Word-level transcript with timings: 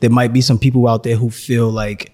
There 0.00 0.10
might 0.10 0.32
be 0.32 0.40
some 0.40 0.58
people 0.58 0.88
out 0.88 1.02
there 1.02 1.16
who 1.16 1.30
feel 1.30 1.70
like 1.70 2.12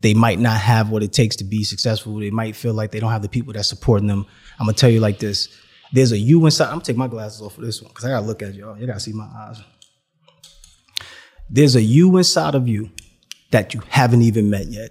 they 0.00 0.14
might 0.14 0.38
not 0.38 0.58
have 0.58 0.90
what 0.90 1.02
it 1.02 1.12
takes 1.12 1.36
to 1.36 1.44
be 1.44 1.62
successful. 1.64 2.18
They 2.18 2.30
might 2.30 2.56
feel 2.56 2.74
like 2.74 2.90
they 2.90 3.00
don't 3.00 3.10
have 3.10 3.22
the 3.22 3.28
people 3.28 3.52
that 3.52 3.64
supporting 3.64 4.08
them. 4.08 4.26
I'm 4.58 4.66
gonna 4.66 4.76
tell 4.76 4.90
you 4.90 5.00
like 5.00 5.18
this: 5.18 5.48
there's 5.92 6.12
a 6.12 6.18
you 6.18 6.44
inside. 6.44 6.66
I'm 6.66 6.72
gonna 6.72 6.84
take 6.84 6.96
my 6.96 7.08
glasses 7.08 7.40
off 7.42 7.54
for 7.54 7.60
this 7.60 7.80
one 7.82 7.90
because 7.90 8.04
I 8.04 8.10
gotta 8.10 8.26
look 8.26 8.42
at 8.42 8.54
y'all. 8.54 8.78
You 8.78 8.86
gotta 8.86 9.00
see 9.00 9.12
my 9.12 9.24
eyes. 9.24 9.60
There's 11.48 11.74
a 11.76 11.82
you 11.82 12.16
inside 12.16 12.54
of 12.54 12.68
you 12.68 12.90
that 13.50 13.74
you 13.74 13.82
haven't 13.88 14.22
even 14.22 14.50
met 14.50 14.66
yet. 14.66 14.90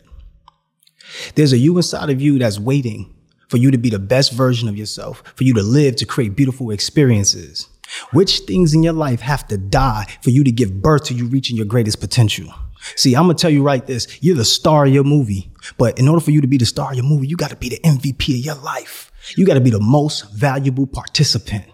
There's 1.35 1.53
a 1.53 1.57
you 1.57 1.75
inside 1.77 2.09
of 2.09 2.21
you 2.21 2.37
that's 2.37 2.59
waiting 2.59 3.13
for 3.47 3.57
you 3.57 3.71
to 3.71 3.77
be 3.77 3.89
the 3.89 3.99
best 3.99 4.31
version 4.33 4.69
of 4.69 4.77
yourself, 4.77 5.23
for 5.35 5.43
you 5.43 5.53
to 5.55 5.63
live 5.63 5.95
to 5.97 6.05
create 6.05 6.35
beautiful 6.35 6.69
experiences. 6.69 7.67
Which 8.11 8.39
things 8.39 8.73
in 8.73 8.83
your 8.83 8.93
life 8.93 9.21
have 9.21 9.47
to 9.49 9.57
die 9.57 10.05
for 10.21 10.29
you 10.29 10.43
to 10.43 10.51
give 10.51 10.81
birth 10.81 11.05
to 11.05 11.13
you 11.13 11.27
reaching 11.27 11.57
your 11.57 11.65
greatest 11.65 11.99
potential? 11.99 12.53
See, 12.95 13.15
I'm 13.15 13.23
gonna 13.23 13.33
tell 13.33 13.49
you 13.49 13.63
right 13.63 13.85
this. 13.85 14.07
You're 14.21 14.35
the 14.35 14.45
star 14.45 14.85
of 14.85 14.93
your 14.93 15.03
movie. 15.03 15.51
But 15.77 15.99
in 15.99 16.07
order 16.07 16.21
for 16.21 16.31
you 16.31 16.41
to 16.41 16.47
be 16.47 16.57
the 16.57 16.65
star 16.65 16.91
of 16.91 16.95
your 16.95 17.05
movie, 17.05 17.27
you 17.27 17.35
gotta 17.35 17.55
be 17.55 17.69
the 17.69 17.79
MVP 17.79 18.39
of 18.39 18.45
your 18.45 18.55
life. 18.55 19.11
You 19.35 19.45
gotta 19.45 19.61
be 19.61 19.69
the 19.69 19.81
most 19.81 20.33
valuable 20.33 20.87
participant. 20.87 21.65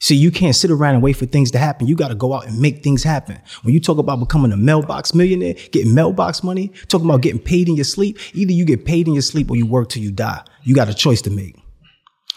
See, 0.00 0.14
you 0.14 0.30
can't 0.30 0.54
sit 0.54 0.70
around 0.70 0.94
and 0.94 1.02
wait 1.02 1.16
for 1.16 1.26
things 1.26 1.50
to 1.50 1.58
happen. 1.58 1.88
You 1.88 1.96
got 1.96 2.08
to 2.08 2.14
go 2.14 2.32
out 2.32 2.46
and 2.46 2.60
make 2.60 2.84
things 2.84 3.02
happen. 3.02 3.40
When 3.62 3.74
you 3.74 3.80
talk 3.80 3.98
about 3.98 4.20
becoming 4.20 4.52
a 4.52 4.56
mailbox 4.56 5.12
millionaire, 5.12 5.54
getting 5.72 5.92
mailbox 5.92 6.44
money, 6.44 6.68
talking 6.86 7.06
about 7.06 7.22
getting 7.22 7.40
paid 7.40 7.68
in 7.68 7.74
your 7.74 7.84
sleep, 7.84 8.16
either 8.32 8.52
you 8.52 8.64
get 8.64 8.84
paid 8.84 9.08
in 9.08 9.14
your 9.14 9.22
sleep 9.22 9.50
or 9.50 9.56
you 9.56 9.66
work 9.66 9.88
till 9.88 10.02
you 10.02 10.12
die. 10.12 10.44
You 10.62 10.74
got 10.74 10.88
a 10.88 10.94
choice 10.94 11.20
to 11.22 11.30
make. 11.30 11.57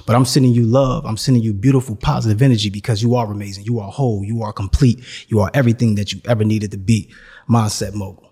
But 0.06 0.16
I'm 0.16 0.26
sending 0.26 0.54
you 0.54 0.64
love. 0.64 1.06
I'm 1.06 1.18
sending 1.18 1.44
you 1.44 1.54
beautiful, 1.54 1.96
positive 1.96 2.42
energy 2.42 2.70
because 2.70 3.04
you 3.04 3.16
are 3.16 3.32
amazing. 3.32 3.66
You 3.66 3.80
are 3.80 3.92
whole. 3.92 4.24
You 4.24 4.42
are 4.42 4.54
complete. 4.54 5.04
You 5.28 5.40
are 5.40 5.52
everything 5.54 5.96
that 5.96 6.12
you 6.12 6.22
ever 6.26 6.44
needed 6.44 6.72
to 6.72 6.78
be. 6.78 7.14
Mindset 7.50 7.94
mogul. 7.94 8.31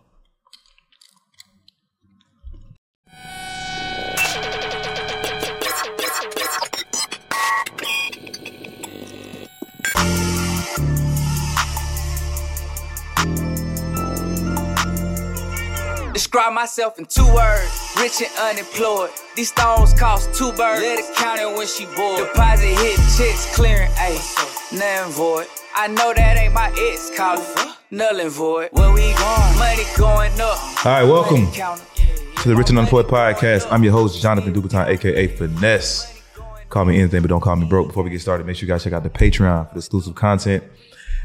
Describe 16.29 16.53
myself 16.53 16.99
in 16.99 17.05
two 17.05 17.25
words, 17.33 17.95
rich 17.97 18.21
and 18.21 18.29
unemployed. 18.37 19.09
These 19.35 19.49
stones 19.49 19.95
cost 19.95 20.31
two 20.31 20.51
birds. 20.51 20.79
Let 20.79 20.99
it 20.99 21.15
count 21.15 21.41
it 21.41 21.57
when 21.57 21.65
she 21.65 21.87
bored. 21.95 22.19
Deposit 22.19 22.67
hit 22.67 22.97
checks 23.17 23.55
clearing, 23.55 23.89
ayy, 23.93 24.77
nothing 24.77 25.11
void. 25.11 25.47
I 25.75 25.87
know 25.87 26.13
that 26.13 26.37
ain't 26.37 26.53
my 26.53 26.67
ex 26.91 27.09
calling, 27.17 27.73
null 27.89 28.19
and 28.19 28.29
void. 28.29 28.69
Where 28.73 28.93
we 28.93 29.11
going? 29.13 29.57
Money 29.57 29.83
going 29.97 30.31
up. 30.39 30.85
All 30.85 30.91
right, 30.91 31.03
welcome 31.03 31.51
to 31.51 32.47
the 32.47 32.55
Rich 32.55 32.69
and 32.69 32.77
Unemployed 32.77 33.07
podcast. 33.07 33.67
I'm 33.71 33.83
your 33.83 33.93
host, 33.93 34.21
Jonathan 34.21 34.53
Dubaton, 34.53 34.85
aka 34.85 35.25
Finesse. 35.29 36.21
Call 36.69 36.85
me 36.85 36.99
anything, 36.99 37.23
but 37.23 37.29
don't 37.29 37.41
call 37.41 37.55
me 37.55 37.65
broke. 37.65 37.87
Before 37.87 38.03
we 38.03 38.11
get 38.11 38.21
started, 38.21 38.45
make 38.45 38.55
sure 38.55 38.67
you 38.67 38.71
guys 38.71 38.83
check 38.83 38.93
out 38.93 39.01
the 39.01 39.09
Patreon 39.09 39.69
for 39.69 39.73
the 39.73 39.79
exclusive 39.79 40.13
content. 40.13 40.63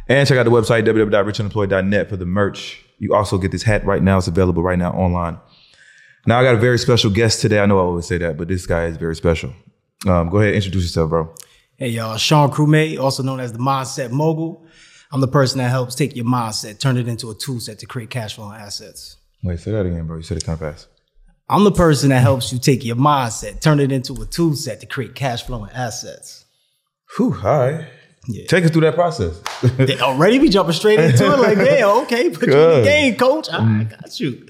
And 0.08 0.27
check 0.27 0.39
out 0.39 0.44
the 0.44 0.50
website, 0.50 0.86
www.richunemployed.net 0.86 2.08
for 2.08 2.16
the 2.16 2.24
merch. 2.24 2.83
You 3.05 3.14
also 3.14 3.36
get 3.36 3.52
this 3.52 3.62
hat 3.62 3.84
right 3.84 4.02
now. 4.02 4.16
It's 4.16 4.28
available 4.28 4.62
right 4.62 4.78
now 4.78 4.92
online. 4.92 5.38
Now 6.27 6.41
I 6.41 6.42
got 6.42 6.55
a 6.55 6.58
very 6.58 6.78
special 6.78 7.11
guest 7.11 7.42
today. 7.42 7.61
I 7.61 7.66
know 7.66 7.77
I 7.77 7.83
always 7.83 8.06
say 8.06 8.16
that, 8.16 8.38
but 8.38 8.48
this 8.48 8.64
guy 8.64 8.86
is 8.86 8.96
very 8.96 9.14
special. 9.14 9.52
Um, 10.06 10.30
go 10.30 10.38
ahead, 10.41 10.55
introduce 10.55 10.84
yourself, 10.84 11.11
bro. 11.11 11.34
Hey 11.77 11.91
y'all, 11.91 12.16
Sean 12.16 12.50
Crewmate, 12.50 12.98
also 12.98 13.22
known 13.22 13.41
as 13.41 13.52
the 13.52 13.58
Mindset 13.58 14.11
Mogul. 14.11 14.66
I'm 15.12 15.20
the 15.20 15.28
person 15.28 15.58
that 15.58 15.69
helps 15.69 15.94
take 15.94 16.16
your 16.16 16.24
mindset, 16.24 16.78
turn 16.80 16.96
it 16.96 17.06
into 17.06 17.30
a 17.30 17.34
tool 17.34 17.61
set 17.61 17.78
to 17.80 17.86
create 17.86 18.08
cash 18.08 18.36
flow 18.36 18.48
and 18.48 18.62
assets. 18.62 19.18
Wait, 19.42 19.61
say 19.61 19.72
that 19.72 19.84
again, 19.84 20.06
bro. 20.06 20.16
You 20.16 20.22
said 20.22 20.39
it 20.39 20.44
kind 20.46 20.58
of 20.58 20.61
fast. 20.61 20.89
I'm 21.50 21.64
the 21.64 21.72
person 21.72 22.08
that 22.08 22.22
helps 22.22 22.55
you 22.55 22.58
take 22.58 22.86
your 22.86 22.96
mindset, 22.96 23.61
turn 23.61 23.80
it 23.80 23.92
into 23.92 24.14
a 24.22 24.24
tool 24.24 24.56
set 24.56 24.80
to 24.80 24.86
create 24.86 25.14
cash 25.14 25.42
flow 25.42 25.64
and 25.64 25.72
assets. 25.74 26.46
Whew, 27.18 27.34
right. 27.34 27.86
Yeah. 28.27 28.46
Take 28.46 28.64
us 28.64 28.70
through 28.70 28.83
that 28.83 28.95
process. 28.95 29.40
They 29.77 29.98
already 30.01 30.39
be 30.39 30.48
jumping 30.48 30.74
straight 30.74 31.01
into 31.01 31.24
it, 31.33 31.39
like, 31.39 31.58
yeah, 31.79 31.86
okay, 32.02 32.30
put 32.30 32.48
you 32.48 32.55
in 32.55 32.58
the 32.58 32.74
Good. 32.77 32.85
game, 32.85 33.17
coach. 33.17 33.48
I, 33.51 33.80
I 33.80 33.85
got 33.85 34.20
you. 34.20 34.46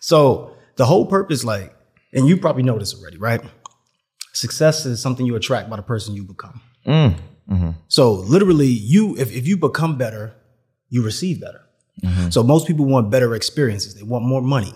So 0.00 0.56
the 0.76 0.86
whole 0.86 1.06
purpose, 1.06 1.44
like, 1.44 1.74
and 2.12 2.26
you 2.26 2.36
probably 2.36 2.62
know 2.62 2.78
this 2.78 2.94
already, 2.94 3.18
right? 3.18 3.40
Success 4.32 4.86
is 4.86 5.00
something 5.00 5.26
you 5.26 5.36
attract 5.36 5.68
by 5.70 5.76
the 5.76 5.82
person 5.82 6.14
you 6.14 6.24
become. 6.24 6.60
Mm, 6.86 7.14
mm-hmm. 7.50 7.70
So 7.88 8.12
literally, 8.12 8.66
you 8.66 9.16
if, 9.16 9.32
if 9.32 9.46
you 9.46 9.56
become 9.56 9.98
better, 9.98 10.34
you 10.88 11.02
receive 11.02 11.40
better. 11.40 11.62
Mm-hmm. 12.02 12.30
So 12.30 12.42
most 12.42 12.66
people 12.66 12.86
want 12.86 13.10
better 13.10 13.34
experiences. 13.34 13.94
They 13.94 14.02
want 14.02 14.24
more 14.24 14.42
money. 14.42 14.74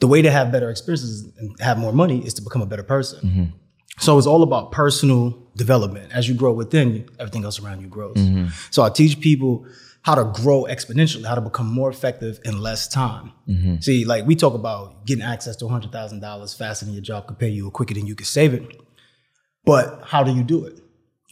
The 0.00 0.06
way 0.06 0.22
to 0.22 0.30
have 0.30 0.50
better 0.52 0.70
experiences 0.70 1.32
and 1.38 1.60
have 1.60 1.78
more 1.78 1.92
money 1.92 2.24
is 2.24 2.34
to 2.34 2.42
become 2.42 2.62
a 2.62 2.66
better 2.66 2.82
person. 2.82 3.20
Mm-hmm. 3.20 3.44
So 3.98 4.16
it's 4.18 4.26
all 4.26 4.42
about 4.42 4.72
personal 4.72 5.36
development. 5.56 6.12
As 6.12 6.28
you 6.28 6.34
grow 6.34 6.52
within, 6.52 7.08
everything 7.18 7.44
else 7.44 7.60
around 7.60 7.80
you 7.80 7.88
grows. 7.88 8.16
Mm-hmm. 8.16 8.46
So 8.70 8.82
I 8.82 8.90
teach 8.90 9.20
people 9.20 9.66
how 10.02 10.14
to 10.14 10.24
grow 10.24 10.64
exponentially, 10.64 11.24
how 11.26 11.34
to 11.34 11.40
become 11.40 11.66
more 11.66 11.90
effective 11.90 12.40
in 12.44 12.60
less 12.60 12.88
time. 12.88 13.32
Mm-hmm. 13.48 13.78
See, 13.80 14.04
like 14.04 14.24
we 14.24 14.36
talk 14.36 14.54
about 14.54 15.04
getting 15.04 15.24
access 15.24 15.56
to 15.56 15.64
$100,000 15.64 16.56
faster 16.56 16.84
than 16.84 16.94
your 16.94 17.02
job 17.02 17.26
could 17.26 17.38
pay 17.38 17.48
you 17.48 17.66
or 17.66 17.70
quicker 17.70 17.94
than 17.94 18.06
you 18.06 18.14
could 18.14 18.26
save 18.26 18.54
it. 18.54 18.80
But 19.64 20.02
how 20.04 20.22
do 20.22 20.32
you 20.32 20.44
do 20.44 20.64
it? 20.64 20.80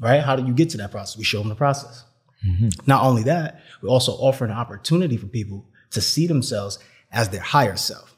Right? 0.00 0.20
How 0.20 0.36
do 0.36 0.44
you 0.44 0.52
get 0.52 0.70
to 0.70 0.76
that 0.78 0.90
process? 0.90 1.16
We 1.16 1.24
show 1.24 1.38
them 1.38 1.48
the 1.48 1.54
process. 1.54 2.04
Mm-hmm. 2.46 2.68
Not 2.86 3.02
only 3.04 3.22
that, 3.22 3.62
we 3.80 3.88
also 3.88 4.12
offer 4.12 4.44
an 4.44 4.50
opportunity 4.50 5.16
for 5.16 5.26
people 5.26 5.64
to 5.92 6.00
see 6.00 6.26
themselves 6.26 6.78
as 7.10 7.30
their 7.30 7.40
higher 7.40 7.76
self. 7.76 8.14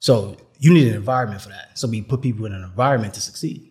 So 0.00 0.36
you 0.58 0.72
need 0.72 0.88
an 0.88 0.94
environment 0.94 1.42
for 1.42 1.50
that. 1.50 1.78
So 1.78 1.88
we 1.88 2.02
put 2.02 2.22
people 2.22 2.46
in 2.46 2.52
an 2.52 2.62
environment 2.62 3.14
to 3.14 3.20
succeed. 3.20 3.70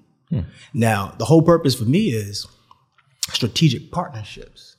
Now, 0.74 1.14
the 1.20 1.26
whole 1.26 1.44
purpose 1.44 1.76
for 1.76 1.86
me 1.86 2.10
is 2.10 2.48
strategic 3.30 3.92
partnerships. 3.92 4.78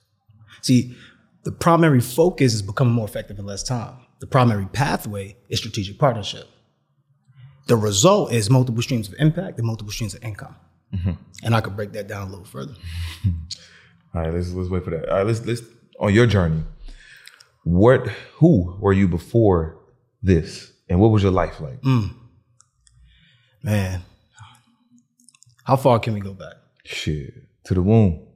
See, 0.63 0.97
the 1.45 1.53
primary 1.53 2.01
focus 2.01 2.55
is 2.55 2.63
becoming 2.63 2.93
more 2.93 3.07
effective 3.07 3.39
in 3.39 3.47
less 3.47 3.63
time. 3.63 3.95
The 4.19 4.27
primary 4.27 4.67
pathway 4.67 5.37
is 5.49 5.61
strategic 5.61 5.99
partnership. 5.99 6.49
The 7.67 7.77
result 7.77 8.33
is 8.33 8.51
multiple 8.51 8.83
streams 8.83 9.07
of 9.09 9.15
impact 9.19 9.59
and 9.59 9.67
multiple 9.67 9.93
streams 9.93 10.15
of 10.15 10.25
income. 10.25 10.57
And 11.45 11.55
I 11.55 11.61
could 11.61 11.77
break 11.77 11.93
that 11.93 12.09
down 12.09 12.27
a 12.27 12.31
little 12.31 12.45
further. 12.45 12.75
All 14.15 14.23
right, 14.23 14.33
let's 14.33 14.53
let's 14.53 14.71
wait 14.71 14.85
for 14.85 14.91
that. 14.91 15.09
All 15.09 15.19
right, 15.19 15.27
let's 15.27 15.45
let's 15.47 15.63
on 15.99 16.13
your 16.13 16.27
journey. 16.27 16.63
What 17.65 18.09
who 18.37 18.77
were 18.81 18.93
you 18.93 19.09
before 19.09 19.77
this? 20.23 20.73
And 20.89 21.01
what 21.01 21.11
was 21.11 21.23
your 21.23 21.33
life 21.33 21.61
like? 21.61 21.83
Man, 23.63 24.03
how 25.65 25.77
far 25.77 25.99
can 25.99 26.13
we 26.15 26.21
go 26.21 26.35
back? 26.35 26.55
Shit. 26.85 27.33
To 27.67 27.75
the 27.75 27.83
womb. 27.83 28.27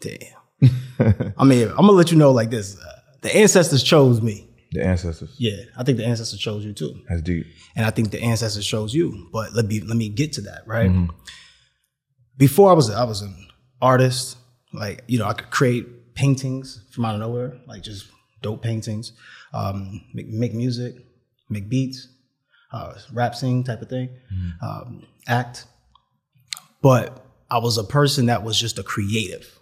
Damn. 0.00 0.18
I 1.38 1.44
mean, 1.44 1.68
I'm 1.68 1.76
gonna 1.76 1.92
let 1.92 2.12
you 2.12 2.18
know 2.18 2.30
like 2.32 2.50
this: 2.50 2.76
uh, 2.78 2.92
the 3.22 3.34
ancestors 3.34 3.82
chose 3.82 4.20
me. 4.20 4.48
The 4.72 4.84
ancestors. 4.84 5.34
Yeah, 5.38 5.56
I 5.76 5.82
think 5.84 5.98
the 5.98 6.04
ancestors 6.06 6.38
chose 6.38 6.64
you 6.64 6.72
too, 6.72 6.94
That's 7.08 7.20
deep. 7.22 7.46
and 7.76 7.84
I 7.84 7.90
think 7.90 8.10
the 8.10 8.22
ancestors 8.22 8.66
chose 8.66 8.94
you. 8.94 9.28
But 9.32 9.54
let 9.54 9.66
me 9.66 9.80
let 9.80 9.96
me 9.96 10.08
get 10.08 10.32
to 10.34 10.40
that 10.42 10.62
right. 10.66 10.90
Before 12.36 12.70
I 12.70 12.74
was 12.74 12.90
I 12.90 13.04
was 13.04 13.22
an 13.22 13.34
artist, 13.80 14.36
like 14.72 15.02
you 15.08 15.18
know 15.18 15.26
I 15.26 15.32
could 15.32 15.50
create 15.50 16.14
paintings 16.14 16.84
from 16.92 17.04
out 17.06 17.14
of 17.14 17.20
nowhere, 17.20 17.58
like 17.66 17.82
just 17.82 18.06
dope 18.42 18.62
paintings, 18.62 19.12
um, 19.54 20.00
make, 20.14 20.28
make 20.28 20.54
music, 20.54 20.94
make 21.52 21.68
beats, 21.68 22.08
uh, 22.72 22.94
rap, 23.12 23.34
sing 23.34 23.64
type 23.64 23.82
of 23.82 23.88
thing, 23.88 24.08
um, 24.62 25.06
act. 25.28 25.66
But 26.80 27.24
I 27.50 27.58
was 27.58 27.78
a 27.78 27.84
person 27.84 28.26
that 28.26 28.42
was 28.42 28.58
just 28.58 28.78
a 28.78 28.82
creative, 28.82 29.58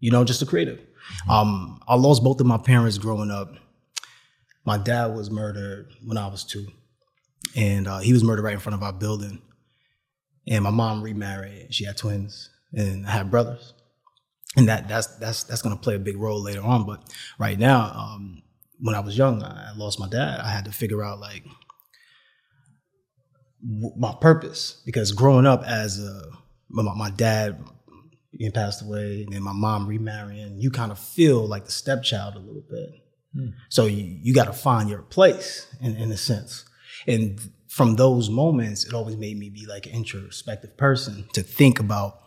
you 0.00 0.10
know, 0.10 0.24
just 0.24 0.42
a 0.42 0.46
creative. 0.46 0.80
Um, 1.28 1.80
I 1.86 1.96
lost 1.96 2.24
both 2.24 2.40
of 2.40 2.46
my 2.46 2.56
parents 2.58 2.98
growing 2.98 3.30
up. 3.30 3.52
My 4.64 4.78
dad 4.78 5.14
was 5.14 5.30
murdered 5.30 5.92
when 6.02 6.16
I 6.16 6.26
was 6.28 6.42
two, 6.44 6.66
and 7.54 7.86
uh, 7.86 7.98
he 7.98 8.12
was 8.12 8.24
murdered 8.24 8.42
right 8.42 8.54
in 8.54 8.60
front 8.60 8.74
of 8.74 8.82
our 8.82 8.92
building. 8.92 9.42
And 10.48 10.64
my 10.64 10.70
mom 10.70 11.02
remarried. 11.02 11.74
She 11.74 11.84
had 11.84 11.96
twins, 11.96 12.50
and 12.72 13.06
I 13.06 13.10
had 13.10 13.30
brothers. 13.30 13.74
And 14.56 14.68
that 14.68 14.88
that's 14.88 15.06
that's 15.18 15.42
that's 15.44 15.62
gonna 15.62 15.76
play 15.76 15.96
a 15.96 15.98
big 15.98 16.16
role 16.16 16.40
later 16.40 16.62
on. 16.62 16.86
But 16.86 17.02
right 17.38 17.58
now, 17.58 17.92
um, 17.94 18.42
when 18.80 18.94
I 18.94 19.00
was 19.00 19.16
young, 19.16 19.42
I 19.42 19.72
lost 19.76 20.00
my 20.00 20.08
dad. 20.08 20.40
I 20.40 20.50
had 20.50 20.64
to 20.66 20.72
figure 20.72 21.02
out 21.02 21.20
like 21.20 21.44
my 23.96 24.14
purpose 24.20 24.82
because 24.84 25.12
growing 25.12 25.46
up 25.46 25.62
as 25.64 25.98
a 25.98 26.22
my, 26.68 26.82
my 26.94 27.10
dad 27.10 27.62
being 28.36 28.52
passed 28.52 28.82
away 28.82 29.22
and 29.22 29.32
then 29.32 29.42
my 29.42 29.52
mom 29.52 29.86
remarrying, 29.86 30.58
you 30.58 30.70
kind 30.70 30.90
of 30.90 30.98
feel 30.98 31.46
like 31.46 31.64
the 31.64 31.72
stepchild 31.72 32.34
a 32.34 32.40
little 32.40 32.64
bit. 32.68 32.90
Hmm. 33.34 33.48
So 33.68 33.86
you, 33.86 34.18
you 34.22 34.34
got 34.34 34.46
to 34.46 34.52
find 34.52 34.90
your 34.90 35.02
place 35.02 35.66
in, 35.80 35.96
in 35.96 36.10
a 36.10 36.16
sense. 36.16 36.64
And 37.06 37.40
from 37.68 37.94
those 37.96 38.28
moments, 38.28 38.84
it 38.84 38.92
always 38.92 39.16
made 39.16 39.38
me 39.38 39.50
be 39.50 39.66
like 39.66 39.86
an 39.86 39.92
introspective 39.92 40.76
person 40.76 41.28
to 41.34 41.42
think 41.42 41.78
about 41.78 42.18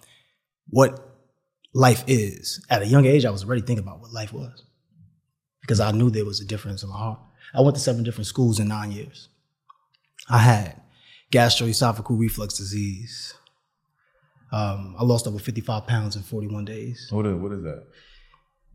what 0.70 1.18
life 1.74 2.04
is. 2.08 2.66
At 2.70 2.82
a 2.82 2.88
young 2.88 3.06
age, 3.06 3.26
I 3.26 3.32
was 3.32 3.44
already 3.44 3.62
thinking 3.62 3.84
about 3.84 4.00
what 4.00 4.14
life 4.14 4.32
was 4.32 4.64
because 5.68 5.82
I 5.82 5.92
knew 5.92 6.10
there 6.10 6.24
was 6.24 6.40
a 6.40 6.46
difference 6.46 6.82
in 6.82 6.88
my 6.90 6.98
heart. 6.98 7.20
I 7.54 7.60
went 7.60 7.76
to 7.76 7.82
seven 7.82 8.04
different 8.04 8.28
schools 8.28 8.58
in 8.60 8.70
nine 8.70 8.92
years. 8.92 9.28
I 10.30 10.38
had 10.38 10.82
gastroesophageal 11.32 12.18
reflux 12.18 12.58
disease. 12.58 13.34
Um, 14.54 14.96
I 14.98 15.04
lost 15.04 15.28
over 15.28 15.38
55 15.40 15.86
pounds 15.86 16.16
in 16.16 16.24
41 16.24 16.64
days. 16.64 17.10
What 17.12 17.26
is, 17.26 17.36
what 17.36 17.52
is 17.52 17.64
that? 17.64 17.84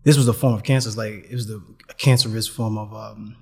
This 0.04 0.18
was 0.18 0.28
a 0.28 0.34
form 0.34 0.52
of 0.52 0.62
cancer. 0.62 0.88
It's 0.90 0.98
like 0.98 1.24
it 1.30 1.32
was 1.34 1.46
the 1.46 1.62
a 1.88 1.94
cancerous 1.94 2.46
form 2.46 2.76
of 2.76 2.92
um, 2.92 3.36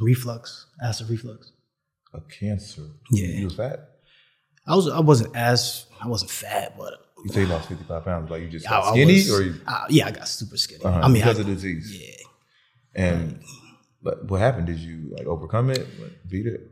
reflux, 0.00 0.66
acid 0.82 1.08
reflux. 1.08 1.52
A 2.12 2.20
cancer. 2.20 2.82
Yeah. 3.10 3.28
You 3.28 3.44
was 3.46 3.54
fat? 3.56 3.88
I 4.66 4.74
was 4.76 4.88
I 4.88 5.00
wasn't 5.00 5.34
as 5.36 5.86
I 6.02 6.08
wasn't 6.08 6.30
fat, 6.30 6.76
but 6.76 6.94
You 7.24 7.32
say 7.32 7.40
you 7.42 7.46
lost 7.46 7.68
55 7.68 8.04
pounds, 8.04 8.30
like 8.30 8.42
you 8.42 8.48
just 8.48 8.68
got 8.68 8.84
I 8.84 8.90
skinny 8.92 9.14
was- 9.14 9.32
or 9.32 9.42
you, 9.42 9.54
uh, 9.66 9.84
yeah, 9.88 10.06
I 10.06 10.10
got 10.10 10.28
super 10.28 10.56
skinny. 10.56 10.84
uh-huh, 10.84 11.00
I 11.00 11.06
mean, 11.08 11.14
because 11.22 11.38
I, 11.38 11.40
of 11.42 11.46
the 11.46 11.54
disease. 11.54 11.96
yeah. 11.98 12.13
And 12.94 13.40
but 14.02 14.26
what 14.26 14.40
happened? 14.40 14.66
Did 14.66 14.78
you 14.78 15.14
like 15.16 15.26
overcome 15.26 15.70
it? 15.70 15.86
Like, 16.00 16.12
beat 16.28 16.46
it? 16.46 16.70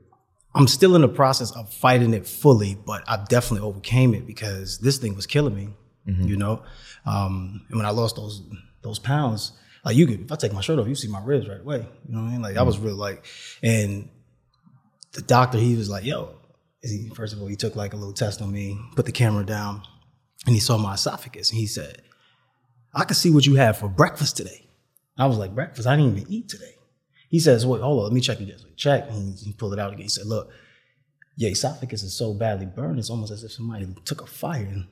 I'm 0.54 0.68
still 0.68 0.94
in 0.94 1.00
the 1.00 1.08
process 1.08 1.50
of 1.52 1.72
fighting 1.72 2.12
it 2.12 2.26
fully, 2.26 2.74
but 2.74 3.02
I 3.08 3.24
definitely 3.28 3.66
overcame 3.66 4.14
it 4.14 4.26
because 4.26 4.78
this 4.78 4.98
thing 4.98 5.14
was 5.14 5.26
killing 5.26 5.54
me. 5.54 5.70
You 6.04 6.36
know, 6.36 6.62
um, 7.06 7.64
and 7.68 7.76
when 7.76 7.86
I 7.86 7.90
lost 7.90 8.16
those 8.16 8.42
those 8.82 8.98
pounds, 8.98 9.52
like 9.84 9.94
you 9.94 10.06
could, 10.06 10.22
if 10.22 10.32
I 10.32 10.34
take 10.34 10.52
my 10.52 10.60
shirt 10.60 10.80
off, 10.80 10.88
you 10.88 10.96
see 10.96 11.06
my 11.06 11.22
ribs 11.22 11.48
right 11.48 11.60
away. 11.60 11.78
You 11.78 12.14
know 12.14 12.22
what 12.22 12.28
I 12.28 12.32
mean? 12.32 12.42
Like 12.42 12.56
I 12.56 12.62
was 12.62 12.76
really 12.76 12.96
like, 12.96 13.24
and 13.62 14.08
the 15.12 15.22
doctor, 15.22 15.58
he 15.58 15.76
was 15.76 15.88
like, 15.88 16.04
"Yo," 16.04 16.34
he, 16.82 17.08
first 17.14 17.34
of 17.34 17.40
all, 17.40 17.46
he 17.46 17.54
took 17.54 17.76
like 17.76 17.92
a 17.92 17.96
little 17.96 18.12
test 18.12 18.42
on 18.42 18.50
me, 18.50 18.76
put 18.96 19.06
the 19.06 19.12
camera 19.12 19.44
down, 19.46 19.82
and 20.44 20.56
he 20.56 20.60
saw 20.60 20.76
my 20.76 20.94
esophagus, 20.94 21.50
and 21.50 21.58
he 21.60 21.68
said, 21.68 22.02
"I 22.92 23.04
can 23.04 23.14
see 23.14 23.30
what 23.30 23.46
you 23.46 23.54
had 23.54 23.76
for 23.76 23.88
breakfast 23.88 24.36
today." 24.36 24.66
I 25.18 25.26
was 25.26 25.38
like, 25.38 25.54
"Breakfast? 25.54 25.86
I 25.86 25.96
didn't 25.96 26.18
even 26.18 26.32
eat 26.32 26.48
today." 26.48 26.74
He 27.28 27.38
says, 27.38 27.66
"Wait, 27.66 27.80
hold 27.80 27.98
on, 27.98 28.04
let 28.04 28.12
me 28.12 28.20
check 28.20 28.40
again." 28.40 28.58
So 28.58 28.66
he 28.68 28.74
checked, 28.74 29.10
and 29.10 29.38
he, 29.38 29.46
he 29.46 29.52
pulled 29.52 29.72
it 29.72 29.78
out 29.78 29.92
again. 29.92 30.02
He 30.04 30.08
said, 30.08 30.26
"Look, 30.26 30.50
your 31.36 31.50
esophagus 31.50 32.02
is 32.02 32.16
so 32.16 32.34
badly 32.34 32.66
burned, 32.66 32.98
it's 32.98 33.10
almost 33.10 33.32
as 33.32 33.44
if 33.44 33.52
somebody 33.52 33.86
took 34.04 34.22
a 34.22 34.26
fire 34.26 34.64
and, 34.64 34.86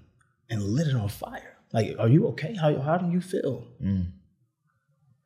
and 0.49 0.63
lit 0.63 0.89
it 0.89 0.97
on 0.97 1.09
fire. 1.09 1.57
Like, 1.73 1.97
are 1.99 2.09
you 2.09 2.29
okay? 2.29 2.55
How 2.55 2.79
how 2.81 2.99
do 2.99 3.11
you 3.11 3.21
feel?" 3.21 3.67
Mm. 3.83 4.13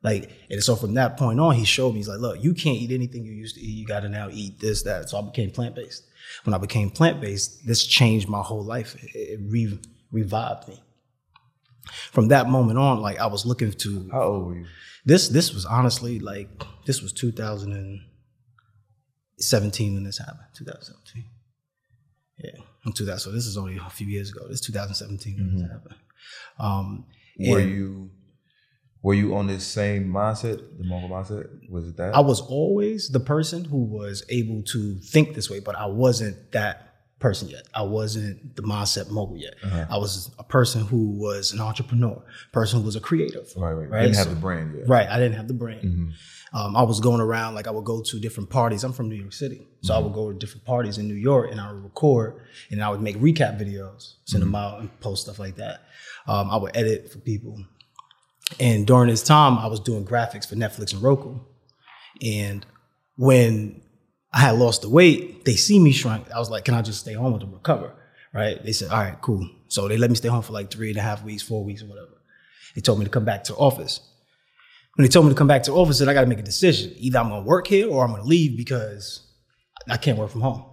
Like, 0.05 0.29
and 0.51 0.63
so 0.63 0.75
from 0.75 0.93
that 0.93 1.17
point 1.17 1.39
on, 1.39 1.55
he 1.55 1.65
showed 1.65 1.93
me, 1.93 1.97
he's 1.97 2.07
like, 2.07 2.19
look, 2.19 2.43
you 2.43 2.53
can't 2.53 2.77
eat 2.77 2.91
anything 2.91 3.25
you 3.25 3.31
used 3.31 3.55
to 3.55 3.61
eat. 3.61 3.75
You 3.75 3.87
got 3.87 4.01
to 4.01 4.09
now 4.09 4.29
eat 4.31 4.59
this, 4.59 4.83
that. 4.83 5.09
So 5.09 5.17
I 5.17 5.23
became 5.23 5.49
plant 5.49 5.73
based. 5.73 6.03
When 6.43 6.53
I 6.53 6.59
became 6.59 6.91
plant 6.91 7.19
based, 7.19 7.65
this 7.65 7.83
changed 7.83 8.29
my 8.29 8.43
whole 8.43 8.63
life. 8.63 8.93
It, 9.03 9.15
it 9.15 9.39
re- 9.49 9.79
revived 10.11 10.67
me. 10.67 10.79
From 12.11 12.27
that 12.29 12.49
moment 12.49 12.79
on, 12.79 12.99
like 13.01 13.19
I 13.19 13.27
was 13.27 13.45
looking 13.45 13.71
to 13.71 14.09
How 14.11 14.23
old 14.23 14.45
were 14.47 14.55
you? 14.59 14.65
this. 15.05 15.27
This 15.29 15.53
was 15.53 15.65
honestly 15.65 16.19
like 16.19 16.49
this 16.85 17.01
was 17.01 17.13
2017 17.13 19.93
when 19.93 20.03
this 20.03 20.17
happened. 20.17 20.39
2017. 20.55 21.25
Yeah, 22.43 22.51
in 22.85 22.91
2000. 22.93 23.19
So 23.19 23.31
this 23.31 23.45
is 23.47 23.57
only 23.57 23.77
a 23.77 23.89
few 23.89 24.07
years 24.07 24.29
ago. 24.31 24.45
This 24.47 24.55
is 24.59 24.65
2017 24.67 25.35
when 25.37 25.55
this 25.61 25.71
happened. 25.71 25.95
Um, 26.59 27.05
Were 27.39 27.59
and- 27.59 27.69
you 27.71 28.11
were 29.01 29.13
you 29.13 29.35
on 29.35 29.45
this 29.45 29.63
same 29.67 30.07
mindset, 30.07 30.57
the 30.79 30.83
mogul 30.83 31.09
mindset? 31.09 31.47
Was 31.69 31.87
it 31.89 31.97
that? 31.97 32.15
I 32.15 32.21
was 32.21 32.41
always 32.41 33.09
the 33.09 33.19
person 33.19 33.65
who 33.65 33.83
was 33.85 34.23
able 34.29 34.63
to 34.63 34.97
think 34.99 35.35
this 35.35 35.47
way, 35.47 35.59
but 35.59 35.75
I 35.75 35.85
wasn't 35.85 36.51
that 36.53 36.94
person 37.27 37.47
yet. 37.49 37.63
I 37.73 37.81
wasn't 37.81 38.55
the 38.55 38.61
mindset 38.61 39.09
mogul 39.09 39.37
yet. 39.37 39.55
Uh-huh. 39.63 39.85
I 39.89 39.97
was 39.97 40.29
a 40.37 40.43
person 40.43 40.81
who 40.85 41.09
was 41.25 41.53
an 41.53 41.59
entrepreneur, 41.59 42.21
person 42.51 42.79
who 42.79 42.85
was 42.85 42.95
a 42.95 42.99
creative. 42.99 43.47
right, 43.57 43.73
right. 43.73 43.89
Right, 43.89 44.01
Didn't 44.03 44.17
have 44.17 44.29
the 44.29 44.35
brand 44.35 44.75
yet. 44.77 44.87
Right. 44.87 45.07
I 45.09 45.17
didn't 45.17 45.37
have 45.37 45.47
the 45.47 45.55
brain. 45.55 45.81
Mhm. 45.83 46.07
Um, 46.59 46.75
I 46.75 46.83
was 46.83 46.99
going 46.99 47.21
around 47.21 47.55
like 47.55 47.67
I 47.67 47.71
would 47.71 47.83
go 47.93 48.01
to 48.09 48.19
different 48.19 48.49
parties. 48.51 48.83
I'm 48.83 48.93
from 48.93 49.09
New 49.09 49.15
York 49.15 49.33
City, 49.33 49.67
so 49.81 49.93
I 49.95 49.97
would 49.97 50.13
go 50.13 50.31
to 50.31 50.37
different 50.37 50.65
parties 50.65 50.97
in 50.99 51.07
New 51.07 51.15
York, 51.31 51.49
and 51.51 51.59
I 51.59 51.71
would 51.71 51.83
record, 51.83 52.31
and 52.71 52.83
I 52.83 52.89
would 52.91 53.01
make 53.01 53.17
recap 53.17 53.59
videos, 53.59 54.13
send 54.25 54.43
them 54.43 54.53
out, 54.55 54.79
and 54.79 54.87
post 54.99 55.23
stuff 55.23 55.39
like 55.39 55.55
that. 55.55 55.81
Um, 56.27 56.49
I 56.51 56.57
would 56.57 56.77
edit 56.77 57.11
for 57.11 57.17
people, 57.19 57.55
and 58.59 58.85
during 58.87 59.09
this 59.09 59.23
time, 59.23 59.57
I 59.57 59.67
was 59.67 59.79
doing 59.79 60.05
graphics 60.05 60.47
for 60.47 60.55
Netflix 60.55 60.93
and 60.93 61.01
Roku. 61.01 61.39
And 62.21 62.65
when 63.17 63.81
I 64.35 64.41
had 64.41 64.55
lost 64.55 64.83
the 64.83 64.89
weight, 64.89 65.45
they 65.45 65.55
see 65.55 65.79
me 65.79 65.91
shrink. 65.91 66.29
I 66.31 66.37
was 66.37 66.51
like, 66.51 66.65
"Can 66.65 66.75
I 66.75 66.83
just 66.83 66.99
stay 66.99 67.13
home 67.13 67.33
with 67.33 67.41
to 67.41 67.47
recover?" 67.47 67.95
Right? 68.33 68.63
They 68.63 68.73
said, 68.73 68.91
"All 68.91 68.99
right, 68.99 69.19
cool." 69.21 69.49
So 69.69 69.87
they 69.87 69.97
let 69.97 70.11
me 70.11 70.15
stay 70.15 70.27
home 70.27 70.43
for 70.43 70.53
like 70.53 70.69
three 70.69 70.89
and 70.89 70.97
a 70.97 71.01
half 71.01 71.23
weeks, 71.23 71.41
four 71.41 71.63
weeks, 71.63 71.81
or 71.81 71.87
whatever. 71.87 72.21
They 72.75 72.81
told 72.81 72.99
me 72.99 73.05
to 73.05 73.11
come 73.11 73.25
back 73.25 73.45
to 73.45 73.55
office 73.55 74.01
when 74.95 75.03
they 75.03 75.09
told 75.09 75.25
me 75.25 75.31
to 75.31 75.37
come 75.37 75.47
back 75.47 75.63
to 75.63 75.73
office, 75.73 75.97
I 75.97 75.99
said, 75.99 76.07
I 76.07 76.13
got 76.13 76.21
to 76.21 76.27
make 76.27 76.39
a 76.39 76.43
decision. 76.43 76.93
Either 76.97 77.19
I'm 77.19 77.29
going 77.29 77.43
to 77.43 77.47
work 77.47 77.67
here 77.67 77.89
or 77.89 78.03
I'm 78.03 78.11
going 78.11 78.21
to 78.21 78.27
leave 78.27 78.57
because 78.57 79.27
I 79.89 79.97
can't 79.97 80.17
work 80.17 80.31
from 80.31 80.41
home. 80.41 80.65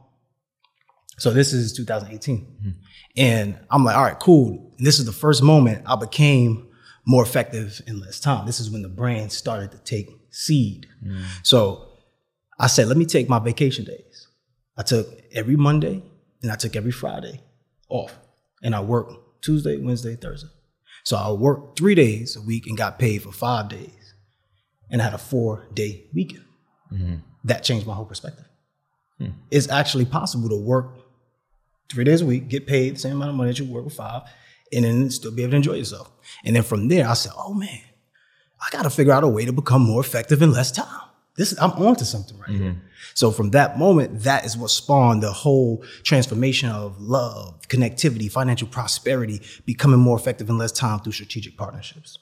So 1.18 1.30
this 1.30 1.52
is 1.52 1.72
2018. 1.72 2.38
Mm-hmm. 2.38 2.70
And 3.16 3.58
I'm 3.70 3.84
like, 3.84 3.96
all 3.96 4.04
right, 4.04 4.18
cool. 4.18 4.72
And 4.78 4.86
this 4.86 4.98
is 4.98 5.06
the 5.06 5.12
first 5.12 5.42
moment 5.42 5.82
I 5.86 5.96
became 5.96 6.68
more 7.04 7.22
effective 7.22 7.82
in 7.86 8.00
less 8.00 8.20
time. 8.20 8.46
This 8.46 8.60
is 8.60 8.70
when 8.70 8.82
the 8.82 8.88
brand 8.88 9.32
started 9.32 9.72
to 9.72 9.78
take 9.78 10.08
seed. 10.30 10.86
Mm. 11.04 11.24
So 11.42 11.88
I 12.58 12.66
said, 12.66 12.88
let 12.88 12.96
me 12.96 13.04
take 13.04 13.28
my 13.28 13.38
vacation 13.38 13.84
days. 13.84 14.28
I 14.76 14.82
took 14.82 15.08
every 15.32 15.56
Monday 15.56 16.02
and 16.42 16.50
I 16.50 16.56
took 16.56 16.76
every 16.76 16.92
Friday 16.92 17.40
off. 17.88 18.16
And 18.62 18.74
I 18.74 18.80
worked 18.80 19.42
Tuesday, 19.42 19.76
Wednesday, 19.76 20.16
Thursday. 20.16 20.48
So 21.04 21.16
I 21.16 21.30
worked 21.32 21.78
three 21.78 21.94
days 21.94 22.36
a 22.36 22.42
week 22.42 22.66
and 22.66 22.76
got 22.76 22.98
paid 22.98 23.22
for 23.22 23.32
five 23.32 23.68
days 23.68 24.02
and 24.92 25.00
I 25.00 25.04
had 25.04 25.14
a 25.14 25.18
four 25.18 25.66
day 25.72 26.04
weekend. 26.14 26.44
Mm-hmm. 26.92 27.16
That 27.44 27.64
changed 27.64 27.86
my 27.86 27.94
whole 27.94 28.04
perspective. 28.04 28.44
Hmm. 29.18 29.30
It's 29.50 29.68
actually 29.68 30.04
possible 30.04 30.48
to 30.50 30.56
work 30.56 30.98
three 31.90 32.04
days 32.04 32.20
a 32.20 32.26
week, 32.26 32.48
get 32.48 32.66
paid 32.66 32.94
the 32.94 33.00
same 33.00 33.16
amount 33.16 33.30
of 33.30 33.36
money 33.36 33.50
that 33.50 33.58
you 33.58 33.72
work 33.72 33.84
with 33.84 33.94
five, 33.94 34.22
and 34.72 34.84
then 34.84 35.10
still 35.10 35.32
be 35.32 35.42
able 35.42 35.52
to 35.52 35.56
enjoy 35.56 35.74
yourself. 35.74 36.10
And 36.44 36.54
then 36.54 36.62
from 36.62 36.88
there, 36.88 37.08
I 37.08 37.14
said, 37.14 37.32
oh 37.36 37.54
man, 37.54 37.80
I 38.60 38.70
got 38.70 38.82
to 38.82 38.90
figure 38.90 39.12
out 39.12 39.24
a 39.24 39.28
way 39.28 39.44
to 39.44 39.52
become 39.52 39.82
more 39.82 40.00
effective 40.00 40.40
in 40.42 40.52
less 40.52 40.70
time. 40.70 41.00
This 41.36 41.58
I'm 41.58 41.70
onto 41.70 42.04
something 42.04 42.38
right 42.38 42.50
here. 42.50 42.82
So 43.14 43.30
from 43.30 43.50
that 43.50 43.78
moment, 43.78 44.20
that 44.20 44.44
is 44.44 44.56
what 44.56 44.70
spawned 44.70 45.22
the 45.22 45.32
whole 45.32 45.82
transformation 46.02 46.68
of 46.68 47.00
love, 47.00 47.60
connectivity, 47.68 48.30
financial 48.30 48.68
prosperity, 48.68 49.40
becoming 49.64 49.98
more 49.98 50.16
effective 50.16 50.50
in 50.50 50.58
less 50.58 50.72
time 50.72 51.00
through 51.00 51.12
strategic 51.12 51.56
partnerships. 51.56 52.18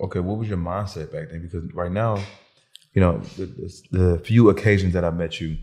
Okay, 0.00 0.20
what 0.20 0.38
was 0.38 0.48
your 0.48 0.58
mindset 0.58 1.12
back 1.12 1.30
then? 1.30 1.42
Because 1.42 1.72
right 1.74 1.90
now, 1.90 2.18
you 2.94 3.00
know, 3.00 3.18
the, 3.36 3.46
the, 3.46 3.98
the 3.98 4.18
few 4.18 4.48
occasions 4.48 4.92
that 4.94 5.04
I 5.04 5.10
met 5.10 5.40
you, 5.40 5.58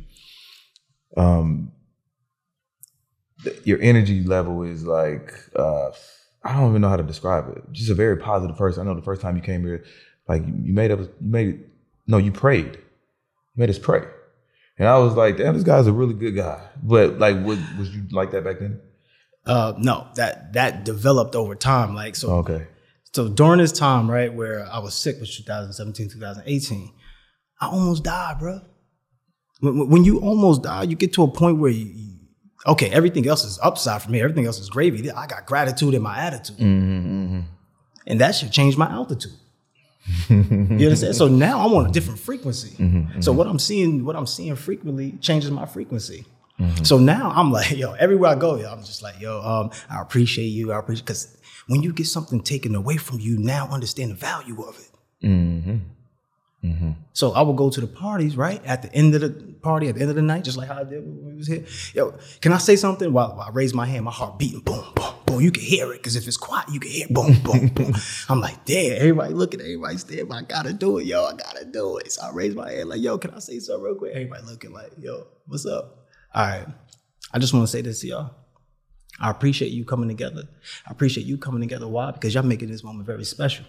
um, 1.15 1.71
your 3.63 3.81
energy 3.81 4.23
level 4.23 4.63
is 4.63 4.83
like 4.83 5.33
uh, 5.55 5.91
I 6.43 6.53
don't 6.53 6.69
even 6.69 6.81
know 6.81 6.89
how 6.89 6.97
to 6.97 7.03
describe 7.03 7.49
it. 7.55 7.63
Just 7.71 7.89
a 7.89 7.95
very 7.95 8.17
positive 8.17 8.57
person. 8.57 8.81
I 8.81 8.89
know 8.89 8.95
the 8.95 9.05
first 9.05 9.21
time 9.21 9.35
you 9.35 9.41
came 9.41 9.61
here, 9.61 9.85
like 10.27 10.45
you 10.45 10.53
you 10.63 10.73
made 10.73 10.91
up, 10.91 10.99
you 10.99 11.09
made 11.21 11.68
no, 12.09 12.17
you 12.17 12.31
prayed, 12.31 12.71
you 12.75 13.57
made 13.61 13.69
us 13.69 13.79
pray, 13.79 14.03
and 14.77 14.87
I 14.87 14.97
was 14.97 15.13
like, 15.13 15.37
damn, 15.37 15.53
this 15.53 15.63
guy's 15.63 15.87
a 15.87 15.93
really 15.93 16.13
good 16.23 16.35
guy. 16.35 16.59
But 16.83 17.19
like, 17.19 17.35
was 17.45 17.59
was 17.77 17.89
you 17.95 18.03
like 18.11 18.31
that 18.31 18.43
back 18.43 18.59
then? 18.59 18.81
Uh, 19.45 19.73
no, 19.77 20.07
that 20.15 20.53
that 20.53 20.83
developed 20.85 21.35
over 21.35 21.55
time. 21.55 21.95
Like 21.95 22.15
so, 22.15 22.29
Okay, 22.41 22.67
so 23.13 23.29
during 23.29 23.59
this 23.59 23.71
time, 23.71 24.09
right, 24.09 24.33
where 24.33 24.67
I 24.71 24.79
was 24.79 24.93
sick, 24.95 25.19
was 25.19 25.35
2017, 25.37 26.09
2018, 26.09 26.91
I 27.61 27.67
almost 27.67 28.03
died, 28.03 28.39
bro. 28.39 28.61
When, 29.61 29.89
when- 29.89 30.03
you 30.05 30.19
almost 30.19 30.63
die, 30.63 30.83
you 30.83 30.95
get 30.95 31.11
to 31.13 31.23
a 31.23 31.27
point 31.27 31.57
where 31.59 31.71
you, 31.71 31.85
you- 31.85 32.19
okay, 32.65 32.89
everything 32.89 33.27
else 33.27 33.43
is 33.43 33.59
upside 33.61 34.01
for 34.01 34.09
me. 34.11 34.21
Everything 34.21 34.45
else 34.45 34.59
is 34.59 34.69
gravy. 34.69 35.11
I 35.11 35.27
got 35.27 35.45
gratitude 35.45 35.93
in 35.93 36.01
my 36.01 36.17
attitude, 36.19 36.59
and 38.07 38.21
that 38.21 38.35
should 38.35 38.51
change 38.51 38.77
my 38.77 38.89
altitude. 38.89 39.33
You 40.29 40.85
understand? 40.87 41.15
So 41.15 41.27
now 41.27 41.65
I'm 41.65 41.73
on 41.73 41.85
a 41.87 41.91
different 41.91 42.19
frequency. 42.19 42.75
Mm-hmm, 42.77 42.97
mm-hmm. 42.97 43.21
So 43.21 43.31
what 43.31 43.47
I'm 43.47 43.59
seeing, 43.59 44.05
what 44.05 44.15
I'm 44.15 44.27
seeing 44.27 44.55
frequently 44.55 45.13
changes 45.21 45.51
my 45.51 45.65
frequency. 45.65 46.25
So 46.83 46.97
now 46.97 47.31
I'm 47.33 47.51
like, 47.51 47.71
yo, 47.71 47.93
everywhere 47.93 48.31
I 48.31 48.35
go, 48.35 48.57
yo, 48.57 48.69
I'm 48.69 48.83
just 48.83 49.01
like, 49.01 49.19
yo, 49.21 49.39
um, 49.41 49.71
I 49.89 50.01
appreciate 50.01 50.47
you. 50.47 50.73
I 50.73 50.79
appreciate 50.79 51.05
because 51.05 51.37
when 51.67 51.83
you 51.83 51.93
get 51.93 52.07
something 52.07 52.41
taken 52.41 52.75
away 52.75 52.97
from 52.97 53.19
you, 53.19 53.37
now 53.37 53.69
understand 53.69 54.11
the 54.11 54.15
value 54.15 54.61
of 54.63 54.77
it. 54.77 55.25
Mm-hmm. 55.25 55.77
Mm-hmm. 56.63 56.91
So 57.13 57.31
I 57.31 57.41
would 57.41 57.55
go 57.55 57.69
to 57.69 57.81
the 57.81 57.87
parties, 57.87 58.35
right? 58.35 58.63
At 58.65 58.81
the 58.81 58.93
end 58.93 59.15
of 59.15 59.21
the 59.21 59.29
party, 59.61 59.87
at 59.87 59.95
the 59.95 60.01
end 60.01 60.09
of 60.09 60.15
the 60.15 60.21
night, 60.21 60.43
just 60.43 60.57
like 60.57 60.67
how 60.67 60.79
I 60.79 60.83
did 60.83 61.05
when 61.05 61.25
we 61.25 61.35
was 61.35 61.47
here. 61.47 61.65
Yo, 61.93 62.17
can 62.41 62.51
I 62.51 62.57
say 62.57 62.75
something? 62.75 63.11
While, 63.13 63.35
while 63.35 63.47
I 63.47 63.51
raise 63.51 63.73
my 63.73 63.85
hand, 63.85 64.05
my 64.05 64.11
heart 64.11 64.37
beating, 64.37 64.59
boom, 64.59 64.83
boom, 64.95 65.13
boom. 65.25 65.41
You 65.41 65.51
can 65.51 65.63
hear 65.63 65.91
it, 65.93 65.97
because 65.97 66.15
if 66.17 66.27
it's 66.27 66.37
quiet, 66.37 66.67
you 66.69 66.79
can 66.79 66.91
hear 66.91 67.05
it, 67.09 67.13
boom, 67.13 67.33
boom, 67.43 67.67
boom. 67.69 67.93
I'm 68.29 68.41
like, 68.41 68.65
damn, 68.65 68.97
everybody 68.97 69.33
looking, 69.33 69.61
everybody's 69.61 70.03
everybody 70.03 70.25
staring, 70.25 70.31
I 70.33 70.41
gotta 70.41 70.73
do 70.73 70.97
it, 70.97 71.05
yo, 71.05 71.23
I 71.25 71.33
gotta 71.33 71.65
do 71.65 71.97
it. 71.97 72.11
So 72.11 72.23
I 72.23 72.31
raise 72.31 72.55
my 72.55 72.71
hand, 72.71 72.89
like, 72.89 73.01
yo, 73.01 73.17
can 73.17 73.31
I 73.31 73.39
say 73.39 73.59
something 73.59 73.83
real 73.83 73.95
quick? 73.95 74.11
Everybody 74.13 74.43
looking 74.45 74.73
like, 74.73 74.91
yo, 74.97 75.27
what's 75.47 75.65
up? 75.65 76.07
All 76.33 76.45
right. 76.45 76.67
I 77.33 77.39
just 77.39 77.53
want 77.53 77.63
to 77.63 77.71
say 77.71 77.81
this 77.81 78.01
to 78.01 78.07
y'all. 78.07 78.31
I 79.19 79.29
appreciate 79.29 79.71
you 79.71 79.85
coming 79.85 80.09
together. 80.09 80.43
I 80.87 80.91
appreciate 80.91 81.25
you 81.25 81.37
coming 81.37 81.61
together. 81.61 81.87
Why? 81.87 82.11
Because 82.11 82.33
y'all 82.33 82.43
making 82.43 82.69
this 82.69 82.83
moment 82.83 83.05
very 83.05 83.25
special. 83.25 83.65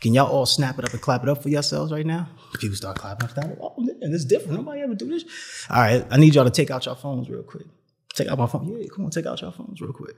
Can 0.00 0.14
y'all 0.14 0.30
all 0.30 0.46
snap 0.46 0.78
it 0.78 0.84
up 0.84 0.92
and 0.92 1.00
clap 1.00 1.22
it 1.22 1.28
up 1.28 1.42
for 1.42 1.48
yourselves 1.48 1.92
right 1.92 2.06
now? 2.06 2.28
People 2.60 2.76
start 2.76 2.98
clapping 2.98 3.28
that. 3.34 3.58
Oh, 3.60 3.74
man, 3.78 3.96
it's 4.00 4.24
different. 4.24 4.54
Nobody 4.54 4.82
ever 4.82 4.94
do 4.94 5.08
this. 5.08 5.24
All 5.70 5.80
right, 5.80 6.06
I 6.10 6.16
need 6.16 6.34
y'all 6.34 6.44
to 6.44 6.50
take 6.50 6.70
out 6.70 6.86
your 6.86 6.94
phones 6.94 7.28
real 7.28 7.42
quick. 7.42 7.66
Take 8.14 8.28
out 8.28 8.38
my 8.38 8.46
phone. 8.46 8.68
Yeah, 8.68 8.86
come 8.94 9.04
on, 9.04 9.10
take 9.10 9.26
out 9.26 9.40
your 9.40 9.52
phones 9.52 9.80
real 9.80 9.92
quick. 9.92 10.16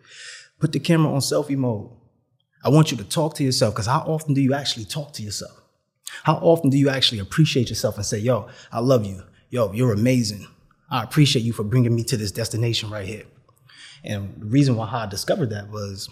Put 0.58 0.72
the 0.72 0.80
camera 0.80 1.12
on 1.12 1.20
selfie 1.20 1.56
mode. 1.56 1.90
I 2.64 2.68
want 2.68 2.90
you 2.90 2.96
to 2.98 3.04
talk 3.04 3.34
to 3.36 3.44
yourself 3.44 3.74
because 3.74 3.86
how 3.86 4.00
often 4.00 4.34
do 4.34 4.40
you 4.40 4.54
actually 4.54 4.84
talk 4.84 5.12
to 5.14 5.22
yourself? 5.22 5.60
How 6.24 6.34
often 6.36 6.70
do 6.70 6.76
you 6.76 6.90
actually 6.90 7.20
appreciate 7.20 7.68
yourself 7.68 7.96
and 7.96 8.04
say, 8.04 8.18
yo, 8.18 8.48
I 8.72 8.80
love 8.80 9.06
you. 9.06 9.22
Yo, 9.48 9.72
you're 9.72 9.92
amazing. 9.92 10.46
I 10.90 11.02
appreciate 11.02 11.42
you 11.42 11.52
for 11.52 11.64
bringing 11.64 11.94
me 11.94 12.04
to 12.04 12.16
this 12.16 12.32
destination 12.32 12.90
right 12.90 13.06
here. 13.06 13.24
And 14.04 14.34
the 14.40 14.46
reason 14.46 14.76
why 14.76 14.88
I 14.90 15.06
discovered 15.06 15.50
that 15.50 15.70
was 15.70 16.08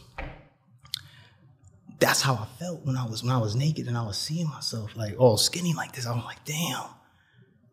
that's 1.98 2.22
how 2.22 2.34
I 2.34 2.46
felt 2.58 2.84
when 2.84 2.96
I 2.96 3.04
was 3.06 3.22
when 3.22 3.32
I 3.32 3.38
was 3.38 3.56
naked 3.56 3.88
and 3.88 3.96
I 3.96 4.04
was 4.04 4.16
seeing 4.16 4.48
myself 4.48 4.96
like 4.96 5.14
all 5.18 5.36
skinny 5.36 5.74
like 5.74 5.92
this. 5.92 6.06
I'm 6.06 6.24
like, 6.24 6.44
damn, 6.44 6.84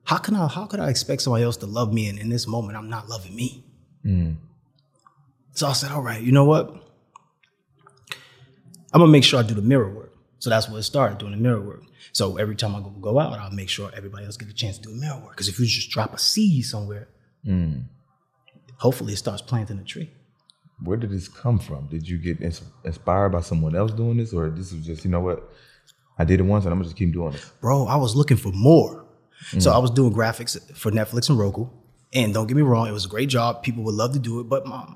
how 0.03 0.17
can 0.17 0.35
I 0.35 0.47
how 0.47 0.65
could 0.65 0.79
I 0.79 0.89
expect 0.89 1.21
somebody 1.21 1.43
else 1.43 1.57
to 1.57 1.67
love 1.67 1.93
me 1.93 2.09
and 2.09 2.17
in 2.17 2.29
this 2.29 2.47
moment 2.47 2.77
I'm 2.77 2.89
not 2.89 3.07
loving 3.07 3.35
me? 3.35 3.63
Mm. 4.03 4.37
So 5.51 5.67
I 5.67 5.73
said, 5.73 5.91
all 5.91 6.01
right, 6.01 6.21
you 6.21 6.31
know 6.31 6.45
what? 6.45 6.69
I'm 8.93 9.01
gonna 9.01 9.11
make 9.11 9.23
sure 9.23 9.39
I 9.39 9.43
do 9.43 9.53
the 9.53 9.61
mirror 9.61 9.89
work. 9.89 10.13
So 10.39 10.49
that's 10.49 10.69
what 10.69 10.77
it 10.77 10.83
started 10.83 11.17
doing 11.17 11.31
the 11.31 11.37
mirror 11.37 11.61
work. 11.61 11.83
So 12.11 12.37
every 12.37 12.55
time 12.55 12.75
I 12.75 12.79
go, 12.79 12.89
go 12.89 13.19
out, 13.19 13.33
I'll 13.39 13.51
make 13.51 13.69
sure 13.69 13.91
everybody 13.95 14.25
else 14.25 14.37
get 14.37 14.49
a 14.49 14.53
chance 14.53 14.77
to 14.77 14.83
do 14.83 14.89
the 14.91 15.01
mirror 15.01 15.19
work. 15.19 15.31
Because 15.31 15.49
if 15.49 15.59
you 15.59 15.65
just 15.65 15.89
drop 15.89 16.13
a 16.13 16.17
seed 16.17 16.65
somewhere, 16.65 17.09
mm. 17.45 17.83
hopefully 18.77 19.13
it 19.13 19.17
starts 19.17 19.41
planting 19.41 19.79
a 19.79 19.83
tree. 19.83 20.11
Where 20.83 20.97
did 20.97 21.09
this 21.09 21.27
come 21.27 21.59
from? 21.59 21.87
Did 21.87 22.07
you 22.07 22.17
get 22.17 22.41
ins- 22.41 22.61
inspired 22.83 23.29
by 23.29 23.41
someone 23.41 23.75
else 23.75 23.91
doing 23.91 24.17
this, 24.17 24.33
or 24.33 24.49
this 24.49 24.73
was 24.73 24.85
just 24.85 25.05
you 25.05 25.11
know 25.11 25.21
what? 25.21 25.49
I 26.17 26.25
did 26.25 26.39
it 26.39 26.43
once, 26.43 26.65
and 26.65 26.71
I'm 26.71 26.79
gonna 26.79 26.85
just 26.85 26.97
keep 26.97 27.13
doing 27.13 27.33
it. 27.33 27.45
bro, 27.61 27.85
I 27.85 27.95
was 27.95 28.15
looking 28.15 28.37
for 28.37 28.51
more. 28.51 29.05
So 29.59 29.71
mm. 29.71 29.75
I 29.75 29.77
was 29.77 29.91
doing 29.91 30.13
graphics 30.13 30.59
for 30.75 30.91
Netflix 30.91 31.29
and 31.29 31.37
Roku. 31.37 31.67
And 32.13 32.33
don't 32.33 32.47
get 32.47 32.55
me 32.55 32.63
wrong, 32.63 32.87
it 32.87 32.91
was 32.91 33.05
a 33.05 33.09
great 33.09 33.29
job. 33.29 33.63
People 33.63 33.83
would 33.83 33.95
love 33.95 34.13
to 34.13 34.19
do 34.19 34.39
it, 34.39 34.45
but 34.45 34.65
my, 34.65 34.87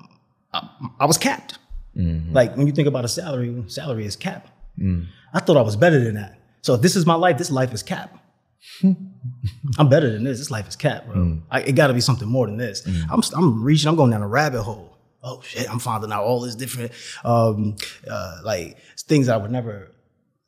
I, 0.52 0.68
I 1.00 1.04
was 1.04 1.18
capped. 1.18 1.58
Mm-hmm. 1.96 2.32
Like 2.32 2.56
when 2.56 2.66
you 2.66 2.72
think 2.72 2.88
about 2.88 3.04
a 3.04 3.08
salary, 3.08 3.62
salary 3.68 4.06
is 4.06 4.16
capped. 4.16 4.50
Mm. 4.78 5.06
I 5.34 5.40
thought 5.40 5.56
I 5.56 5.62
was 5.62 5.76
better 5.76 6.02
than 6.02 6.14
that. 6.14 6.38
So 6.62 6.74
if 6.74 6.82
this 6.82 6.96
is 6.96 7.04
my 7.04 7.14
life, 7.14 7.36
this 7.36 7.50
life 7.50 7.74
is 7.74 7.82
capped. 7.82 8.16
I'm 9.78 9.88
better 9.88 10.10
than 10.10 10.24
this. 10.24 10.38
This 10.38 10.50
life 10.50 10.68
is 10.68 10.76
capped, 10.76 11.08
bro. 11.08 11.16
Mm. 11.16 11.42
I, 11.50 11.60
it 11.62 11.72
got 11.72 11.88
to 11.88 11.94
be 11.94 12.00
something 12.00 12.28
more 12.28 12.46
than 12.46 12.56
this. 12.56 12.86
I'm, 13.10 13.20
I'm 13.36 13.62
reaching. 13.62 13.88
I'm 13.88 13.96
going 13.96 14.10
down 14.10 14.22
a 14.22 14.28
rabbit 14.28 14.62
hole. 14.62 14.89
Oh 15.22 15.42
shit! 15.42 15.70
I'm 15.70 15.78
finding 15.78 16.12
out 16.12 16.24
all 16.24 16.40
this 16.40 16.54
different, 16.54 16.92
um, 17.24 17.76
uh, 18.10 18.38
like 18.44 18.78
things 19.00 19.28
I 19.28 19.36
would 19.36 19.50
never 19.50 19.90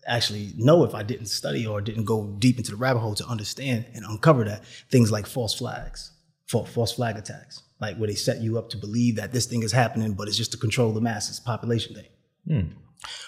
actually 0.06 0.52
know 0.56 0.84
if 0.84 0.94
I 0.94 1.02
didn't 1.02 1.26
study 1.26 1.66
or 1.66 1.80
didn't 1.80 2.04
go 2.04 2.34
deep 2.38 2.58
into 2.58 2.70
the 2.72 2.76
rabbit 2.76 3.00
hole 3.00 3.14
to 3.16 3.26
understand 3.26 3.86
and 3.94 4.04
uncover 4.04 4.44
that. 4.44 4.64
Things 4.90 5.12
like 5.12 5.26
false 5.26 5.54
flags, 5.54 6.12
false 6.46 6.92
flag 6.92 7.16
attacks, 7.16 7.62
like 7.80 7.96
where 7.98 8.08
they 8.08 8.14
set 8.14 8.40
you 8.40 8.58
up 8.58 8.70
to 8.70 8.76
believe 8.76 9.16
that 9.16 9.32
this 9.32 9.46
thing 9.46 9.62
is 9.62 9.72
happening, 9.72 10.14
but 10.14 10.26
it's 10.28 10.36
just 10.36 10.52
to 10.52 10.58
control 10.58 10.92
the 10.92 11.00
masses, 11.00 11.38
population 11.38 11.94
thing. 11.94 12.06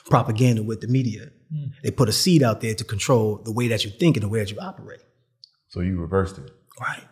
Propaganda 0.06 0.62
with 0.62 0.80
the 0.80 0.88
media. 0.88 1.30
They 1.82 1.90
put 1.90 2.08
a 2.08 2.12
seed 2.12 2.42
out 2.42 2.60
there 2.60 2.74
to 2.74 2.84
control 2.84 3.36
the 3.44 3.52
way 3.52 3.68
that 3.68 3.84
you 3.84 3.90
think 3.90 4.16
and 4.16 4.24
the 4.24 4.28
way 4.28 4.38
that 4.38 4.50
you 4.50 4.58
operate. 4.60 5.00
So 5.68 5.80
you 5.80 5.98
reversed 6.00 6.38
it. 6.38 6.50
Right. 6.80 7.02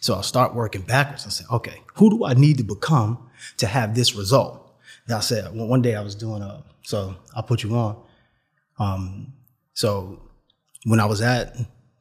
So 0.00 0.14
I'll 0.14 0.22
start 0.22 0.54
working 0.54 0.82
backwards. 0.82 1.26
I 1.26 1.30
say, 1.30 1.44
okay, 1.52 1.82
who 1.94 2.10
do 2.10 2.24
I 2.24 2.34
need 2.34 2.58
to 2.58 2.64
become 2.64 3.30
to 3.58 3.66
have 3.66 3.94
this 3.94 4.14
result? 4.14 4.74
And 5.06 5.14
I 5.14 5.20
said, 5.20 5.54
one 5.54 5.68
one 5.68 5.82
day 5.82 5.94
I 5.94 6.00
was 6.00 6.14
doing 6.14 6.42
a, 6.42 6.64
so 6.82 7.14
I'll 7.34 7.42
put 7.42 7.62
you 7.62 7.74
on. 7.74 8.02
Um, 8.78 9.34
so 9.74 10.22
when 10.84 11.00
I 11.00 11.04
was 11.04 11.20
at, 11.20 11.56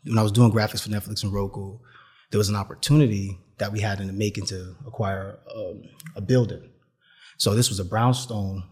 when 0.05 0.17
I 0.17 0.23
was 0.23 0.31
doing 0.31 0.51
graphics 0.51 0.83
for 0.83 0.89
Netflix 0.89 1.23
and 1.23 1.33
Roku, 1.33 1.77
there 2.31 2.37
was 2.37 2.49
an 2.49 2.55
opportunity 2.55 3.37
that 3.57 3.71
we 3.71 3.81
had 3.81 3.99
in 3.99 4.07
the 4.07 4.13
making 4.13 4.45
to 4.45 4.75
acquire 4.87 5.39
um, 5.53 5.83
a 6.15 6.21
building. 6.21 6.69
So 7.37 7.53
this 7.53 7.69
was 7.69 7.79
a 7.79 7.85
brownstone 7.85 8.63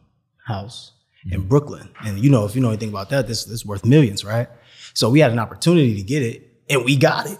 house 0.46 0.94
in 1.30 1.48
Brooklyn. 1.48 1.90
And 2.06 2.20
you 2.24 2.30
know, 2.30 2.46
if 2.46 2.56
you 2.56 2.62
know 2.62 2.70
anything 2.70 2.90
about 2.90 3.10
that, 3.10 3.28
this 3.28 3.48
is 3.48 3.66
worth 3.66 3.86
millions, 3.86 4.24
right? 4.24 4.48
So 4.94 5.10
we 5.10 5.20
had 5.20 5.32
an 5.32 5.40
opportunity 5.40 5.96
to 5.96 6.02
get 6.04 6.24
it 6.24 6.50
and 6.70 6.86
we 6.86 6.96
got 6.96 7.30
it. 7.30 7.40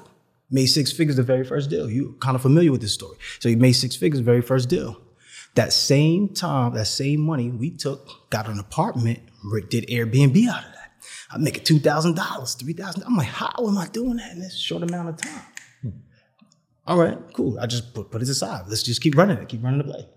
Made 0.50 0.68
six 0.68 0.92
figures 0.92 1.18
the 1.18 1.24
very 1.24 1.44
first 1.44 1.70
deal. 1.70 1.90
You 1.90 2.16
kind 2.22 2.36
of 2.36 2.42
familiar 2.42 2.72
with 2.72 2.82
this 2.82 2.94
story. 2.94 3.18
So 3.40 3.50
you 3.50 3.58
made 3.58 3.74
six 3.74 3.96
figures 3.98 4.20
the 4.20 4.24
very 4.24 4.42
first 4.42 4.70
deal. 4.70 5.02
That 5.56 5.74
same 5.74 6.30
time, 6.30 6.74
that 6.76 6.88
same 6.88 7.20
money 7.20 7.50
we 7.50 7.72
took, 7.72 8.30
got 8.30 8.48
an 8.48 8.60
apartment, 8.60 9.20
re- 9.44 9.66
did 9.70 9.88
Airbnb 9.88 10.48
out 10.48 10.64
of 10.66 10.72
that. 10.72 10.92
I'm 11.32 11.44
making 11.44 11.66
two 11.66 11.80
thousand 11.80 12.16
dollars, 12.16 12.54
three 12.54 12.74
thousand. 12.74 13.04
I'm 13.04 13.18
like, 13.18 13.28
how 13.28 13.68
am 13.68 13.78
I 13.78 13.88
doing 13.88 14.18
that 14.18 14.32
in 14.32 14.40
this 14.40 14.58
short 14.58 14.84
amount 14.84 15.10
of 15.10 15.18
time? 15.18 15.42
Hmm. 15.82 15.90
All 16.86 16.98
right, 16.98 17.18
cool. 17.34 17.60
I 17.60 17.66
just 17.66 17.94
put, 17.94 18.12
put 18.12 18.22
it 18.22 18.30
aside. 18.30 18.66
Let's 18.68 18.84
just 18.84 19.02
keep 19.02 19.18
running 19.18 19.38
it, 19.38 19.50
keep 19.50 19.64
running 19.64 19.80
the 19.80 19.84
play. 19.84 20.08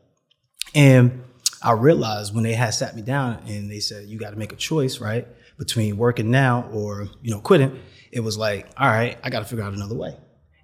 And 0.74 1.24
I 1.62 1.72
realized 1.72 2.34
when 2.34 2.44
they 2.44 2.52
had 2.52 2.70
sat 2.70 2.94
me 2.94 3.02
down 3.02 3.42
and 3.48 3.68
they 3.70 3.80
said, 3.80 4.06
you 4.06 4.18
got 4.18 4.30
to 4.30 4.36
make 4.36 4.52
a 4.52 4.56
choice, 4.56 5.00
right? 5.00 5.26
Between 5.58 5.96
working 5.96 6.30
now 6.30 6.68
or, 6.72 7.08
you 7.22 7.32
know, 7.32 7.40
quitting. 7.40 7.80
It 8.10 8.20
was 8.20 8.36
like, 8.36 8.68
all 8.76 8.88
right, 8.88 9.18
I 9.22 9.30
got 9.30 9.40
to 9.40 9.44
figure 9.44 9.64
out 9.64 9.72
another 9.72 9.94
way. 9.94 10.16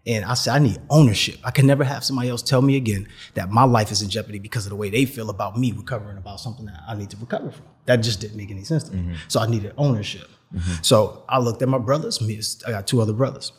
And 0.06 0.24
I 0.24 0.34
said, 0.34 0.54
I 0.54 0.58
need 0.60 0.78
ownership. 0.88 1.38
I 1.42 1.50
can 1.50 1.66
never 1.66 1.82
have 1.82 2.04
somebody 2.04 2.28
else 2.28 2.40
tell 2.40 2.62
me 2.62 2.76
again 2.76 3.08
that 3.34 3.50
my 3.50 3.64
life 3.64 3.90
is 3.90 4.02
in 4.02 4.08
jeopardy 4.08 4.38
because 4.38 4.64
of 4.64 4.70
the 4.70 4.76
way 4.76 4.88
they 4.88 5.04
feel 5.04 5.30
about 5.30 5.58
me 5.58 5.72
recovering 5.72 6.16
about 6.16 6.38
something 6.38 6.66
that 6.66 6.80
I 6.86 6.94
need 6.94 7.10
to 7.10 7.16
recover 7.16 7.50
from. 7.50 7.66
That 7.86 7.96
just 7.96 8.20
didn't 8.20 8.36
make 8.36 8.50
any 8.52 8.62
sense 8.62 8.84
to 8.84 8.94
me. 8.94 9.02
Mm-hmm. 9.02 9.14
So 9.26 9.40
I 9.40 9.48
needed 9.48 9.72
ownership. 9.76 10.28
Mm-hmm. 10.54 10.82
So 10.82 11.24
I 11.28 11.40
looked 11.40 11.60
at 11.62 11.68
my 11.68 11.78
brothers. 11.78 12.20
Me, 12.20 12.40
I 12.66 12.70
got 12.70 12.86
two 12.86 13.00
other 13.00 13.12
brothers. 13.12 13.52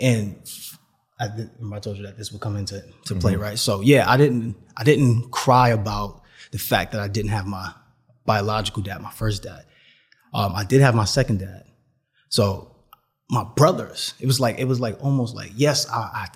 And 0.00 0.36
I, 1.18 1.26
remember 1.26 1.76
I 1.76 1.80
told 1.80 1.98
you 1.98 2.04
that 2.04 2.16
this 2.16 2.32
would 2.32 2.40
come 2.40 2.56
into 2.56 2.82
to 3.06 3.14
play, 3.14 3.34
mm-hmm. 3.34 3.42
right? 3.42 3.58
So 3.58 3.80
yeah, 3.80 4.10
I 4.10 4.16
didn't 4.16 4.56
I 4.76 4.84
didn't 4.84 5.30
cry 5.30 5.70
about 5.70 6.22
the 6.50 6.58
fact 6.58 6.92
that 6.92 7.00
I 7.00 7.08
didn't 7.08 7.30
have 7.30 7.46
my 7.46 7.72
biological 8.24 8.82
dad, 8.82 9.00
my 9.00 9.10
first 9.10 9.42
dad. 9.42 9.64
Um, 10.34 10.54
I 10.54 10.64
did 10.64 10.80
have 10.80 10.94
my 10.94 11.04
second 11.04 11.38
dad. 11.38 11.64
So 12.28 12.76
my 13.30 13.44
brothers, 13.44 14.14
it 14.20 14.26
was 14.26 14.40
like 14.40 14.58
it 14.58 14.66
was 14.66 14.80
like 14.80 15.02
almost 15.02 15.34
like 15.34 15.52
yes, 15.54 15.88
I 15.88 15.96
I, 15.96 16.26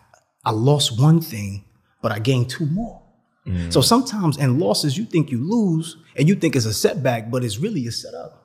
I 0.47 0.51
lost 0.53 1.01
one 1.01 1.21
thing, 1.21 1.65
but 2.03 2.13
I 2.13 2.19
gained 2.19 2.51
two 2.51 2.67
more. 2.67 3.03
Mm. 3.47 3.73
So 3.73 3.81
sometimes 3.81 4.37
in 4.37 4.59
losses, 4.59 4.97
you 4.97 5.05
think 5.05 5.31
you 5.31 5.39
lose 5.39 5.97
and 6.17 6.29
you 6.29 6.35
think 6.35 6.57
it's 6.57 6.67
a 6.67 6.75
setback, 6.75 7.31
but 7.31 7.45
it's 7.45 7.59
really 7.59 7.87
a 7.87 7.93
setup. 7.93 8.41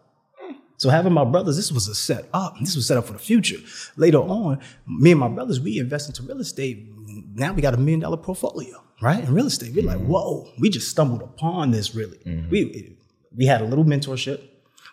So 0.78 0.90
having 0.90 1.14
my 1.14 1.24
brothers, 1.24 1.56
this 1.56 1.72
was 1.72 1.88
a 1.88 1.96
set 1.96 2.28
up. 2.34 2.56
This 2.60 2.76
was 2.76 2.86
set 2.88 2.98
up 2.98 3.06
for 3.06 3.14
the 3.14 3.20
future. 3.20 3.58
Later 3.96 4.20
on, 4.20 4.60
me 4.86 5.12
and 5.12 5.20
my 5.20 5.30
brothers, 5.30 5.60
we 5.60 5.80
invest 5.80 6.10
into 6.10 6.24
real 6.24 6.42
estate. 6.42 6.86
Now 7.34 7.54
we 7.54 7.62
got 7.62 7.74
a 7.74 7.78
million 7.78 8.02
dollar 8.02 8.18
portfolio, 8.18 8.84
right? 9.02 9.24
In 9.24 9.34
real 9.34 9.48
estate. 9.48 9.74
We're 9.74 9.86
like, 9.86 10.00
mm. 10.00 10.08
whoa, 10.08 10.50
we 10.60 10.70
just 10.70 10.90
stumbled 10.90 11.22
upon 11.22 11.72
this 11.72 11.96
really. 11.96 12.18
Mm-hmm. 12.18 12.50
We 12.50 12.98
we 13.36 13.46
had 13.46 13.62
a 13.62 13.66
little 13.66 13.86
mentorship, 13.86 14.42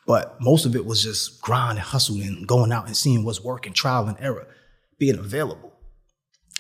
but 0.07 0.41
most 0.41 0.67
of 0.67 0.75
it 0.75 0.85
was 0.85 1.03
just 1.03 1.41
grind 1.41 1.79
and 1.79 1.87
hustle 1.87 2.17
and 2.17 2.47
going 2.47 2.73
out 2.73 2.87
and 2.87 2.97
seeing 2.97 3.25
what's 3.25 3.43
working, 3.43 3.73
trial 3.73 4.09
and 4.09 4.17
error, 4.21 4.47
being 4.99 5.19
available. 5.19 5.73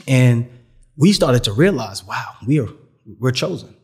And 0.06 0.48
we 0.96 1.12
started 1.12 1.44
to 1.44 1.52
realize, 1.52 2.04
wow, 2.04 2.34
we 2.46 2.60
are 2.60 2.68
we're 3.18 3.32
chosen 3.32 3.74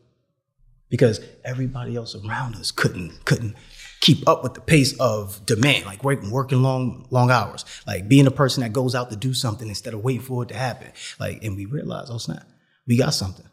because 0.89 1.19
everybody 1.43 1.95
else 1.95 2.15
around 2.15 2.55
us 2.55 2.71
couldn't 2.71 3.25
couldn't 3.25 3.55
keep 3.99 4.27
up 4.27 4.43
with 4.43 4.53
the 4.53 4.61
pace 4.61 4.97
of 4.99 5.45
demand, 5.45 5.85
like 5.85 6.03
working 6.03 6.61
long 6.61 7.05
long 7.09 7.29
hours, 7.31 7.65
like 7.85 8.07
being 8.07 8.27
a 8.27 8.31
person 8.31 8.63
that 8.63 8.73
goes 8.73 8.95
out 8.95 9.09
to 9.09 9.15
do 9.15 9.33
something 9.33 9.67
instead 9.67 9.93
of 9.93 10.03
waiting 10.03 10.21
for 10.21 10.43
it 10.43 10.49
to 10.49 10.55
happen. 10.55 10.87
Like, 11.19 11.43
and 11.43 11.55
we 11.55 11.65
realized, 11.65 12.11
oh 12.11 12.17
snap, 12.17 12.47
we 12.87 12.97
got 12.97 13.13
something. 13.13 13.45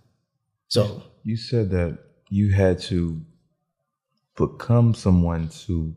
So 0.68 1.02
You 1.22 1.36
said 1.36 1.70
that 1.70 1.98
you 2.28 2.52
had 2.52 2.78
to 2.82 3.20
become 4.36 4.94
someone 4.94 5.48
to 5.66 5.94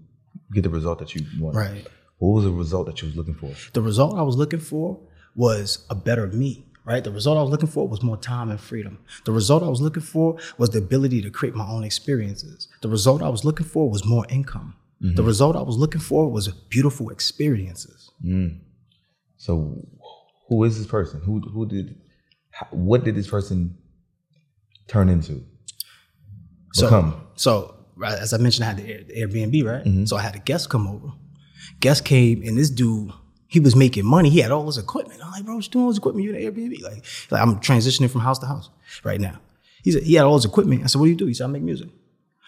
get 0.53 0.63
the 0.63 0.69
result 0.69 1.00
that 1.00 1.13
you 1.15 1.25
want. 1.39 1.55
right, 1.55 1.88
What 2.17 2.31
was 2.36 2.46
the 2.46 2.51
result 2.51 2.88
that 2.88 3.01
you 3.01 3.08
was 3.08 3.15
looking 3.15 3.36
for? 3.36 3.51
the 3.74 3.81
result 3.81 4.17
I 4.17 4.22
was 4.24 4.36
looking 4.36 4.60
for 4.60 5.00
was 5.36 5.86
a 5.89 5.96
better 5.96 6.27
me. 6.27 6.65
Right, 6.86 7.03
the 7.03 7.12
result 7.12 7.38
I 7.38 7.41
was 7.43 7.51
looking 7.51 7.69
for 7.69 7.88
was 7.88 8.01
more 8.01 8.17
time 8.17 8.50
and 8.50 8.60
freedom. 8.60 8.98
The 9.25 9.31
result 9.31 9.62
I 9.62 9.67
was 9.67 9.79
looking 9.79 10.01
for 10.01 10.39
was 10.58 10.72
the 10.72 10.79
ability 10.79 11.22
to 11.22 11.29
create 11.29 11.53
my 11.53 11.67
own 11.67 11.84
experiences. 11.84 12.67
The 12.81 12.89
result 12.89 13.22
I 13.22 13.29
was 13.29 13.46
looking 13.46 13.67
for 13.67 13.88
was 13.91 14.03
more 14.05 14.25
income. 14.29 14.74
Mm-hmm. 15.03 15.13
The 15.15 15.22
result 15.24 15.55
I 15.55 15.62
was 15.62 15.77
looking 15.77 16.01
for 16.01 16.31
was 16.31 16.48
beautiful 16.48 17.10
experiences. 17.12 18.10
Mm. 18.25 18.62
So, 19.38 19.88
who 20.48 20.63
is 20.63 20.79
this 20.79 20.88
person? 20.88 21.22
Who 21.22 21.41
who 21.41 21.67
did? 21.67 21.96
How, 22.50 22.67
what 22.72 23.03
did 23.03 23.13
this 23.15 23.27
person 23.27 23.77
turn 24.88 25.10
into? 25.10 25.46
So, 26.74 26.88
Become. 26.88 27.22
so 27.36 27.51
right, 27.62 27.78
as 28.03 28.34
I 28.34 28.38
mentioned, 28.38 28.65
I 28.65 28.68
had 28.68 28.77
the 28.77 28.89
Air- 28.91 29.03
the 29.03 29.13
Airbnb, 29.22 29.65
right? 29.65 30.08
So 30.08 30.18
I 30.18 30.22
had 30.22 30.36
a 30.36 30.39
guest 30.39 30.70
come 30.70 30.88
over. 30.88 31.12
Guest 31.79 32.06
came, 32.06 32.41
and 32.44 32.58
this 32.58 32.70
dude, 32.70 33.12
he 33.48 33.60
was 33.60 33.75
making 33.75 34.06
money. 34.06 34.29
He 34.29 34.39
had 34.39 34.51
all 34.51 34.65
his 34.65 34.77
equipment. 34.77 35.22
I'm 35.24 35.32
like, 35.32 35.46
bro, 35.46 35.56
what 35.56 35.65
you 35.65 35.72
doing 35.72 35.88
with 35.88 35.96
this 35.96 36.00
equipment? 36.00 36.25
You're 36.25 36.36
in 36.36 36.44
the 36.44 36.51
Airbnb? 36.51 36.82
Like, 36.82 37.03
like 37.32 37.41
I'm 37.41 37.60
transitioning 37.60 38.10
from 38.10 38.22
house 38.22 38.39
to 38.39 38.46
house 38.46 38.70
right 39.03 39.20
now. 39.20 39.39
He 39.84 39.91
said 39.91 40.03
he 40.03 40.15
had 40.15 40.25
all 40.25 40.36
his 40.36 40.46
equipment. 40.46 40.84
I 40.84 40.88
said, 40.88 41.00
what 41.00 41.06
do 41.06 41.12
you 41.12 41.15
do? 41.15 41.25
He 41.25 41.34
said, 41.34 41.46
I 41.46 41.48
make 41.48 41.63
music. 41.63 41.89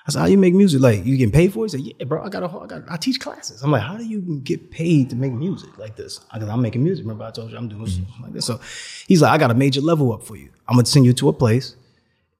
I 0.05 0.11
said, 0.11 0.19
how 0.19 0.25
you 0.25 0.37
make 0.37 0.53
music? 0.53 0.81
Like 0.81 1.05
you 1.05 1.15
getting 1.15 1.31
paid 1.31 1.53
for 1.53 1.65
it? 1.65 1.71
He 1.71 1.77
said, 1.77 1.95
yeah, 1.99 2.05
bro. 2.05 2.23
I 2.23 2.29
got 2.29 2.43
a, 2.43 2.47
I 2.47 2.65
got, 2.67 2.83
I 2.89 2.97
teach 2.97 3.19
classes. 3.19 3.61
I'm 3.61 3.71
like, 3.71 3.83
how 3.83 3.97
do 3.97 4.03
you 4.03 4.41
get 4.43 4.71
paid 4.71 5.09
to 5.11 5.15
make 5.15 5.31
music 5.31 5.77
like 5.77 5.95
this? 5.95 6.19
Because 6.33 6.49
I'm 6.49 6.61
making 6.61 6.83
music. 6.83 7.05
Remember, 7.05 7.23
I 7.23 7.31
told 7.31 7.51
you 7.51 7.57
I'm 7.57 7.69
doing 7.69 7.85
mm-hmm. 7.85 8.03
something 8.03 8.23
like 8.23 8.33
this. 8.33 8.45
So 8.45 8.59
he's 9.07 9.21
like, 9.21 9.31
I 9.31 9.37
got 9.37 9.51
a 9.51 9.55
major 9.55 9.81
level 9.81 10.11
up 10.11 10.23
for 10.23 10.35
you. 10.35 10.49
I'm 10.67 10.75
gonna 10.75 10.85
send 10.85 11.05
you 11.05 11.13
to 11.13 11.29
a 11.29 11.33
place, 11.33 11.75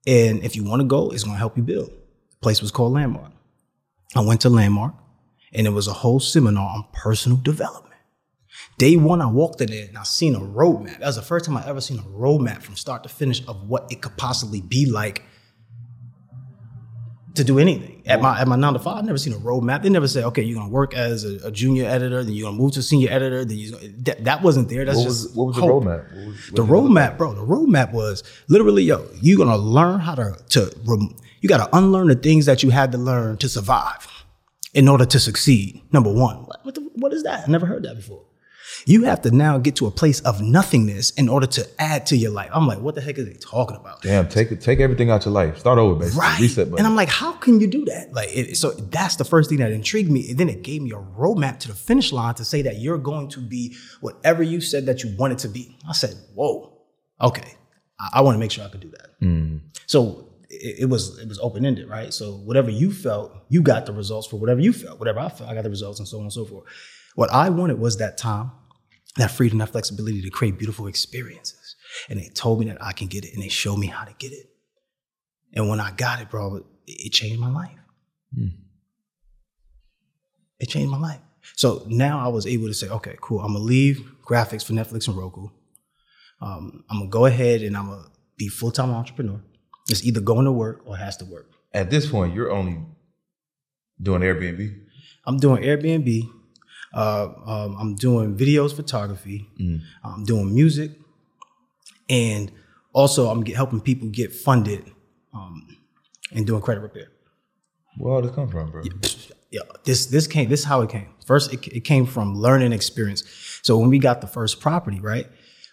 and 0.06 0.42
if 0.44 0.56
you 0.56 0.64
want 0.64 0.82
to 0.82 0.86
go, 0.86 1.10
it's 1.10 1.24
gonna 1.24 1.38
help 1.38 1.56
you 1.56 1.62
build. 1.62 1.92
Place 2.42 2.60
was 2.60 2.70
called 2.70 2.92
Landmark. 2.92 3.30
I 4.14 4.20
went 4.20 4.42
to 4.42 4.50
Landmark, 4.50 4.94
and 5.52 5.66
it 5.66 5.70
was 5.70 5.86
a 5.86 5.92
whole 5.92 6.20
seminar 6.20 6.68
on 6.68 6.84
personal 6.92 7.38
development. 7.38 7.94
Day 8.78 8.96
one, 8.96 9.22
I 9.22 9.26
walked 9.26 9.60
in 9.60 9.70
there 9.70 9.86
and 9.86 9.96
I 9.96 10.02
seen 10.02 10.34
a 10.34 10.40
roadmap. 10.40 10.98
That 10.98 11.06
was 11.06 11.16
the 11.16 11.22
first 11.22 11.44
time 11.46 11.56
I 11.56 11.66
ever 11.66 11.80
seen 11.80 11.98
a 11.98 12.02
roadmap 12.02 12.62
from 12.62 12.76
start 12.76 13.02
to 13.04 13.08
finish 13.08 13.46
of 13.46 13.68
what 13.68 13.90
it 13.90 14.02
could 14.02 14.16
possibly 14.16 14.60
be 14.60 14.86
like 14.86 15.22
to 17.34 17.44
do 17.44 17.58
anything. 17.58 18.02
At 18.06 18.20
my 18.20 18.38
at 18.38 18.48
my 18.48 18.56
nine 18.56 18.72
to 18.74 18.78
five, 18.78 18.98
I 18.98 19.00
never 19.02 19.18
seen 19.18 19.32
a 19.32 19.36
roadmap. 19.36 19.82
They 19.82 19.88
never 19.88 20.08
said, 20.08 20.24
okay, 20.24 20.42
you're 20.42 20.58
gonna 20.58 20.70
work 20.70 20.94
as 20.94 21.24
a, 21.24 21.46
a 21.46 21.50
junior 21.50 21.86
editor, 21.86 22.24
then 22.24 22.34
you're 22.34 22.48
gonna 22.48 22.60
move 22.60 22.72
to 22.72 22.82
senior 22.82 23.10
editor. 23.10 23.44
Then 23.44 23.56
you 23.56 23.70
that, 24.02 24.24
that 24.24 24.42
wasn't 24.42 24.68
there. 24.68 24.84
That's 24.84 24.98
what 24.98 25.04
just 25.04 25.28
was, 25.28 25.36
what 25.36 25.44
was 25.46 25.56
the 25.56 25.62
roadmap? 25.62 26.14
What 26.14 26.26
was, 26.26 26.52
what 26.52 26.56
the 26.56 26.64
roadmap, 26.64 27.18
bro. 27.18 27.32
The 27.34 27.46
roadmap 27.46 27.92
was 27.92 28.22
literally, 28.48 28.82
yo, 28.82 29.06
you're 29.22 29.38
gonna 29.38 29.56
learn 29.56 30.00
how 30.00 30.14
to 30.16 30.36
to 30.50 30.66
you 31.42 31.48
got 31.48 31.58
to 31.58 31.76
unlearn 31.76 32.08
the 32.08 32.14
things 32.14 32.46
that 32.46 32.62
you 32.62 32.70
had 32.70 32.92
to 32.92 32.98
learn 32.98 33.36
to 33.38 33.48
survive 33.48 34.08
in 34.72 34.88
order 34.88 35.04
to 35.04 35.20
succeed. 35.20 35.82
Number 35.92 36.10
one, 36.10 36.36
what, 36.46 36.64
what, 36.64 36.74
the, 36.74 36.80
what 36.94 37.12
is 37.12 37.24
that? 37.24 37.46
I 37.46 37.50
never 37.50 37.66
heard 37.66 37.82
that 37.82 37.96
before. 37.96 38.24
You 38.86 39.04
have 39.04 39.20
to 39.22 39.30
now 39.30 39.58
get 39.58 39.76
to 39.76 39.86
a 39.86 39.90
place 39.90 40.20
of 40.20 40.40
nothingness 40.40 41.10
in 41.10 41.28
order 41.28 41.46
to 41.48 41.68
add 41.78 42.06
to 42.06 42.16
your 42.16 42.30
life. 42.30 42.50
I'm 42.52 42.66
like, 42.66 42.80
what 42.80 42.94
the 42.94 43.00
heck 43.00 43.18
are 43.18 43.24
they 43.24 43.34
talking 43.34 43.76
about? 43.76 44.02
Damn, 44.02 44.28
take 44.28 44.58
take 44.60 44.80
everything 44.80 45.10
out 45.10 45.24
your 45.24 45.34
life. 45.34 45.58
Start 45.58 45.78
over, 45.78 46.00
basically. 46.00 46.20
Right. 46.20 46.40
Reset 46.40 46.70
button. 46.70 46.78
And 46.78 46.86
I'm 46.86 46.96
like, 46.96 47.08
how 47.08 47.32
can 47.32 47.60
you 47.60 47.66
do 47.66 47.84
that? 47.84 48.12
Like, 48.12 48.30
it, 48.32 48.56
so 48.56 48.70
that's 48.70 49.16
the 49.16 49.24
first 49.24 49.50
thing 49.50 49.58
that 49.58 49.72
intrigued 49.72 50.10
me. 50.10 50.30
And 50.30 50.38
then 50.38 50.48
it 50.48 50.62
gave 50.62 50.80
me 50.82 50.90
a 50.92 50.96
roadmap 50.96 51.58
to 51.60 51.68
the 51.68 51.74
finish 51.74 52.12
line 52.12 52.34
to 52.36 52.44
say 52.44 52.62
that 52.62 52.78
you're 52.78 52.98
going 52.98 53.28
to 53.30 53.40
be 53.40 53.76
whatever 54.00 54.42
you 54.42 54.60
said 54.60 54.86
that 54.86 55.04
you 55.04 55.14
wanted 55.18 55.38
to 55.38 55.48
be. 55.48 55.76
I 55.88 55.92
said, 55.92 56.14
whoa, 56.34 56.72
okay. 57.20 57.54
I, 58.00 58.08
I 58.14 58.20
want 58.22 58.36
to 58.36 58.38
make 58.38 58.52
sure 58.52 58.64
I 58.64 58.68
could 58.68 58.80
do 58.80 58.90
that. 58.90 59.20
Mm. 59.20 59.60
So 59.86 60.31
it, 60.52 60.80
it, 60.80 60.84
was 60.86 61.18
it 61.18 61.28
was 61.28 61.38
open 61.40 61.64
ended, 61.64 61.88
right? 61.88 62.12
So 62.12 62.32
whatever 62.32 62.70
you 62.70 62.92
felt, 62.92 63.32
you 63.48 63.62
got 63.62 63.86
the 63.86 63.92
results 63.92 64.26
for 64.26 64.36
whatever 64.38 64.60
you 64.60 64.72
felt. 64.72 64.98
Whatever 64.98 65.20
I 65.20 65.28
felt, 65.28 65.50
I 65.50 65.54
got 65.54 65.64
the 65.64 65.70
results, 65.70 65.98
and 65.98 66.06
so 66.06 66.18
on 66.18 66.24
and 66.24 66.32
so 66.32 66.44
forth. 66.44 66.64
What 67.14 67.30
I 67.32 67.48
wanted 67.48 67.78
was 67.78 67.98
that 67.98 68.18
time 68.18 68.52
that 69.16 69.30
freedom, 69.30 69.58
that 69.58 69.68
flexibility 69.68 70.22
to 70.22 70.30
create 70.30 70.58
beautiful 70.58 70.86
experiences. 70.86 71.76
And 72.08 72.18
they 72.18 72.28
told 72.28 72.60
me 72.60 72.66
that 72.66 72.82
I 72.82 72.92
can 72.92 73.08
get 73.08 73.24
it 73.24 73.34
and 73.34 73.42
they 73.42 73.48
showed 73.48 73.76
me 73.76 73.86
how 73.86 74.04
to 74.04 74.14
get 74.18 74.32
it. 74.32 74.46
And 75.52 75.68
when 75.68 75.80
I 75.80 75.90
got 75.90 76.20
it, 76.22 76.30
bro, 76.30 76.56
it, 76.56 76.64
it 76.86 77.12
changed 77.12 77.38
my 77.38 77.50
life. 77.50 77.76
Mm. 78.36 78.52
It 80.58 80.68
changed 80.68 80.90
my 80.90 80.98
life. 80.98 81.20
So 81.56 81.84
now 81.88 82.24
I 82.24 82.28
was 82.28 82.46
able 82.46 82.68
to 82.68 82.74
say, 82.74 82.88
okay, 82.88 83.16
cool. 83.20 83.40
I'm 83.40 83.52
gonna 83.52 83.64
leave 83.64 84.02
graphics 84.24 84.64
for 84.64 84.72
Netflix 84.72 85.08
and 85.08 85.16
Roku. 85.16 85.48
Um, 86.40 86.84
I'm 86.88 86.98
gonna 87.00 87.10
go 87.10 87.26
ahead 87.26 87.62
and 87.62 87.76
I'm 87.76 87.88
gonna 87.88 88.06
be 88.36 88.48
full 88.48 88.70
time 88.70 88.90
entrepreneur. 88.90 89.40
It's 89.88 90.04
either 90.04 90.20
going 90.20 90.44
to 90.44 90.52
work 90.52 90.82
or 90.84 90.96
has 90.96 91.16
to 91.18 91.24
work. 91.24 91.50
At 91.74 91.90
this 91.90 92.10
point, 92.10 92.34
you're 92.34 92.50
only 92.50 92.78
doing 94.00 94.22
Airbnb. 94.22 94.78
I'm 95.24 95.38
doing 95.38 95.62
Airbnb. 95.62 96.28
Uh, 96.94 97.28
um, 97.46 97.76
I'm 97.78 97.94
doing 97.94 98.36
videos, 98.36 98.74
photography. 98.74 99.48
Mm. 99.58 99.80
I'm 100.04 100.24
doing 100.24 100.54
music, 100.54 100.92
and 102.08 102.52
also 102.92 103.30
I'm 103.30 103.42
get, 103.42 103.56
helping 103.56 103.80
people 103.80 104.08
get 104.08 104.34
funded 104.34 104.92
um, 105.32 105.78
and 106.32 106.46
doing 106.46 106.60
credit 106.60 106.80
repair. 106.80 107.08
Where 107.96 108.12
all 108.12 108.22
this 108.22 108.34
come 108.34 108.48
from, 108.48 108.70
bro? 108.70 108.82
Yeah, 108.84 108.92
yeah, 109.50 109.60
this 109.84 110.06
this 110.06 110.26
came. 110.26 110.50
This 110.50 110.60
is 110.60 110.66
how 110.66 110.82
it 110.82 110.90
came. 110.90 111.08
First, 111.24 111.52
it, 111.54 111.66
it 111.68 111.80
came 111.80 112.04
from 112.04 112.34
learning 112.34 112.72
experience. 112.72 113.22
So 113.62 113.78
when 113.78 113.88
we 113.88 113.98
got 113.98 114.20
the 114.20 114.26
first 114.26 114.60
property, 114.60 115.00
right, 115.00 115.26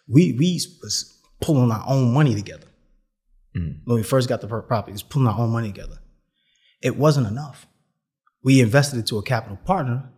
we 0.07 0.33
we 0.33 0.61
was 0.81 1.19
pulling 1.41 1.71
our 1.71 1.83
own 1.85 2.13
money 2.13 2.33
together. 2.33 2.67
Mm. 3.59 3.79
When 3.85 3.97
we 3.97 4.03
first 4.03 4.29
got 4.29 4.41
the 4.41 4.47
property, 4.47 4.91
was 4.93 5.03
pulling 5.03 5.27
our 5.27 5.39
own 5.39 5.49
money 5.49 5.67
together. 5.67 5.99
It 6.81 6.95
wasn't 6.97 7.27
enough. 7.27 7.67
We 8.43 8.61
invested 8.61 8.97
into 8.97 9.17
a 9.17 9.23
capital 9.23 9.57
partner 9.57 10.11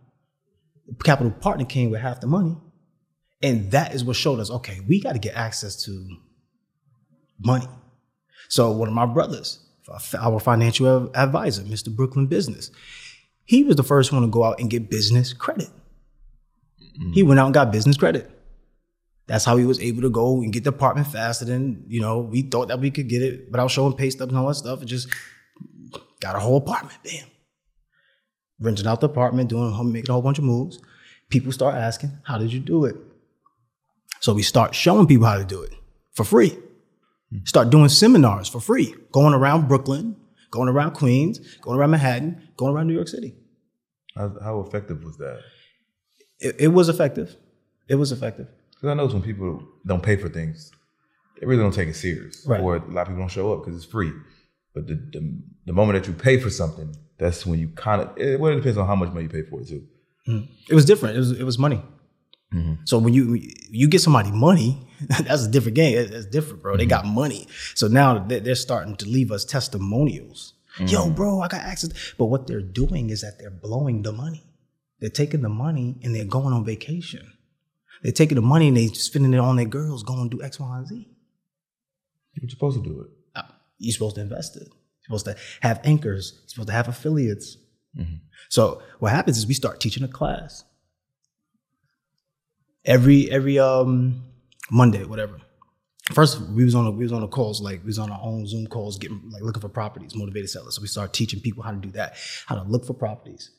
The 0.86 0.94
capital 1.04 1.32
partner 1.32 1.64
came 1.64 1.90
with 1.90 2.00
half 2.00 2.20
the 2.20 2.26
money. 2.26 2.56
And 3.42 3.70
that 3.72 3.94
is 3.94 4.04
what 4.04 4.16
showed 4.16 4.40
us, 4.40 4.50
okay, 4.50 4.80
we 4.86 5.00
got 5.00 5.14
to 5.14 5.18
get 5.18 5.34
access 5.34 5.82
to 5.84 6.06
money. 7.40 7.66
So 8.48 8.70
one 8.70 8.88
of 8.88 8.94
my 8.94 9.06
brothers, 9.06 9.58
our 10.18 10.38
financial 10.40 11.10
advisor, 11.16 11.62
Mr. 11.62 11.94
Brooklyn 11.94 12.26
Business, 12.26 12.70
he 13.44 13.64
was 13.64 13.76
the 13.76 13.82
first 13.82 14.12
one 14.12 14.22
to 14.22 14.28
go 14.28 14.44
out 14.44 14.60
and 14.60 14.70
get 14.70 14.90
business 14.90 15.32
credit. 15.32 15.70
Mm-hmm. 16.80 17.12
He 17.12 17.22
went 17.22 17.40
out 17.40 17.46
and 17.46 17.54
got 17.54 17.72
business 17.72 17.96
credit. 17.96 18.30
That's 19.26 19.44
how 19.44 19.56
he 19.56 19.64
was 19.64 19.80
able 19.80 20.02
to 20.02 20.10
go 20.10 20.42
and 20.42 20.52
get 20.52 20.64
the 20.64 20.70
apartment 20.70 21.06
faster 21.06 21.44
than, 21.44 21.84
you 21.86 22.00
know, 22.00 22.20
we 22.20 22.42
thought 22.42 22.68
that 22.68 22.80
we 22.80 22.90
could 22.90 23.08
get 23.08 23.22
it 23.22 23.50
without 23.50 23.70
showing 23.70 23.94
pay 23.94 24.10
stubs 24.10 24.30
and 24.30 24.38
all 24.38 24.48
that 24.48 24.56
stuff. 24.56 24.80
And 24.80 24.88
just 24.88 25.08
got 26.20 26.36
a 26.36 26.40
whole 26.40 26.56
apartment. 26.56 26.98
Bam 27.04 27.26
renting 28.62 28.86
out 28.86 29.00
the 29.00 29.06
apartment, 29.06 29.50
doing 29.50 29.92
making 29.92 30.10
a 30.10 30.12
whole 30.12 30.22
bunch 30.22 30.38
of 30.38 30.44
moves. 30.44 30.78
People 31.28 31.52
start 31.52 31.74
asking, 31.74 32.12
"How 32.24 32.38
did 32.38 32.52
you 32.52 32.60
do 32.60 32.84
it?" 32.84 32.96
So 34.20 34.32
we 34.32 34.42
start 34.42 34.74
showing 34.74 35.06
people 35.06 35.26
how 35.26 35.38
to 35.38 35.44
do 35.44 35.62
it 35.62 35.72
for 36.12 36.24
free. 36.24 36.56
Hmm. 37.30 37.38
Start 37.44 37.70
doing 37.70 37.88
seminars 37.88 38.48
for 38.48 38.60
free, 38.60 38.94
going 39.10 39.34
around 39.34 39.68
Brooklyn, 39.68 40.16
going 40.50 40.68
around 40.68 40.92
Queens, 40.92 41.40
going 41.60 41.78
around 41.78 41.90
Manhattan, 41.90 42.48
going 42.56 42.74
around 42.74 42.86
New 42.86 42.94
York 42.94 43.08
City. 43.08 43.34
How, 44.16 44.36
how 44.42 44.60
effective 44.60 45.02
was 45.02 45.16
that? 45.16 45.40
It, 46.38 46.56
it, 46.58 46.68
was 46.68 46.88
effective. 46.88 47.36
It 47.88 47.94
was 47.94 48.12
effective. 48.12 48.48
Because 48.82 48.90
I 48.90 48.94
know 48.94 49.06
when 49.06 49.22
people 49.22 49.62
don't 49.86 50.02
pay 50.02 50.16
for 50.16 50.28
things, 50.28 50.72
they 51.38 51.46
really 51.46 51.62
don't 51.62 51.72
take 51.72 51.88
it 51.88 51.94
serious. 51.94 52.44
Right. 52.44 52.60
Or 52.60 52.76
a 52.76 52.78
lot 52.90 53.02
of 53.02 53.08
people 53.08 53.20
don't 53.20 53.28
show 53.28 53.52
up 53.52 53.64
because 53.64 53.76
it's 53.76 53.90
free. 53.90 54.10
But 54.74 54.88
the, 54.88 54.94
the, 54.94 55.38
the 55.66 55.72
moment 55.72 56.02
that 56.02 56.08
you 56.10 56.14
pay 56.18 56.36
for 56.40 56.50
something, 56.50 56.92
that's 57.16 57.46
when 57.46 57.60
you 57.60 57.68
kind 57.68 58.02
of 58.02 58.18
it, 58.18 58.40
well, 58.40 58.50
it 58.50 58.56
depends 58.56 58.76
on 58.76 58.88
how 58.88 58.96
much 58.96 59.10
money 59.10 59.22
you 59.22 59.28
pay 59.28 59.42
for 59.42 59.60
it 59.60 59.68
too. 59.68 59.86
Mm. 60.26 60.48
It 60.68 60.74
was 60.74 60.84
different. 60.84 61.14
It 61.14 61.20
was 61.20 61.30
it 61.30 61.44
was 61.44 61.60
money. 61.60 61.80
Mm-hmm. 62.52 62.74
So 62.84 62.98
when 62.98 63.14
you 63.14 63.40
you 63.70 63.86
get 63.86 64.00
somebody 64.00 64.32
money, 64.32 64.84
that's 65.06 65.44
a 65.44 65.48
different 65.48 65.76
game. 65.76 65.96
It's 65.96 66.26
different, 66.26 66.60
bro. 66.60 66.72
Mm-hmm. 66.72 66.78
They 66.78 66.86
got 66.86 67.06
money. 67.06 67.46
So 67.76 67.86
now 67.86 68.18
they're 68.18 68.56
starting 68.56 68.96
to 68.96 69.06
leave 69.06 69.30
us 69.30 69.44
testimonials. 69.44 70.54
Mm-hmm. 70.78 70.86
Yo, 70.86 71.10
bro, 71.10 71.40
I 71.40 71.46
got 71.46 71.60
access. 71.60 71.92
But 72.18 72.24
what 72.26 72.48
they're 72.48 72.60
doing 72.60 73.10
is 73.10 73.20
that 73.20 73.38
they're 73.38 73.50
blowing 73.50 74.02
the 74.02 74.12
money. 74.12 74.42
They're 74.98 75.10
taking 75.10 75.42
the 75.42 75.48
money 75.48 75.98
and 76.02 76.14
they're 76.14 76.24
going 76.24 76.52
on 76.52 76.64
vacation. 76.64 77.32
They're 78.02 78.12
taking 78.12 78.36
the 78.36 78.42
money 78.42 78.68
and 78.68 78.76
they're 78.76 78.88
spending 78.88 79.32
it 79.32 79.38
on 79.38 79.56
their 79.56 79.64
girls, 79.64 80.02
going 80.02 80.28
to 80.28 80.36
do 80.36 80.42
X, 80.42 80.58
Y, 80.58 80.76
and 80.76 80.86
Z. 80.86 81.08
You're 82.34 82.50
supposed 82.50 82.82
to 82.82 82.88
do 82.88 83.00
it. 83.02 83.10
Uh, 83.36 83.42
you're 83.78 83.92
supposed 83.92 84.16
to 84.16 84.22
invest 84.22 84.56
it 84.56 84.62
You're 84.62 85.18
supposed 85.18 85.26
to 85.26 85.36
have 85.60 85.80
anchors. 85.84 86.32
You're 86.40 86.48
supposed 86.48 86.68
to 86.68 86.74
have 86.74 86.88
affiliates. 86.88 87.56
Mm-hmm. 87.96 88.16
So 88.48 88.82
what 88.98 89.12
happens 89.12 89.38
is 89.38 89.46
we 89.46 89.54
start 89.54 89.80
teaching 89.80 90.02
a 90.02 90.08
class 90.08 90.64
every 92.84 93.30
every 93.30 93.58
um 93.58 94.24
Monday, 94.70 95.04
whatever. 95.04 95.38
First, 96.12 96.40
we 96.40 96.64
was 96.64 96.74
on 96.74 96.86
a, 96.86 96.90
we 96.90 97.04
was 97.04 97.12
on 97.12 97.20
the 97.20 97.28
calls 97.28 97.60
like 97.60 97.80
we 97.80 97.86
was 97.86 97.98
on 97.98 98.10
our 98.10 98.20
own 98.22 98.46
Zoom 98.46 98.66
calls, 98.66 98.98
getting 98.98 99.22
like 99.30 99.42
looking 99.42 99.60
for 99.60 99.68
properties, 99.68 100.14
motivated 100.16 100.50
sellers. 100.50 100.74
So 100.76 100.82
we 100.82 100.88
start 100.88 101.12
teaching 101.12 101.40
people 101.40 101.62
how 101.62 101.70
to 101.70 101.76
do 101.76 101.90
that, 101.92 102.16
how 102.46 102.56
to 102.56 102.62
look 102.62 102.84
for 102.84 102.94
properties, 102.94 103.50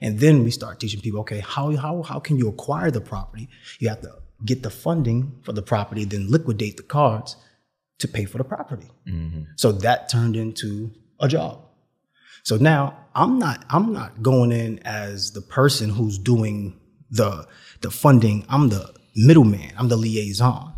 and 0.00 0.18
then 0.18 0.44
we 0.44 0.50
start 0.50 0.80
teaching 0.80 1.00
people, 1.00 1.20
okay, 1.20 1.40
how 1.40 1.74
how 1.76 2.02
how 2.02 2.18
can 2.20 2.36
you 2.36 2.48
acquire 2.48 2.90
the 2.90 3.00
property? 3.00 3.48
You 3.78 3.88
have 3.88 4.02
to 4.02 4.12
get 4.44 4.62
the 4.62 4.70
funding 4.70 5.40
for 5.42 5.52
the 5.52 5.62
property, 5.62 6.04
then 6.04 6.30
liquidate 6.30 6.76
the 6.76 6.82
cards, 6.82 7.36
to 7.98 8.08
pay 8.08 8.24
for 8.24 8.38
the 8.38 8.44
property. 8.44 8.90
Mm-hmm. 9.08 9.42
So 9.56 9.72
that 9.72 10.08
turned 10.08 10.36
into 10.36 10.90
a 11.20 11.28
job. 11.28 11.60
So 12.42 12.56
now 12.56 12.98
I'm 13.14 13.38
not 13.38 13.64
I'm 13.70 13.92
not 13.92 14.22
going 14.22 14.52
in 14.52 14.80
as 14.80 15.32
the 15.32 15.40
person 15.40 15.90
who's 15.90 16.18
doing 16.18 16.78
the 17.10 17.46
the 17.80 17.90
funding. 17.90 18.44
I'm 18.48 18.68
the 18.68 18.94
middleman. 19.16 19.72
I'm 19.78 19.88
the 19.88 19.96
liaison. 19.96 20.74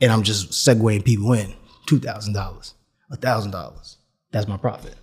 And 0.00 0.12
I'm 0.12 0.22
just 0.22 0.50
segueing 0.50 1.04
people 1.04 1.32
in 1.32 1.54
two 1.86 1.98
thousand 1.98 2.34
dollars, 2.34 2.74
a 3.10 3.16
thousand 3.16 3.52
dollars. 3.52 3.96
That's 4.32 4.48
my 4.48 4.56
profit, 4.56 4.96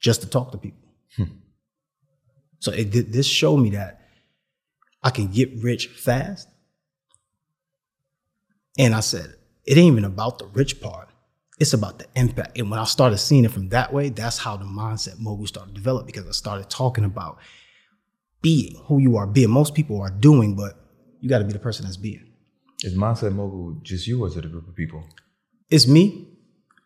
just 0.00 0.22
to 0.22 0.28
talk 0.28 0.52
to 0.52 0.58
people. 0.58 0.88
Hmm. 1.16 1.24
So 2.66 2.72
it, 2.72 3.12
this 3.12 3.26
showed 3.28 3.58
me 3.58 3.70
that 3.70 4.00
I 5.00 5.10
can 5.10 5.28
get 5.28 5.62
rich 5.62 5.86
fast. 5.86 6.48
And 8.76 8.92
I 8.92 8.98
said, 8.98 9.36
it 9.64 9.78
ain't 9.78 9.92
even 9.92 10.04
about 10.04 10.40
the 10.40 10.46
rich 10.46 10.80
part. 10.80 11.08
It's 11.60 11.72
about 11.74 12.00
the 12.00 12.06
impact. 12.16 12.58
And 12.58 12.68
when 12.68 12.80
I 12.80 12.84
started 12.84 13.18
seeing 13.18 13.44
it 13.44 13.52
from 13.52 13.68
that 13.68 13.92
way, 13.92 14.08
that's 14.08 14.38
how 14.38 14.56
the 14.56 14.64
mindset 14.64 15.20
mogul 15.20 15.46
started 15.46 15.76
to 15.76 15.80
develop 15.80 16.06
because 16.06 16.26
I 16.26 16.32
started 16.32 16.68
talking 16.68 17.04
about 17.04 17.38
being 18.42 18.74
who 18.86 18.98
you 18.98 19.16
are 19.16 19.28
being. 19.28 19.48
Most 19.48 19.76
people 19.76 20.00
are 20.00 20.10
doing, 20.10 20.56
but 20.56 20.72
you 21.20 21.28
got 21.28 21.38
to 21.38 21.44
be 21.44 21.52
the 21.52 21.60
person 21.60 21.84
that's 21.84 21.96
being. 21.96 22.32
Is 22.82 22.96
mindset 22.96 23.32
mogul 23.32 23.78
just 23.84 24.08
you 24.08 24.24
or 24.24 24.26
is 24.26 24.36
it 24.36 24.44
a 24.44 24.48
group 24.48 24.66
of 24.66 24.74
people? 24.74 25.04
It's 25.70 25.86
me. 25.86 26.32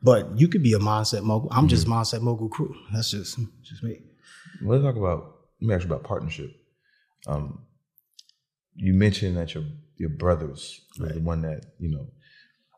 But 0.03 0.39
you 0.39 0.47
could 0.49 0.63
be 0.63 0.75
a 0.75 0.79
mindset 0.79 1.23
mogul. 1.23 1.49
I'm 1.51 1.69
just 1.69 1.87
Mm-hmm. 1.87 1.95
mindset 1.95 2.21
mogul 2.21 2.51
Cru. 2.51 2.75
That's 2.93 3.11
just 3.13 3.39
just 3.63 3.83
me. 3.83 4.03
Let's 4.63 4.83
talk 4.85 4.97
about. 4.97 5.40
Let 5.61 5.69
me 5.69 5.75
ask 5.75 5.85
you 5.87 5.91
about 5.93 6.05
partnership. 6.05 6.51
Um, 7.27 7.61
you 8.75 8.95
mentioned 8.95 9.37
that 9.37 9.55
your 9.55 9.65
your 9.97 10.09
brothers 10.11 10.81
were 10.99 11.09
the 11.13 11.21
one 11.21 11.43
that 11.43 11.65
you 11.79 11.91
know, 11.91 12.07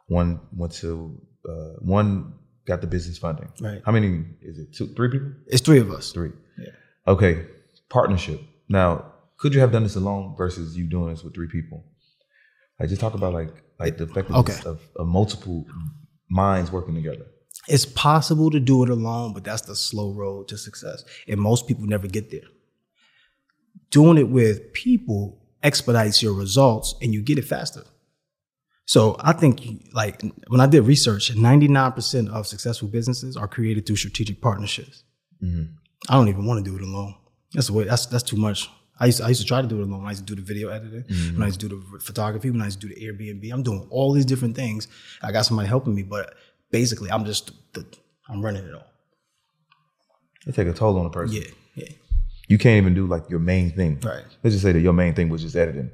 one 0.09 0.41
went 0.53 0.73
to 0.75 1.21
uh, 1.49 1.75
one 1.81 2.35
got 2.67 2.81
the 2.81 2.87
business 2.87 3.19
funding. 3.19 3.49
Right. 3.61 3.83
How 3.85 3.93
many 3.93 4.25
is 4.41 4.59
it? 4.59 4.73
Two, 4.75 4.89
three 4.95 5.11
people? 5.11 5.33
It's 5.47 5.61
three 5.63 5.79
of 5.81 5.91
us. 5.91 6.13
Three. 6.13 6.33
Yeah. 6.59 6.67
Okay. 7.07 7.47
Partnership. 7.89 8.41
Now, 8.69 9.13
could 9.37 9.55
you 9.55 9.61
have 9.61 9.73
done 9.73 9.83
this 9.83 9.97
alone 9.97 10.35
versus 10.37 10.77
you 10.77 10.87
doing 10.89 11.11
this 11.11 11.23
with 11.23 11.35
three 11.35 11.49
people? 11.49 11.85
Like, 12.81 12.89
just 12.89 13.01
talk 13.01 13.15
about 13.15 13.33
like 13.33 13.53
like 13.79 13.97
the 13.99 14.05
effectiveness 14.05 14.59
Okay. 14.61 14.69
of, 14.69 14.81
of 14.97 15.07
multiple 15.07 15.67
minds 16.31 16.73
working 16.73 16.95
together. 16.95 17.27
It's 17.69 17.87
possible 17.87 18.51
to 18.51 18.59
do 18.59 18.83
it 18.83 18.91
alone, 18.91 19.35
but 19.35 19.45
that's 19.45 19.63
the 19.63 19.77
slow 19.77 20.13
road 20.13 20.49
to 20.49 20.59
success. 20.59 21.05
And 21.29 21.41
most 21.41 21.69
people 21.69 21.85
never 21.87 22.09
get 22.09 22.31
there. 22.31 22.49
Doing 23.93 24.19
it 24.19 24.29
with 24.29 24.73
people 24.73 25.39
expedites 25.63 26.21
your 26.23 26.35
results 26.35 26.97
and 27.01 27.15
you 27.15 27.23
get 27.23 27.39
it 27.39 27.45
faster. 27.45 27.85
So 28.87 29.17
I 29.21 29.33
think 29.33 29.87
like 29.93 30.23
when 30.49 30.61
I 30.61 30.67
did 30.67 30.83
research, 30.83 31.33
99% 31.33 32.29
of 32.31 32.47
successful 32.47 32.89
businesses 32.89 33.37
are 33.37 33.47
created 33.47 33.87
through 33.87 33.97
strategic 33.97 34.41
partnerships. 34.41 35.05
Mm-hmm. 35.43 35.75
I 36.09 36.15
don't 36.15 36.29
even 36.29 36.47
want 36.47 36.65
to 36.65 36.69
do 36.69 36.77
it 36.77 36.83
alone. 36.83 37.15
That's 37.53 37.69
the 37.69 37.75
way 37.75 37.85
that's 37.85 38.07
that's 38.07 38.25
too 38.25 38.37
much. 38.37 38.69
I 38.99 39.07
used, 39.07 39.19
to, 39.19 39.25
I 39.25 39.29
used 39.29 39.41
to 39.41 39.47
try 39.47 39.63
to 39.63 39.69
do 39.69 39.81
it 39.81 39.85
alone. 39.85 40.05
I 40.05 40.11
used 40.11 40.27
to 40.27 40.35
do 40.35 40.41
the 40.41 40.47
video 40.47 40.69
editing. 40.69 41.05
When 41.35 41.43
I 41.43 41.47
used 41.47 41.61
to 41.61 41.69
do 41.69 41.81
the 41.93 41.99
photography, 42.01 42.51
when 42.51 42.61
I 42.61 42.67
used 42.67 42.81
to 42.81 42.89
do 42.89 42.95
the 42.95 43.01
Airbnb, 43.01 43.53
I'm 43.53 43.63
doing 43.63 43.87
all 43.91 44.13
these 44.13 44.25
different 44.25 44.57
things. 44.57 44.89
I 45.23 45.33
got 45.33 45.43
somebody 45.43 45.69
helping 45.69 45.95
me, 45.95 46.03
but 46.03 46.35
basically, 46.71 47.11
I'm 47.11 47.25
just 47.25 47.53
the, 47.73 47.85
I'm 48.29 48.43
running 48.43 48.65
it 48.65 48.75
all. 48.75 48.87
It 50.47 50.55
take 50.55 50.69
a 50.69 50.73
toll 50.73 50.99
on 50.99 51.07
a 51.07 51.11
person. 51.11 51.37
Yeah, 51.37 51.49
yeah. 51.75 51.89
You 52.53 52.59
can't 52.59 52.77
even 52.77 52.93
do 52.93 53.07
like 53.07 53.31
your 53.31 53.39
main 53.39 53.71
thing. 53.71 53.99
Right. 54.05 54.25
Let's 54.43 54.53
just 54.55 54.63
say 54.63 54.73
that 54.73 54.81
your 54.81 54.93
main 54.93 55.15
thing 55.15 55.31
was 55.31 55.41
just 55.41 55.57
editing. 55.57 55.91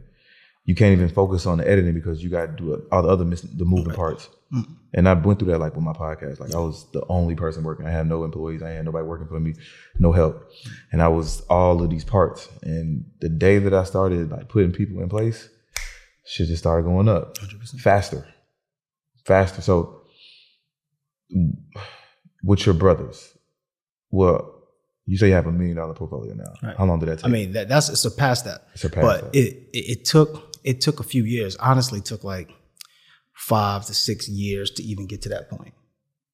You 0.65 0.75
can't 0.75 0.93
even 0.93 1.09
focus 1.09 1.47
on 1.47 1.59
the 1.59 1.71
editing 1.71 1.95
because 1.95 2.21
you 2.21 2.31
got 2.31 2.47
to 2.47 2.53
do 2.53 2.85
all 2.91 3.03
the 3.03 3.09
other 3.09 3.23
the 3.23 3.65
moving 3.65 3.95
parts. 3.95 4.29
Mm. 4.53 4.67
And 4.93 5.09
I 5.09 5.13
went 5.13 5.39
through 5.39 5.53
that 5.53 5.61
like 5.61 5.77
with 5.77 5.85
my 5.85 5.93
podcast. 5.93 6.41
Like 6.41 6.53
I 6.53 6.59
was 6.59 6.91
the 6.91 7.07
only 7.09 7.37
person 7.37 7.63
working. 7.63 7.87
I 7.87 7.93
had 7.93 8.09
no 8.09 8.25
employees. 8.25 8.61
I 8.61 8.71
had 8.71 8.85
nobody 8.85 9.07
working 9.07 9.29
for 9.29 9.39
me, 9.39 9.55
no 10.01 10.11
help. 10.11 10.51
And 10.91 11.01
I 11.01 11.07
was 11.07 11.43
all 11.43 11.81
of 11.81 11.91
these 11.91 12.05
parts. 12.05 12.49
And 12.65 13.05
the 13.21 13.29
day 13.29 13.59
that 13.59 13.73
I 13.73 13.85
started 13.85 14.33
like 14.33 14.49
putting 14.49 14.73
people 14.73 15.01
in 15.01 15.09
place, 15.09 15.49
shit 16.25 16.49
just 16.49 16.65
started 16.65 16.87
going 16.87 17.09
up 17.09 17.39
faster, 17.79 18.27
faster. 19.25 19.63
So 19.63 20.03
mm, 21.33 21.53
with 22.43 22.67
your 22.67 22.75
brothers, 22.75 23.33
well, 24.11 24.58
you 25.09 25.17
say 25.17 25.29
you 25.29 25.35
have 25.35 25.47
a 25.47 25.53
million 25.53 25.77
dollar 25.77 25.95
portfolio 25.95 26.35
now. 26.35 26.53
Right. 26.63 26.77
How 26.77 26.85
long 26.85 26.99
did 27.01 27.09
that 27.09 27.17
take? 27.21 27.25
I 27.25 27.29
mean, 27.29 27.53
that, 27.53 27.69
that's 27.69 27.99
surpassed 27.99 28.45
that. 28.45 28.69
Surpassed 28.75 29.23
but 29.23 29.33
that. 29.33 29.39
It, 29.39 29.69
it 29.73 29.91
it 29.91 30.05
took 30.05 30.55
it 30.65 30.83
took 30.83 31.01
a 31.01 31.03
few 31.03 31.25
years. 31.25 31.57
Honestly, 31.57 32.03
took 32.03 32.25
like 32.25 32.51
five 33.33 33.87
to 33.87 33.95
six 33.95 34.29
years 34.29 34.71
to 34.73 34.83
even 34.83 35.07
get 35.07 35.23
to 35.23 35.31
that 35.31 35.49
point. 35.49 35.73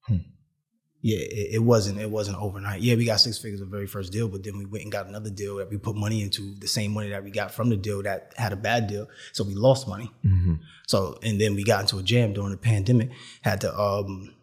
Hmm. 0.08 0.16
Yeah, 1.02 1.18
it, 1.18 1.54
it 1.54 1.62
wasn't 1.62 2.00
it 2.00 2.10
wasn't 2.10 2.38
overnight. 2.38 2.80
Yeah, 2.80 2.96
we 2.96 3.04
got 3.04 3.20
six 3.20 3.38
figures 3.38 3.60
the 3.60 3.66
very 3.66 3.87
first 3.87 4.10
deal, 4.10 4.26
but 4.26 4.42
then 4.42 4.58
we 4.58 4.64
went 4.64 4.82
and 4.82 4.90
got 4.90 5.06
another 5.06 5.30
deal 5.30 5.56
that 5.58 5.70
we 5.70 5.76
put 5.76 5.94
money 5.94 6.22
into 6.22 6.56
the 6.56 6.66
same 6.66 6.92
money 6.92 7.10
that 7.10 7.22
we 7.22 7.30
got 7.30 7.52
from 7.52 7.70
the 7.70 7.76
deal 7.76 8.02
that 8.02 8.32
had 8.37 8.52
a 8.52 8.56
bad 8.56 8.88
deal. 8.88 9.06
So 9.32 9.44
we 9.44 9.54
lost 9.54 9.87
money. 9.87 10.10
Mhm. 10.26 10.58
So 10.88 11.20
and 11.22 11.40
then 11.40 11.54
we 11.54 11.62
got 11.62 11.82
into 11.82 11.98
a 11.98 12.02
jam 12.02 12.32
during 12.32 12.50
the 12.50 12.56
pandemic. 12.56 13.10
Had 13.42 13.60
to 13.60 13.78
um 13.78 14.34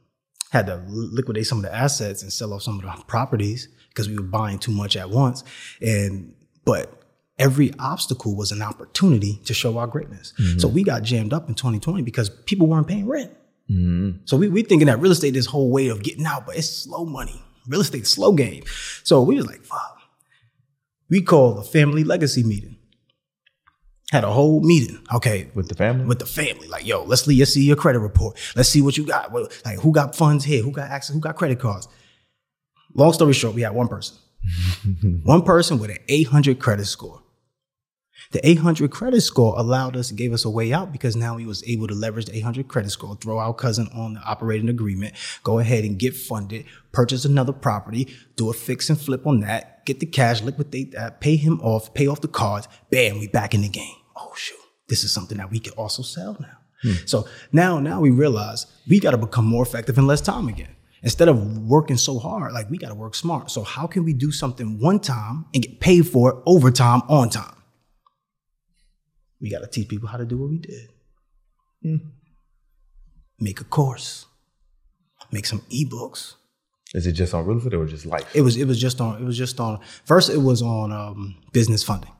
had 0.52 0.68
to 0.68 0.82
liquidate 0.88 1.48
some 1.48 1.58
of 1.58 1.64
the 1.64 1.76
assets 1.76 2.24
and 2.24 2.32
sell 2.32 2.54
off 2.54 2.62
some 2.62 2.80
of 2.80 2.84
the 2.84 3.04
properties 3.08 3.68
because 3.92 4.10
we 4.10 4.16
were 4.18 4.24
buying 4.24 4.58
too 4.60 4.72
much 4.72 4.96
at 4.98 5.10
once. 5.10 5.44
And 5.82 6.34
but 6.66 6.92
every 7.40 7.72
obstacle 7.80 8.36
was 8.36 8.52
an 8.52 8.62
opportunity 8.62 9.40
to 9.46 9.54
show 9.54 9.78
our 9.78 9.88
greatness. 9.88 10.34
So 10.58 10.68
we 10.68 10.84
got 10.84 11.04
jammed 11.04 11.34
up 11.34 11.48
in 11.50 11.56
2020 11.56 12.02
because 12.04 12.30
people 12.30 12.68
weren't 12.68 12.88
paying 12.88 13.08
rent. 13.08 13.32
Mhm. 13.70 14.20
So 14.26 14.38
we 14.38 14.48
we 14.50 14.64
thinking 14.64 14.88
that 14.88 15.00
real 15.00 15.12
estate 15.12 15.34
this 15.34 15.46
whole 15.48 15.70
way 15.72 15.88
of 15.88 16.04
getting 16.04 16.26
out, 16.26 16.46
but 16.46 16.58
it's 16.58 16.68
slow 16.70 17.06
money. 17.06 17.42
Real 17.68 17.82
estate 17.82 18.08
slow 18.08 18.32
game. 18.34 18.64
So 19.04 19.22
we 19.22 19.36
was 19.36 19.46
like, 19.46 19.64
fuck. 19.64 19.98
We 21.10 21.22
called 21.22 21.58
a 21.60 21.64
family 21.64 22.04
legacy 22.04 22.44
meeting. 22.44 22.78
Had 24.12 24.24
a 24.26 24.32
whole 24.32 24.62
meeting. 24.62 25.00
Okay, 25.14 25.50
with 25.54 25.70
the 25.70 25.76
family. 25.76 26.06
with 26.06 26.20
the 26.20 26.26
family. 26.26 26.68
Like, 26.68 26.86
yo, 26.86 27.04
let's 27.06 27.26
let's 27.28 27.54
see 27.54 27.64
your 27.66 27.78
credit 27.78 28.00
report. 28.00 28.38
Let's 28.58 28.68
see 28.68 28.82
what 28.82 28.98
you 28.98 29.06
got. 29.06 29.34
Like, 29.66 29.80
who 29.80 29.94
got 29.94 30.16
funds 30.16 30.44
here? 30.44 30.62
Who 30.64 30.72
got 30.72 30.90
access? 30.90 31.14
Who 31.14 31.22
got 31.22 31.38
credit 31.38 31.60
cards? 31.60 31.88
Long 32.94 33.14
story 33.14 33.34
short, 33.34 33.56
we 33.56 33.62
had 33.62 33.74
one 33.74 33.88
person. 33.88 34.18
one 35.24 35.44
person 35.44 35.80
with 35.80 35.92
an 35.92 35.98
800 36.08 36.60
credit 36.60 36.86
score. 36.86 37.22
The 38.32 38.48
800 38.48 38.92
credit 38.92 39.22
score 39.22 39.56
allowed 39.58 39.98
us, 39.98 40.12
gave 40.12 40.32
us 40.32 40.46
a 40.46 40.50
way 40.50 40.72
out 40.72 40.94
because 40.94 41.18
now 41.18 41.36
we 41.36 41.46
was 41.46 41.68
able 41.68 41.88
to 41.88 41.94
leverage 41.94 42.28
the 42.28 42.38
800 42.38 42.68
credit 42.70 42.90
score, 42.92 43.16
throw 43.16 43.40
our 43.40 43.54
cousin 43.54 43.90
on 43.94 44.14
the 44.14 44.22
operating 44.22 44.70
agreement, 44.70 45.16
go 45.44 45.60
ahead 45.60 45.84
and 45.84 46.00
get 46.00 46.16
funded, 46.16 46.66
purchase 46.94 47.26
another 47.26 47.52
property, 47.52 48.08
do 48.38 48.50
a 48.50 48.54
fix 48.54 48.90
and 48.90 49.00
flip 49.00 49.28
on 49.28 49.42
that, 49.42 49.86
get 49.86 50.00
the 50.00 50.06
cash, 50.06 50.42
liquidate 50.42 50.94
that, 50.94 51.20
pay 51.20 51.36
him 51.36 51.60
off, 51.62 51.94
pay 51.94 52.08
off 52.08 52.22
the 52.22 52.30
cards. 52.30 52.70
Bam, 52.90 53.20
we 53.20 53.28
back 53.28 53.54
in 53.54 53.62
the 53.62 53.70
game. 53.70 53.96
Oh 54.16 54.32
shoot, 54.36 54.60
this 54.88 55.04
is 55.04 55.12
something 55.12 55.38
that 55.38 55.52
we 55.52 55.60
can 55.60 55.74
also 55.74 56.02
sell 56.02 56.38
now. 56.40 56.58
Hmm. 56.84 57.06
So 57.06 57.28
now, 57.52 57.80
now 57.80 58.00
we 58.00 58.12
realize 58.12 58.66
we 58.88 59.02
got 59.02 59.12
to 59.12 59.18
become 59.18 59.46
more 59.46 59.64
effective 59.64 59.98
in 59.98 60.08
less 60.08 60.22
time 60.22 60.48
again. 60.48 60.74
Instead 61.04 61.30
of 61.30 61.58
working 61.60 61.98
so 61.98 62.20
hard, 62.20 62.54
like 62.54 62.70
we 62.70 62.78
got 62.78 62.90
to 62.90 62.96
work 62.96 63.16
smart. 63.16 63.50
So 63.50 63.64
how 63.64 63.88
can 63.88 64.04
we 64.04 64.14
do 64.14 64.32
something 64.32 64.80
one 64.80 65.00
time 65.00 65.46
and 65.54 65.64
get 65.64 65.80
paid 65.80 66.08
for 66.08 66.30
it 66.30 66.36
overtime 66.46 67.02
on 67.10 67.30
time? 67.30 67.56
We 69.42 69.50
got 69.50 69.60
to 69.60 69.68
teach 69.68 69.90
people 69.90 70.08
how 70.08 70.18
to 70.18 70.26
do 70.26 70.38
what 70.38 70.50
we 70.50 70.60
did. 70.60 70.90
Make 73.40 73.60
a 73.60 73.64
course, 73.64 74.28
make 75.32 75.48
some 75.48 75.62
ebooks. 75.72 76.36
Is 76.94 77.08
it 77.08 77.14
just 77.14 77.34
on 77.34 77.46
real 77.46 77.58
estate 77.58 77.74
or 77.74 77.86
just 77.88 78.06
life? 78.06 78.36
It 78.36 78.42
was 78.42 78.56
it 78.58 78.66
was 78.66 78.80
just 78.80 79.02
on 79.02 79.20
it 79.20 79.26
was 79.26 79.38
just 79.38 79.60
on 79.60 79.80
first 80.06 80.30
it 80.30 80.38
was 80.38 80.62
on 80.62 80.92
um, 80.92 81.36
business 81.52 81.84
funding. 81.84 82.12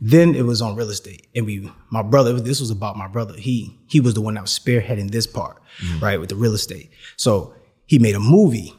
Then 0.00 0.34
it 0.34 0.42
was 0.42 0.60
on 0.60 0.74
real 0.74 0.90
estate, 0.90 1.28
and 1.36 1.46
we 1.46 1.70
my 1.92 2.02
brother. 2.02 2.32
This 2.32 2.58
was 2.58 2.70
about 2.70 2.96
my 2.96 3.06
brother. 3.06 3.34
He 3.38 3.78
he 3.88 4.00
was 4.00 4.14
the 4.14 4.20
one 4.20 4.34
that 4.34 4.40
was 4.40 4.58
spearheading 4.58 5.12
this 5.12 5.28
part, 5.28 5.62
right, 6.00 6.18
with 6.18 6.30
the 6.30 6.34
real 6.34 6.54
estate. 6.54 6.90
So 7.16 7.54
he 7.86 7.98
made 7.98 8.14
a 8.14 8.20
movie. 8.20 8.74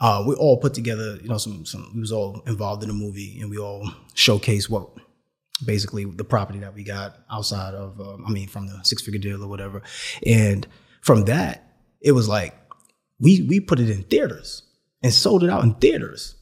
Uh, 0.00 0.24
we 0.26 0.34
all 0.34 0.58
put 0.58 0.74
together, 0.74 1.16
you 1.22 1.28
know, 1.28 1.38
some 1.38 1.64
some. 1.64 1.90
We 1.94 2.00
was 2.00 2.12
all 2.12 2.42
involved 2.46 2.82
in 2.82 2.88
the 2.88 2.94
movie, 2.94 3.38
and 3.40 3.50
we 3.50 3.58
all 3.58 3.88
showcased 4.14 4.68
what 4.68 4.90
basically 5.64 6.04
the 6.04 6.24
property 6.24 6.58
that 6.60 6.74
we 6.74 6.82
got 6.82 7.18
outside 7.30 7.74
of, 7.74 8.00
um, 8.00 8.24
I 8.26 8.30
mean, 8.30 8.48
from 8.48 8.66
the 8.66 8.82
six 8.82 9.02
figure 9.02 9.20
deal 9.20 9.42
or 9.42 9.48
whatever. 9.48 9.82
And 10.26 10.66
from 11.00 11.26
that, 11.26 11.76
it 12.00 12.12
was 12.12 12.28
like 12.28 12.54
we 13.20 13.42
we 13.48 13.60
put 13.60 13.80
it 13.80 13.90
in 13.90 14.02
theaters 14.04 14.62
and 15.02 15.12
sold 15.12 15.44
it 15.44 15.50
out 15.50 15.62
in 15.64 15.74
theaters. 15.74 16.36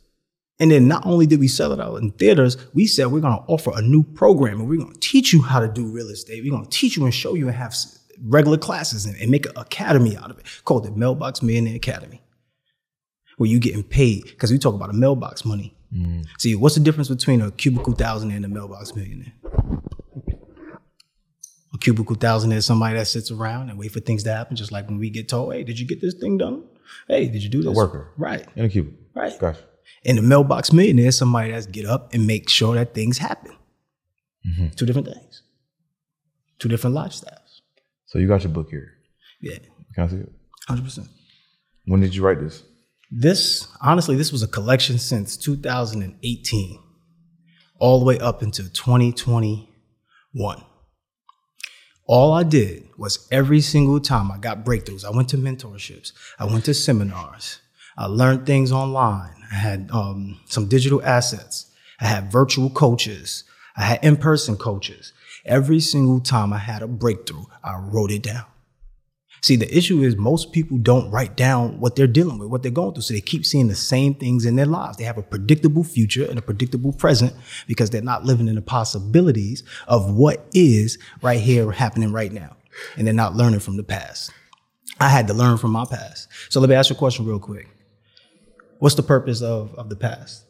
And 0.60 0.70
then 0.70 0.86
not 0.86 1.04
only 1.04 1.26
did 1.26 1.40
we 1.40 1.48
sell 1.48 1.72
it 1.72 1.80
out 1.80 1.96
in 1.96 2.12
theaters, 2.12 2.56
we 2.72 2.86
said 2.86 3.06
we're 3.06 3.20
going 3.20 3.36
to 3.36 3.44
offer 3.48 3.72
a 3.74 3.82
new 3.82 4.04
program 4.04 4.60
and 4.60 4.68
we're 4.68 4.78
going 4.78 4.92
to 4.92 5.00
teach 5.00 5.32
you 5.32 5.42
how 5.42 5.58
to 5.58 5.66
do 5.66 5.86
real 5.86 6.08
estate. 6.08 6.42
We're 6.42 6.52
going 6.52 6.64
to 6.64 6.70
teach 6.70 6.96
you 6.96 7.04
and 7.04 7.12
show 7.12 7.34
you 7.34 7.48
and 7.48 7.56
have 7.56 7.74
regular 8.24 8.58
classes 8.58 9.04
and, 9.06 9.16
and 9.16 9.30
make 9.30 9.46
an 9.46 9.52
academy 9.56 10.16
out 10.16 10.30
of 10.30 10.38
it 10.38 10.46
called 10.64 10.84
the 10.84 10.90
Mailbox 10.90 11.42
Millionaire 11.42 11.76
Academy, 11.76 12.22
where 13.36 13.48
you 13.48 13.58
getting 13.58 13.82
paid 13.82 14.24
because 14.24 14.50
we 14.50 14.58
talk 14.58 14.74
about 14.74 14.90
a 14.90 14.94
mailbox 14.94 15.44
money. 15.44 15.76
Mm. 15.94 16.24
See, 16.38 16.54
what's 16.54 16.74
the 16.74 16.80
difference 16.80 17.08
between 17.08 17.40
a 17.40 17.50
cubicle 17.50 17.94
thousand 17.94 18.30
and 18.30 18.44
a 18.44 18.48
mailbox 18.48 18.94
millionaire? 18.94 19.32
A 21.74 21.78
cubicle 21.78 22.16
thousand 22.16 22.52
is 22.52 22.64
somebody 22.64 22.96
that 22.96 23.06
sits 23.06 23.30
around 23.30 23.70
and 23.70 23.78
wait 23.78 23.92
for 23.92 24.00
things 24.00 24.22
to 24.24 24.32
happen, 24.32 24.56
just 24.56 24.72
like 24.72 24.86
when 24.88 24.98
we 24.98 25.10
get 25.10 25.28
told, 25.28 25.52
"Hey, 25.52 25.64
did 25.64 25.78
you 25.78 25.86
get 25.86 26.00
this 26.00 26.14
thing 26.14 26.38
done? 26.38 26.64
Hey, 27.08 27.28
did 27.28 27.42
you 27.42 27.48
do 27.48 27.62
this?" 27.62 27.74
worker. 27.74 28.12
right? 28.16 28.46
In 28.56 28.64
a 28.64 28.68
cubicle, 28.68 28.98
Right. 29.14 29.38
Gotcha. 29.38 29.60
And 30.04 30.18
the 30.18 30.22
mailbox 30.22 30.72
millionaire 30.72 31.08
is 31.08 31.16
somebody 31.16 31.52
that's 31.52 31.66
get 31.66 31.86
up 31.86 32.12
and 32.12 32.26
make 32.26 32.48
sure 32.48 32.74
that 32.74 32.94
things 32.94 33.18
happen. 33.18 33.52
Mm-hmm. 34.46 34.68
Two 34.70 34.86
different 34.86 35.08
things. 35.08 35.42
Two 36.58 36.68
different 36.68 36.96
lifestyles. 36.96 37.41
So 38.12 38.18
you 38.18 38.28
got 38.28 38.42
your 38.42 38.52
book 38.52 38.68
here. 38.68 38.92
Yeah, 39.40 39.56
Can 39.94 40.04
I 40.04 40.08
see 40.08 40.16
it? 40.16 40.32
hundred 40.68 40.84
percent. 40.84 41.08
When 41.86 42.02
did 42.02 42.14
you 42.14 42.22
write 42.22 42.40
this? 42.40 42.62
This 43.10 43.66
honestly, 43.80 44.16
this 44.16 44.30
was 44.30 44.42
a 44.42 44.46
collection 44.46 44.98
since 44.98 45.34
2018, 45.38 46.78
all 47.78 47.98
the 48.00 48.04
way 48.04 48.18
up 48.18 48.42
into 48.42 48.70
2021. 48.70 49.66
All 52.06 52.34
I 52.34 52.42
did 52.42 52.86
was 52.98 53.26
every 53.30 53.62
single 53.62 53.98
time 53.98 54.30
I 54.30 54.36
got 54.36 54.62
breakthroughs, 54.62 55.06
I 55.06 55.10
went 55.10 55.30
to 55.30 55.38
mentorships, 55.38 56.12
I 56.38 56.44
went 56.44 56.66
to 56.66 56.74
seminars, 56.74 57.60
I 57.96 58.04
learned 58.06 58.44
things 58.44 58.72
online, 58.72 59.36
I 59.50 59.54
had 59.54 59.88
um, 59.90 60.38
some 60.50 60.68
digital 60.68 61.02
assets, 61.02 61.72
I 61.98 62.08
had 62.08 62.30
virtual 62.30 62.68
coaches, 62.68 63.44
I 63.74 63.84
had 63.84 64.04
in 64.04 64.18
person 64.18 64.58
coaches. 64.58 65.14
Every 65.44 65.80
single 65.80 66.20
time 66.20 66.52
I 66.52 66.58
had 66.58 66.82
a 66.82 66.86
breakthrough, 66.86 67.44
I 67.64 67.76
wrote 67.76 68.10
it 68.10 68.22
down. 68.22 68.44
See, 69.42 69.56
the 69.56 69.76
issue 69.76 70.02
is 70.02 70.16
most 70.16 70.52
people 70.52 70.78
don't 70.78 71.10
write 71.10 71.36
down 71.36 71.80
what 71.80 71.96
they're 71.96 72.06
dealing 72.06 72.38
with, 72.38 72.48
what 72.48 72.62
they're 72.62 72.70
going 72.70 72.94
through. 72.94 73.02
So 73.02 73.14
they 73.14 73.20
keep 73.20 73.44
seeing 73.44 73.66
the 73.66 73.74
same 73.74 74.14
things 74.14 74.44
in 74.44 74.54
their 74.54 74.66
lives. 74.66 74.98
They 74.98 75.04
have 75.04 75.18
a 75.18 75.22
predictable 75.22 75.82
future 75.82 76.24
and 76.24 76.38
a 76.38 76.42
predictable 76.42 76.92
present 76.92 77.34
because 77.66 77.90
they're 77.90 78.02
not 78.02 78.24
living 78.24 78.46
in 78.46 78.54
the 78.54 78.62
possibilities 78.62 79.64
of 79.88 80.14
what 80.14 80.46
is 80.54 80.96
right 81.22 81.40
here 81.40 81.72
happening 81.72 82.12
right 82.12 82.32
now. 82.32 82.56
And 82.96 83.04
they're 83.04 83.12
not 83.12 83.34
learning 83.34 83.60
from 83.60 83.76
the 83.76 83.82
past. 83.82 84.30
I 85.00 85.08
had 85.08 85.26
to 85.26 85.34
learn 85.34 85.58
from 85.58 85.72
my 85.72 85.86
past. 85.90 86.28
So 86.48 86.60
let 86.60 86.68
me 86.68 86.76
ask 86.76 86.90
you 86.90 86.94
a 86.94 86.98
question 86.98 87.26
real 87.26 87.40
quick. 87.40 87.68
What's 88.78 88.94
the 88.94 89.02
purpose 89.02 89.42
of, 89.42 89.74
of 89.74 89.88
the 89.88 89.96
past? 89.96 90.44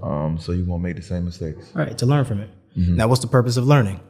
Um, 0.00 0.38
so 0.38 0.52
you 0.52 0.64
won't 0.64 0.82
make 0.82 0.94
the 0.94 1.02
same 1.02 1.24
mistakes. 1.24 1.72
All 1.74 1.82
right, 1.82 1.98
to 1.98 2.06
learn 2.06 2.24
from 2.24 2.40
it. 2.40 2.50
Mm-hmm. 2.76 2.96
Now, 2.96 3.08
what's 3.08 3.20
the 3.20 3.26
purpose 3.28 3.56
of 3.56 3.66
learning? 3.66 4.00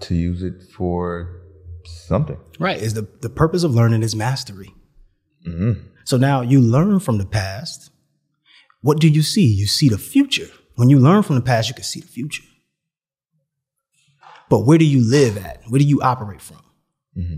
To 0.00 0.14
use 0.14 0.42
it 0.42 0.62
for 0.76 1.40
something. 1.84 2.38
Right. 2.58 2.80
Is 2.80 2.94
the, 2.94 3.08
the 3.20 3.30
purpose 3.30 3.62
of 3.62 3.74
learning 3.74 4.02
is 4.02 4.16
mastery. 4.16 4.74
Mm-hmm. 5.46 5.86
So 6.04 6.16
now 6.16 6.40
you 6.40 6.60
learn 6.60 6.98
from 6.98 7.18
the 7.18 7.26
past. 7.26 7.90
What 8.80 8.98
do 8.98 9.08
you 9.08 9.22
see? 9.22 9.46
You 9.46 9.66
see 9.66 9.88
the 9.88 9.98
future. 9.98 10.48
When 10.74 10.88
you 10.88 10.98
learn 10.98 11.22
from 11.22 11.36
the 11.36 11.42
past, 11.42 11.68
you 11.68 11.74
can 11.74 11.84
see 11.84 12.00
the 12.00 12.08
future. 12.08 12.42
But 14.48 14.66
where 14.66 14.78
do 14.78 14.84
you 14.84 15.08
live 15.08 15.36
at? 15.36 15.62
Where 15.68 15.78
do 15.78 15.84
you 15.84 16.02
operate 16.02 16.40
from? 16.40 16.62
Mm-hmm. 17.16 17.36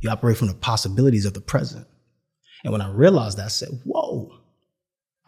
You 0.00 0.10
operate 0.10 0.36
from 0.36 0.48
the 0.48 0.54
possibilities 0.54 1.26
of 1.26 1.34
the 1.34 1.40
present. 1.40 1.86
And 2.64 2.72
when 2.72 2.80
I 2.80 2.90
realized 2.90 3.38
that, 3.38 3.46
I 3.46 3.48
said, 3.48 3.68
whoa, 3.84 4.39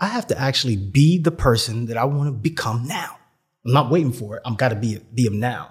I 0.03 0.07
have 0.07 0.27
to 0.27 0.39
actually 0.39 0.77
be 0.77 1.19
the 1.19 1.31
person 1.31 1.87
that 1.87 1.97
I 1.97 2.05
want 2.05 2.27
to 2.27 2.33
become 2.33 2.89
now. 2.89 3.19
I'm 3.65 3.73
not 3.73 3.89
waiting 3.89 4.13
for 4.13 4.37
it. 4.37 4.43
I've 4.45 4.57
got 4.57 4.71
to 4.71 4.75
be, 4.75 4.99
be 5.15 5.27
him 5.27 5.39
now. 5.39 5.71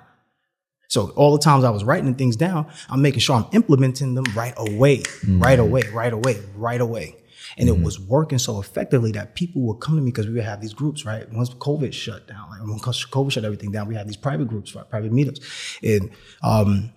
So 0.88 1.10
all 1.18 1.34
the 1.34 1.44
times 1.44 1.66
I 1.66 1.70
was 1.70 1.84
writing 1.84 2.16
things 2.16 2.38
down, 2.38 2.72
I'm 2.90 3.02
making 3.02 3.20
sure 3.20 3.36
I'm 3.36 3.48
implementing 3.52 4.16
them 4.16 4.24
right 4.34 4.54
away, 4.56 5.04
right 5.28 5.60
away, 5.60 5.82
right 5.94 6.14
away, 6.14 6.40
right 6.56 6.80
away. 6.80 7.18
And 7.58 7.68
it 7.68 7.82
was 7.82 8.00
working 8.00 8.38
so 8.38 8.62
effectively 8.62 9.12
that 9.12 9.36
people 9.36 9.64
would 9.64 9.82
come 9.82 9.98
to 9.98 10.02
me 10.02 10.12
because 10.12 10.28
we 10.28 10.36
would 10.36 10.46
have 10.46 10.62
these 10.62 10.74
groups, 10.74 11.06
right? 11.06 11.30
Once 11.34 11.50
COVID 11.50 11.92
shut 11.92 12.26
down, 12.28 12.50
like 12.50 12.62
when 12.62 12.80
COVID 12.80 13.32
shut 13.34 13.44
everything 13.44 13.72
down, 13.72 13.90
we 13.90 13.96
had 13.96 14.08
these 14.08 14.16
private 14.16 14.48
groups, 14.48 14.74
right? 14.74 14.90
private 14.90 15.12
meetups. 15.12 15.42
And 15.84 16.10
um, 16.42 16.94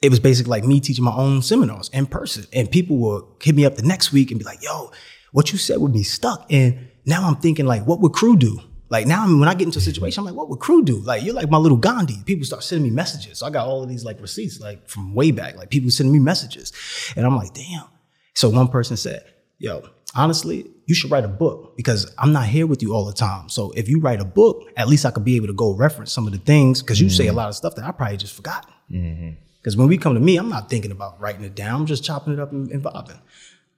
it 0.00 0.10
was 0.10 0.20
basically 0.20 0.50
like 0.50 0.64
me 0.64 0.78
teaching 0.78 1.04
my 1.04 1.14
own 1.14 1.42
seminars 1.42 1.88
in 1.92 2.06
person. 2.06 2.44
And 2.52 2.70
people 2.70 2.98
would 2.98 3.24
hit 3.42 3.56
me 3.56 3.64
up 3.64 3.74
the 3.74 3.82
next 3.82 4.12
week 4.12 4.30
and 4.30 4.38
be 4.38 4.44
like, 4.44 4.62
yo, 4.62 4.92
what 5.36 5.52
you 5.52 5.58
said 5.58 5.76
would 5.76 5.92
be 5.92 6.02
stuck. 6.02 6.46
And 6.50 6.88
now 7.04 7.28
I'm 7.28 7.36
thinking 7.36 7.66
like, 7.66 7.86
what 7.86 8.00
would 8.00 8.14
Cru 8.14 8.38
do? 8.38 8.58
Like 8.88 9.06
now, 9.06 9.22
I 9.22 9.26
mean, 9.26 9.38
when 9.38 9.50
I 9.50 9.54
get 9.54 9.66
into 9.66 9.78
a 9.78 9.82
situation, 9.82 10.20
I'm 10.20 10.24
like, 10.24 10.34
what 10.34 10.48
would 10.48 10.60
Cru 10.60 10.82
do? 10.82 10.96
Like 11.00 11.24
you're 11.24 11.34
like 11.34 11.50
my 11.50 11.58
little 11.58 11.76
Gandhi. 11.76 12.16
People 12.24 12.46
start 12.46 12.62
sending 12.62 12.88
me 12.88 12.90
messages. 12.90 13.40
So 13.40 13.46
I 13.46 13.50
got 13.50 13.66
all 13.66 13.82
of 13.82 13.88
these 13.90 14.02
like 14.02 14.18
receipts, 14.22 14.60
like 14.60 14.88
from 14.88 15.12
way 15.14 15.32
back. 15.32 15.54
Like 15.56 15.68
people 15.68 15.90
sending 15.90 16.14
me 16.14 16.20
messages, 16.20 16.72
and 17.16 17.26
I'm 17.26 17.36
like, 17.36 17.52
damn. 17.52 17.84
So 18.32 18.48
one 18.48 18.68
person 18.68 18.96
said, 18.96 19.24
yo, 19.58 19.82
honestly, 20.14 20.70
you 20.86 20.94
should 20.94 21.10
write 21.10 21.24
a 21.24 21.28
book 21.28 21.76
because 21.76 22.10
I'm 22.16 22.32
not 22.32 22.46
here 22.46 22.66
with 22.66 22.82
you 22.82 22.94
all 22.94 23.04
the 23.04 23.12
time. 23.12 23.50
So 23.50 23.72
if 23.72 23.90
you 23.90 24.00
write 24.00 24.22
a 24.22 24.24
book, 24.24 24.62
at 24.78 24.88
least 24.88 25.04
I 25.04 25.10
could 25.10 25.24
be 25.24 25.36
able 25.36 25.48
to 25.48 25.52
go 25.52 25.74
reference 25.74 26.12
some 26.14 26.26
of 26.26 26.32
the 26.32 26.38
things 26.38 26.80
because 26.80 26.98
you 26.98 27.10
say 27.10 27.24
a 27.24 27.28
mm-hmm. 27.28 27.36
lot 27.36 27.50
of 27.50 27.56
stuff 27.56 27.74
that 27.74 27.84
I 27.84 27.90
probably 27.90 28.16
just 28.16 28.32
forgot. 28.34 28.70
Mm-hmm. 28.90 29.32
Because 29.60 29.76
when 29.76 29.88
we 29.88 29.98
come 29.98 30.14
to 30.14 30.20
me, 30.20 30.38
I'm 30.38 30.48
not 30.48 30.70
thinking 30.70 30.92
about 30.92 31.20
writing 31.20 31.44
it 31.44 31.54
down. 31.54 31.82
I'm 31.82 31.86
just 31.86 32.04
chopping 32.04 32.32
it 32.32 32.40
up 32.40 32.52
and, 32.52 32.70
and 32.70 32.82
vibing. 32.82 33.20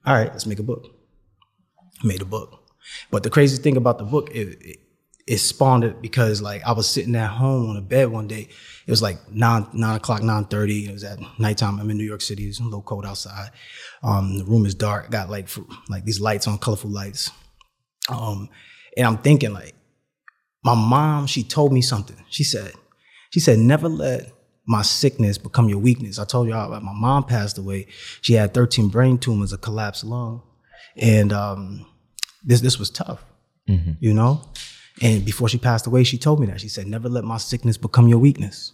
All 0.05 0.13
right, 0.13 0.31
let's 0.31 0.45
make 0.45 0.59
a 0.59 0.63
book. 0.63 0.98
Made 2.03 2.21
a 2.21 2.25
book. 2.25 2.63
But 3.11 3.23
the 3.23 3.29
crazy 3.29 3.61
thing 3.61 3.77
about 3.77 3.97
the 3.97 4.03
book, 4.03 4.29
it, 4.31 4.61
it, 4.61 4.79
it 5.27 5.37
spawned 5.37 5.83
it 5.83 6.01
because 6.01 6.41
like 6.41 6.63
I 6.65 6.71
was 6.71 6.89
sitting 6.89 7.15
at 7.15 7.29
home 7.29 7.69
on 7.69 7.77
a 7.77 7.81
bed 7.81 8.09
one 8.09 8.27
day. 8.27 8.47
It 8.87 8.91
was 8.91 9.01
like 9.01 9.17
nine 9.31 9.67
nine 9.73 9.97
o'clock, 9.97 10.23
nine 10.23 10.45
thirty. 10.45 10.87
It 10.87 10.93
was 10.93 11.03
at 11.03 11.19
nighttime. 11.37 11.79
I'm 11.79 11.89
in 11.89 11.97
New 11.97 12.03
York 12.03 12.21
City. 12.21 12.47
It's 12.47 12.59
a 12.59 12.63
little 12.63 12.81
cold 12.81 13.05
outside. 13.05 13.51
Um, 14.01 14.39
the 14.39 14.45
room 14.45 14.65
is 14.65 14.73
dark. 14.73 15.11
Got 15.11 15.29
like 15.29 15.47
like 15.87 16.05
these 16.05 16.19
lights 16.19 16.47
on, 16.47 16.57
colorful 16.57 16.89
lights. 16.89 17.29
Um, 18.09 18.49
and 18.97 19.05
I'm 19.05 19.17
thinking 19.17 19.53
like, 19.53 19.75
my 20.63 20.73
mom. 20.75 21.27
She 21.27 21.43
told 21.43 21.73
me 21.73 21.81
something. 21.81 22.17
She 22.29 22.43
said, 22.43 22.73
she 23.29 23.39
said, 23.39 23.59
never 23.59 23.87
let 23.87 24.31
my 24.65 24.81
sickness 24.83 25.37
become 25.37 25.67
your 25.67 25.79
weakness. 25.79 26.19
I 26.19 26.25
told 26.25 26.49
how 26.51 26.69
my 26.69 26.93
mom 26.93 27.23
passed 27.23 27.57
away. 27.57 27.87
She 28.21 28.33
had 28.33 28.53
13 28.53 28.89
brain 28.89 29.17
tumors, 29.17 29.53
a 29.53 29.57
collapsed 29.57 30.03
lung, 30.03 30.43
and 30.95 31.31
um, 31.33 31.85
this 32.43 32.61
this 32.61 32.79
was 32.79 32.89
tough, 32.89 33.23
you 33.99 34.13
know. 34.13 34.41
And 35.01 35.23
before 35.23 35.47
she 35.47 35.57
passed 35.57 35.87
away, 35.87 36.03
she 36.03 36.17
told 36.17 36.39
me 36.39 36.47
that. 36.47 36.59
She 36.61 36.69
said, 36.69 36.87
"Never 36.87 37.07
let 37.09 37.23
my 37.23 37.37
sickness 37.37 37.77
become 37.77 38.07
your 38.07 38.19
weakness." 38.19 38.73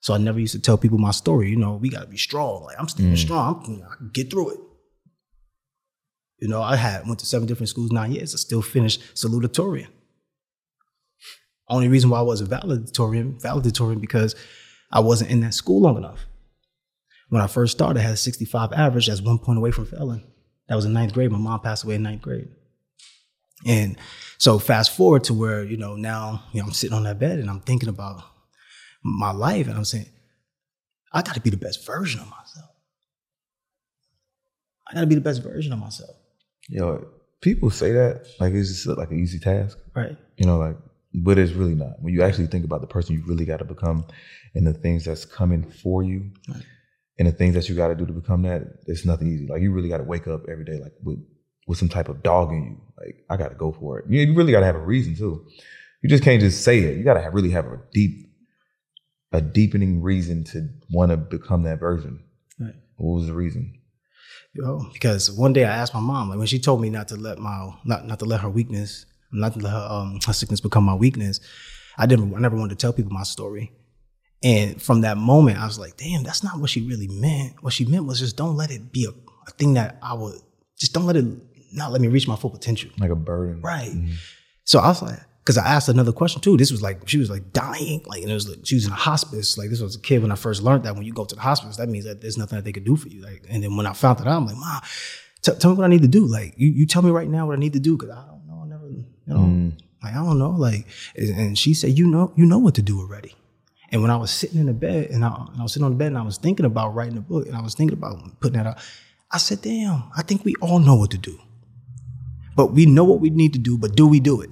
So 0.00 0.12
I 0.12 0.18
never 0.18 0.38
used 0.38 0.52
to 0.54 0.60
tell 0.60 0.76
people 0.76 0.98
my 0.98 1.12
story. 1.12 1.48
You 1.48 1.56
know, 1.56 1.76
we 1.76 1.88
got 1.88 2.00
to 2.00 2.06
be 2.06 2.18
strong. 2.18 2.64
Like 2.64 2.76
I'm 2.78 2.88
still 2.88 3.16
strong. 3.16 3.64
I'm, 3.66 3.82
I 3.90 3.96
can 3.96 4.10
get 4.12 4.30
through 4.30 4.50
it. 4.50 4.60
You 6.40 6.48
know, 6.48 6.60
I 6.60 6.76
had 6.76 7.06
went 7.06 7.20
to 7.20 7.26
seven 7.26 7.46
different 7.46 7.70
schools, 7.70 7.90
nine 7.90 8.12
years. 8.12 8.34
I 8.34 8.38
still 8.38 8.60
finished 8.60 9.00
salutatorian. 9.14 9.88
Only 11.68 11.88
reason 11.88 12.10
why 12.10 12.18
I 12.18 12.22
wasn't 12.22 12.50
valedictorian, 12.50 13.38
valedictorian 13.40 14.00
because 14.00 14.34
I 14.92 15.00
wasn't 15.00 15.30
in 15.30 15.40
that 15.40 15.54
school 15.54 15.80
long 15.80 15.96
enough. 15.96 16.26
When 17.30 17.40
I 17.40 17.46
first 17.46 17.72
started, 17.72 18.00
I 18.00 18.02
had 18.02 18.12
a 18.12 18.16
65 18.18 18.72
average. 18.72 19.06
That's 19.06 19.22
one 19.22 19.38
point 19.38 19.58
away 19.58 19.70
from 19.70 19.86
failing. 19.86 20.22
That 20.68 20.76
was 20.76 20.84
in 20.84 20.92
ninth 20.92 21.12
grade. 21.12 21.30
My 21.30 21.38
mom 21.38 21.60
passed 21.60 21.84
away 21.84 21.96
in 21.96 22.02
ninth 22.02 22.22
grade. 22.22 22.48
And 23.66 23.96
so 24.38 24.58
fast 24.58 24.96
forward 24.96 25.24
to 25.24 25.34
where, 25.34 25.62
you 25.62 25.76
know, 25.76 25.96
now 25.96 26.44
you 26.52 26.60
know, 26.60 26.66
I'm 26.66 26.72
sitting 26.72 26.96
on 26.96 27.04
that 27.04 27.18
bed 27.18 27.38
and 27.38 27.48
I'm 27.48 27.60
thinking 27.60 27.88
about 27.88 28.22
my 29.02 29.32
life 29.32 29.66
and 29.68 29.76
I'm 29.76 29.84
saying, 29.84 30.06
I 31.12 31.22
gotta 31.22 31.40
be 31.40 31.50
the 31.50 31.56
best 31.56 31.86
version 31.86 32.20
of 32.20 32.26
myself. 32.28 32.70
I 34.88 34.94
gotta 34.94 35.06
be 35.06 35.14
the 35.14 35.20
best 35.20 35.42
version 35.42 35.72
of 35.72 35.78
myself. 35.78 36.16
You 36.68 36.80
know, 36.80 37.06
people 37.40 37.70
say 37.70 37.92
that 37.92 38.26
like 38.40 38.52
it's 38.54 38.68
just 38.68 38.98
like 38.98 39.10
an 39.10 39.20
easy 39.20 39.38
task. 39.38 39.78
Right. 39.94 40.16
You 40.36 40.46
know, 40.46 40.58
like, 40.58 40.76
but 41.14 41.38
it's 41.38 41.52
really 41.52 41.74
not. 41.74 42.02
When 42.02 42.12
you 42.12 42.22
actually 42.22 42.48
think 42.48 42.64
about 42.64 42.80
the 42.80 42.86
person 42.86 43.14
you 43.14 43.22
really 43.26 43.44
got 43.44 43.58
to 43.58 43.64
become 43.64 44.04
and 44.54 44.66
the 44.66 44.74
things 44.74 45.04
that's 45.04 45.24
coming 45.24 45.62
for 45.70 46.02
you 46.02 46.30
Right. 46.48 46.64
And 47.18 47.28
the 47.28 47.32
things 47.32 47.54
that 47.54 47.68
you 47.68 47.74
got 47.74 47.88
to 47.88 47.94
do 47.94 48.06
to 48.06 48.12
become 48.12 48.42
that, 48.42 48.62
it's 48.86 49.04
nothing 49.04 49.28
easy. 49.28 49.46
Like, 49.46 49.62
you 49.62 49.72
really 49.72 49.88
got 49.88 49.98
to 49.98 50.04
wake 50.04 50.26
up 50.26 50.42
every 50.50 50.64
day, 50.64 50.78
like, 50.78 50.92
with, 51.02 51.24
with 51.66 51.78
some 51.78 51.88
type 51.88 52.08
of 52.08 52.22
dog 52.22 52.50
in 52.50 52.64
you. 52.64 52.80
Like, 52.98 53.24
I 53.30 53.36
got 53.36 53.48
to 53.48 53.54
go 53.54 53.72
for 53.72 53.98
it. 53.98 54.06
You, 54.08 54.20
you 54.20 54.34
really 54.34 54.52
got 54.52 54.60
to 54.60 54.66
have 54.66 54.76
a 54.76 54.84
reason, 54.84 55.16
too. 55.16 55.46
You 56.02 56.08
just 56.08 56.24
can't 56.24 56.40
just 56.40 56.64
say 56.64 56.80
it. 56.80 56.96
You 56.96 57.04
got 57.04 57.14
to 57.14 57.30
really 57.30 57.50
have 57.50 57.66
a 57.66 57.80
deep, 57.92 58.30
a 59.32 59.40
deepening 59.40 60.02
reason 60.02 60.44
to 60.44 60.68
want 60.90 61.10
to 61.10 61.16
become 61.16 61.62
that 61.62 61.80
version. 61.80 62.22
Right. 62.60 62.74
What 62.96 63.18
was 63.18 63.26
the 63.26 63.34
reason? 63.34 63.80
Yo, 64.54 64.88
because 64.92 65.32
one 65.32 65.52
day 65.52 65.64
I 65.64 65.76
asked 65.76 65.94
my 65.94 66.00
mom, 66.00 66.28
like 66.28 66.38
when 66.38 66.46
she 66.46 66.60
told 66.60 66.80
me 66.80 66.88
not 66.88 67.08
to 67.08 67.16
let 67.16 67.38
my 67.38 67.70
not 67.84 68.06
not 68.06 68.20
to 68.20 68.24
let 68.24 68.40
her 68.40 68.48
weakness, 68.48 69.04
not 69.32 69.52
to 69.54 69.58
let 69.58 69.72
her 69.72 69.86
um 69.90 70.20
her 70.24 70.32
sickness 70.32 70.60
become 70.60 70.84
my 70.84 70.94
weakness, 70.94 71.40
I 71.98 72.06
didn't 72.06 72.32
I 72.36 72.38
never 72.38 72.56
wanted 72.56 72.78
to 72.78 72.80
tell 72.80 72.92
people 72.92 73.10
my 73.10 73.24
story. 73.24 73.72
And 74.44 74.80
from 74.80 75.00
that 75.00 75.16
moment, 75.16 75.58
I 75.58 75.64
was 75.64 75.78
like, 75.78 75.96
damn, 75.96 76.22
that's 76.22 76.44
not 76.44 76.60
what 76.60 76.68
she 76.68 76.86
really 76.86 77.08
meant. 77.08 77.62
What 77.62 77.72
she 77.72 77.86
meant 77.86 78.04
was 78.04 78.20
just 78.20 78.36
don't 78.36 78.56
let 78.56 78.70
it 78.70 78.92
be 78.92 79.06
a, 79.06 79.10
a 79.48 79.50
thing 79.52 79.74
that 79.74 79.98
I 80.02 80.12
would 80.12 80.38
just 80.78 80.92
don't 80.92 81.06
let 81.06 81.16
it 81.16 81.24
not 81.72 81.90
let 81.90 82.00
me 82.00 82.08
reach 82.08 82.28
my 82.28 82.36
full 82.36 82.50
potential. 82.50 82.90
Like 82.98 83.10
a 83.10 83.16
burden. 83.16 83.60
Right. 83.62 83.90
Mm-hmm. 83.90 84.12
So 84.64 84.78
I 84.78 84.88
was 84.88 85.02
like, 85.02 85.18
because 85.40 85.58
I 85.58 85.66
asked 85.66 85.88
another 85.88 86.12
question 86.12 86.40
too. 86.40 86.56
This 86.56 86.70
was 86.70 86.82
like 86.82 87.08
she 87.08 87.18
was 87.18 87.30
like 87.30 87.52
dying, 87.52 88.02
like 88.06 88.22
and 88.22 88.30
it 88.30 88.34
was 88.34 88.48
like 88.48 88.60
she 88.64 88.76
was 88.76 88.86
in 88.86 88.92
a 88.92 88.96
hospice. 88.96 89.58
Like 89.58 89.70
this 89.70 89.80
was 89.80 89.96
a 89.96 90.00
kid 90.00 90.22
when 90.22 90.30
I 90.30 90.36
first 90.36 90.62
learned 90.62 90.84
that 90.84 90.94
when 90.94 91.04
you 91.04 91.12
go 91.12 91.24
to 91.24 91.34
the 91.34 91.40
hospice, 91.40 91.76
that 91.76 91.88
means 91.88 92.04
that 92.04 92.20
there's 92.20 92.38
nothing 92.38 92.56
that 92.56 92.64
they 92.64 92.72
could 92.72 92.84
do 92.84 92.96
for 92.96 93.08
you. 93.08 93.22
Like, 93.22 93.44
and 93.48 93.62
then 93.62 93.76
when 93.76 93.86
I 93.86 93.92
found 93.92 94.18
that 94.18 94.26
out, 94.26 94.36
I'm 94.36 94.46
like, 94.46 94.56
Mom, 94.56 94.80
t- 95.42 95.52
tell 95.58 95.70
me 95.70 95.76
what 95.76 95.84
I 95.84 95.88
need 95.88 96.02
to 96.02 96.08
do. 96.08 96.24
Like, 96.24 96.54
you, 96.56 96.68
you 96.68 96.86
tell 96.86 97.02
me 97.02 97.10
right 97.10 97.28
now 97.28 97.46
what 97.46 97.56
I 97.56 97.60
need 97.60 97.74
to 97.74 97.80
do 97.80 97.96
because 97.96 98.10
I 98.10 98.26
don't 98.26 98.46
know. 98.46 98.62
I 98.62 98.68
never, 98.68 98.88
you 98.88 99.04
know, 99.26 99.36
mm. 99.36 99.72
like 100.02 100.12
I 100.12 100.16
don't 100.16 100.38
know. 100.38 100.50
Like, 100.50 100.86
and 101.16 101.58
she 101.58 101.74
said, 101.74 101.98
you 101.98 102.06
know, 102.06 102.32
you 102.36 102.46
know 102.46 102.58
what 102.58 102.74
to 102.76 102.82
do 102.82 103.00
already. 103.00 103.34
And 103.94 104.02
when 104.02 104.10
I 104.10 104.16
was 104.16 104.32
sitting 104.32 104.58
in 104.58 104.66
the 104.66 104.74
bed 104.74 105.10
and 105.10 105.24
I, 105.24 105.28
and 105.28 105.60
I 105.60 105.62
was 105.62 105.72
sitting 105.72 105.84
on 105.84 105.92
the 105.92 105.96
bed 105.96 106.08
and 106.08 106.18
I 106.18 106.22
was 106.22 106.36
thinking 106.36 106.66
about 106.66 106.96
writing 106.96 107.16
a 107.16 107.20
book 107.20 107.46
and 107.46 107.54
I 107.54 107.62
was 107.62 107.76
thinking 107.76 107.96
about 107.96 108.40
putting 108.40 108.58
that 108.58 108.66
out, 108.66 108.78
I 109.30 109.38
said, 109.38 109.62
damn, 109.62 110.02
I 110.16 110.22
think 110.22 110.44
we 110.44 110.56
all 110.60 110.80
know 110.80 110.96
what 110.96 111.12
to 111.12 111.18
do. 111.18 111.38
But 112.56 112.72
we 112.72 112.86
know 112.86 113.04
what 113.04 113.20
we 113.20 113.30
need 113.30 113.52
to 113.52 113.58
do, 113.60 113.78
but 113.78 113.94
do 113.94 114.08
we 114.08 114.18
do 114.18 114.40
it? 114.40 114.50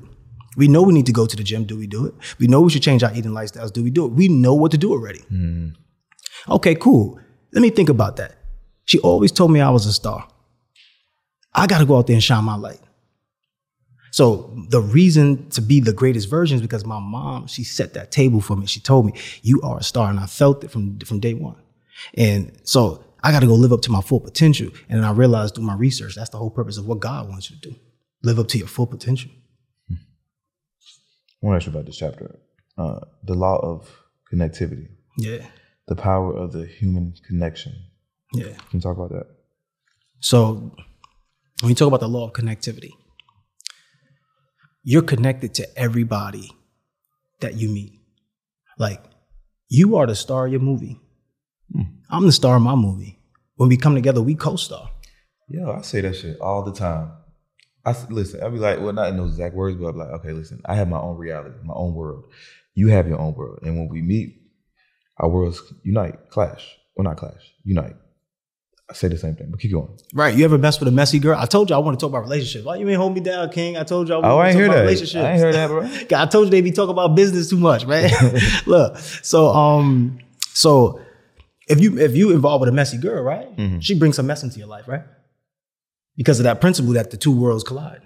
We 0.57 0.69
know 0.69 0.83
we 0.83 0.93
need 0.93 1.07
to 1.07 1.13
go 1.13 1.27
to 1.27 1.35
the 1.35 1.43
gym. 1.43 1.65
Do 1.65 1.77
we 1.77 1.89
do 1.89 2.07
it? 2.07 2.15
We 2.39 2.47
know 2.47 2.61
we 2.61 2.71
should 2.71 2.85
change 2.85 3.03
our 3.03 3.13
eating 3.13 3.33
lifestyles. 3.33 3.73
Do 3.73 3.83
we 3.83 3.91
do 3.91 4.05
it? 4.05 4.13
We 4.13 4.29
know 4.29 4.55
what 4.55 4.71
to 4.71 4.79
do 4.79 4.93
already. 4.93 5.23
Hmm. 5.23 5.71
Okay, 6.49 6.77
cool. 6.77 7.19
Let 7.53 7.63
me 7.63 7.71
think 7.71 7.89
about 7.89 8.17
that. 8.19 8.37
She 8.85 9.01
always 9.01 9.33
told 9.33 9.51
me 9.51 9.61
I 9.61 9.71
was 9.71 9.87
a 9.87 9.93
star. 9.93 10.29
I 11.53 11.67
got 11.67 11.79
to 11.79 11.85
go 11.85 11.99
out 11.99 12.07
there 12.07 12.15
and 12.15 12.23
shine 12.23 12.45
my 12.45 12.55
light. 12.55 12.79
So 14.13 14.55
the 14.69 14.81
reason 14.81 15.49
to 15.51 15.63
be 15.63 15.81
the 15.81 15.95
greatest 15.95 16.29
version 16.29 16.57
is 16.57 16.63
because 16.63 16.85
my 16.85 17.01
mom, 17.01 17.47
she 17.47 17.65
set 17.65 17.95
that 17.95 18.13
table 18.13 18.43
for 18.43 18.55
me. 18.55 18.67
She 18.67 18.79
told 18.79 19.07
me, 19.07 19.15
you 19.41 19.61
are 19.63 19.79
a 19.79 19.83
star. 19.83 20.11
And 20.11 20.21
I 20.21 20.27
felt 20.27 20.63
it 20.63 20.71
from, 20.71 20.99
from 21.01 21.19
day 21.19 21.33
one. 21.33 21.57
And 22.13 22.53
so 22.63 23.03
I 23.23 23.33
got 23.33 23.41
to 23.41 23.47
go 23.47 23.55
live 23.55 23.73
up 23.73 23.81
to 23.83 23.91
my 23.91 24.03
full 24.03 24.21
potential. 24.21 24.69
And 24.91 24.99
then 24.99 25.05
I 25.05 25.13
realized 25.13 25.55
through 25.55 25.65
my 25.65 25.75
research, 25.75 26.15
that's 26.15 26.29
the 26.29 26.37
whole 26.37 26.51
purpose 26.51 26.77
of 26.77 26.87
what 26.87 27.01
God 27.01 27.31
wants 27.31 27.51
you 27.51 27.57
to 27.57 27.71
do. 27.71 27.77
Live 28.23 28.39
up 28.39 28.49
to 28.49 28.59
your 28.59 28.69
full 28.69 28.87
potential. 28.87 29.31
I 29.91 29.97
want 31.41 31.55
to 31.55 31.65
ask 31.65 31.67
you 31.67 31.73
about 31.73 31.87
this 31.87 31.97
chapter. 31.97 32.39
Uh, 32.77 33.01
the 33.25 33.35
law 33.35 33.59
of 33.61 33.91
connectivity. 34.31 34.89
Yeah. 35.17 35.47
The 35.89 35.97
power 35.97 36.37
of 36.37 36.53
the 36.53 36.67
human 36.67 37.15
connection. 37.27 37.73
Yeah. 38.35 38.53
Can 38.53 38.57
you 38.73 38.81
talk 38.81 38.97
about 38.97 39.11
that? 39.11 39.27
So 40.21 40.77
when 41.63 41.71
you 41.71 41.75
talk 41.75 41.89
about 41.89 42.01
the 42.01 42.09
law 42.09 42.27
of 42.29 42.35
connectivity, 42.35 42.91
you're 44.83 45.03
connected 45.03 45.55
to 45.55 45.79
everybody 45.79 46.51
that 47.41 47.55
you 47.55 47.69
meet. 47.69 48.01
Like 48.79 49.03
you 49.69 49.97
are 49.97 50.07
the 50.07 50.15
star 50.15 50.47
of 50.47 50.53
your 50.53 50.61
movie. 50.61 51.01
Hmm. 51.73 51.83
I'm 52.11 52.27
the 52.27 52.33
star 52.33 52.57
of 52.57 52.63
my 52.63 52.75
movie. 52.75 53.19
When 53.57 53.69
we 53.69 53.77
come 53.77 53.95
together, 53.95 54.21
we 54.21 54.35
co-star. 54.35 54.91
Yo, 55.49 55.71
I 55.71 55.83
say 55.83 56.01
that 56.01 56.17
shit 56.17 56.41
all 56.41 56.63
the 56.63 56.73
time. 56.73 57.13
I 57.85 57.95
listen. 58.11 58.43
I 58.43 58.49
be 58.49 58.59
like, 58.59 58.81
well, 58.81 58.93
not 58.93 59.09
in 59.09 59.17
those 59.17 59.33
exact 59.33 59.55
words, 59.55 59.77
but 59.77 59.89
I'm 59.89 59.97
like, 59.97 60.09
okay, 60.09 60.33
listen. 60.33 60.61
I 60.65 60.75
have 60.75 60.89
my 60.89 60.99
own 60.99 61.17
reality, 61.17 61.57
my 61.65 61.75
own 61.75 61.95
world. 61.95 62.25
You 62.75 62.89
have 62.89 63.07
your 63.07 63.19
own 63.19 63.35
world, 63.35 63.59
and 63.63 63.77
when 63.77 63.89
we 63.89 64.03
meet, 64.03 64.41
our 65.19 65.29
worlds 65.29 65.61
unite, 65.83 66.31
clash. 66.31 66.77
Well, 66.97 67.05
not 67.05 67.17
clash, 67.17 67.53
unite. 67.65 67.97
I 68.93 68.95
say 68.95 69.09
the 69.09 69.17
same 69.19 69.35
thing, 69.35 69.49
but 69.51 69.59
keep 69.59 69.73
going. 69.73 69.89
Right. 70.13 70.35
You 70.37 70.45
ever 70.45 70.59
mess 70.59 70.79
with 70.79 70.89
a 70.89 70.93
messy 70.93 71.19
girl? 71.19 71.37
I 71.39 71.47
told 71.47 71.71
you 71.71 71.77
I 71.77 71.79
want 71.79 71.99
to 71.99 72.03
talk 72.05 72.11
about 72.11 72.23
relationships. 72.25 72.65
Why 72.65 72.77
you 72.77 72.87
ain't 72.89 72.99
hold 72.99 73.15
me 73.15 73.21
down, 73.21 73.49
King? 73.51 73.77
I 73.79 73.85
told 73.85 74.09
you 74.09 74.15
I 74.15 74.19
want 74.19 74.27
Oh, 74.27 74.39
I 74.39 74.43
to 74.43 74.49
ain't 74.49 74.53
talk 74.55 74.59
hear 74.59 74.67
about 74.67 74.75
that. 74.77 74.81
relationships. 74.83 75.17
I 75.25 75.31
ain't 75.33 75.41
heard 75.41 75.55
that, 75.55 75.67
bro. 75.69 75.81
God, 76.09 76.29
I 76.29 76.31
told 76.31 76.45
you 76.47 76.51
they 76.51 76.61
be 76.61 76.73
talking 76.73 76.91
about 76.93 77.15
business 77.17 77.49
too 77.51 77.59
much, 77.59 77.87
man. 77.87 78.11
Look, 78.67 78.99
so 78.99 79.49
um, 79.49 80.19
so 80.53 81.01
if 81.69 81.81
you 81.81 81.99
if 81.99 82.15
you 82.15 82.31
involved 82.33 82.61
with 82.61 82.69
a 82.69 82.73
messy 82.73 82.99
girl, 82.99 83.23
right? 83.23 83.49
She 83.81 83.99
brings 83.99 84.17
some 84.17 84.27
mess 84.27 84.43
into 84.43 84.59
your 84.59 84.69
life, 84.69 84.87
right? 84.87 85.03
Because 86.17 86.39
of 86.39 86.45
that 86.45 86.61
principle 86.61 86.93
that 86.93 87.11
the 87.11 87.17
two 87.17 87.33
worlds 87.35 87.65
collide. 87.65 88.03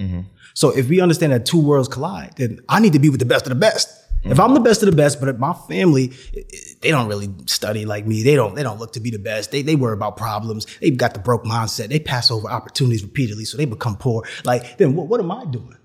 So 0.55 0.71
if 0.71 0.89
we 0.89 1.01
understand 1.01 1.33
that 1.33 1.45
two 1.45 1.61
worlds 1.61 1.89
collide, 1.89 2.35
then 2.37 2.61
I 2.69 2.81
need 2.81 2.93
to 2.95 2.99
be 3.01 3.11
with 3.11 3.19
the 3.21 3.27
best 3.27 3.45
of 3.47 3.51
the 3.51 3.57
best. 3.57 3.89
If 4.29 4.41
I'm 4.41 4.55
the 4.55 4.61
best 4.61 4.83
of 4.83 4.91
the 4.91 4.97
best, 4.97 5.21
but 5.21 5.29
if 5.29 5.39
my 5.39 5.53
family, 5.53 6.13
they 6.81 6.91
don't 6.91 7.09
really 7.09 7.33
study 7.47 7.85
like 7.87 8.07
me. 8.07 8.23
They 8.23 8.35
don't. 8.35 8.55
They 8.55 8.63
don't 8.63 8.79
look 8.79 8.93
to 8.95 9.01
be 9.01 9.11
the 9.11 9.19
best. 9.19 9.53
They 9.53 9.63
they 9.63 9.77
worry 9.77 9.95
about 9.95 10.17
problems. 10.17 10.67
They've 10.81 10.97
got 10.97 11.15
the 11.15 11.21
broke 11.21 11.45
mindset. 11.45 11.89
They 11.89 12.01
pass 12.01 12.31
over 12.31 12.49
opportunities 12.49 13.03
repeatedly, 13.03 13.45
so 13.45 13.57
they 13.57 13.67
become 13.67 13.97
poor. 13.97 14.25
Like 14.45 14.79
then, 14.79 14.97
what, 14.97 15.07
what 15.07 15.21
am 15.21 15.31
I 15.31 15.45
doing? 15.45 15.77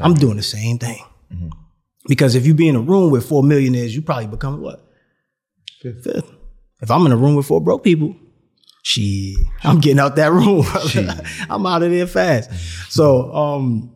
I'm 0.00 0.14
doing 0.14 0.36
the 0.36 0.42
same 0.42 0.78
thing. 0.78 1.02
Because 2.08 2.34
if 2.34 2.46
you 2.46 2.54
be 2.54 2.68
in 2.68 2.76
a 2.76 2.80
room 2.80 3.10
with 3.10 3.28
four 3.28 3.42
millionaires, 3.42 3.94
you 3.94 4.02
probably 4.02 4.26
become 4.26 4.60
what? 4.60 4.80
Fifth. 5.80 6.04
Fifth. 6.04 6.32
If 6.80 6.90
I'm 6.90 7.04
in 7.06 7.12
a 7.12 7.16
room 7.16 7.36
with 7.36 7.46
four 7.46 7.60
broke 7.60 7.82
people, 7.82 8.14
she, 8.82 9.36
I'm 9.64 9.80
getting 9.80 9.98
out 9.98 10.16
that 10.16 10.30
room. 10.32 10.64
I'm 11.50 11.66
out 11.66 11.82
of 11.82 11.90
there 11.90 12.06
fast. 12.06 12.50
So, 12.92 13.34
um, 13.34 13.94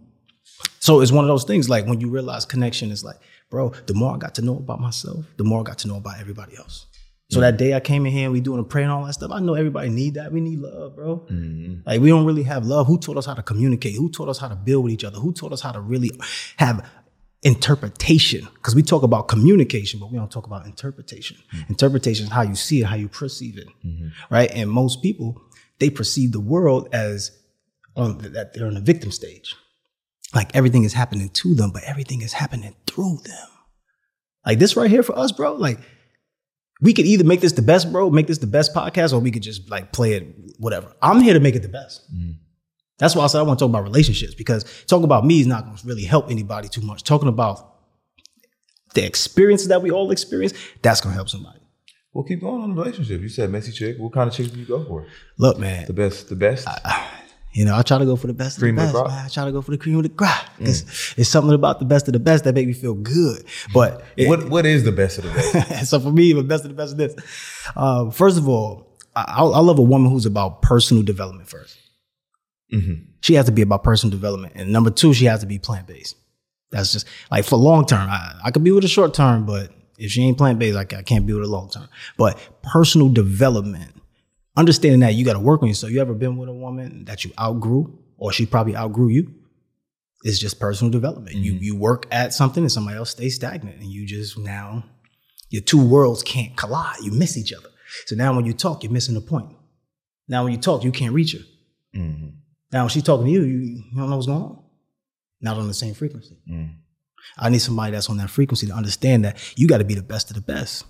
so 0.81 1.01
it's 1.01 1.13
one 1.13 1.25
of 1.25 1.29
those 1.29 1.45
things. 1.45 1.69
Like 1.69 1.87
when 1.87 2.01
you 2.01 2.11
realize 2.11 2.45
connection 2.45 2.91
is 2.91 3.05
like, 3.05 3.17
bro, 3.51 3.71
the 3.87 3.95
more 3.95 4.15
I 4.15 4.19
got 4.19 4.35
to 4.37 4.43
know 4.43 4.57
about 4.57 4.81
myself, 4.81 5.27
the 5.37 5.45
more 5.45 5.61
I 5.61 5.65
got 5.65 5.79
to 5.79 5.89
know 5.89 5.97
about 5.97 6.21
everybody 6.21 6.57
else. 6.57 6.87
So 7.31 7.39
mm. 7.39 7.43
that 7.43 7.59
day 7.59 7.75
I 7.75 7.81
came 7.81 8.07
in 8.07 8.13
here 8.13 8.25
and 8.25 8.33
we 8.33 8.41
doing 8.41 8.61
a 8.61 8.65
prayer 8.65 8.85
and 8.85 8.93
all 8.93 9.05
that 9.05 9.13
stuff. 9.13 9.31
I 9.33 9.41
know 9.41 9.55
everybody 9.55 9.89
need 9.89 10.15
that. 10.15 10.33
We 10.33 10.41
need 10.41 10.59
love, 10.59 10.97
bro. 10.97 11.27
Mm-hmm. 11.31 11.89
Like 11.89 12.01
we 12.01 12.09
don't 12.09 12.25
really 12.25 12.43
have 12.45 12.65
love. 12.65 12.87
Who 12.87 12.99
taught 12.99 13.17
us 13.17 13.27
how 13.27 13.35
to 13.35 13.43
communicate? 13.43 13.95
Who 13.95 14.11
taught 14.11 14.29
us 14.29 14.39
how 14.39 14.49
to 14.49 14.57
build 14.57 14.85
with 14.85 14.93
each 14.93 15.05
other? 15.05 15.19
Who 15.19 15.33
taught 15.33 15.53
us 15.53 15.61
how 15.61 15.73
to 15.73 15.81
really 15.81 16.11
have 16.57 16.89
interpretation? 17.43 18.49
Because 18.55 18.75
we 18.75 18.83
talk 18.83 19.03
about 19.03 19.29
communication, 19.29 20.01
but 20.01 20.11
we 20.11 20.19
don't 20.19 20.31
talk 20.31 20.47
about 20.47 20.67
interpretation. 20.67 21.37
Mm. 21.55 21.71
Interpretation 21.71 22.27
is 22.27 22.33
how 22.33 22.43
you 22.43 22.57
see 22.57 22.81
it, 22.81 22.87
how 22.87 22.97
you 22.97 23.09
perceive 23.09 23.59
it, 23.59 23.69
mm-hmm. 23.85 24.09
right? 24.29 24.51
And 24.53 24.71
most 24.71 25.03
people 25.03 25.41
they 25.81 25.91
perceive 25.91 26.33
the 26.33 26.41
world 26.41 26.89
as 26.93 27.37
on 27.97 28.19
that 28.19 28.55
they're 28.55 28.69
in 28.69 28.77
a 28.77 28.81
victim 28.81 29.11
stage, 29.11 29.57
like 30.35 30.55
everything 30.55 30.85
is 30.85 30.93
happening 30.93 31.29
to 31.31 31.55
them, 31.55 31.71
but 31.71 31.83
everything 31.85 32.23
is 32.23 32.33
happening 32.33 32.75
through 32.87 33.19
them. 33.25 33.49
Like 34.47 34.59
this 34.59 34.77
right 34.77 34.91
here 34.91 35.03
for 35.03 35.19
us, 35.19 35.33
bro. 35.33 35.55
Like 35.55 35.79
we 36.81 36.95
could 36.95 37.07
either 37.07 37.25
make 37.25 37.41
this 37.41 37.53
the 37.53 37.63
best, 37.63 37.93
bro, 37.93 38.11
make 38.11 38.27
this 38.27 38.39
the 38.39 38.47
best 38.47 38.75
podcast, 38.75 39.13
or 39.13 39.19
we 39.19 39.31
could 39.31 39.43
just 39.43 39.71
like 39.71 39.93
play 39.93 40.15
it, 40.15 40.27
whatever. 40.59 40.93
I'm 41.03 41.21
here 41.21 41.35
to 41.35 41.41
make 41.41 41.55
it 41.55 41.63
the 41.63 41.69
best. 41.69 42.03
Mm. 42.15 42.37
That's 42.99 43.17
why 43.17 43.25
I 43.25 43.27
said 43.29 43.39
I 43.39 43.43
want 43.43 43.59
to 43.59 43.65
talk 43.65 43.71
about 43.71 43.83
relationships 43.83 44.35
because 44.35 44.85
talking 44.87 45.05
about 45.05 45.25
me 45.25 45.41
is 45.41 45.47
not 45.47 45.65
going 45.65 45.77
to 45.77 45.87
really 45.87 46.05
help 46.05 46.31
anybody 46.31 46.69
too 46.69 46.83
much. 46.83 47.03
Talking 47.03 47.29
about 47.29 47.77
the 48.95 49.05
experiences 49.05 49.69
that 49.69 49.83
we 49.83 49.91
all 49.91 50.11
experience, 50.11 50.53
that's 50.83 51.01
going 51.01 51.13
to 51.13 51.15
help 51.15 51.29
somebody. 51.29 51.61
Well, 52.13 52.25
keep 52.25 52.41
going 52.41 52.63
on 52.63 52.75
the 52.75 52.83
relationship. 52.83 53.21
You 53.21 53.29
said 53.29 53.51
messy 53.51 53.73
chick. 53.73 53.97
What 53.99 54.13
kind 54.13 54.29
of 54.29 54.35
chick 54.35 54.53
do 54.53 54.59
you 54.59 54.67
go 54.67 54.85
for? 54.85 55.07
Look, 55.39 55.59
man, 55.59 55.87
The 55.87 55.93
best, 55.93 56.29
the 56.29 56.37
best. 56.37 56.69
You 57.53 57.65
know, 57.65 57.77
I 57.77 57.83
try 57.83 57.99
to 57.99 58.05
go 58.05 58.17
for 58.17 58.27
the 58.29 58.33
best 58.33 58.59
Cream 58.59 58.79
of 58.79 58.87
the 58.87 58.93
the 58.99 59.05
best, 59.05 59.15
man. 59.15 59.25
I 59.25 59.29
try 59.29 59.45
to 59.45 59.53
go 59.53 59.61
for 59.63 59.71
the 59.73 59.79
cream 59.79 59.97
of 59.97 60.03
the 60.05 60.09
crop. 60.09 60.45
It's, 60.61 61.15
it's 61.19 61.29
something 61.29 61.53
about 61.55 61.79
the 61.81 61.85
best 61.85 62.07
of 62.09 62.13
the 62.13 62.21
best 62.21 62.45
that 62.45 62.55
make 62.55 62.67
me 62.67 62.73
feel 62.73 62.95
good. 62.95 63.45
But 63.75 64.05
it- 64.17 64.29
what 64.29 64.49
What 64.49 64.67
is 64.67 64.85
the 64.85 64.93
best 64.93 65.19
of 65.19 65.25
the 65.25 65.31
best? 65.31 65.87
so 65.91 65.99
for 66.01 66.13
me, 66.13 66.33
the 66.33 66.43
best 66.43 66.65
of 66.65 66.71
the 66.71 66.77
best 66.77 66.93
is 66.93 66.97
this. 66.97 67.17
Uh, 67.77 68.11
first 68.11 68.39
of 68.39 68.49
all, 68.49 68.99
I, 69.17 69.43
I 69.43 69.61
love 69.61 69.79
a 69.79 69.83
woman 69.83 70.11
who's 70.11 70.27
about 70.27 70.63
personal 70.63 71.03
development 71.03 71.49
1st 71.49 71.77
She 73.23 73.35
has 73.35 73.47
to 73.47 73.53
be 73.53 73.63
about 73.63 73.83
personal 73.83 74.11
development, 74.11 74.53
and 74.57 74.71
number 74.73 74.91
two, 74.91 75.13
she 75.13 75.25
has 75.25 75.41
to 75.41 75.47
be 75.47 75.59
plant 75.59 75.87
based. 75.89 76.17
That's 76.71 76.93
just 76.93 77.07
like 77.31 77.45
for 77.45 77.57
long 77.57 77.85
term. 77.85 78.09
I, 78.09 78.39
I 78.45 78.51
could 78.53 78.63
be 78.63 78.71
with 78.71 78.85
a 78.85 78.89
short 78.89 79.13
term, 79.13 79.45
but 79.45 79.73
if 79.99 80.13
she 80.13 80.23
ain't 80.23 80.39
plant 80.39 80.61
based, 80.61 80.77
I, 80.77 80.83
I 80.97 81.03
can't 81.03 81.27
be 81.27 81.33
with 81.33 81.43
a 81.43 81.49
long 81.51 81.69
term. 81.69 81.89
But 82.17 82.39
personal 82.63 83.09
development, 83.09 83.91
understanding 84.61 85.01
that 85.01 85.15
you 85.15 85.25
got 85.25 85.33
to 85.33 85.41
work 85.41 85.63
on 85.63 85.69
yourself. 85.69 85.93
You 85.93 86.01
ever 86.01 86.15
been 86.15 86.37
with 86.37 86.49
a 86.49 86.55
woman 86.55 87.05
that 87.07 87.25
you 87.25 87.33
outgrew, 87.41 87.99
or 88.19 88.33
she 88.33 88.47
probably 88.47 88.77
outgrew 88.77 89.09
you? 89.09 89.35
It's 90.23 90.39
just 90.39 90.61
personal 90.61 90.91
development. 90.91 91.37
You 91.37 91.55
mm-hmm. 91.55 91.63
you 91.63 91.77
work 91.77 92.07
at 92.13 92.35
something, 92.35 92.63
and 92.63 92.71
somebody 92.71 92.99
else 92.99 93.11
stays 93.11 93.35
stagnant, 93.35 93.81
and 93.81 93.91
you 93.91 94.07
just 94.07 94.39
now 94.39 94.85
your 95.49 95.63
two 95.63 95.85
worlds 95.85 96.23
can't 96.23 96.57
collide. 96.57 97.01
You 97.03 97.11
miss 97.11 97.37
each 97.37 97.53
other. 97.53 97.69
So 98.07 98.15
now 98.15 98.37
when 98.37 98.47
you 98.47 98.53
talk, 98.53 98.85
you're 98.85 98.93
missing 98.93 99.15
the 99.15 99.21
point. 99.21 99.51
Now 100.29 100.45
when 100.45 100.53
you 100.53 100.59
talk, 100.59 100.85
you 100.85 100.93
can't 100.93 101.13
reach 101.13 101.33
her. 101.33 101.45
Mm-hmm. 101.97 102.29
Now 102.73 102.83
when 102.83 102.91
she's 102.91 103.03
talking 103.03 103.27
to 103.27 103.33
you, 103.33 103.43
you, 103.43 103.59
you 103.59 103.83
don't 103.97 104.11
know 104.11 104.17
what's 104.17 104.29
going 104.29 104.43
on. 104.43 104.63
Not 105.41 105.57
on 105.57 105.67
the 105.67 105.75
same 105.75 105.95
frequency. 105.95 106.37
Mm. 106.49 106.75
I 107.39 107.49
need 107.49 107.61
somebody 107.61 107.93
that's 107.93 108.09
on 108.09 108.19
that 108.19 108.31
frequency 108.31 108.67
to 108.67 108.73
understand 108.73 109.25
that 109.25 109.39
you 109.57 109.67
got 109.67 109.79
to 109.79 109.85
be 109.85 109.95
the 109.95 110.03
best 110.03 110.31
of 110.31 110.37
the 110.37 110.43
best. 110.43 110.85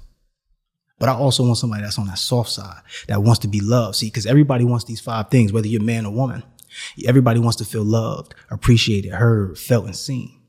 But 1.01 1.09
I 1.09 1.15
also 1.15 1.43
want 1.43 1.59
somebody 1.59 1.83
that's 1.83 1.99
on 1.99 2.07
that 2.07 2.19
soft 2.19 2.51
side 2.51 2.83
that 3.09 3.23
wants 3.23 3.41
to 3.41 3.49
be 3.49 3.61
loved. 3.61 3.97
See, 3.97 4.07
because 4.07 4.27
everybody 4.27 4.65
wants 4.65 4.85
these 4.85 5.01
five 5.01 5.31
things, 5.31 5.53
whether 5.53 5.67
you're 5.67 5.83
man 5.83 6.07
or 6.07 6.13
woman. 6.13 6.45
Everybody 7.05 7.41
wants 7.41 7.57
to 7.57 7.65
feel 7.65 7.83
loved, 7.83 8.37
appreciated, 8.51 9.13
heard, 9.13 9.59
felt, 9.59 9.87
and 9.87 9.97
seen. 9.97 10.41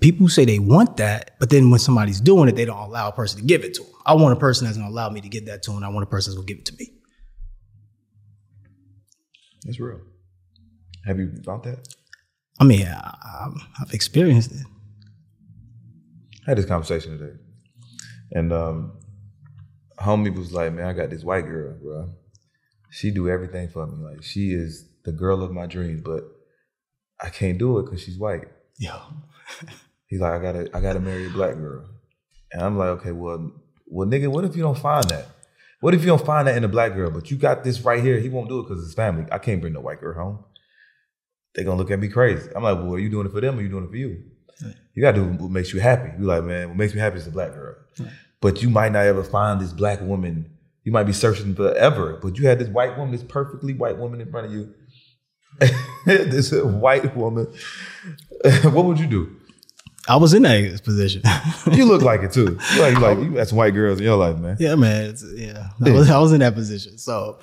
People 0.00 0.28
say 0.28 0.44
they 0.44 0.58
want 0.58 0.96
that, 0.96 1.36
but 1.38 1.50
then 1.50 1.70
when 1.70 1.78
somebody's 1.78 2.20
doing 2.20 2.48
it, 2.48 2.56
they 2.56 2.64
don't 2.64 2.78
allow 2.78 3.10
a 3.10 3.12
person 3.12 3.38
to 3.40 3.46
give 3.46 3.62
it 3.62 3.74
to 3.74 3.84
them. 3.84 3.92
I 4.04 4.14
want 4.14 4.36
a 4.36 4.40
person 4.40 4.64
that's 4.64 4.76
gonna 4.76 4.90
allow 4.90 5.08
me 5.10 5.20
to 5.20 5.28
give 5.28 5.46
that 5.46 5.62
to 5.64 5.70
them. 5.70 5.84
I 5.84 5.88
want 5.90 6.02
a 6.02 6.10
person 6.10 6.32
that's 6.32 6.36
gonna 6.36 6.46
give 6.46 6.58
it 6.58 6.64
to 6.64 6.76
me. 6.76 6.92
That's 9.64 9.78
real. 9.78 10.00
Have 11.06 11.20
you 11.20 11.32
thought 11.44 11.62
that? 11.64 11.86
I 12.58 12.64
mean, 12.64 12.84
I, 12.86 13.48
I've 13.80 13.92
experienced 13.92 14.50
it. 14.52 14.66
I 16.46 16.50
had 16.50 16.58
this 16.58 16.66
conversation 16.66 17.16
today, 17.16 17.38
and 18.32 18.52
um, 18.52 18.92
homie 19.98 20.34
was 20.34 20.52
like, 20.52 20.72
"Man, 20.72 20.86
I 20.86 20.92
got 20.92 21.10
this 21.10 21.24
white 21.24 21.46
girl, 21.46 21.76
bro. 21.80 22.10
She 22.90 23.10
do 23.10 23.28
everything 23.28 23.68
for 23.68 23.86
me. 23.86 24.04
Like, 24.04 24.22
she 24.22 24.52
is 24.52 24.88
the 25.04 25.12
girl 25.12 25.42
of 25.42 25.50
my 25.50 25.66
dreams, 25.66 26.02
but 26.04 26.24
I 27.20 27.30
can't 27.30 27.58
do 27.58 27.78
it 27.78 27.84
because 27.84 28.02
she's 28.02 28.18
white." 28.18 28.48
Yo, 28.78 28.98
He's 30.06 30.20
like, 30.20 30.32
"I 30.32 30.42
gotta, 30.42 30.70
I 30.74 30.80
gotta 30.80 31.00
marry 31.00 31.26
a 31.26 31.30
black 31.30 31.54
girl," 31.54 31.84
and 32.52 32.62
I'm 32.62 32.76
like, 32.78 32.88
"Okay, 33.00 33.12
well, 33.12 33.52
well, 33.86 34.08
nigga, 34.08 34.28
what 34.28 34.44
if 34.44 34.56
you 34.56 34.62
don't 34.62 34.78
find 34.78 35.04
that? 35.10 35.26
What 35.80 35.94
if 35.94 36.00
you 36.00 36.06
don't 36.06 36.24
find 36.24 36.46
that 36.46 36.56
in 36.56 36.64
a 36.64 36.68
black 36.68 36.94
girl, 36.94 37.10
but 37.10 37.30
you 37.30 37.36
got 37.36 37.64
this 37.64 37.80
right 37.80 38.02
here? 38.02 38.20
He 38.20 38.28
won't 38.28 38.48
do 38.48 38.60
it 38.60 38.68
because 38.68 38.84
it's 38.84 38.94
family. 38.94 39.26
I 39.32 39.38
can't 39.38 39.60
bring 39.60 39.72
no 39.72 39.80
white 39.80 40.00
girl 40.00 40.14
home. 40.14 40.44
They 41.54 41.64
gonna 41.64 41.76
look 41.76 41.90
at 41.90 41.98
me 41.98 42.08
crazy. 42.08 42.48
I'm 42.54 42.62
like, 42.62 42.78
well, 42.78 42.94
are 42.94 42.98
you 42.98 43.10
doing 43.10 43.26
it 43.26 43.32
for 43.32 43.40
them 43.40 43.58
or 43.58 43.62
you 43.62 43.68
doing 43.68 43.84
it 43.84 43.90
for 43.90 43.96
you? 43.96 44.22
You 44.94 45.02
gotta 45.02 45.18
do 45.18 45.24
what 45.24 45.50
makes 45.50 45.72
you 45.72 45.80
happy. 45.80 46.10
You 46.18 46.24
like, 46.24 46.44
man, 46.44 46.68
what 46.68 46.76
makes 46.76 46.94
me 46.94 47.00
happy 47.00 47.16
is 47.16 47.26
a 47.26 47.30
black 47.30 47.52
girl. 47.52 47.76
But 48.40 48.62
you 48.62 48.68
might 48.68 48.92
not 48.92 49.06
ever 49.06 49.22
find 49.22 49.60
this 49.60 49.72
black 49.72 50.00
woman. 50.00 50.50
You 50.84 50.92
might 50.92 51.04
be 51.04 51.12
searching 51.12 51.54
forever, 51.54 52.18
but 52.20 52.38
you 52.38 52.46
had 52.48 52.58
this 52.58 52.68
white 52.68 52.98
woman, 52.98 53.12
this 53.12 53.22
perfectly 53.22 53.72
white 53.72 53.98
woman 53.98 54.20
in 54.20 54.30
front 54.30 54.46
of 54.46 54.52
you. 54.52 54.74
this 56.06 56.52
white 56.52 57.16
woman. 57.16 57.46
what 58.64 58.84
would 58.84 58.98
you 58.98 59.06
do? 59.06 59.36
I 60.08 60.16
was 60.16 60.34
in 60.34 60.42
that 60.42 60.82
position. 60.82 61.22
You 61.72 61.84
look 61.84 62.02
like 62.02 62.22
it 62.22 62.32
too. 62.32 62.58
You 62.74 62.80
like, 62.80 62.94
you 62.94 63.00
like 63.00 63.18
you 63.18 63.44
some 63.44 63.56
white 63.56 63.72
girls 63.72 63.98
in 63.98 64.04
your 64.04 64.16
life, 64.16 64.36
man. 64.36 64.56
yeah, 64.58 64.74
man. 64.74 65.16
Yeah, 65.36 65.68
I 65.80 65.90
was, 65.90 66.10
I 66.10 66.18
was 66.18 66.32
in 66.32 66.40
that 66.40 66.54
position. 66.54 66.98
So 66.98 67.38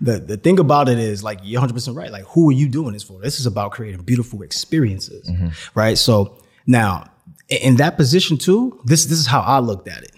the 0.00 0.18
the 0.18 0.36
thing 0.36 0.58
about 0.58 0.88
it 0.88 0.98
is, 0.98 1.24
like, 1.24 1.40
you're 1.42 1.60
100 1.60 1.72
percent 1.72 1.96
right. 1.96 2.12
Like, 2.12 2.24
who 2.24 2.50
are 2.50 2.52
you 2.52 2.68
doing 2.68 2.92
this 2.92 3.02
for? 3.02 3.20
This 3.20 3.40
is 3.40 3.46
about 3.46 3.72
creating 3.72 4.02
beautiful 4.02 4.42
experiences, 4.42 5.28
mm-hmm. 5.28 5.48
right? 5.74 5.96
So 5.96 6.41
now, 6.66 7.10
in 7.48 7.76
that 7.76 7.96
position 7.96 8.38
too, 8.38 8.80
this 8.84 9.04
this 9.06 9.18
is 9.18 9.26
how 9.26 9.40
I 9.40 9.58
looked 9.58 9.88
at 9.88 10.02
it. 10.02 10.12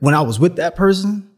When 0.00 0.14
I 0.14 0.20
was 0.22 0.38
with 0.38 0.56
that 0.56 0.76
person, 0.76 1.30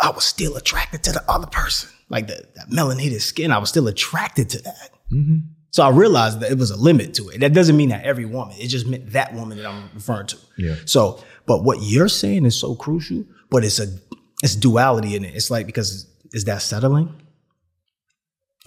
I 0.00 0.10
was 0.10 0.24
still 0.24 0.56
attracted 0.56 1.02
to 1.04 1.12
the 1.12 1.24
other 1.30 1.46
person, 1.46 1.90
like 2.08 2.26
the, 2.26 2.46
that 2.56 2.70
melanated 2.70 3.20
skin. 3.20 3.50
I 3.52 3.58
was 3.58 3.68
still 3.68 3.88
attracted 3.88 4.50
to 4.50 4.62
that. 4.62 4.90
Mm-hmm. 5.12 5.36
So 5.70 5.82
I 5.82 5.88
realized 5.88 6.40
that 6.40 6.50
it 6.50 6.58
was 6.58 6.70
a 6.70 6.76
limit 6.76 7.14
to 7.14 7.30
it. 7.30 7.40
That 7.40 7.54
doesn't 7.54 7.76
mean 7.76 7.88
that 7.88 8.04
every 8.04 8.26
woman. 8.26 8.54
It 8.58 8.66
just 8.66 8.86
meant 8.86 9.12
that 9.12 9.32
woman 9.32 9.56
that 9.56 9.66
I'm 9.66 9.88
referring 9.94 10.26
to. 10.26 10.36
Yeah. 10.58 10.74
So, 10.84 11.22
but 11.46 11.64
what 11.64 11.78
you're 11.80 12.08
saying 12.08 12.44
is 12.44 12.58
so 12.58 12.74
crucial, 12.74 13.24
but 13.50 13.64
it's 13.64 13.80
a 13.80 13.86
it's 14.42 14.54
duality 14.54 15.16
in 15.16 15.24
it. 15.24 15.34
It's 15.34 15.50
like 15.50 15.66
because 15.66 16.06
is 16.32 16.44
that 16.44 16.60
settling? 16.60 17.14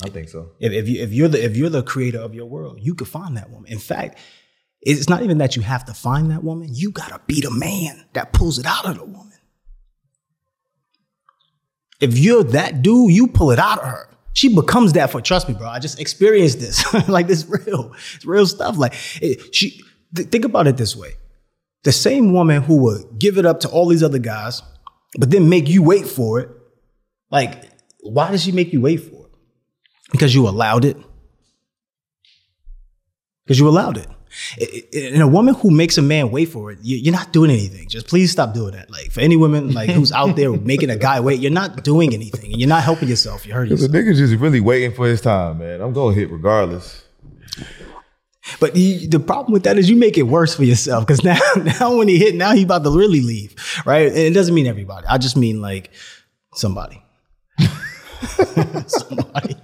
I 0.03 0.09
think 0.09 0.29
so. 0.29 0.51
If, 0.59 0.73
if 0.73 0.89
you 0.89 1.01
if 1.01 1.13
you're 1.13 1.27
the 1.27 1.43
if 1.43 1.55
you're 1.55 1.69
the 1.69 1.83
creator 1.83 2.19
of 2.19 2.33
your 2.33 2.47
world, 2.47 2.79
you 2.81 2.95
could 2.95 3.07
find 3.07 3.37
that 3.37 3.51
woman. 3.51 3.71
In 3.71 3.79
fact, 3.79 4.17
it's 4.85 5.09
not 5.09 5.23
even 5.23 5.39
that 5.39 5.55
you 5.55 5.63
have 5.63 5.83
to 5.85 5.93
find 5.93 6.29
that 6.29 6.43
woman. 6.43 6.69
You 6.71 6.91
gotta 6.91 7.19
be 7.25 7.41
the 7.41 7.51
man 7.51 8.05
that 8.13 8.31
pulls 8.33 8.59
it 8.59 8.67
out 8.67 8.85
of 8.85 8.97
the 8.97 9.03
woman. 9.03 9.33
If 11.99 12.17
you're 12.17 12.43
that 12.43 12.81
dude, 12.81 13.11
you 13.11 13.27
pull 13.27 13.51
it 13.51 13.59
out 13.59 13.79
of 13.79 13.85
her. 13.85 14.09
She 14.33 14.53
becomes 14.53 14.93
that 14.93 15.11
for 15.11 15.21
trust 15.21 15.47
me, 15.47 15.55
bro. 15.55 15.67
I 15.67 15.79
just 15.79 15.99
experienced 15.99 16.59
this. 16.59 16.85
like 17.07 17.27
this 17.27 17.45
real, 17.47 17.93
it's 18.15 18.25
real 18.25 18.45
stuff. 18.45 18.77
Like 18.77 18.93
it, 19.21 19.55
she 19.55 19.81
th- 20.15 20.29
think 20.29 20.45
about 20.45 20.67
it 20.67 20.77
this 20.77 20.95
way. 20.95 21.13
The 21.83 21.91
same 21.91 22.33
woman 22.33 22.61
who 22.61 22.77
would 22.83 23.17
give 23.17 23.37
it 23.37 23.45
up 23.45 23.61
to 23.61 23.69
all 23.69 23.87
these 23.87 24.03
other 24.03 24.19
guys, 24.19 24.61
but 25.17 25.31
then 25.31 25.49
make 25.49 25.67
you 25.67 25.81
wait 25.81 26.05
for 26.07 26.39
it. 26.39 26.49
Like, 27.31 27.63
why 28.01 28.29
does 28.29 28.43
she 28.43 28.51
make 28.51 28.71
you 28.73 28.81
wait 28.81 28.97
for 28.97 29.25
it? 29.25 29.31
Because 30.11 30.35
you 30.35 30.47
allowed 30.47 30.85
it. 30.85 30.97
Because 33.45 33.59
you 33.59 33.67
allowed 33.67 33.97
it. 33.97 34.07
And 34.93 35.21
a 35.21 35.27
woman 35.27 35.53
who 35.55 35.71
makes 35.71 35.97
a 35.97 36.01
man 36.01 36.31
wait 36.31 36.49
for 36.49 36.71
it, 36.71 36.79
you- 36.81 36.97
you're 36.97 37.13
not 37.13 37.31
doing 37.33 37.51
anything. 37.51 37.87
Just 37.89 38.07
please 38.07 38.31
stop 38.31 38.53
doing 38.53 38.73
that. 38.73 38.89
Like 38.91 39.11
for 39.11 39.21
any 39.21 39.35
woman 39.35 39.71
like 39.71 39.89
who's 39.89 40.11
out 40.11 40.35
there 40.35 40.51
making 40.73 40.89
a 40.89 40.97
guy 40.97 41.19
wait, 41.19 41.39
you're 41.39 41.51
not 41.51 41.83
doing 41.83 42.13
anything. 42.13 42.51
And 42.51 42.59
you're 42.59 42.69
not 42.69 42.83
helping 42.83 43.07
yourself. 43.09 43.45
You're 43.45 43.55
hurting 43.55 43.71
yourself. 43.71 43.91
the 43.91 43.97
nigga's 43.97 44.17
just 44.17 44.35
really 44.35 44.59
waiting 44.59 44.93
for 44.93 45.07
his 45.07 45.21
time, 45.21 45.59
man. 45.59 45.81
I'm 45.81 45.93
gonna 45.93 46.13
hit 46.15 46.29
regardless. 46.31 47.03
But 48.59 48.75
you, 48.75 49.07
the 49.07 49.19
problem 49.19 49.53
with 49.53 49.63
that 49.63 49.77
is 49.79 49.89
you 49.89 49.95
make 49.95 50.17
it 50.19 50.23
worse 50.23 50.53
for 50.55 50.63
yourself 50.63 51.07
because 51.07 51.23
now, 51.23 51.39
now 51.79 51.95
when 51.97 52.07
he 52.07 52.19
hit, 52.19 52.35
now 52.35 52.53
he 52.53 52.61
about 52.63 52.83
to 52.83 52.91
really 52.91 53.21
leave, 53.21 53.55
right? 53.87 54.07
And 54.07 54.17
it 54.17 54.33
doesn't 54.33 54.53
mean 54.53 54.67
everybody. 54.67 55.07
I 55.07 55.17
just 55.17 55.35
mean 55.35 55.61
like 55.61 55.89
somebody. 56.53 57.01
somebody. 58.87 59.55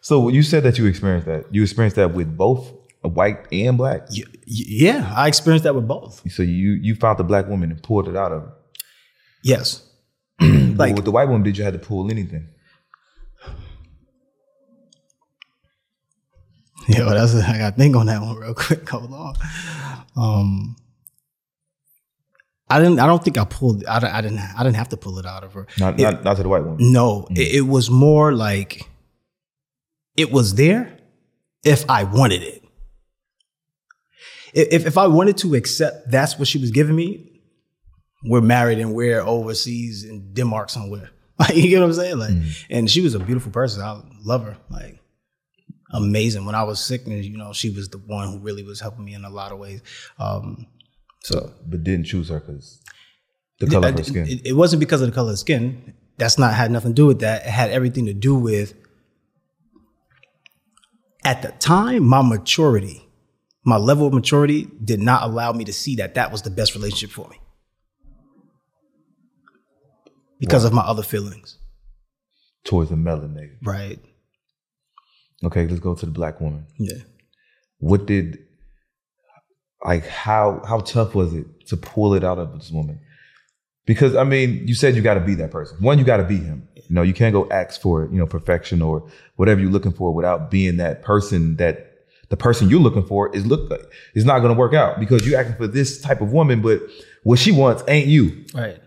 So 0.00 0.28
you 0.28 0.42
said 0.42 0.64
that 0.64 0.76
you 0.78 0.86
experienced 0.86 1.26
that. 1.28 1.44
You 1.54 1.62
experienced 1.62 1.96
that 1.96 2.14
with 2.14 2.36
both 2.36 2.72
white 3.08 3.46
and 3.52 3.78
black. 3.78 4.08
Yeah, 4.46 5.12
I 5.16 5.28
experienced 5.28 5.64
that 5.64 5.74
with 5.74 5.88
both. 5.88 6.22
So 6.30 6.42
you 6.42 6.72
you 6.72 6.94
found 6.94 7.18
the 7.18 7.24
black 7.24 7.48
woman 7.48 7.70
and 7.70 7.82
pulled 7.82 8.08
it 8.08 8.16
out 8.16 8.32
of 8.32 8.42
her. 8.42 8.52
Yes. 9.42 9.86
Like 10.80 10.94
with 10.96 11.04
the 11.04 11.10
white 11.10 11.28
woman, 11.28 11.42
did 11.42 11.58
you 11.58 11.64
have 11.64 11.74
to 11.74 11.78
pull 11.78 12.10
anything? 12.10 12.48
Yo, 16.88 17.10
that's 17.10 17.34
I 17.34 17.58
got 17.58 17.70
to 17.70 17.76
think 17.76 17.94
on 17.96 18.06
that 18.06 18.22
one 18.22 18.36
real 18.36 18.54
quick. 18.54 18.88
Hold 18.88 19.12
on. 19.12 19.34
Um, 20.16 20.76
I 22.68 22.78
didn't. 22.80 22.98
I 22.98 23.06
don't 23.06 23.22
think 23.22 23.36
I 23.36 23.44
pulled. 23.44 23.84
I, 23.84 23.98
I 24.18 24.20
didn't. 24.22 24.38
I 24.38 24.62
didn't 24.62 24.76
have 24.76 24.88
to 24.90 24.96
pull 24.96 25.18
it 25.18 25.26
out 25.26 25.44
of 25.44 25.52
her. 25.52 25.66
Not 25.78 26.00
It- 26.00 26.02
not, 26.02 26.24
not 26.24 26.36
to 26.38 26.42
the 26.42 26.48
white 26.48 26.64
woman. 26.64 26.92
no, 26.92 27.26
it, 27.30 27.56
it 27.56 27.60
was 27.66 27.90
more 27.90 28.32
like 28.32 28.88
it 30.16 30.32
was 30.32 30.54
there 30.54 30.96
if 31.64 31.84
I 31.90 32.04
wanted 32.04 32.42
it. 32.42 32.59
If 34.54 34.86
if 34.86 34.96
I 34.98 35.06
wanted 35.06 35.36
to 35.38 35.54
accept 35.54 36.10
that's 36.10 36.38
what 36.38 36.48
she 36.48 36.58
was 36.58 36.70
giving 36.70 36.96
me, 36.96 37.40
we're 38.24 38.40
married 38.40 38.78
and 38.78 38.94
we're 38.94 39.20
overseas 39.20 40.04
in 40.04 40.32
Denmark 40.34 40.70
somewhere. 40.70 41.10
Like 41.40 41.56
you 41.56 41.68
get 41.70 41.80
what 41.80 41.86
I'm 41.86 41.92
saying? 41.94 42.18
Like, 42.18 42.32
and 42.68 42.90
she 42.90 43.00
was 43.00 43.14
a 43.14 43.18
beautiful 43.18 43.50
person. 43.50 43.80
I 43.82 44.02
love 44.22 44.44
her. 44.44 44.58
Like 44.68 45.00
amazing. 45.92 46.44
When 46.44 46.54
I 46.54 46.64
was 46.64 46.78
sick, 46.84 47.06
and 47.06 47.24
you 47.24 47.38
know, 47.38 47.54
she 47.54 47.70
was 47.70 47.88
the 47.88 47.96
one 47.96 48.28
who 48.28 48.38
really 48.40 48.62
was 48.62 48.78
helping 48.80 49.06
me 49.06 49.14
in 49.14 49.24
a 49.24 49.30
lot 49.30 49.50
of 49.50 49.58
ways. 49.58 49.80
Um, 50.18 50.66
so 51.22 51.50
But 51.66 51.82
didn't 51.82 52.04
choose 52.06 52.28
her 52.28 52.40
because 52.40 52.82
the 53.58 53.66
color 53.68 53.88
of 53.88 53.96
her 53.96 54.04
skin. 54.04 54.28
it- 54.28 54.46
it 54.48 54.52
wasn't 54.52 54.80
because 54.80 55.00
of 55.00 55.08
the 55.08 55.14
color 55.14 55.32
of 55.32 55.38
skin. 55.38 55.94
That's 56.18 56.38
not 56.38 56.52
had 56.52 56.70
nothing 56.70 56.90
to 56.90 57.02
do 57.02 57.06
with 57.06 57.20
that. 57.20 57.46
It 57.46 57.50
had 57.50 57.70
everything 57.70 58.04
to 58.06 58.12
do 58.14 58.34
with 58.34 58.74
at 61.24 61.42
the 61.42 61.52
time 61.52 62.04
my 62.04 62.22
maturity, 62.22 63.02
my 63.64 63.76
level 63.76 64.06
of 64.06 64.14
maturity 64.14 64.68
did 64.82 65.00
not 65.00 65.22
allow 65.22 65.52
me 65.52 65.64
to 65.64 65.72
see 65.72 65.96
that 65.96 66.14
that 66.14 66.32
was 66.32 66.42
the 66.42 66.50
best 66.50 66.74
relationship 66.74 67.10
for 67.10 67.28
me 67.28 67.38
because 70.38 70.64
of 70.64 70.72
my 70.72 70.82
other 70.82 71.02
feelings. 71.02 71.58
towards 72.64 72.90
the 72.90 72.96
nigga. 72.96 73.56
Right. 73.62 73.98
Okay, 75.44 75.66
let's 75.66 75.80
go 75.80 75.94
to 75.94 76.06
the 76.06 76.12
black 76.12 76.40
woman. 76.40 76.66
Yeah. 76.78 77.02
What 77.78 78.06
did 78.06 78.38
like 79.84 80.06
how 80.06 80.62
how 80.66 80.80
tough 80.80 81.14
was 81.14 81.32
it 81.32 81.46
to 81.68 81.76
pull 81.76 82.14
it 82.14 82.24
out 82.24 82.38
of 82.38 82.52
this 82.52 82.70
woman? 82.70 83.00
Because 83.86 84.14
I 84.14 84.24
mean, 84.24 84.66
you 84.66 84.74
said 84.74 84.94
you 84.94 85.02
got 85.02 85.14
to 85.14 85.20
be 85.20 85.34
that 85.36 85.50
person. 85.50 85.78
One, 85.80 85.98
you 85.98 86.04
got 86.04 86.18
to 86.18 86.24
be 86.24 86.36
him. 86.36 86.68
You 86.76 86.94
know, 86.94 87.02
you 87.02 87.14
can't 87.14 87.32
go 87.32 87.48
ask 87.50 87.80
for 87.80 88.04
you 88.04 88.18
know 88.18 88.26
perfection 88.26 88.82
or 88.82 89.10
whatever 89.36 89.60
you're 89.60 89.70
looking 89.70 89.92
for 89.92 90.12
without 90.12 90.50
being 90.50 90.76
that 90.76 91.02
person 91.02 91.56
that 91.56 91.89
the 92.30 92.36
person 92.36 92.70
you're 92.70 92.80
looking 92.80 93.04
for 93.04 93.34
is 93.34 93.44
look 93.44 93.70
like 93.70 93.82
is 94.14 94.24
not 94.24 94.38
going 94.38 94.54
to 94.54 94.58
work 94.58 94.72
out 94.72 94.98
because 94.98 95.26
you're 95.26 95.38
asking 95.38 95.56
for 95.56 95.66
this 95.66 96.00
type 96.00 96.20
of 96.20 96.32
woman, 96.32 96.62
but 96.62 96.80
what 97.24 97.38
she 97.38 97.52
wants 97.52 97.82
ain't 97.86 98.06
you. 98.06 98.44
Right. 98.54 98.80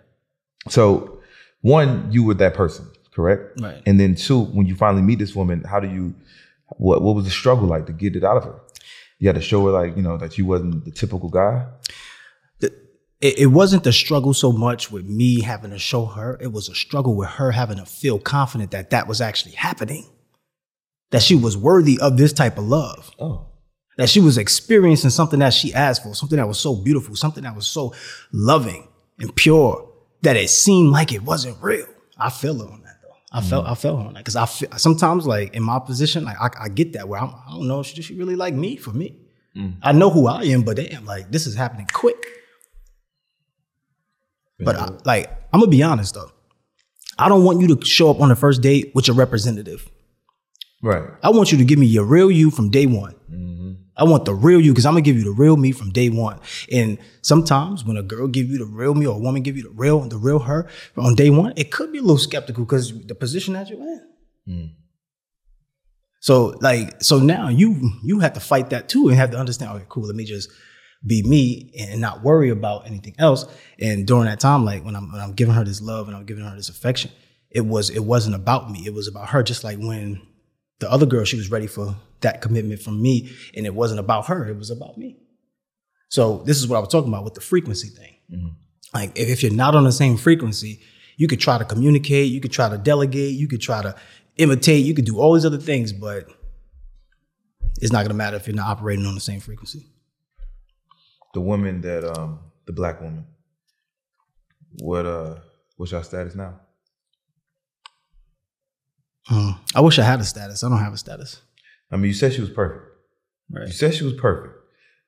So, 0.69 1.19
one, 1.61 2.11
you 2.11 2.23
were 2.23 2.33
that 2.35 2.53
person, 2.53 2.89
correct? 3.11 3.59
Right. 3.61 3.81
And 3.85 3.99
then 3.99 4.15
two, 4.15 4.45
when 4.45 4.65
you 4.65 4.75
finally 4.75 5.03
meet 5.03 5.19
this 5.19 5.35
woman, 5.35 5.63
how 5.63 5.79
do 5.79 5.89
you 5.89 6.15
what 6.77 7.01
what 7.01 7.15
was 7.15 7.25
the 7.25 7.31
struggle 7.31 7.67
like 7.67 7.85
to 7.85 7.93
get 7.93 8.15
it 8.15 8.23
out 8.23 8.37
of 8.37 8.45
her? 8.45 8.59
You 9.19 9.27
had 9.27 9.35
to 9.35 9.41
show 9.41 9.65
her 9.65 9.71
like, 9.71 9.95
you 9.95 10.01
know, 10.01 10.17
that 10.17 10.37
you 10.37 10.45
wasn't 10.45 10.85
the 10.85 10.91
typical 10.91 11.29
guy. 11.29 11.67
it, 12.61 12.73
it 13.21 13.47
wasn't 13.47 13.83
the 13.83 13.93
struggle 13.93 14.33
so 14.33 14.51
much 14.51 14.91
with 14.91 15.05
me 15.05 15.41
having 15.41 15.71
to 15.71 15.79
show 15.79 16.05
her. 16.05 16.37
It 16.41 16.51
was 16.51 16.67
a 16.69 16.75
struggle 16.75 17.15
with 17.15 17.29
her 17.29 17.51
having 17.51 17.77
to 17.77 17.85
feel 17.85 18.19
confident 18.19 18.71
that 18.71 18.89
that 18.89 19.07
was 19.07 19.21
actually 19.21 19.53
happening, 19.53 20.05
that 21.13 21.21
she 21.21 21.35
was 21.35 21.55
worthy 21.55 21.99
of 21.99 22.17
this 22.17 22.33
type 22.33 22.57
of 22.57 22.65
love, 22.65 23.11
Oh. 23.19 23.45
that 23.97 24.09
she 24.09 24.19
was 24.19 24.39
experiencing 24.39 25.11
something 25.11 25.39
that 25.39 25.53
she 25.53 25.71
asked 25.71 26.01
for, 26.01 26.15
something 26.15 26.37
that 26.37 26.47
was 26.47 26.57
so 26.57 26.75
beautiful, 26.75 27.15
something 27.15 27.43
that 27.43 27.55
was 27.55 27.67
so 27.67 27.93
loving 28.31 28.87
and 29.19 29.33
pure 29.35 29.87
that 30.23 30.35
it 30.35 30.49
seemed 30.49 30.89
like 30.89 31.13
it 31.13 31.21
wasn't 31.21 31.55
real. 31.61 31.85
I 32.17 32.31
feel 32.31 32.59
on 32.63 32.81
that 32.81 32.97
though. 33.03 33.15
I 33.31 33.41
mm. 33.41 33.49
felt 33.49 33.67
I 33.67 33.75
felt 33.75 33.99
on 33.99 34.13
that 34.13 34.19
because 34.21 34.35
I 34.35 34.47
feel, 34.47 34.69
sometimes 34.77 35.27
like 35.27 35.53
in 35.53 35.61
my 35.61 35.77
position, 35.77 36.25
like 36.25 36.37
I, 36.41 36.49
I 36.65 36.69
get 36.69 36.93
that 36.93 37.07
where 37.07 37.21
I'm, 37.21 37.29
I 37.29 37.51
don't 37.51 37.67
know 37.67 37.81
if 37.81 37.87
she, 37.87 38.01
she 38.01 38.15
really 38.15 38.35
like 38.35 38.55
me 38.55 38.75
for 38.77 38.91
me. 38.91 39.15
Mm. 39.55 39.75
I 39.83 39.91
know 39.91 40.09
who 40.09 40.25
I 40.25 40.41
am, 40.45 40.63
but 40.63 40.77
damn, 40.77 41.05
like 41.05 41.31
this 41.31 41.45
is 41.45 41.53
happening 41.53 41.87
quick. 41.93 42.25
But 44.57 44.77
I, 44.77 44.89
like, 45.05 45.29
I'm 45.53 45.59
gonna 45.59 45.69
be 45.69 45.83
honest 45.83 46.15
though. 46.15 46.31
I 47.19 47.29
don't 47.29 47.43
want 47.43 47.61
you 47.61 47.75
to 47.75 47.85
show 47.85 48.09
up 48.09 48.19
on 48.19 48.29
the 48.29 48.35
first 48.35 48.63
date 48.63 48.93
with 48.95 49.07
your 49.07 49.15
representative. 49.15 49.87
Right. 50.83 51.09
I 51.23 51.29
want 51.29 51.53
you 51.53 51.57
to 51.57 51.63
give 51.63 51.79
me 51.79 51.85
your 51.85 52.03
real 52.03 52.29
you 52.29 52.51
from 52.51 52.69
day 52.69 52.85
one. 52.85 53.15
Mm-hmm. 53.31 53.71
I 53.95 54.03
want 54.03 54.25
the 54.25 54.35
real 54.35 54.59
you 54.59 54.73
because 54.73 54.85
I'm 54.85 54.93
gonna 54.93 55.01
give 55.01 55.15
you 55.15 55.23
the 55.23 55.31
real 55.31 55.55
me 55.55 55.71
from 55.71 55.91
day 55.91 56.09
one. 56.09 56.41
And 56.69 56.97
sometimes 57.21 57.85
when 57.85 57.95
a 57.95 58.03
girl 58.03 58.27
give 58.27 58.49
you 58.49 58.57
the 58.57 58.65
real 58.65 58.93
me 58.93 59.07
or 59.07 59.15
a 59.15 59.19
woman 59.19 59.43
give 59.43 59.55
you 59.55 59.63
the 59.63 59.69
real 59.69 60.01
the 60.01 60.17
real 60.17 60.39
her 60.39 60.67
on 60.97 61.15
day 61.15 61.29
one, 61.29 61.53
it 61.55 61.71
could 61.71 61.93
be 61.93 61.99
a 61.99 62.01
little 62.01 62.17
skeptical 62.17 62.65
because 62.65 63.05
the 63.07 63.15
position 63.15 63.53
that 63.53 63.69
you're 63.69 63.79
in. 63.79 64.07
Mm. 64.49 64.71
So 66.19 66.57
like 66.59 67.01
so 67.01 67.17
now 67.17 67.47
you 67.47 67.93
you 68.03 68.19
have 68.19 68.33
to 68.33 68.41
fight 68.41 68.71
that 68.71 68.89
too 68.89 69.07
and 69.07 69.17
have 69.17 69.31
to 69.31 69.37
understand. 69.37 69.71
Okay, 69.71 69.85
cool. 69.87 70.07
Let 70.07 70.17
me 70.17 70.25
just 70.25 70.49
be 71.05 71.23
me 71.23 71.71
and 71.79 72.01
not 72.01 72.23
worry 72.23 72.49
about 72.49 72.87
anything 72.87 73.15
else. 73.19 73.45
And 73.79 74.05
during 74.05 74.25
that 74.25 74.41
time, 74.41 74.65
like 74.65 74.83
when 74.83 74.97
I'm 74.97 75.09
when 75.13 75.21
I'm 75.21 75.31
giving 75.31 75.53
her 75.53 75.63
this 75.63 75.81
love 75.81 76.09
and 76.09 76.17
I'm 76.17 76.25
giving 76.25 76.43
her 76.43 76.55
this 76.57 76.67
affection, 76.67 77.11
it 77.49 77.61
was 77.61 77.89
it 77.89 78.03
wasn't 78.03 78.35
about 78.35 78.69
me. 78.69 78.85
It 78.85 78.93
was 78.93 79.07
about 79.07 79.29
her. 79.29 79.43
Just 79.43 79.63
like 79.63 79.77
when 79.77 80.21
the 80.79 80.91
other 80.91 81.05
girl, 81.05 81.23
she 81.23 81.37
was 81.37 81.51
ready 81.51 81.67
for 81.67 81.95
that 82.21 82.41
commitment 82.41 82.81
from 82.81 83.01
me, 83.01 83.31
and 83.55 83.65
it 83.65 83.73
wasn't 83.73 83.99
about 83.99 84.27
her. 84.27 84.47
It 84.47 84.57
was 84.57 84.69
about 84.69 84.97
me. 84.97 85.17
So 86.09 86.43
this 86.45 86.57
is 86.57 86.67
what 86.67 86.77
I 86.77 86.79
was 86.79 86.89
talking 86.89 87.09
about 87.09 87.23
with 87.23 87.33
the 87.33 87.41
frequency 87.41 87.87
thing. 87.87 88.15
Like 88.93 89.17
if, 89.17 89.29
if 89.29 89.43
you're 89.43 89.51
not 89.53 89.75
on 89.75 89.83
the 89.83 89.91
same 89.91 90.17
frequency, 90.17 90.81
you 91.17 91.27
could 91.27 91.39
try 91.39 91.57
to 91.57 91.65
communicate, 91.65 92.31
you 92.31 92.39
could 92.41 92.51
try 92.51 92.69
to 92.69 92.77
delegate, 92.77 93.33
you 93.33 93.47
could 93.47 93.61
try 93.61 93.81
to 93.81 93.95
imitate, 94.37 94.85
you 94.85 94.93
could 94.93 95.05
do 95.05 95.19
all 95.19 95.33
these 95.33 95.45
other 95.45 95.57
things, 95.57 95.93
but 95.93 96.27
it's 97.81 97.91
not 97.91 98.03
gonna 98.03 98.13
matter 98.13 98.37
if 98.37 98.47
you're 98.47 98.55
not 98.55 98.67
operating 98.67 99.05
on 99.05 99.15
the 99.15 99.21
same 99.21 99.39
frequency. 99.39 99.87
The 101.33 101.41
woman 101.41 101.81
that 101.81 102.03
um 102.17 102.39
the 102.65 102.73
black 102.73 103.01
woman. 103.01 103.25
What 104.79 105.05
uh 105.05 105.35
what's 105.77 105.91
your 105.91 106.03
status 106.03 106.35
now? 106.35 106.59
Mm. 109.29 109.57
I 109.75 109.81
wish 109.81 109.99
I 109.99 110.03
had 110.03 110.19
a 110.19 110.23
status. 110.23 110.63
I 110.63 110.69
don't 110.69 110.79
have 110.79 110.93
a 110.93 110.97
status. 110.97 111.41
I 111.91 111.95
mean, 111.95 112.05
you 112.05 112.13
said 112.13 112.33
she 112.33 112.41
was 112.41 112.49
perfect. 112.49 112.85
Right. 113.51 113.67
You 113.67 113.73
said 113.73 113.93
she 113.93 114.03
was 114.03 114.13
perfect. 114.13 114.55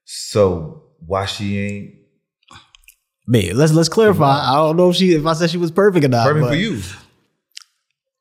So 0.05 0.83
why 0.99 1.25
she 1.25 1.59
ain't 1.59 1.95
Man, 3.27 3.57
let's 3.57 3.73
let's 3.73 3.89
clarify. 3.89 4.39
I 4.39 4.53
don't 4.55 4.77
know 4.77 4.91
if 4.91 4.97
she 4.97 5.13
if 5.13 5.25
I 5.25 5.33
said 5.33 5.49
she 5.49 5.57
was 5.57 5.71
perfect 5.71 6.05
or 6.05 6.09
not. 6.09 6.27
perfect 6.27 6.47
for 6.47 6.55
you? 6.55 6.81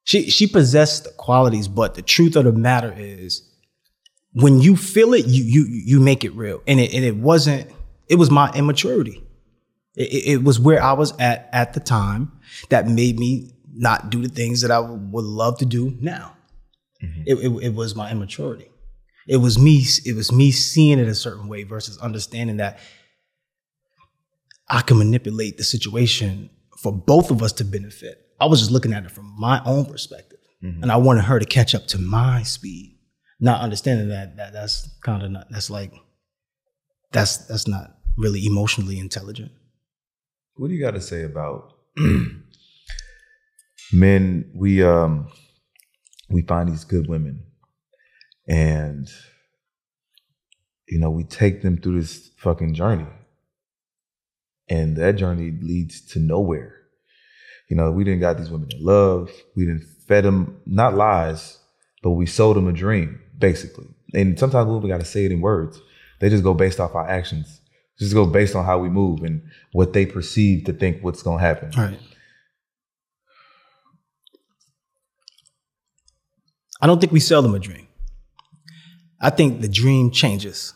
She 0.05 0.31
she 0.31 0.47
possessed 0.47 1.05
the 1.05 1.11
qualities, 1.11 1.69
but 1.69 1.95
the 1.95 2.03
truth 2.03 2.37
of 2.37 2.45
the 2.45 2.53
matter 2.53 2.95
is 2.97 3.47
when 4.33 4.61
you 4.61 4.77
feel 4.77 5.13
it, 5.13 5.27
you 5.27 5.45
you 5.45 5.67
you 5.69 6.01
make 6.01 6.25
it 6.25 6.35
real. 6.35 6.63
And 6.67 6.81
it 6.81 6.95
and 6.95 7.05
it 7.05 7.17
wasn't. 7.17 7.71
It 8.09 8.17
was 8.17 8.31
my 8.31 8.51
immaturity. 8.53 9.23
It, 9.95 10.09
it, 10.09 10.33
it 10.33 10.45
was 10.45 10.59
where 10.59 10.83
I 10.83 10.95
was 10.95 11.17
at 11.19 11.51
at 11.53 11.75
the 11.75 11.81
time 11.81 12.33
that 12.71 12.89
made 12.89 13.19
me 13.19 13.54
not 13.77 14.11
do 14.11 14.23
the 14.23 14.29
things 14.29 14.61
that 14.61 14.71
I 14.71 14.79
would 14.81 15.25
love 15.25 15.59
to 15.59 15.67
do 15.67 15.97
now. 16.01 16.37
Mm-hmm. 17.03 17.23
It, 17.27 17.35
it, 17.35 17.65
it 17.67 17.75
was 17.75 17.95
my 17.95 18.11
immaturity. 18.11 18.69
It 19.27 19.39
was 19.39 19.59
me. 19.59 19.85
It 20.05 20.15
was 20.15 20.31
me 20.31 20.51
seeing 20.51 20.99
it 20.99 21.09
a 21.09 21.15
certain 21.15 21.49
way 21.49 21.65
versus 21.65 21.99
understanding 21.99 22.59
that 22.59 22.79
I 24.69 24.83
can 24.83 24.99
manipulate 24.99 25.57
the 25.57 25.65
situation 25.65 26.51
for 26.79 26.93
both 26.93 27.31
of 27.31 27.43
us 27.43 27.53
to 27.55 27.65
benefit. 27.65 28.19
I 28.41 28.47
was 28.47 28.61
just 28.61 28.71
looking 28.71 28.93
at 28.93 29.05
it 29.05 29.11
from 29.11 29.35
my 29.39 29.63
own 29.65 29.87
perspective, 29.87 30.41
mm-hmm. 30.63 30.83
and 30.83 30.93
I 30.93 30.97
wanted 30.97 31.25
her 31.25 31.39
to 31.39 31.47
catch 31.47 31.75
up 31.75 31.87
to 31.89 31.99
my 31.99 32.43
speed, 32.43 32.99
not 33.41 33.63
understanding 33.63 34.09
that 34.09 34.37
that 34.37 34.53
that's 34.53 34.89
kind 35.03 35.23
of 35.23 35.31
not. 35.31 35.47
That's 35.51 35.71
like 35.71 35.93
that's 37.13 37.39
that's 37.47 37.67
not 37.67 37.97
really 38.19 38.45
emotionally 38.45 38.99
intelligent. 38.99 39.53
What 40.57 40.69
do 40.69 40.75
you 40.75 40.81
got 40.81 40.95
to 40.95 41.01
say 41.01 41.23
about 41.23 41.73
men? 43.93 44.51
We 44.55 44.83
um 44.83 45.29
we 46.29 46.43
find 46.43 46.69
these 46.69 46.85
good 46.85 47.09
women, 47.09 47.45
and 48.49 49.09
you 50.89 50.99
know 50.99 51.11
we 51.11 51.25
take 51.25 51.63
them 51.63 51.79
through 51.79 52.01
this 52.01 52.31
fucking 52.39 52.75
journey, 52.75 53.07
and 54.69 54.97
that 54.97 55.17
journey 55.17 55.53
leads 55.63 56.01
to 56.13 56.19
nowhere. 56.19 56.81
You 57.69 57.77
know, 57.77 57.91
we 57.91 58.05
didn't 58.05 58.21
got 58.21 58.37
these 58.37 58.51
women 58.51 58.69
in 58.73 58.85
love. 58.85 59.31
We 59.57 59.65
didn't 59.65 59.87
fed 60.07 60.25
them 60.25 60.61
not 60.67 60.95
lies, 60.95 61.59
but 62.03 62.11
we 62.11 62.27
sold 62.27 62.57
them 62.57 62.69
a 62.69 62.73
dream, 62.73 63.21
basically. 63.39 63.87
And 64.13 64.39
sometimes 64.39 64.69
we 64.69 64.89
got 64.89 65.01
to 65.01 65.07
say 65.07 65.25
it 65.25 65.33
in 65.33 65.41
words. 65.41 65.81
They 66.21 66.29
just 66.29 66.45
go 66.45 66.55
based 66.55 66.79
off 66.79 66.95
our 66.95 67.09
actions. 67.09 67.61
Just 67.99 68.15
go 68.15 68.27
based 68.27 68.55
on 68.55 68.65
how 68.65 68.79
we 68.79 68.89
move 68.89 69.23
and 69.23 69.43
what 69.73 69.93
they 69.93 70.05
perceive 70.05 70.65
to 70.65 70.73
think 70.73 71.03
what's 71.03 71.23
gonna 71.23 71.41
happen. 71.41 71.71
All 71.77 71.85
right. 71.85 71.99
I 76.85 76.87
don't 76.87 77.01
think 77.01 77.13
we 77.13 77.21
sell 77.21 77.41
them 77.41 77.55
a 77.55 77.59
dream. 77.59 77.89
I 79.19 79.31
think 79.31 79.63
the 79.63 79.71
dream 79.71 80.11
changes. 80.11 80.75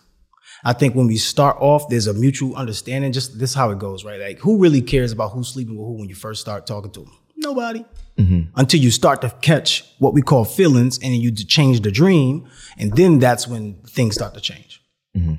I 0.64 0.72
think 0.72 0.94
when 0.94 1.06
we 1.06 1.18
start 1.18 1.58
off, 1.60 1.90
there's 1.90 2.06
a 2.06 2.14
mutual 2.14 2.56
understanding. 2.56 3.12
Just 3.12 3.38
this 3.38 3.50
is 3.50 3.54
how 3.54 3.68
it 3.72 3.78
goes, 3.78 4.06
right? 4.06 4.18
Like, 4.18 4.38
who 4.38 4.56
really 4.56 4.80
cares 4.80 5.12
about 5.12 5.32
who's 5.32 5.48
sleeping 5.48 5.76
with 5.76 5.84
who 5.84 5.98
when 5.98 6.08
you 6.08 6.14
first 6.14 6.40
start 6.40 6.66
talking 6.66 6.90
to 6.92 7.00
them? 7.00 7.12
Nobody. 7.36 7.84
Mm-hmm. 8.16 8.58
Until 8.58 8.80
you 8.80 8.90
start 8.90 9.20
to 9.20 9.28
catch 9.42 9.84
what 9.98 10.14
we 10.14 10.22
call 10.22 10.46
feelings, 10.46 10.98
and 11.02 11.14
you 11.14 11.30
change 11.30 11.82
the 11.82 11.90
dream, 11.90 12.48
and 12.78 12.90
then 12.96 13.18
that's 13.18 13.46
when 13.46 13.74
things 13.86 14.14
start 14.14 14.32
to 14.32 14.40
change. 14.40 14.82
Mm-hmm. 15.14 15.34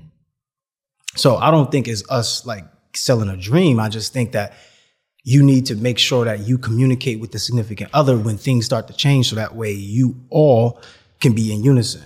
So 1.16 1.38
I 1.38 1.50
don't 1.50 1.72
think 1.72 1.88
it's 1.88 2.04
us 2.12 2.46
like 2.46 2.66
selling 2.96 3.30
a 3.30 3.38
dream. 3.38 3.80
I 3.80 3.90
just 3.90 4.14
think 4.14 4.34
that 4.34 4.54
you 5.24 5.44
need 5.44 5.66
to 5.68 5.76
make 5.76 5.98
sure 5.98 6.26
that 6.26 6.40
you 6.42 6.58
communicate 6.58 7.20
with 7.20 7.32
the 7.32 7.40
significant 7.40 7.90
other 7.94 8.18
when 8.18 8.38
things 8.38 8.66
start 8.66 8.88
to 8.88 8.94
change 8.94 9.30
so 9.30 9.36
that 9.36 9.56
way 9.56 9.72
you 9.72 10.16
all 10.30 10.82
can 11.20 11.34
be 11.34 11.54
in 11.54 11.64
unison. 11.64 12.04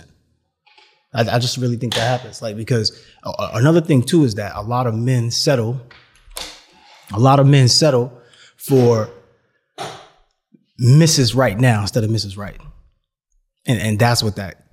I, 1.14 1.20
I 1.20 1.38
just 1.38 1.56
really 1.56 1.76
think 1.76 1.94
that 1.94 2.00
happens. 2.00 2.42
Like, 2.42 2.56
because 2.56 3.00
a- 3.22 3.50
another 3.54 3.80
thing 3.80 4.02
too 4.02 4.24
is 4.24 4.34
that 4.34 4.52
a 4.56 4.62
lot 4.62 4.86
of 4.86 4.94
men 4.94 5.30
settle, 5.30 5.80
a 7.12 7.18
lot 7.20 7.38
of 7.38 7.46
men 7.46 7.68
settle 7.68 8.12
for 8.56 9.08
Mrs. 10.80 11.36
Right 11.36 11.58
now 11.58 11.82
instead 11.82 12.02
of 12.02 12.10
Mrs. 12.10 12.36
Right. 12.36 12.60
And, 13.66 13.80
and 13.80 13.98
that's 13.98 14.22
what 14.22 14.36
that, 14.36 14.63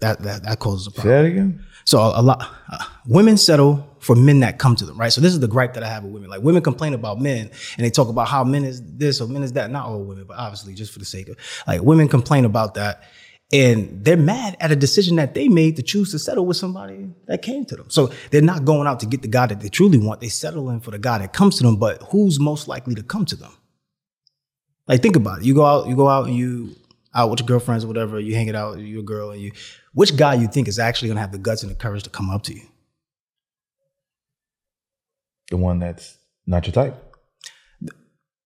that, 0.00 0.20
that, 0.22 0.44
that 0.44 0.58
causes 0.58 0.86
a 0.86 0.90
problem. 0.90 1.12
Say 1.12 1.22
that 1.22 1.26
again. 1.26 1.64
So 1.84 1.98
a, 1.98 2.20
a 2.20 2.22
lot 2.22 2.46
uh, 2.70 2.84
women 3.06 3.36
settle 3.36 3.96
for 4.00 4.14
men 4.14 4.40
that 4.40 4.58
come 4.58 4.76
to 4.76 4.84
them, 4.84 4.98
right? 4.98 5.12
So 5.12 5.20
this 5.20 5.32
is 5.32 5.40
the 5.40 5.48
gripe 5.48 5.74
that 5.74 5.82
I 5.82 5.88
have 5.88 6.04
with 6.04 6.12
women. 6.12 6.30
Like 6.30 6.42
women 6.42 6.62
complain 6.62 6.94
about 6.94 7.18
men 7.18 7.50
and 7.76 7.86
they 7.86 7.90
talk 7.90 8.08
about 8.08 8.28
how 8.28 8.44
men 8.44 8.64
is 8.64 8.82
this 8.84 9.20
or 9.20 9.26
men 9.26 9.42
is 9.42 9.54
that. 9.54 9.70
Not 9.70 9.86
all 9.86 10.02
women, 10.04 10.24
but 10.24 10.36
obviously 10.36 10.74
just 10.74 10.92
for 10.92 10.98
the 10.98 11.04
sake 11.04 11.28
of 11.28 11.36
like 11.66 11.82
women 11.82 12.06
complain 12.08 12.44
about 12.44 12.74
that. 12.74 13.04
And 13.50 14.04
they're 14.04 14.18
mad 14.18 14.58
at 14.60 14.70
a 14.70 14.76
decision 14.76 15.16
that 15.16 15.32
they 15.32 15.48
made 15.48 15.76
to 15.76 15.82
choose 15.82 16.10
to 16.10 16.18
settle 16.18 16.44
with 16.44 16.58
somebody 16.58 17.08
that 17.26 17.40
came 17.40 17.64
to 17.64 17.76
them. 17.76 17.88
So 17.88 18.12
they're 18.30 18.42
not 18.42 18.66
going 18.66 18.86
out 18.86 19.00
to 19.00 19.06
get 19.06 19.22
the 19.22 19.28
guy 19.28 19.46
that 19.46 19.60
they 19.60 19.70
truly 19.70 19.96
want. 19.96 20.20
They 20.20 20.28
settle 20.28 20.68
in 20.68 20.80
for 20.80 20.90
the 20.90 20.98
guy 20.98 21.16
that 21.16 21.32
comes 21.32 21.56
to 21.56 21.62
them, 21.64 21.76
but 21.76 22.02
who's 22.10 22.38
most 22.38 22.68
likely 22.68 22.94
to 22.96 23.02
come 23.02 23.24
to 23.24 23.36
them? 23.36 23.52
Like 24.86 25.00
think 25.00 25.16
about 25.16 25.38
it. 25.38 25.44
You 25.46 25.54
go 25.54 25.64
out, 25.64 25.88
you 25.88 25.96
go 25.96 26.08
out 26.08 26.26
and 26.26 26.36
you 26.36 26.76
out 27.14 27.30
with 27.30 27.40
your 27.40 27.46
girlfriends 27.46 27.84
or 27.84 27.88
whatever, 27.88 28.20
you 28.20 28.34
hang 28.34 28.48
it 28.48 28.54
out, 28.54 28.78
you're 28.78 29.00
a 29.00 29.02
girl, 29.02 29.30
and 29.30 29.40
you 29.40 29.52
which 29.94 30.16
guy 30.16 30.34
you 30.34 30.48
think 30.48 30.68
is 30.68 30.78
actually 30.78 31.08
gonna 31.08 31.20
have 31.20 31.32
the 31.32 31.38
guts 31.38 31.62
and 31.62 31.70
the 31.70 31.76
courage 31.76 32.02
to 32.04 32.10
come 32.10 32.30
up 32.30 32.42
to 32.44 32.54
you? 32.54 32.62
The 35.50 35.56
one 35.56 35.78
that's 35.78 36.18
not 36.46 36.66
your 36.66 36.72
type. 36.72 36.96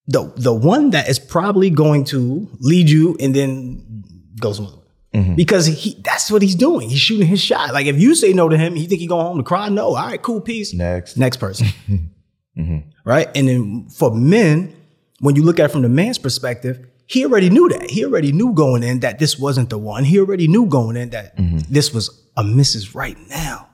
The 0.06 0.32
the 0.36 0.52
one 0.52 0.90
that 0.90 1.08
is 1.08 1.18
probably 1.18 1.70
going 1.70 2.04
to 2.06 2.48
lead 2.60 2.90
you 2.90 3.16
and 3.20 3.34
then 3.34 4.04
go 4.40 4.52
some 4.52 4.66
other 4.66 4.76
way. 4.76 4.82
Mm-hmm. 5.14 5.34
Because 5.34 5.66
he 5.66 6.00
that's 6.02 6.30
what 6.30 6.42
he's 6.42 6.54
doing. 6.54 6.88
He's 6.88 7.00
shooting 7.00 7.26
his 7.26 7.40
shot. 7.40 7.72
Like 7.72 7.86
if 7.86 7.98
you 8.00 8.14
say 8.14 8.32
no 8.32 8.48
to 8.48 8.56
him, 8.56 8.74
he 8.74 8.86
think 8.86 9.00
he 9.00 9.06
going 9.06 9.26
home 9.26 9.36
to 9.36 9.44
cry. 9.44 9.68
No, 9.68 9.88
all 9.88 9.94
right, 9.94 10.20
cool, 10.20 10.40
peace. 10.40 10.72
Next. 10.72 11.16
Next 11.16 11.36
person. 11.38 11.68
Mm-hmm. 12.54 12.90
Right? 13.06 13.34
And 13.34 13.48
then 13.48 13.88
for 13.88 14.14
men, 14.14 14.76
when 15.20 15.36
you 15.36 15.42
look 15.42 15.58
at 15.58 15.64
it 15.64 15.72
from 15.72 15.80
the 15.80 15.88
man's 15.88 16.18
perspective, 16.18 16.86
he 17.06 17.24
already 17.24 17.50
knew 17.50 17.68
that. 17.68 17.90
He 17.90 18.04
already 18.04 18.32
knew 18.32 18.52
going 18.54 18.82
in 18.82 19.00
that 19.00 19.18
this 19.18 19.38
wasn't 19.38 19.70
the 19.70 19.78
one. 19.78 20.04
He 20.04 20.18
already 20.18 20.48
knew 20.48 20.66
going 20.66 20.96
in 20.96 21.10
that 21.10 21.36
mm-hmm. 21.36 21.58
this 21.68 21.92
was 21.92 22.26
a 22.36 22.42
Mrs. 22.42 22.94
Right 22.94 23.18
now. 23.28 23.68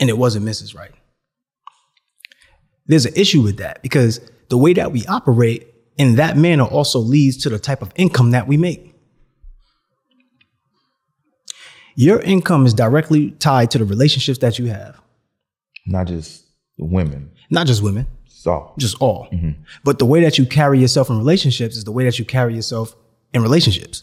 And 0.00 0.08
it 0.08 0.18
wasn't 0.18 0.44
Mrs. 0.46 0.74
Right. 0.74 0.92
There's 2.86 3.06
an 3.06 3.14
issue 3.14 3.42
with 3.42 3.58
that 3.58 3.82
because 3.82 4.20
the 4.48 4.58
way 4.58 4.72
that 4.72 4.92
we 4.92 5.06
operate 5.06 5.68
in 5.96 6.16
that 6.16 6.36
manner 6.36 6.64
also 6.64 6.98
leads 6.98 7.36
to 7.38 7.48
the 7.48 7.58
type 7.58 7.82
of 7.82 7.92
income 7.96 8.32
that 8.32 8.48
we 8.48 8.56
make. 8.56 8.94
Your 11.94 12.20
income 12.20 12.66
is 12.66 12.74
directly 12.74 13.32
tied 13.32 13.70
to 13.72 13.78
the 13.78 13.84
relationships 13.84 14.38
that 14.38 14.58
you 14.58 14.66
have, 14.66 15.00
Not 15.86 16.06
just 16.06 16.44
women. 16.78 17.30
not 17.50 17.66
just 17.66 17.82
women, 17.82 18.06
It's 18.42 18.46
all. 18.48 18.74
just 18.76 18.96
all. 19.00 19.28
But 19.84 20.00
the 20.00 20.04
way 20.04 20.20
that 20.22 20.36
you 20.36 20.44
carry 20.44 20.80
yourself 20.80 21.08
in 21.08 21.16
relationships 21.16 21.76
is 21.76 21.84
the 21.84 21.92
way 21.92 22.04
that 22.06 22.18
you 22.18 22.24
carry 22.24 22.56
yourself 22.56 22.96
in 23.32 23.40
relationships. 23.40 24.02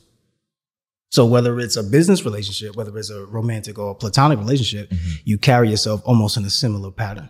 So 1.09 1.25
whether 1.25 1.59
it's 1.59 1.75
a 1.75 1.83
business 1.83 2.23
relationship, 2.23 2.77
whether 2.77 2.97
it's 2.97 3.09
a 3.09 3.25
romantic 3.25 3.77
or 3.77 3.91
a 3.91 3.95
platonic 3.95 4.39
relationship, 4.39 4.93
you 5.25 5.37
carry 5.37 5.69
yourself 5.69 6.01
almost 6.05 6.37
in 6.37 6.45
a 6.45 6.49
similar 6.49 6.89
pattern. 6.89 7.29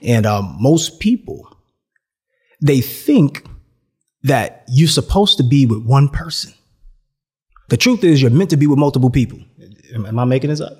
And 0.00 0.24
um, 0.24 0.56
most 0.58 0.98
people, 0.98 1.58
they 2.62 2.80
think 2.80 3.46
that 4.22 4.64
you're 4.68 4.88
supposed 4.88 5.36
to 5.36 5.42
be 5.42 5.66
with 5.66 5.84
one 5.84 6.08
person. 6.08 6.54
The 7.68 7.76
truth 7.76 8.02
is, 8.02 8.22
you're 8.22 8.30
meant 8.30 8.48
to 8.48 8.56
be 8.56 8.66
with 8.66 8.78
multiple 8.78 9.10
people. 9.10 9.40
Am, 9.94 10.06
am 10.06 10.18
I 10.18 10.24
making 10.24 10.48
this 10.48 10.62
up? 10.62 10.72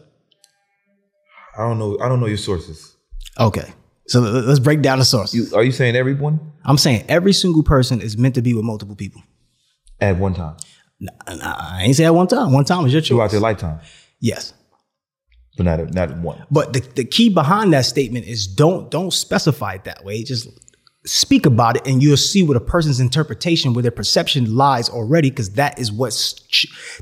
I 1.58 1.68
don't 1.68 1.78
know. 1.78 1.98
I 2.00 2.08
don't 2.08 2.18
know 2.18 2.26
your 2.26 2.38
sources. 2.38 2.96
Okay. 3.38 3.74
So 4.08 4.20
let- 4.20 4.44
let's 4.46 4.58
break 4.60 4.82
down 4.82 4.98
the 4.98 5.04
source. 5.04 5.32
You, 5.34 5.46
are 5.54 5.62
you 5.64 5.72
saying 5.72 5.96
everyone 5.96 6.40
I'm 6.64 6.78
saying 6.78 7.04
every 7.08 7.32
single 7.32 7.62
person 7.62 8.00
is 8.00 8.16
meant 8.18 8.34
to 8.36 8.42
be 8.42 8.52
with 8.54 8.64
multiple 8.64 8.96
people. 8.96 9.22
at 10.00 10.16
one 10.18 10.34
time 10.34 10.56
Nah, 11.00 11.10
I 11.26 11.82
ain't 11.84 11.96
say 11.96 12.04
at 12.04 12.14
one 12.14 12.28
time. 12.28 12.52
One 12.52 12.64
time 12.64 12.86
is 12.86 12.92
your 12.92 13.02
choice 13.02 13.08
throughout 13.08 13.30
their 13.32 13.40
lifetime, 13.40 13.80
Yes. 14.20 14.54
but 15.56 15.64
not 15.66 15.80
at, 15.80 15.92
not 15.94 16.16
one. 16.18 16.44
But 16.50 16.72
the, 16.72 16.80
the 16.94 17.04
key 17.04 17.28
behind 17.28 17.72
that 17.72 17.86
statement 17.86 18.26
is 18.26 18.46
don't 18.46 18.88
don't 18.90 19.12
specify 19.12 19.74
it 19.74 19.84
that 19.84 20.04
way. 20.04 20.22
Just 20.22 20.48
speak 21.04 21.44
about 21.44 21.74
it 21.76 21.84
and 21.88 22.00
you'll 22.00 22.16
see 22.16 22.44
what 22.44 22.56
a 22.56 22.60
person's 22.60 23.00
interpretation, 23.00 23.72
where 23.74 23.82
their 23.82 23.90
perception 23.90 24.54
lies 24.54 24.88
already, 24.88 25.30
because 25.30 25.50
that 25.54 25.76
is 25.76 25.90
what's 25.90 26.34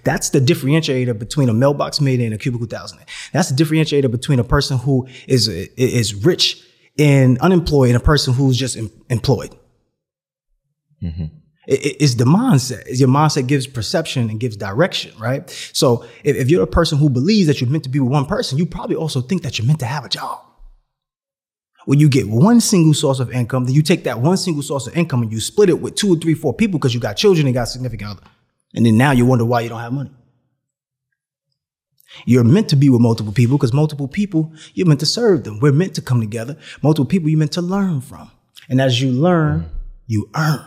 that's 0.04 0.30
the 0.30 0.40
differentiator 0.40 1.18
between 1.18 1.50
a 1.50 1.52
mailbox 1.52 2.00
made 2.00 2.20
and 2.20 2.32
a 2.32 2.38
cubicle 2.38 2.66
thousand. 2.66 3.00
That's 3.34 3.50
the 3.50 3.62
differentiator 3.62 4.10
between 4.10 4.38
a 4.38 4.44
person 4.44 4.78
who 4.78 5.06
is 5.28 5.46
is 5.48 6.14
rich 6.14 6.62
and 7.00 7.38
unemployed 7.40 7.88
and 7.88 7.96
a 7.96 8.00
person 8.00 8.34
who's 8.34 8.56
just 8.56 8.76
em- 8.76 8.90
employed. 9.08 9.56
Mm-hmm. 11.02 11.24
It- 11.66 11.86
it- 11.86 11.96
it's 12.00 12.14
the 12.14 12.24
mindset. 12.24 12.82
It's 12.86 13.00
your 13.00 13.08
mindset 13.08 13.46
gives 13.46 13.66
perception 13.66 14.28
and 14.30 14.38
gives 14.38 14.56
direction, 14.56 15.12
right? 15.18 15.48
So 15.72 16.04
if, 16.24 16.36
if 16.36 16.50
you're 16.50 16.62
a 16.62 16.66
person 16.66 16.98
who 16.98 17.08
believes 17.10 17.46
that 17.46 17.60
you're 17.60 17.70
meant 17.70 17.84
to 17.84 17.90
be 17.90 18.00
with 18.00 18.10
one 18.12 18.26
person, 18.26 18.58
you 18.58 18.66
probably 18.66 18.96
also 18.96 19.20
think 19.20 19.42
that 19.42 19.58
you're 19.58 19.66
meant 19.66 19.80
to 19.80 19.86
have 19.86 20.04
a 20.04 20.08
job. 20.08 20.40
When 21.86 21.98
you 21.98 22.08
get 22.10 22.28
one 22.28 22.60
single 22.60 22.92
source 22.94 23.20
of 23.20 23.30
income, 23.32 23.64
then 23.64 23.74
you 23.74 23.82
take 23.82 24.04
that 24.04 24.20
one 24.20 24.36
single 24.36 24.62
source 24.62 24.86
of 24.86 24.96
income 24.96 25.22
and 25.22 25.32
you 25.32 25.40
split 25.40 25.70
it 25.70 25.80
with 25.80 25.94
two 25.94 26.12
or 26.12 26.16
three, 26.16 26.34
four 26.34 26.52
people 26.52 26.78
because 26.78 26.92
you 26.94 27.00
got 27.00 27.14
children 27.16 27.46
and 27.46 27.54
got 27.54 27.64
significant 27.68 28.10
other. 28.10 28.22
And 28.74 28.84
then 28.84 28.96
now 28.98 29.12
you 29.12 29.24
wonder 29.24 29.44
why 29.44 29.62
you 29.62 29.68
don't 29.70 29.80
have 29.80 29.92
money. 29.92 30.10
You're 32.26 32.44
meant 32.44 32.68
to 32.70 32.76
be 32.76 32.88
with 32.88 33.00
multiple 33.00 33.32
people 33.32 33.56
because 33.56 33.72
multiple 33.72 34.08
people, 34.08 34.52
you're 34.74 34.86
meant 34.86 35.00
to 35.00 35.06
serve 35.06 35.44
them. 35.44 35.60
We're 35.60 35.72
meant 35.72 35.94
to 35.94 36.02
come 36.02 36.20
together. 36.20 36.56
Multiple 36.82 37.06
people 37.06 37.28
you're 37.28 37.38
meant 37.38 37.52
to 37.52 37.62
learn 37.62 38.00
from. 38.00 38.30
And 38.68 38.80
as 38.80 39.00
you 39.00 39.10
learn, 39.10 39.70
you 40.06 40.28
earn. 40.36 40.64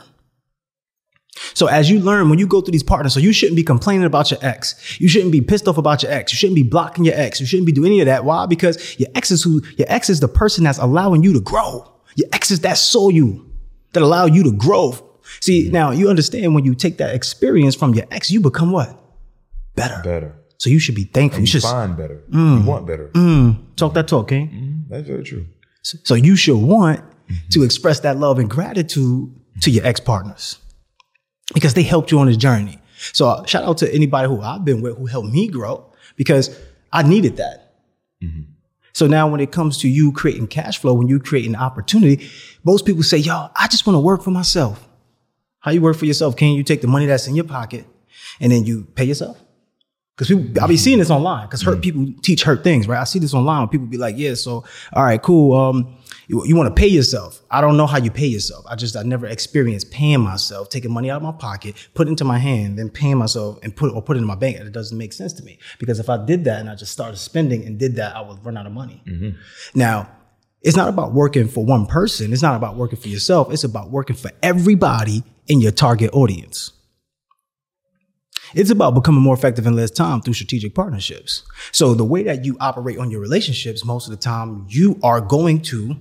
So 1.53 1.67
as 1.67 1.89
you 1.89 1.99
learn, 1.99 2.29
when 2.29 2.39
you 2.39 2.47
go 2.47 2.61
through 2.61 2.71
these 2.71 2.83
partners, 2.83 3.13
so 3.13 3.19
you 3.19 3.33
shouldn't 3.33 3.55
be 3.55 3.63
complaining 3.63 4.05
about 4.05 4.31
your 4.31 4.39
ex. 4.41 4.99
You 4.99 5.07
shouldn't 5.07 5.31
be 5.31 5.41
pissed 5.41 5.67
off 5.67 5.77
about 5.77 6.03
your 6.03 6.11
ex. 6.11 6.31
You 6.31 6.37
shouldn't 6.37 6.55
be 6.55 6.63
blocking 6.63 7.05
your 7.05 7.15
ex. 7.15 7.39
You 7.39 7.45
shouldn't 7.45 7.65
be 7.65 7.71
doing 7.71 7.91
any 7.91 8.01
of 8.01 8.05
that. 8.05 8.23
Why? 8.23 8.45
Because 8.45 8.99
your 8.99 9.09
ex 9.15 9.31
is 9.31 9.43
who, 9.43 9.61
your 9.77 9.87
ex 9.89 10.09
is 10.09 10.19
the 10.19 10.27
person 10.27 10.63
that's 10.63 10.77
allowing 10.77 11.23
you 11.23 11.33
to 11.33 11.41
grow. 11.41 11.91
Your 12.15 12.29
ex 12.31 12.51
is 12.51 12.61
that 12.61 12.77
saw 12.77 13.09
you, 13.09 13.51
that 13.93 14.03
allow 14.03 14.25
you 14.25 14.43
to 14.43 14.51
grow. 14.51 14.95
See, 15.41 15.69
now 15.71 15.91
you 15.91 16.09
understand 16.09 16.53
when 16.53 16.65
you 16.65 16.75
take 16.75 16.97
that 16.97 17.15
experience 17.15 17.75
from 17.75 17.93
your 17.93 18.05
ex, 18.11 18.29
you 18.29 18.39
become 18.39 18.71
what? 18.71 18.99
Better. 19.75 20.01
Better. 20.03 20.35
So 20.63 20.69
you 20.69 20.79
should 20.79 20.95
be 20.95 21.03
thankful. 21.03 21.41
You 21.41 21.43
You 21.43 21.47
should 21.47 21.63
find 21.63 21.97
better. 21.97 22.23
You 22.29 22.39
mm. 22.39 22.65
want 22.65 22.87
better. 22.87 23.09
Mm. 23.09 23.75
talk 23.75 23.95
that 23.95 24.07
talk, 24.07 24.29
King. 24.29 24.47
Mm-hmm. 24.47 24.93
That's 24.93 25.05
very 25.05 25.21
true. 25.21 25.45
So 25.81 26.15
you 26.15 26.37
should 26.37 26.55
want 26.55 27.01
mm-hmm. 27.01 27.49
to 27.49 27.63
express 27.63 27.99
that 27.99 28.15
love 28.15 28.39
and 28.39 28.49
gratitude 28.49 29.29
to 29.59 29.69
your 29.69 29.85
ex 29.85 29.99
partners 29.99 30.59
because 31.53 31.73
they 31.73 31.83
helped 31.83 32.13
you 32.13 32.19
on 32.19 32.27
this 32.27 32.37
journey. 32.37 32.79
So 33.11 33.27
uh, 33.27 33.45
shout 33.45 33.65
out 33.65 33.77
to 33.79 33.93
anybody 33.93 34.29
who 34.29 34.39
I've 34.39 34.63
been 34.63 34.81
with 34.81 34.97
who 34.97 35.05
helped 35.05 35.27
me 35.27 35.49
grow 35.49 35.91
because 36.15 36.57
I 36.93 37.03
needed 37.03 37.35
that. 37.35 37.73
Mm-hmm. 38.23 38.43
So 38.93 39.05
now 39.05 39.27
when 39.27 39.41
it 39.41 39.51
comes 39.51 39.79
to 39.79 39.89
you 39.89 40.13
creating 40.13 40.47
cash 40.47 40.77
flow, 40.77 40.93
when 40.93 41.09
you 41.09 41.19
create 41.19 41.45
an 41.45 41.57
opportunity, 41.57 42.29
most 42.63 42.85
people 42.85 43.03
say, 43.03 43.17
yo, 43.17 43.49
I 43.53 43.67
just 43.67 43.85
want 43.85 43.95
to 43.95 43.99
work 43.99 44.23
for 44.23 44.31
myself. 44.31 44.87
How 45.59 45.71
you 45.71 45.81
work 45.81 45.97
for 45.97 46.05
yourself? 46.05 46.37
Can 46.37 46.53
you 46.53 46.63
take 46.63 46.79
the 46.79 46.87
money 46.87 47.05
that's 47.05 47.27
in 47.27 47.35
your 47.35 47.43
pocket 47.43 47.85
and 48.39 48.49
then 48.49 48.63
you 48.63 48.85
pay 48.95 49.03
yourself? 49.03 49.42
Because 50.15 50.27
people, 50.27 50.43
I 50.43 50.67
be 50.67 50.73
mm-hmm. 50.73 50.75
seeing 50.75 50.99
this 50.99 51.09
online. 51.09 51.47
Because 51.47 51.61
hurt 51.61 51.81
mm-hmm. 51.81 51.81
people 51.81 52.21
teach 52.21 52.43
hurt 52.43 52.63
things, 52.63 52.87
right? 52.87 52.99
I 52.99 53.03
see 53.03 53.19
this 53.19 53.33
online. 53.33 53.61
Where 53.61 53.67
people 53.67 53.87
be 53.87 53.97
like, 53.97 54.15
"Yeah, 54.17 54.35
so 54.35 54.63
all 54.93 55.03
right, 55.03 55.21
cool. 55.21 55.53
Um, 55.57 55.97
you, 56.27 56.45
you 56.45 56.55
want 56.55 56.73
to 56.73 56.79
pay 56.79 56.87
yourself? 56.87 57.41
I 57.51 57.61
don't 57.61 57.77
know 57.77 57.87
how 57.87 57.97
you 57.97 58.11
pay 58.11 58.27
yourself. 58.27 58.65
I 58.69 58.75
just 58.75 58.95
I 58.95 59.03
never 59.03 59.25
experienced 59.25 59.91
paying 59.91 60.21
myself, 60.21 60.69
taking 60.69 60.91
money 60.91 61.09
out 61.09 61.17
of 61.17 61.23
my 61.23 61.31
pocket, 61.31 61.75
put 61.93 62.07
it 62.07 62.11
into 62.11 62.23
my 62.23 62.37
hand, 62.37 62.77
then 62.77 62.89
paying 62.89 63.17
myself 63.17 63.59
and 63.63 63.75
put 63.75 63.93
or 63.93 64.01
put 64.01 64.17
it 64.17 64.19
in 64.19 64.25
my 64.25 64.35
bank. 64.35 64.57
It 64.57 64.71
doesn't 64.71 64.97
make 64.97 65.13
sense 65.13 65.33
to 65.33 65.43
me 65.43 65.57
because 65.79 65.99
if 65.99 66.09
I 66.09 66.23
did 66.23 66.45
that 66.45 66.59
and 66.59 66.69
I 66.69 66.75
just 66.75 66.91
started 66.91 67.17
spending 67.17 67.65
and 67.65 67.77
did 67.77 67.95
that, 67.95 68.15
I 68.15 68.21
would 68.21 68.43
run 68.45 68.57
out 68.57 68.65
of 68.65 68.71
money. 68.71 69.01
Mm-hmm. 69.07 69.37
Now, 69.75 70.09
it's 70.61 70.77
not 70.77 70.87
about 70.87 71.13
working 71.13 71.47
for 71.47 71.65
one 71.65 71.85
person. 71.85 72.31
It's 72.31 72.41
not 72.41 72.55
about 72.55 72.77
working 72.77 72.97
for 72.97 73.09
yourself. 73.09 73.51
It's 73.51 73.65
about 73.65 73.89
working 73.89 74.15
for 74.15 74.31
everybody 74.41 75.23
in 75.47 75.59
your 75.59 75.71
target 75.71 76.11
audience. 76.13 76.71
It's 78.53 78.69
about 78.69 78.93
becoming 78.93 79.21
more 79.21 79.33
effective 79.33 79.65
in 79.65 79.75
less 79.75 79.91
time 79.91 80.21
through 80.21 80.33
strategic 80.33 80.75
partnerships. 80.75 81.43
So 81.71 81.93
the 81.93 82.03
way 82.03 82.23
that 82.23 82.45
you 82.45 82.57
operate 82.59 82.97
on 82.97 83.11
your 83.11 83.21
relationships, 83.21 83.83
most 83.83 84.07
of 84.07 84.11
the 84.11 84.21
time 84.21 84.65
you 84.69 84.99
are 85.03 85.21
going 85.21 85.61
to 85.63 85.95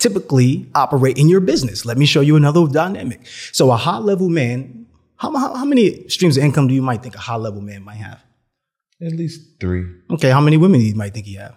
typically 0.00 0.68
operate 0.74 1.16
in 1.16 1.28
your 1.28 1.40
business. 1.40 1.84
Let 1.84 1.96
me 1.96 2.06
show 2.06 2.20
you 2.20 2.36
another 2.36 2.66
dynamic. 2.66 3.24
So 3.52 3.70
a 3.70 3.76
high 3.76 3.98
level 3.98 4.28
man, 4.28 4.86
how, 5.16 5.34
how, 5.36 5.54
how 5.54 5.64
many 5.64 6.08
streams 6.08 6.36
of 6.36 6.44
income 6.44 6.66
do 6.66 6.74
you 6.74 6.82
might 6.82 7.02
think 7.02 7.14
a 7.14 7.18
high 7.18 7.36
level 7.36 7.60
man 7.60 7.84
might 7.84 7.96
have? 7.96 8.22
At 9.00 9.12
least 9.12 9.60
three. 9.60 9.86
Okay, 10.10 10.30
how 10.30 10.40
many 10.40 10.56
women 10.56 10.80
do 10.80 10.86
you 10.86 10.94
might 10.94 11.14
think 11.14 11.26
he 11.26 11.34
have? 11.34 11.56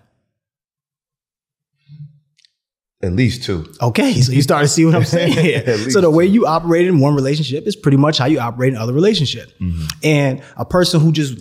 At 3.04 3.14
least 3.14 3.44
two. 3.44 3.72
Okay, 3.82 4.22
so 4.22 4.32
you 4.32 4.42
start 4.42 4.64
to 4.64 4.68
see 4.68 4.86
what 4.86 4.96
I'm 4.96 5.04
saying. 5.04 5.90
So 5.92 6.02
the 6.02 6.10
way 6.10 6.26
you 6.26 6.48
operate 6.48 6.88
in 6.88 7.00
one 7.00 7.14
relationship 7.14 7.68
is 7.68 7.76
pretty 7.76 7.98
much 7.98 8.18
how 8.18 8.26
you 8.26 8.40
operate 8.40 8.74
in 8.74 8.80
other 8.80 8.94
relationship. 8.94 9.52
Mm-hmm. 9.60 9.86
And 10.04 10.44
a 10.58 10.66
person 10.66 11.00
who 11.02 11.12
just 11.12 11.38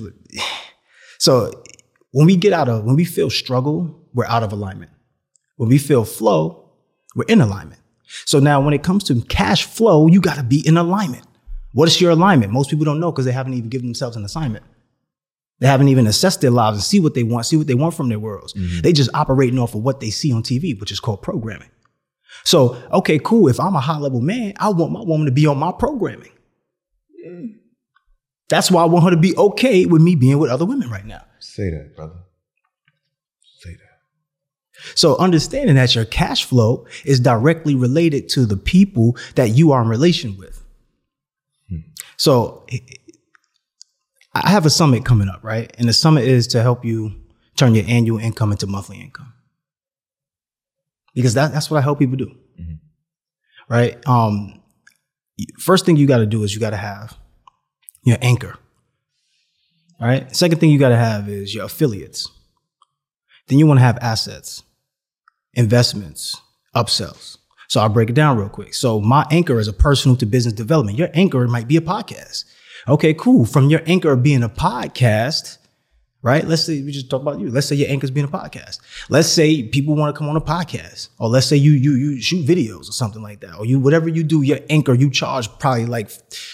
so 1.18 1.50
when 2.11 2.26
we 2.26 2.36
get 2.36 2.52
out 2.52 2.68
of 2.68 2.84
when 2.84 2.96
we 2.96 3.05
feel 3.05 3.30
struggle, 3.30 4.02
we're 4.12 4.26
out 4.26 4.42
of 4.42 4.52
alignment. 4.52 4.90
When 5.57 5.68
we 5.68 5.78
feel 5.78 6.05
flow, 6.05 6.72
we're 7.14 7.24
in 7.28 7.40
alignment. 7.40 7.80
So 8.26 8.40
now 8.40 8.61
when 8.61 8.74
it 8.74 8.82
comes 8.82 9.05
to 9.05 9.20
cash 9.22 9.64
flow, 9.64 10.07
you 10.09 10.20
got 10.20 10.36
to 10.36 10.42
be 10.42 10.66
in 10.66 10.76
alignment. 10.76 11.26
What 11.72 11.88
is 11.88 12.00
your 12.00 12.11
alignment? 12.11 12.52
Most 12.52 12.70
people 12.70 12.84
don't 12.84 13.00
know 13.00 13.11
because 13.11 13.24
they 13.24 13.32
haven't 13.32 13.55
even 13.55 13.68
given 13.68 13.86
themselves 13.86 14.16
an 14.16 14.24
assignment. 14.24 14.64
They 15.61 15.66
haven't 15.66 15.88
even 15.88 16.07
assessed 16.07 16.40
their 16.40 16.50
lives 16.50 16.76
and 16.76 16.84
see 16.84 17.00
what 17.00 17.14
they 17.14 17.22
want, 17.22 17.46
see 17.46 17.57
what 17.57 17.66
they 17.66 17.74
want 17.74 17.94
from 17.94 18.09
their 18.09 18.18
worlds. 18.18 18.55
Mm-hmm. 18.55 18.80
They 18.80 18.92
just 18.92 19.11
operating 19.14 19.59
off 19.59 19.74
of 19.74 19.82
what 19.82 20.00
they 20.00 20.11
see 20.11 20.32
on 20.32 20.42
TV, 20.42 20.78
which 20.78 20.90
is 20.90 21.00
called 21.00 21.22
programming. 21.22 21.70
So, 22.42 22.76
okay, 22.92 23.18
cool. 23.18 23.48
If 23.48 23.61
I'm 23.61 23.76
a 23.76 23.80
high 23.80 23.98
level 23.98 24.20
man, 24.20 24.55
I 24.59 24.70
want 24.70 24.92
my 24.92 25.02
woman 25.02 25.26
to 25.26 25.32
be 25.32 25.46
on 25.46 25.59
my 25.59 25.72
programming. 25.72 26.32
That's 28.48 28.70
why 28.70 28.82
I 28.82 28.86
want 28.86 29.05
her 29.05 29.11
to 29.11 29.16
be 29.16 29.36
okay 29.36 29.86
with 29.86 30.02
me 30.02 30.14
being 30.14 30.38
with 30.38 30.50
other 30.50 30.66
women 30.66 30.90
right 30.90 31.07
now. 31.07 31.22
Say 31.38 31.70
that, 31.70 31.96
brother. 31.96 32.16
Say 33.59 33.72
that. 33.72 34.94
So 34.94 35.16
understanding 35.16 35.76
that 35.76 35.94
your 35.94 36.05
cash 36.05 36.44
flow 36.44 36.86
is 37.05 37.20
directly 37.20 37.74
related 37.74 38.28
to 38.30 38.44
the 38.44 38.57
people 38.57 39.16
that 39.36 39.50
you 39.50 39.72
are 39.72 39.80
in 39.80 39.88
relation 39.88 40.36
with. 40.36 40.62
Hmm. 41.68 41.78
So 42.16 42.66
I 44.35 44.51
have 44.51 44.66
a 44.66 44.70
summit 44.70 45.05
coming 45.05 45.28
up, 45.28 45.45
right? 45.45 45.72
And 45.78 45.89
the 45.89 45.93
summit 45.93 46.24
is 46.24 46.47
to 46.49 46.62
help 46.62 46.85
you 46.85 47.12
turn 47.57 47.74
your 47.74 47.85
annual 47.87 48.18
income 48.18 48.51
into 48.51 48.66
monthly 48.66 49.01
income. 49.01 49.32
Because 51.14 51.35
that, 51.35 51.53
that's 51.53 51.70
what 51.70 51.78
I 51.78 51.80
help 51.80 52.01
people 52.01 52.16
do. 52.16 52.35
Right? 53.68 53.97
Um, 54.07 54.61
first 55.59 55.87
thing 55.87 55.97
you 55.97 56.07
got 56.07 56.18
to 56.18 56.26
do 56.26 56.43
is 56.43 56.53
you 56.53 56.61
got 56.61 56.70
to 56.70 56.76
have 56.76 57.16
your 58.05 58.18
anchor. 58.20 58.59
Right. 60.01 60.35
Second 60.35 60.59
thing 60.59 60.70
you 60.70 60.78
got 60.78 60.89
to 60.89 60.97
have 60.97 61.28
is 61.28 61.55
your 61.55 61.64
affiliates. 61.64 62.28
Then 63.49 63.59
you 63.59 63.66
want 63.66 63.78
to 63.78 63.85
have 63.85 63.99
assets, 64.01 64.62
investments, 65.55 66.41
upsells. 66.74 67.39
So 67.68 67.80
I'll 67.80 67.89
break 67.89 68.11
it 68.11 68.14
down 68.14 68.37
real 68.37 68.49
quick. 68.49 68.74
So 68.74 69.01
my 69.01 69.26
anchor 69.30 69.59
is 69.59 69.68
a 69.68 69.72
personal 69.72 70.16
to 70.18 70.26
business 70.26 70.53
development. 70.53 70.99
Your 70.99 71.09
anchor 71.14 71.47
might 71.47 71.68
be 71.68 71.76
a 71.76 71.80
podcast. 71.80 72.45
Okay, 72.89 73.14
cool. 73.14 73.45
From 73.45 73.70
your 73.70 73.80
anchor 73.87 74.14
being 74.14 74.43
a 74.43 74.49
podcast, 74.49 75.59
right? 76.22 76.47
Let's 76.47 76.64
say 76.64 76.82
we 76.82 76.93
just 76.93 77.09
talk 77.09 77.22
about 77.22 77.41
you. 77.41 77.51
Let's 77.51 77.66
say 77.66 77.76
your 77.76 77.89
anchor's 77.89 78.11
being 78.11 78.26
a 78.26 78.28
podcast. 78.30 78.78
Let's 79.09 79.28
say 79.28 79.62
people 79.62 79.95
want 79.97 80.14
to 80.14 80.18
come 80.18 80.28
on 80.28 80.37
a 80.37 80.41
podcast, 80.41 81.09
or 81.18 81.28
let's 81.28 81.47
say 81.47 81.57
you 81.57 81.72
you 81.72 81.93
you 81.93 82.20
shoot 82.20 82.47
videos 82.47 82.89
or 82.89 82.93
something 82.93 83.22
like 83.22 83.41
that, 83.41 83.57
or 83.59 83.64
you 83.64 83.78
whatever 83.78 84.09
you 84.09 84.22
do, 84.22 84.43
your 84.43 84.59
anchor 84.68 84.93
you 84.93 85.11
charge 85.11 85.49
probably 85.59 85.87
like 85.87 86.11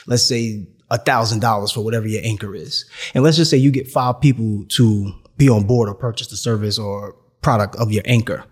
let's 0.07 0.22
say 0.22 0.68
a 0.91 0.99
thousand 0.99 1.41
dollars 1.41 1.72
for 1.72 1.83
whatever 1.83 2.07
your 2.07 2.22
anchor 2.24 2.55
is, 2.55 2.85
and 3.14 3.24
let's 3.24 3.37
just 3.37 3.51
say 3.51 3.57
you 3.57 3.70
get 3.70 3.89
five 3.89 4.20
people 4.20 4.64
to 4.68 5.12
be 5.37 5.49
on 5.49 5.64
board 5.64 5.89
or 5.89 5.95
purchase 5.95 6.28
the 6.28 6.37
service 6.37 6.78
or 6.78 7.16
product 7.43 7.74
of 7.76 7.91
your 7.91 8.03
anchor. 8.05 8.45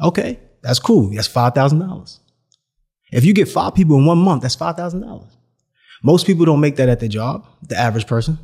Okay, 0.00 0.38
that's 0.62 0.78
cool. 0.78 1.10
That's 1.10 1.26
five 1.26 1.54
thousand 1.54 1.80
dollars. 1.80 2.20
If 3.12 3.24
you 3.24 3.32
get 3.32 3.48
five 3.48 3.74
people 3.74 3.96
in 3.98 4.04
one 4.04 4.18
month, 4.18 4.42
that's 4.42 4.54
five 4.54 4.76
thousand 4.76 5.00
dollars. 5.00 5.35
Most 6.02 6.26
people 6.26 6.44
don't 6.44 6.60
make 6.60 6.76
that 6.76 6.88
at 6.88 7.00
their 7.00 7.08
job, 7.08 7.46
the 7.62 7.76
average 7.76 8.06
person. 8.06 8.38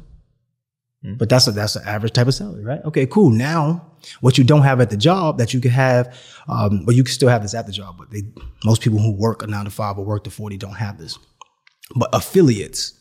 But 1.05 1.29
that's 1.29 1.49
a 1.49 1.51
that's 1.51 1.75
an 1.75 1.83
average 1.85 2.13
type 2.13 2.29
of 2.29 2.35
salary, 2.35 2.63
right? 2.63 2.81
Okay, 2.85 3.07
cool. 3.07 3.31
Now, 3.31 3.91
what 4.21 4.39
you 4.39 4.45
don't 4.45 4.63
have 4.63 4.81
at 4.81 4.91
the 4.91 4.97
job 4.97 5.39
that 5.39 5.53
you 5.53 5.61
could 5.61 5.73
have, 5.73 6.17
um, 6.49 6.85
but 6.85 6.95
you 6.95 7.03
can 7.03 7.13
still 7.13 7.29
have 7.29 7.43
this 7.43 7.55
at 7.55 7.67
the 7.67 7.73
job. 7.73 7.97
But 7.99 8.13
they, 8.13 8.23
most 8.65 8.83
people 8.83 9.01
who 9.01 9.13
work 9.13 9.43
a 9.43 9.49
nine 9.49 9.65
to 9.65 9.71
five 9.73 9.99
or 9.99 10.05
work 10.05 10.23
to 10.25 10.31
forty 10.31 10.57
don't 10.57 10.77
have 10.77 10.99
this. 10.99 11.19
But 11.97 12.09
affiliates. 12.13 12.93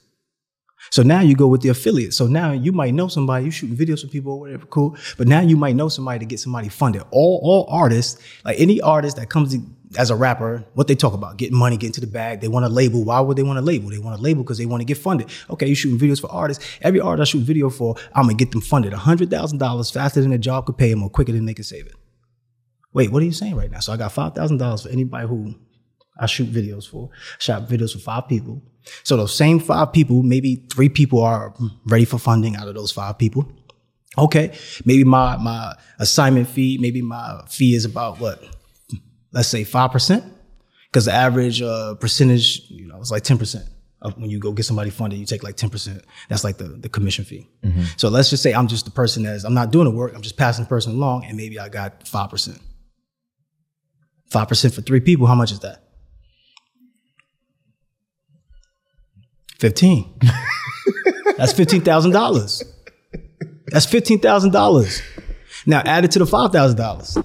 So 0.90 1.04
now 1.04 1.22
you 1.22 1.36
go 1.36 1.48
with 1.48 1.62
the 1.62 1.70
affiliates. 1.70 2.18
So 2.18 2.26
now 2.26 2.54
you 2.54 2.72
might 2.72 2.96
know 2.96 3.08
somebody, 3.08 3.46
you 3.46 3.52
shooting 3.52 3.78
videos 3.78 4.02
for 4.02 4.08
people 4.08 4.34
or 4.34 4.40
whatever, 4.40 4.66
cool. 4.66 4.98
But 5.20 5.28
now 5.28 5.42
you 5.42 5.56
might 5.56 5.76
know 5.76 5.88
somebody 5.88 6.18
to 6.18 6.26
get 6.26 6.40
somebody 6.40 6.70
funded. 6.70 7.04
All 7.12 7.40
all 7.44 7.68
artists, 7.70 8.20
like 8.44 8.60
any 8.60 8.82
artist 8.82 9.18
that 9.18 9.30
comes 9.30 9.54
in 9.54 9.76
as 9.98 10.10
a 10.10 10.16
rapper, 10.16 10.64
what 10.74 10.88
they 10.88 10.96
talk 10.96 11.14
about, 11.14 11.38
getting 11.38 11.58
money, 11.58 11.78
getting 11.78 11.94
to 11.94 12.02
the 12.02 12.08
bag. 12.08 12.40
They 12.40 12.48
want 12.48 12.66
a 12.66 12.70
label. 12.70 13.04
Why 13.04 13.20
would 13.20 13.38
they 13.38 13.44
want 13.44 13.60
a 13.60 13.62
label? 13.62 13.90
They 13.90 13.98
want 13.98 14.18
a 14.18 14.22
label 14.22 14.44
because 14.44 14.58
they 14.58 14.66
want 14.66 14.82
to 14.82 14.86
get 14.86 14.98
funded. 14.98 15.30
Okay, 15.50 15.68
you 15.68 15.76
shooting 15.76 16.00
videos 16.00 16.22
for 16.22 16.32
artists. 16.32 16.64
Every 16.82 17.00
artist 17.00 17.30
I 17.30 17.32
shoot 17.32 17.44
video 17.44 17.70
for, 17.70 17.96
I'm 18.16 18.24
gonna 18.24 18.36
get 18.36 18.52
them 18.52 18.62
funded. 18.62 18.94
hundred 18.94 19.30
thousand 19.30 19.58
dollars 19.58 19.92
faster 19.92 20.22
than 20.22 20.32
a 20.32 20.38
job 20.38 20.66
could 20.66 20.78
pay 20.78 20.90
them 20.90 21.04
or 21.04 21.10
quicker 21.10 21.32
than 21.32 21.46
they 21.46 21.54
can 21.54 21.64
save 21.64 21.88
it. 21.88 21.96
Wait, 22.94 23.12
what 23.12 23.22
are 23.22 23.26
you 23.26 23.32
saying 23.32 23.56
right 23.56 23.72
now? 23.72 23.80
So 23.80 23.94
I 23.94 23.98
got 23.98 24.12
five 24.12 24.34
thousand 24.34 24.58
dollars 24.58 24.84
for 24.84 24.90
anybody 24.90 25.28
who 25.28 25.56
I 26.18 26.26
shoot 26.26 26.52
videos 26.52 26.88
for. 26.88 27.10
Shot 27.40 27.68
videos 27.68 27.94
for 27.94 28.00
five 28.00 28.28
people. 28.28 28.62
So 29.04 29.18
those 29.18 29.36
same 29.36 29.60
five 29.60 29.94
people, 29.94 30.24
maybe 30.24 30.68
three 30.72 30.90
people 30.90 31.22
are 31.22 31.54
ready 31.86 32.06
for 32.06 32.18
funding 32.18 32.56
out 32.56 32.68
of 32.68 32.76
those 32.76 32.92
five 32.92 33.18
people. 33.18 33.52
Okay, 34.18 34.58
maybe 34.86 35.04
my 35.04 35.38
my 35.38 35.76
assignment 36.00 36.48
fee, 36.48 36.78
maybe 36.80 37.02
my 37.02 37.44
fee 37.50 37.76
is 37.76 37.86
about 37.86 38.20
what? 38.20 38.44
Let's 39.34 39.48
say 39.48 39.64
five 39.64 39.92
percent, 39.92 40.24
because 40.90 41.06
the 41.06 41.14
average 41.14 41.62
uh, 41.62 41.96
percentage, 41.96 42.64
you 42.70 42.88
know, 42.88 43.00
it's 43.00 43.12
like 43.12 43.24
ten 43.24 43.38
percent. 43.38 43.66
Of 44.02 44.18
when 44.18 44.32
you 44.32 44.40
go 44.40 44.52
get 44.52 44.64
somebody 44.66 44.90
funded, 44.90 45.20
you 45.20 45.26
take 45.28 45.44
like 45.44 45.56
ten 45.58 45.70
percent. 45.70 46.04
That's 46.28 46.44
like 46.44 46.58
the 46.58 46.66
the 46.66 46.90
commission 46.90 47.24
fee. 47.24 47.48
So 47.98 48.10
let's 48.10 48.30
just 48.30 48.42
say 48.42 48.52
I'm 48.54 48.68
just 48.68 48.86
the 48.86 48.92
person 48.92 49.24
that's 49.24 49.44
I'm 49.44 49.54
not 49.54 49.72
doing 49.72 49.86
the 49.86 49.92
work. 49.92 50.14
I'm 50.16 50.22
just 50.24 50.38
passing 50.38 50.66
the 50.66 50.70
person 50.70 50.94
along, 50.94 51.26
and 51.26 51.38
maybe 51.38 51.60
I 51.60 51.70
got 51.70 52.08
five 52.08 52.30
percent. 52.30 52.60
Five 54.32 54.48
percent 54.48 54.74
for 54.74 54.82
three 54.82 55.02
people. 55.02 55.28
How 55.28 55.36
much 55.36 55.52
is 55.52 55.60
that? 55.60 55.84
Fifteen. 59.60 60.12
That's 61.38 61.54
fifteen 61.54 61.82
thousand 61.82 62.12
dollars. 62.12 62.64
That's 63.68 63.86
fifteen 63.86 64.20
thousand 64.20 64.52
dollars. 64.52 65.02
Now 65.66 65.82
add 65.86 66.06
it 66.06 66.12
to 66.12 66.20
the 66.20 66.26
five 66.26 66.52
thousand 66.52 66.78
dollars. 66.78 67.18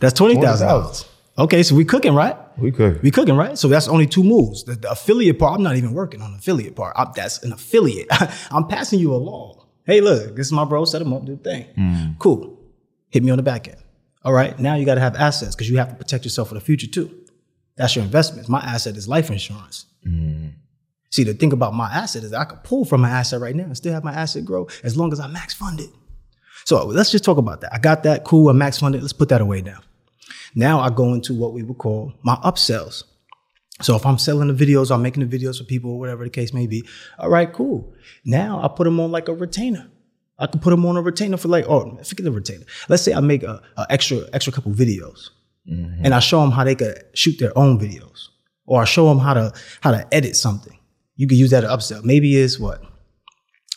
That's 0.00 0.14
twenty 0.14 0.40
thousand 0.40 0.68
dollars. 0.68 1.06
Okay, 1.38 1.62
so 1.62 1.74
we 1.74 1.84
cooking, 1.84 2.14
right? 2.14 2.36
We 2.58 2.70
could. 2.70 3.02
We 3.02 3.10
cooking, 3.10 3.36
right? 3.36 3.56
So 3.56 3.68
that's 3.68 3.88
only 3.88 4.06
two 4.06 4.22
moves. 4.22 4.64
The, 4.64 4.74
the 4.74 4.90
affiliate 4.90 5.38
part, 5.38 5.54
I'm 5.54 5.62
not 5.62 5.76
even 5.76 5.94
working 5.94 6.20
on 6.20 6.32
the 6.32 6.38
affiliate 6.38 6.76
part. 6.76 6.94
I'm, 6.96 7.12
that's 7.14 7.42
an 7.42 7.52
affiliate. 7.52 8.08
I'm 8.50 8.66
passing 8.66 8.98
you 8.98 9.14
along. 9.14 9.66
Hey, 9.84 10.00
look, 10.02 10.36
this 10.36 10.46
is 10.46 10.52
my 10.52 10.64
bro. 10.64 10.84
Set 10.84 11.00
him 11.00 11.12
up, 11.12 11.24
do 11.24 11.36
the 11.36 11.42
thing. 11.42 11.66
Mm. 11.78 12.18
Cool. 12.18 12.58
Hit 13.08 13.22
me 13.22 13.30
on 13.30 13.38
the 13.38 13.42
back 13.42 13.68
end. 13.68 13.78
All 14.22 14.32
right. 14.34 14.58
Now 14.58 14.74
you 14.74 14.84
got 14.84 14.96
to 14.96 15.00
have 15.00 15.16
assets 15.16 15.54
because 15.54 15.70
you 15.70 15.78
have 15.78 15.88
to 15.88 15.94
protect 15.94 16.24
yourself 16.24 16.48
for 16.48 16.54
the 16.54 16.60
future 16.60 16.86
too. 16.86 17.10
That's 17.76 17.96
your 17.96 18.04
investments. 18.04 18.48
My 18.48 18.60
asset 18.60 18.96
is 18.96 19.08
life 19.08 19.30
insurance. 19.30 19.86
Mm. 20.06 20.52
See, 21.10 21.24
the 21.24 21.32
thing 21.32 21.52
about 21.52 21.74
my 21.74 21.90
asset 21.90 22.22
is 22.22 22.32
I 22.34 22.44
could 22.44 22.62
pull 22.62 22.84
from 22.84 23.00
my 23.00 23.10
asset 23.10 23.40
right 23.40 23.56
now 23.56 23.64
and 23.64 23.76
still 23.76 23.94
have 23.94 24.04
my 24.04 24.12
asset 24.12 24.44
grow 24.44 24.68
as 24.84 24.96
long 24.96 25.12
as 25.12 25.20
I 25.20 25.26
max 25.26 25.54
funded. 25.54 25.88
So 26.66 26.84
let's 26.84 27.10
just 27.10 27.24
talk 27.24 27.38
about 27.38 27.62
that. 27.62 27.74
I 27.74 27.78
got 27.78 28.02
that. 28.02 28.24
Cool. 28.24 28.50
I 28.50 28.52
max 28.52 28.78
funded. 28.78 29.00
Let's 29.00 29.14
put 29.14 29.30
that 29.30 29.40
away 29.40 29.62
now. 29.62 29.78
Now 30.54 30.80
I 30.80 30.90
go 30.90 31.14
into 31.14 31.34
what 31.34 31.52
we 31.52 31.62
would 31.62 31.78
call 31.78 32.12
my 32.22 32.36
upsells. 32.36 33.04
So 33.82 33.96
if 33.96 34.04
I'm 34.04 34.18
selling 34.18 34.54
the 34.54 34.66
videos, 34.66 34.90
I'm 34.90 35.02
making 35.02 35.26
the 35.26 35.38
videos 35.38 35.58
for 35.58 35.64
people, 35.64 35.92
or 35.92 35.98
whatever 35.98 36.24
the 36.24 36.30
case 36.30 36.52
may 36.52 36.66
be. 36.66 36.86
All 37.18 37.30
right, 37.30 37.50
cool. 37.50 37.94
Now 38.24 38.62
I 38.62 38.68
put 38.68 38.84
them 38.84 39.00
on 39.00 39.10
like 39.10 39.28
a 39.28 39.34
retainer. 39.34 39.90
I 40.38 40.46
can 40.46 40.60
put 40.60 40.70
them 40.70 40.84
on 40.86 40.96
a 40.96 41.02
retainer 41.02 41.36
for 41.36 41.48
like, 41.48 41.66
oh, 41.68 41.98
forget 42.04 42.24
the 42.24 42.32
retainer. 42.32 42.64
Let's 42.88 43.02
say 43.02 43.14
I 43.14 43.20
make 43.20 43.42
a, 43.42 43.62
a 43.76 43.86
extra 43.90 44.20
extra 44.32 44.52
couple 44.52 44.72
videos, 44.72 45.30
and 45.66 46.14
I 46.14 46.18
show 46.20 46.40
them 46.40 46.50
how 46.50 46.64
they 46.64 46.74
could 46.74 47.02
shoot 47.14 47.38
their 47.38 47.56
own 47.56 47.78
videos, 47.78 48.28
or 48.66 48.82
I 48.82 48.84
show 48.84 49.08
them 49.08 49.18
how 49.18 49.34
to 49.34 49.52
how 49.80 49.90
to 49.92 50.06
edit 50.14 50.36
something. 50.36 50.76
You 51.16 51.28
could 51.28 51.38
use 51.38 51.50
that 51.50 51.60
to 51.60 51.68
upsell. 51.68 52.04
Maybe 52.04 52.36
it's 52.36 52.58
what? 52.58 52.82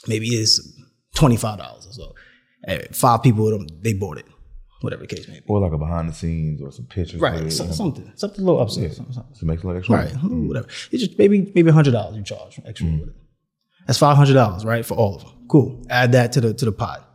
Maybe 0.07 0.27
it's 0.27 0.61
twenty 1.15 1.37
five 1.37 1.59
dollars 1.59 1.85
or 1.87 1.93
so. 1.93 2.15
Eh, 2.67 2.87
Five 2.93 3.23
people, 3.23 3.49
them, 3.49 3.67
they 3.81 3.93
bought 3.93 4.17
it, 4.17 4.25
whatever 4.83 5.01
the 5.03 5.07
case 5.15 5.27
may 5.27 5.35
be. 5.35 5.45
Or 5.47 5.59
like 5.61 5.71
a 5.71 5.77
behind 5.77 6.09
the 6.09 6.13
scenes 6.13 6.61
or 6.61 6.71
some 6.71 6.85
pictures. 6.85 7.19
Right, 7.21 7.51
some- 7.51 7.71
something, 7.71 8.11
something 8.15 8.41
a 8.41 8.45
little 8.47 8.63
upsell. 8.65 8.93
something- 8.93 9.13
something. 9.13 9.33
to 9.39 9.45
make 9.45 9.59
some 9.61 9.75
extra. 9.77 9.95
Right, 9.95 10.11
hmm, 10.11 10.47
whatever. 10.47 10.67
It's 10.91 11.03
just 11.03 11.17
maybe 11.17 11.51
maybe 11.55 11.71
hundred 11.71 11.91
dollars 11.91 12.17
you 12.17 12.23
charge 12.23 12.59
extra 12.65 12.87
it. 12.87 13.09
That's 13.87 13.97
five 13.99 14.17
hundred 14.17 14.33
dollars, 14.33 14.65
right, 14.65 14.85
for 14.85 14.95
all 14.95 15.15
of 15.15 15.21
them. 15.23 15.31
Cool. 15.49 15.85
Add 15.89 16.11
that 16.11 16.33
to 16.33 16.41
the 16.41 16.53
to 16.53 16.65
the 16.65 16.71
pot. 16.71 17.09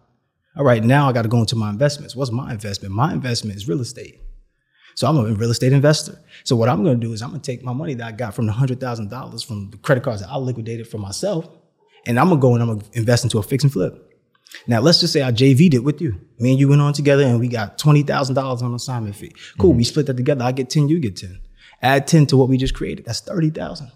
All 0.56 0.64
right, 0.64 0.82
now 0.82 1.08
I 1.08 1.12
got 1.12 1.22
to 1.22 1.28
go 1.28 1.38
into 1.38 1.56
my 1.56 1.70
investments. 1.70 2.16
What's 2.16 2.32
my 2.32 2.50
investment? 2.52 2.92
My 2.94 3.12
investment 3.12 3.56
is 3.56 3.68
real 3.68 3.80
estate. 3.80 4.20
So 4.96 5.06
I'm 5.06 5.16
a 5.16 5.32
real 5.34 5.50
estate 5.50 5.72
investor. 5.72 6.18
So 6.42 6.56
what 6.56 6.68
I'm 6.68 6.82
going 6.82 7.00
to 7.00 7.06
do 7.06 7.12
is 7.12 7.22
I'm 7.22 7.28
going 7.30 7.40
to 7.40 7.46
take 7.52 7.62
my 7.62 7.72
money 7.72 7.94
that 7.94 8.04
I 8.06 8.10
got 8.10 8.34
from 8.34 8.46
the 8.46 8.52
hundred 8.52 8.80
thousand 8.80 9.10
dollars 9.10 9.44
from 9.44 9.70
the 9.70 9.76
credit 9.76 10.02
cards 10.02 10.20
that 10.22 10.28
I 10.30 10.36
liquidated 10.38 10.88
for 10.88 10.98
myself, 10.98 11.48
and 12.06 12.18
I'm 12.18 12.28
gonna 12.30 12.40
go 12.40 12.54
and 12.54 12.62
I'm 12.62 12.68
gonna 12.70 12.84
invest 12.94 13.22
into 13.24 13.38
a 13.38 13.42
fix 13.42 13.62
and 13.62 13.72
flip. 13.72 14.07
Now 14.66 14.80
let's 14.80 15.00
just 15.00 15.12
say 15.12 15.22
I 15.22 15.32
JV'd 15.32 15.74
it 15.74 15.84
with 15.84 16.00
you. 16.00 16.20
Me 16.38 16.50
and 16.50 16.60
you 16.60 16.68
went 16.68 16.80
on 16.80 16.92
together 16.92 17.24
and 17.24 17.40
we 17.40 17.48
got 17.48 17.78
twenty 17.78 18.02
thousand 18.02 18.34
dollars 18.34 18.62
on 18.62 18.74
assignment 18.74 19.16
fee. 19.16 19.32
Cool. 19.58 19.70
Mm-hmm. 19.70 19.78
We 19.78 19.84
split 19.84 20.06
that 20.06 20.16
together. 20.16 20.44
I 20.44 20.52
get 20.52 20.70
ten, 20.70 20.88
you 20.88 20.98
get 20.98 21.16
ten. 21.16 21.40
Add 21.82 22.06
ten 22.06 22.26
to 22.26 22.36
what 22.36 22.48
we 22.48 22.56
just 22.56 22.74
created. 22.74 23.04
That's 23.04 23.20
thirty 23.20 23.50
thousand. 23.50 23.90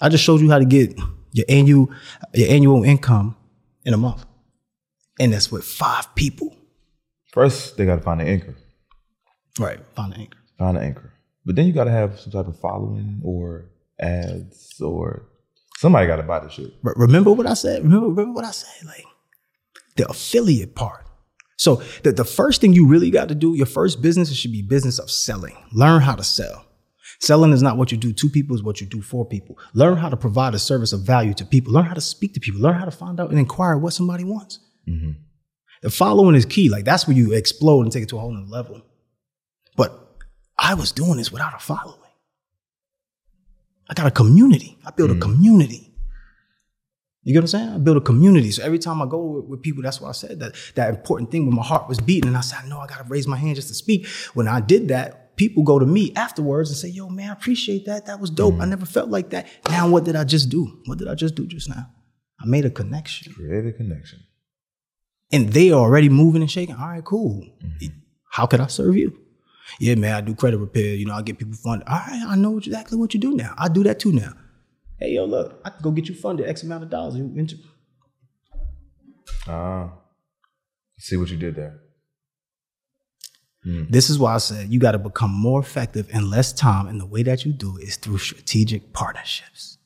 I 0.00 0.08
just 0.08 0.24
showed 0.24 0.40
you 0.40 0.50
how 0.50 0.58
to 0.58 0.64
get 0.64 0.98
your 1.32 1.46
annual 1.48 1.90
your 2.34 2.50
annual 2.50 2.84
income 2.84 3.36
in 3.84 3.94
a 3.94 3.96
month, 3.98 4.24
and 5.18 5.32
that's 5.32 5.50
with 5.50 5.64
five 5.64 6.14
people. 6.14 6.56
First, 7.32 7.76
they 7.76 7.86
got 7.86 7.96
to 7.96 8.02
find 8.02 8.20
an 8.20 8.28
anchor. 8.28 8.54
Right. 9.58 9.80
Find 9.94 10.12
an 10.12 10.20
anchor. 10.20 10.38
Find 10.58 10.76
an 10.76 10.82
anchor. 10.84 11.12
But 11.44 11.56
then 11.56 11.66
you 11.66 11.72
got 11.72 11.84
to 11.84 11.90
have 11.90 12.20
some 12.20 12.32
type 12.32 12.46
of 12.46 12.58
following 12.60 13.20
or 13.24 13.70
ads 13.98 14.80
or 14.80 15.28
somebody 15.78 16.06
got 16.06 16.16
to 16.16 16.22
buy 16.22 16.40
the 16.40 16.48
shit. 16.48 16.72
Remember 16.82 17.32
what 17.32 17.46
I 17.46 17.54
said? 17.54 17.82
Remember, 17.82 18.08
remember 18.08 18.32
what 18.32 18.44
I 18.44 18.50
said? 18.50 18.86
Like 18.86 19.04
the 19.96 20.08
affiliate 20.08 20.74
part. 20.74 21.06
So 21.56 21.76
the, 22.02 22.12
the 22.12 22.24
first 22.24 22.60
thing 22.60 22.72
you 22.72 22.86
really 22.86 23.10
got 23.10 23.28
to 23.28 23.34
do, 23.34 23.54
your 23.54 23.66
first 23.66 24.02
business, 24.02 24.30
it 24.30 24.34
should 24.34 24.52
be 24.52 24.62
business 24.62 24.98
of 24.98 25.10
selling. 25.10 25.56
Learn 25.72 26.02
how 26.02 26.14
to 26.14 26.24
sell. 26.24 26.66
Selling 27.20 27.52
is 27.52 27.62
not 27.62 27.76
what 27.76 27.92
you 27.92 27.98
do 27.98 28.12
to 28.12 28.28
people, 28.28 28.56
is 28.56 28.64
what 28.64 28.80
you 28.80 28.86
do 28.86 29.00
for 29.00 29.24
people. 29.24 29.56
Learn 29.74 29.96
how 29.96 30.08
to 30.08 30.16
provide 30.16 30.54
a 30.54 30.58
service 30.58 30.92
of 30.92 31.02
value 31.02 31.34
to 31.34 31.44
people. 31.44 31.72
Learn 31.72 31.84
how 31.84 31.94
to 31.94 32.00
speak 32.00 32.34
to 32.34 32.40
people. 32.40 32.60
Learn 32.60 32.74
how 32.74 32.84
to 32.84 32.90
find 32.90 33.20
out 33.20 33.30
and 33.30 33.38
inquire 33.38 33.76
what 33.76 33.92
somebody 33.92 34.24
wants. 34.24 34.58
Mm-hmm. 34.88 35.12
The 35.82 35.90
following 35.90 36.34
is 36.34 36.44
key. 36.44 36.68
Like 36.68 36.84
that's 36.84 37.06
where 37.06 37.16
you 37.16 37.32
explode 37.32 37.82
and 37.82 37.92
take 37.92 38.02
it 38.02 38.08
to 38.08 38.16
a 38.16 38.20
whole 38.20 38.34
new 38.34 38.50
level. 38.50 38.82
But 39.76 39.92
I 40.58 40.74
was 40.74 40.90
doing 40.90 41.16
this 41.16 41.30
without 41.30 41.54
a 41.54 41.60
following. 41.60 41.98
I 43.88 43.94
got 43.94 44.06
a 44.06 44.10
community. 44.10 44.78
I 44.84 44.90
built 44.90 45.10
a 45.10 45.14
mm. 45.14 45.20
community. 45.20 45.91
You 47.24 47.32
get 47.32 47.40
what 47.40 47.54
I'm 47.54 47.60
saying? 47.60 47.68
I 47.68 47.78
build 47.78 47.96
a 47.96 48.00
community. 48.00 48.50
So 48.50 48.64
every 48.64 48.80
time 48.80 49.00
I 49.00 49.06
go 49.06 49.24
with, 49.24 49.44
with 49.44 49.62
people, 49.62 49.82
that's 49.82 50.00
what 50.00 50.08
I 50.08 50.12
said 50.12 50.40
that 50.40 50.54
that 50.74 50.90
important 50.90 51.30
thing 51.30 51.46
when 51.46 51.54
my 51.54 51.62
heart 51.62 51.88
was 51.88 52.00
beating, 52.00 52.28
and 52.28 52.36
I 52.36 52.40
said, 52.40 52.68
no, 52.68 52.78
I 52.78 52.86
gotta 52.86 53.04
raise 53.04 53.28
my 53.28 53.36
hand 53.36 53.56
just 53.56 53.68
to 53.68 53.74
speak. 53.74 54.06
When 54.34 54.48
I 54.48 54.60
did 54.60 54.88
that, 54.88 55.36
people 55.36 55.62
go 55.62 55.78
to 55.78 55.86
me 55.86 56.12
afterwards 56.16 56.70
and 56.70 56.76
say, 56.76 56.88
yo, 56.88 57.08
man, 57.08 57.30
I 57.30 57.32
appreciate 57.32 57.86
that. 57.86 58.06
That 58.06 58.20
was 58.20 58.30
dope. 58.30 58.54
I 58.54 58.64
mm. 58.64 58.70
never 58.70 58.86
felt 58.86 59.08
like 59.08 59.30
that. 59.30 59.46
Now 59.68 59.88
what 59.88 60.04
did 60.04 60.16
I 60.16 60.24
just 60.24 60.48
do? 60.48 60.80
What 60.86 60.98
did 60.98 61.08
I 61.08 61.14
just 61.14 61.34
do 61.36 61.46
just 61.46 61.68
now? 61.68 61.86
I 62.40 62.46
made 62.46 62.64
a 62.64 62.70
connection. 62.70 63.32
Create 63.32 63.66
a 63.66 63.72
connection. 63.72 64.24
And 65.30 65.50
they 65.50 65.70
are 65.70 65.80
already 65.80 66.08
moving 66.08 66.42
and 66.42 66.50
shaking. 66.50 66.74
All 66.74 66.88
right, 66.88 67.04
cool. 67.04 67.40
Mm-hmm. 67.64 67.98
How 68.30 68.46
could 68.46 68.60
I 68.60 68.66
serve 68.66 68.96
you? 68.96 69.16
Yeah, 69.78 69.94
man, 69.94 70.14
I 70.14 70.20
do 70.20 70.34
credit 70.34 70.58
repair. 70.58 70.94
You 70.94 71.06
know, 71.06 71.14
I 71.14 71.22
get 71.22 71.38
people 71.38 71.54
funded. 71.54 71.86
All 71.88 71.96
right, 71.96 72.24
I 72.26 72.36
know 72.36 72.58
exactly 72.58 72.98
what 72.98 73.14
you 73.14 73.20
do 73.20 73.34
now. 73.34 73.54
I 73.56 73.68
do 73.68 73.82
that 73.84 74.00
too 74.00 74.12
now. 74.12 74.32
Hey, 75.02 75.14
yo, 75.14 75.24
look, 75.24 75.60
I 75.64 75.70
can 75.70 75.82
go 75.82 75.90
get 75.90 76.08
you 76.08 76.14
funded 76.14 76.48
X 76.48 76.62
amount 76.62 76.84
of 76.84 76.90
dollars. 76.90 77.16
You 77.16 77.32
inter- 77.36 77.56
Ah. 79.48 79.94
See 80.98 81.16
what 81.16 81.28
you 81.28 81.36
did 81.36 81.56
there. 81.56 81.80
This 83.64 84.10
is 84.10 84.18
why 84.18 84.34
I 84.34 84.38
said 84.38 84.68
you 84.72 84.78
got 84.78 84.92
to 84.92 84.98
become 84.98 85.30
more 85.32 85.58
effective 85.60 86.08
in 86.10 86.30
less 86.30 86.52
time, 86.52 86.86
and 86.86 87.00
the 87.00 87.06
way 87.06 87.24
that 87.24 87.44
you 87.44 87.52
do 87.52 87.76
is 87.78 87.96
through 87.96 88.18
strategic 88.18 88.92
partnerships. 88.92 89.78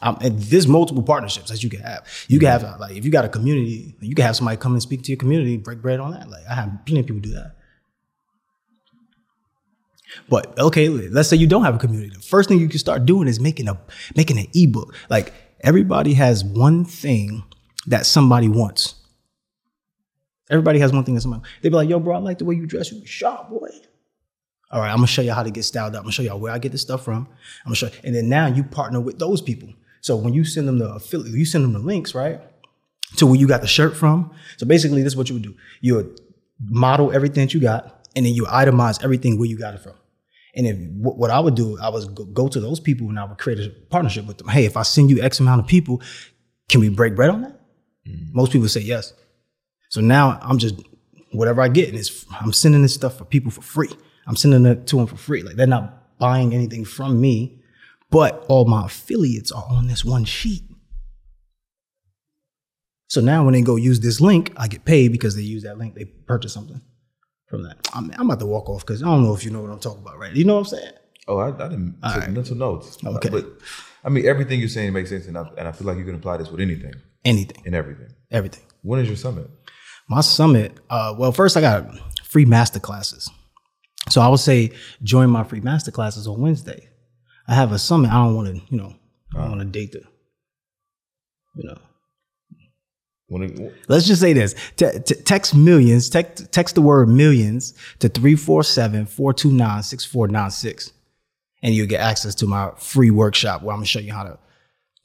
Um, 0.00 0.16
and 0.22 0.38
there's 0.38 0.66
multiple 0.66 1.02
partnerships 1.02 1.50
that 1.50 1.62
you 1.62 1.68
can 1.70 1.80
have. 1.80 2.06
You 2.28 2.38
can 2.38 2.48
have 2.48 2.64
uh, 2.64 2.76
like 2.78 2.96
if 2.96 3.04
you 3.04 3.10
got 3.10 3.24
a 3.26 3.28
community, 3.28 3.94
you 4.00 4.14
can 4.14 4.24
have 4.24 4.36
somebody 4.36 4.56
come 4.56 4.72
and 4.72 4.82
speak 4.82 5.02
to 5.02 5.10
your 5.12 5.18
community, 5.18 5.56
break 5.58 5.82
bread 5.82 6.00
on 6.00 6.12
that. 6.12 6.30
Like 6.30 6.44
I 6.50 6.54
have 6.54 6.70
plenty 6.86 7.00
of 7.00 7.06
people 7.06 7.20
do 7.20 7.32
that. 7.32 7.56
But 10.28 10.58
okay, 10.58 10.88
let's 10.88 11.28
say 11.28 11.36
you 11.36 11.46
don't 11.46 11.64
have 11.64 11.74
a 11.74 11.78
community. 11.78 12.10
The 12.14 12.22
first 12.22 12.48
thing 12.48 12.58
you 12.58 12.68
can 12.68 12.78
start 12.78 13.04
doing 13.06 13.28
is 13.28 13.40
making 13.40 13.68
a 13.68 13.78
making 14.16 14.38
an 14.38 14.46
ebook. 14.54 14.94
Like 15.10 15.32
everybody 15.60 16.14
has 16.14 16.44
one 16.44 16.84
thing 16.84 17.44
that 17.86 18.06
somebody 18.06 18.48
wants. 18.48 18.94
Everybody 20.50 20.78
has 20.78 20.92
one 20.92 21.04
thing 21.04 21.14
that 21.14 21.22
somebody 21.22 21.42
they 21.62 21.68
be 21.68 21.76
like, 21.76 21.88
yo, 21.88 21.98
bro, 21.98 22.16
I 22.16 22.18
like 22.18 22.38
the 22.38 22.44
way 22.44 22.54
you 22.54 22.66
dress. 22.66 22.92
You 22.92 23.04
sharp, 23.06 23.48
boy. 23.48 23.68
All 24.70 24.80
right, 24.80 24.90
I'm 24.90 24.96
gonna 24.96 25.06
show 25.06 25.22
you 25.22 25.32
how 25.32 25.42
to 25.42 25.50
get 25.50 25.62
styled 25.62 25.94
up. 25.94 26.00
I'm 26.00 26.04
gonna 26.04 26.12
show 26.12 26.22
y'all 26.22 26.40
where 26.40 26.52
I 26.52 26.58
get 26.58 26.72
this 26.72 26.82
stuff 26.82 27.04
from. 27.04 27.28
I'm 27.64 27.66
gonna 27.66 27.76
show, 27.76 27.90
and 28.02 28.14
then 28.14 28.28
now 28.28 28.46
you 28.46 28.64
partner 28.64 29.00
with 29.00 29.18
those 29.18 29.40
people. 29.40 29.68
So 30.00 30.16
when 30.16 30.34
you 30.34 30.44
send 30.44 30.68
them 30.68 30.78
the 30.78 30.90
affiliate, 30.94 31.34
you 31.34 31.44
send 31.44 31.64
them 31.64 31.72
the 31.72 31.78
links, 31.78 32.14
right? 32.14 32.40
To 33.16 33.26
where 33.26 33.36
you 33.36 33.46
got 33.46 33.60
the 33.60 33.66
shirt 33.66 33.96
from. 33.96 34.32
So 34.56 34.66
basically, 34.66 35.02
this 35.02 35.12
is 35.12 35.16
what 35.16 35.28
you 35.28 35.36
would 35.36 35.44
do. 35.44 35.54
You 35.80 35.94
would 35.94 36.20
model 36.60 37.12
everything 37.12 37.46
that 37.46 37.54
you 37.54 37.60
got, 37.60 38.06
and 38.16 38.26
then 38.26 38.34
you 38.34 38.44
itemize 38.44 39.02
everything 39.02 39.38
where 39.38 39.48
you 39.48 39.56
got 39.56 39.74
it 39.74 39.80
from. 39.80 39.94
And 40.56 40.66
if 40.66 40.76
what, 40.96 41.30
I 41.30 41.40
would 41.40 41.54
do, 41.54 41.78
I 41.80 41.88
was 41.88 42.06
go, 42.06 42.24
go 42.24 42.48
to 42.48 42.60
those 42.60 42.78
people 42.78 43.08
and 43.08 43.18
I 43.18 43.24
would 43.24 43.38
create 43.38 43.58
a 43.58 43.70
partnership 43.90 44.26
with 44.26 44.38
them. 44.38 44.48
Hey, 44.48 44.64
if 44.64 44.76
I 44.76 44.82
send 44.82 45.10
you 45.10 45.20
X 45.20 45.40
amount 45.40 45.60
of 45.60 45.66
people, 45.66 46.00
can 46.68 46.80
we 46.80 46.88
break 46.88 47.16
bread 47.16 47.30
on 47.30 47.42
that? 47.42 47.60
Mm. 48.08 48.32
Most 48.32 48.52
people 48.52 48.68
say 48.68 48.80
yes. 48.80 49.12
So 49.88 50.00
now 50.00 50.38
I'm 50.42 50.58
just 50.58 50.76
whatever 51.32 51.60
I 51.60 51.68
get, 51.68 51.88
and 51.88 51.98
it's 51.98 52.24
I'm 52.40 52.52
sending 52.52 52.82
this 52.82 52.94
stuff 52.94 53.18
for 53.18 53.24
people 53.24 53.50
for 53.50 53.62
free. 53.62 53.90
I'm 54.26 54.36
sending 54.36 54.64
it 54.64 54.86
to 54.88 54.96
them 54.96 55.06
for 55.06 55.16
free. 55.16 55.42
Like 55.42 55.56
they're 55.56 55.66
not 55.66 56.18
buying 56.18 56.54
anything 56.54 56.84
from 56.84 57.20
me, 57.20 57.60
but 58.10 58.44
all 58.48 58.64
my 58.64 58.86
affiliates 58.86 59.50
are 59.50 59.66
on 59.68 59.88
this 59.88 60.04
one 60.04 60.24
sheet. 60.24 60.62
So 63.08 63.20
now 63.20 63.44
when 63.44 63.54
they 63.54 63.62
go 63.62 63.76
use 63.76 64.00
this 64.00 64.20
link, 64.20 64.52
I 64.56 64.68
get 64.68 64.84
paid 64.84 65.12
because 65.12 65.36
they 65.36 65.42
use 65.42 65.64
that 65.64 65.78
link. 65.78 65.94
They 65.94 66.04
purchase 66.04 66.52
something 66.52 66.80
from 67.46 67.62
that. 67.64 67.76
I'm, 67.94 68.10
I'm 68.18 68.26
about 68.30 68.40
to 68.40 68.46
walk 68.46 68.68
off 68.68 68.86
because 68.86 69.02
I 69.02 69.06
don't 69.06 69.22
know 69.22 69.34
if 69.34 69.44
you 69.44 69.50
know 69.50 69.60
what 69.62 69.70
I'm 69.70 69.80
talking 69.80 70.02
about, 70.02 70.18
right? 70.18 70.34
You 70.34 70.44
know 70.44 70.54
what 70.54 70.60
I'm 70.60 70.78
saying? 70.78 70.92
Oh, 71.28 71.38
I, 71.38 71.48
I 71.48 71.68
didn't 71.68 71.94
take 72.02 72.16
right. 72.16 72.30
mental 72.30 72.56
notes. 72.56 72.98
Okay. 73.04 73.28
But 73.28 73.46
I 74.04 74.08
mean, 74.10 74.26
everything 74.26 74.60
you're 74.60 74.68
saying 74.68 74.92
makes 74.92 75.10
sense, 75.10 75.26
and 75.26 75.38
I, 75.38 75.48
and 75.56 75.66
I 75.68 75.72
feel 75.72 75.86
like 75.86 75.96
you 75.96 76.04
can 76.04 76.14
apply 76.14 76.36
this 76.38 76.50
with 76.50 76.60
anything 76.60 76.92
Anything, 77.24 77.62
and 77.64 77.74
everything. 77.74 78.08
everything. 78.30 78.62
When 78.82 79.00
is 79.00 79.08
your 79.08 79.16
summit? 79.16 79.48
My 80.08 80.20
summit, 80.20 80.78
uh, 80.90 81.14
well, 81.16 81.32
first 81.32 81.56
I 81.56 81.62
got 81.62 81.86
free 82.22 82.44
master 82.44 82.78
classes. 82.78 83.30
So 84.10 84.20
I 84.20 84.28
would 84.28 84.40
say 84.40 84.72
join 85.02 85.30
my 85.30 85.44
free 85.44 85.60
master 85.62 85.90
classes 85.90 86.26
on 86.26 86.38
Wednesday. 86.40 86.90
I 87.48 87.54
have 87.54 87.72
a 87.72 87.78
summit. 87.78 88.10
I 88.10 88.22
don't 88.22 88.34
want 88.36 88.48
to, 88.48 88.62
you 88.68 88.76
know, 88.76 88.94
I 89.34 89.38
don't 89.38 89.56
want 89.56 89.60
to 89.62 89.66
date 89.66 89.92
the, 89.92 90.02
you 91.56 91.68
know. 91.68 91.78
It, 93.42 93.74
Let's 93.88 94.06
just 94.06 94.20
say 94.20 94.32
this. 94.32 94.54
Te- 94.76 94.98
te- 95.00 95.22
text 95.22 95.54
millions, 95.54 96.08
text, 96.08 96.52
text 96.52 96.74
the 96.74 96.82
word 96.82 97.08
millions 97.08 97.74
to 97.98 98.08
347 98.08 99.06
429 99.06 99.82
6496. 99.82 100.92
And 101.62 101.74
you'll 101.74 101.86
get 101.86 102.00
access 102.00 102.34
to 102.36 102.46
my 102.46 102.70
free 102.78 103.10
workshop 103.10 103.62
where 103.62 103.72
I'm 103.72 103.78
going 103.78 103.84
to 103.86 103.90
show 103.90 103.98
you 104.00 104.12
how 104.12 104.24
to 104.24 104.38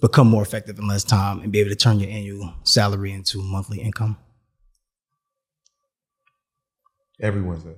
become 0.02 0.28
more 0.28 0.42
effective 0.44 0.78
in 0.78 0.88
less 0.88 1.04
time 1.04 1.40
and 1.42 1.52
be 1.52 1.60
able 1.60 1.70
to 1.70 1.76
turn 1.76 2.00
your 2.00 2.10
annual 2.10 2.54
salary 2.64 3.12
into 3.14 3.42
monthly 3.42 3.80
income 3.80 4.18
every 7.22 7.42
Wednesday. 7.42 7.76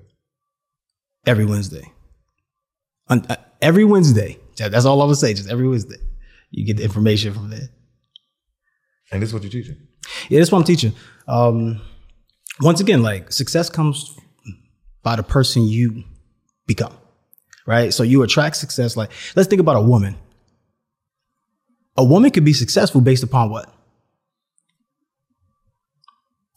every 1.25 1.45
Wednesday. 1.45 1.91
On, 3.07 3.25
uh, 3.29 3.35
every 3.61 3.85
Wednesday. 3.85 4.37
That's 4.57 4.85
all 4.85 5.01
I'm 5.01 5.07
gonna 5.07 5.15
say. 5.15 5.33
Just 5.33 5.49
every 5.49 5.67
Wednesday, 5.67 5.97
you 6.51 6.65
get 6.65 6.77
the 6.77 6.83
information 6.83 7.33
from 7.33 7.49
there. 7.49 7.69
And 9.11 9.21
this 9.21 9.29
is 9.29 9.33
what 9.33 9.43
you're 9.43 9.51
teaching. 9.51 9.87
Yeah, 10.29 10.39
that's 10.39 10.51
what 10.51 10.59
I'm 10.59 10.63
teaching. 10.65 10.93
Um, 11.27 11.81
once 12.59 12.79
again, 12.79 13.01
like 13.01 13.31
success 13.31 13.69
comes 13.69 14.15
by 15.03 15.15
the 15.15 15.23
person 15.23 15.63
you 15.67 16.03
become, 16.67 16.93
right? 17.65 17.93
So 17.93 18.03
you 18.03 18.23
attract 18.23 18.55
success. 18.57 18.95
Like, 18.97 19.11
let's 19.35 19.47
think 19.49 19.59
about 19.61 19.75
a 19.77 19.81
woman. 19.81 20.15
A 21.97 22.03
woman 22.03 22.31
could 22.31 22.45
be 22.45 22.53
successful 22.53 23.01
based 23.01 23.23
upon 23.23 23.49
what? 23.49 23.73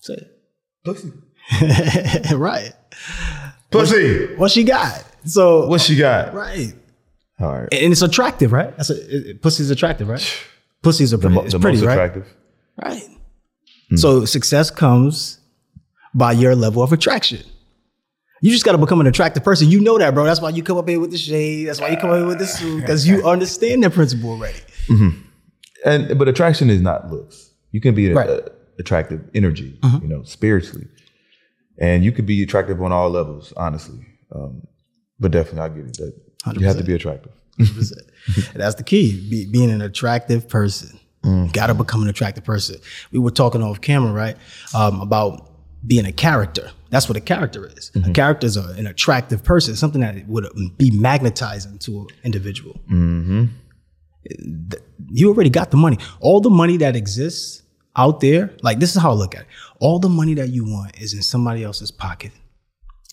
Say 0.00 0.14
it. 0.14 0.30
Pussy. 0.84 1.12
right. 2.36 2.72
Pussy. 3.70 4.34
What 4.36 4.50
she 4.50 4.64
got. 4.64 5.04
So 5.24 5.66
What 5.66 5.80
she 5.80 5.96
got? 5.96 6.34
right. 6.34 6.74
All 7.40 7.52
right. 7.52 7.68
And 7.72 7.92
it's 7.92 8.02
attractive, 8.02 8.52
right? 8.52 8.76
That's 8.76 8.90
a, 8.90 9.30
it, 9.30 9.42
pussy's 9.42 9.70
attractive, 9.70 10.08
right? 10.08 10.40
Pussy's 10.82 11.14
a 11.14 11.16
The, 11.16 11.22
pretty, 11.22 11.34
mo- 11.34 11.42
it's 11.44 11.52
the 11.54 11.58
pretty, 11.60 11.78
most 11.78 11.90
attractive. 11.90 12.28
right? 12.82 12.92
attractive. 12.98 13.18
Right. 13.94 13.98
So 14.00 14.24
success 14.24 14.70
comes 14.70 15.38
by 16.14 16.32
your 16.32 16.54
level 16.54 16.82
of 16.82 16.92
attraction. 16.92 17.40
You 18.40 18.50
just 18.50 18.64
got 18.64 18.72
to 18.72 18.78
become 18.78 19.00
an 19.00 19.06
attractive 19.06 19.42
person. 19.42 19.70
You 19.70 19.80
know 19.80 19.96
that, 19.98 20.12
bro. 20.12 20.24
That's 20.24 20.40
why 20.40 20.50
you 20.50 20.62
come 20.62 20.76
up 20.76 20.88
here 20.88 21.00
with 21.00 21.10
the 21.10 21.16
shade. 21.18 21.66
That's 21.66 21.80
why 21.80 21.88
you 21.88 21.96
come 21.96 22.10
up 22.10 22.16
here 22.16 22.26
with 22.26 22.38
the 22.38 22.46
suit 22.46 22.80
because 22.82 23.06
you 23.08 23.26
understand 23.28 23.82
that 23.84 23.92
principle 23.94 24.30
already. 24.30 24.58
Mm-hmm. 24.88 25.20
And 25.86 26.18
but 26.18 26.28
attraction 26.28 26.68
is 26.68 26.80
not 26.80 27.10
looks. 27.10 27.50
You 27.72 27.80
can 27.80 27.94
be 27.94 28.10
a, 28.10 28.14
Right. 28.14 28.28
a- 28.28 28.52
attractive 28.78 29.22
energy, 29.34 29.78
mm-hmm. 29.82 30.02
you 30.02 30.08
know, 30.08 30.22
spiritually, 30.24 30.86
and 31.78 32.04
you 32.04 32.12
could 32.12 32.26
be 32.26 32.42
attractive 32.42 32.82
on 32.82 32.92
all 32.92 33.08
levels, 33.08 33.52
honestly. 33.56 34.04
Um, 34.34 34.66
but 35.18 35.30
definitely, 35.30 35.60
I 35.60 35.68
get 35.68 35.86
it. 35.86 35.96
That 36.44 36.60
you 36.60 36.66
have 36.66 36.76
to 36.78 36.84
be 36.84 36.94
attractive. 36.94 37.32
And 38.52 38.60
that's 38.62 38.74
the 38.74 38.82
key. 38.82 39.28
Be, 39.30 39.46
being 39.50 39.70
an 39.70 39.80
attractive 39.80 40.48
person. 40.48 40.98
Mm, 41.24 41.52
got 41.52 41.66
to 41.68 41.74
become 41.74 42.02
an 42.02 42.08
attractive 42.08 42.44
person. 42.44 42.76
We 43.10 43.18
were 43.18 43.30
talking 43.30 43.62
off 43.62 43.80
camera, 43.80 44.12
right? 44.12 44.36
Um, 44.74 45.00
about 45.00 45.50
being 45.86 46.06
a 46.06 46.12
character. 46.12 46.70
That's 46.90 47.08
what 47.08 47.16
a 47.16 47.20
character 47.20 47.66
is. 47.66 47.90
A 47.94 47.98
mm-hmm. 47.98 48.12
character 48.12 48.46
is 48.46 48.56
a, 48.56 48.68
an 48.78 48.86
attractive 48.86 49.42
person, 49.42 49.74
something 49.76 50.00
that 50.00 50.26
would 50.28 50.46
um, 50.46 50.74
be 50.78 50.90
magnetizing 50.90 51.78
to 51.80 52.00
an 52.00 52.06
individual. 52.24 52.80
Mm-hmm. 52.90 53.46
Th- 54.70 54.82
You 55.10 55.28
already 55.28 55.50
got 55.50 55.70
the 55.70 55.76
money. 55.76 55.98
All 56.20 56.40
the 56.40 56.50
money 56.50 56.76
that 56.78 56.96
exists 56.96 57.62
out 57.96 58.20
there, 58.20 58.50
like 58.62 58.78
this 58.78 58.94
is 58.96 59.02
how 59.02 59.10
I 59.10 59.14
look 59.14 59.34
at 59.34 59.42
it. 59.42 59.46
All 59.80 59.98
the 59.98 60.08
money 60.08 60.34
that 60.34 60.48
you 60.50 60.64
want 60.64 61.00
is 61.00 61.14
in 61.14 61.22
somebody 61.22 61.64
else's 61.64 61.90
pocket. 61.90 62.32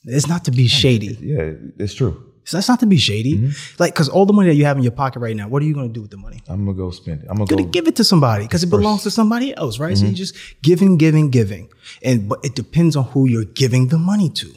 It's 0.05 0.27
not 0.27 0.45
to 0.45 0.51
be 0.51 0.67
shady. 0.67 1.17
Yeah, 1.21 1.53
it's 1.77 1.93
true. 1.93 2.30
So 2.43 2.57
that's 2.57 2.67
not 2.67 2.79
to 2.79 2.87
be 2.87 2.97
shady. 2.97 3.35
Mm-hmm. 3.37 3.75
Like, 3.77 3.93
because 3.93 4.09
all 4.09 4.25
the 4.25 4.33
money 4.33 4.49
that 4.49 4.55
you 4.55 4.65
have 4.65 4.77
in 4.77 4.83
your 4.83 4.91
pocket 4.91 5.19
right 5.19 5.35
now, 5.35 5.47
what 5.47 5.61
are 5.61 5.65
you 5.65 5.73
going 5.73 5.87
to 5.87 5.93
do 5.93 6.01
with 6.01 6.11
the 6.11 6.17
money? 6.17 6.41
I'm 6.47 6.65
gonna 6.65 6.75
go 6.75 6.89
spend 6.91 7.21
it. 7.21 7.27
I'm 7.29 7.37
going 7.37 7.47
go. 7.47 7.57
to 7.57 7.63
give 7.63 7.87
it 7.87 7.95
to 7.97 8.03
somebody 8.03 8.45
because 8.45 8.63
it 8.63 8.69
belongs 8.69 9.03
to 9.03 9.11
somebody 9.11 9.55
else, 9.55 9.79
right? 9.79 9.95
So 9.95 10.03
you 10.03 10.09
mm-hmm. 10.09 10.15
just 10.15 10.35
giving, 10.61 10.97
giving, 10.97 11.29
giving. 11.29 11.69
And 12.03 12.27
but 12.27 12.39
it 12.43 12.55
depends 12.55 12.95
on 12.95 13.03
who 13.05 13.27
you're 13.27 13.45
giving 13.45 13.87
the 13.89 13.97
money 13.99 14.29
to. 14.29 14.51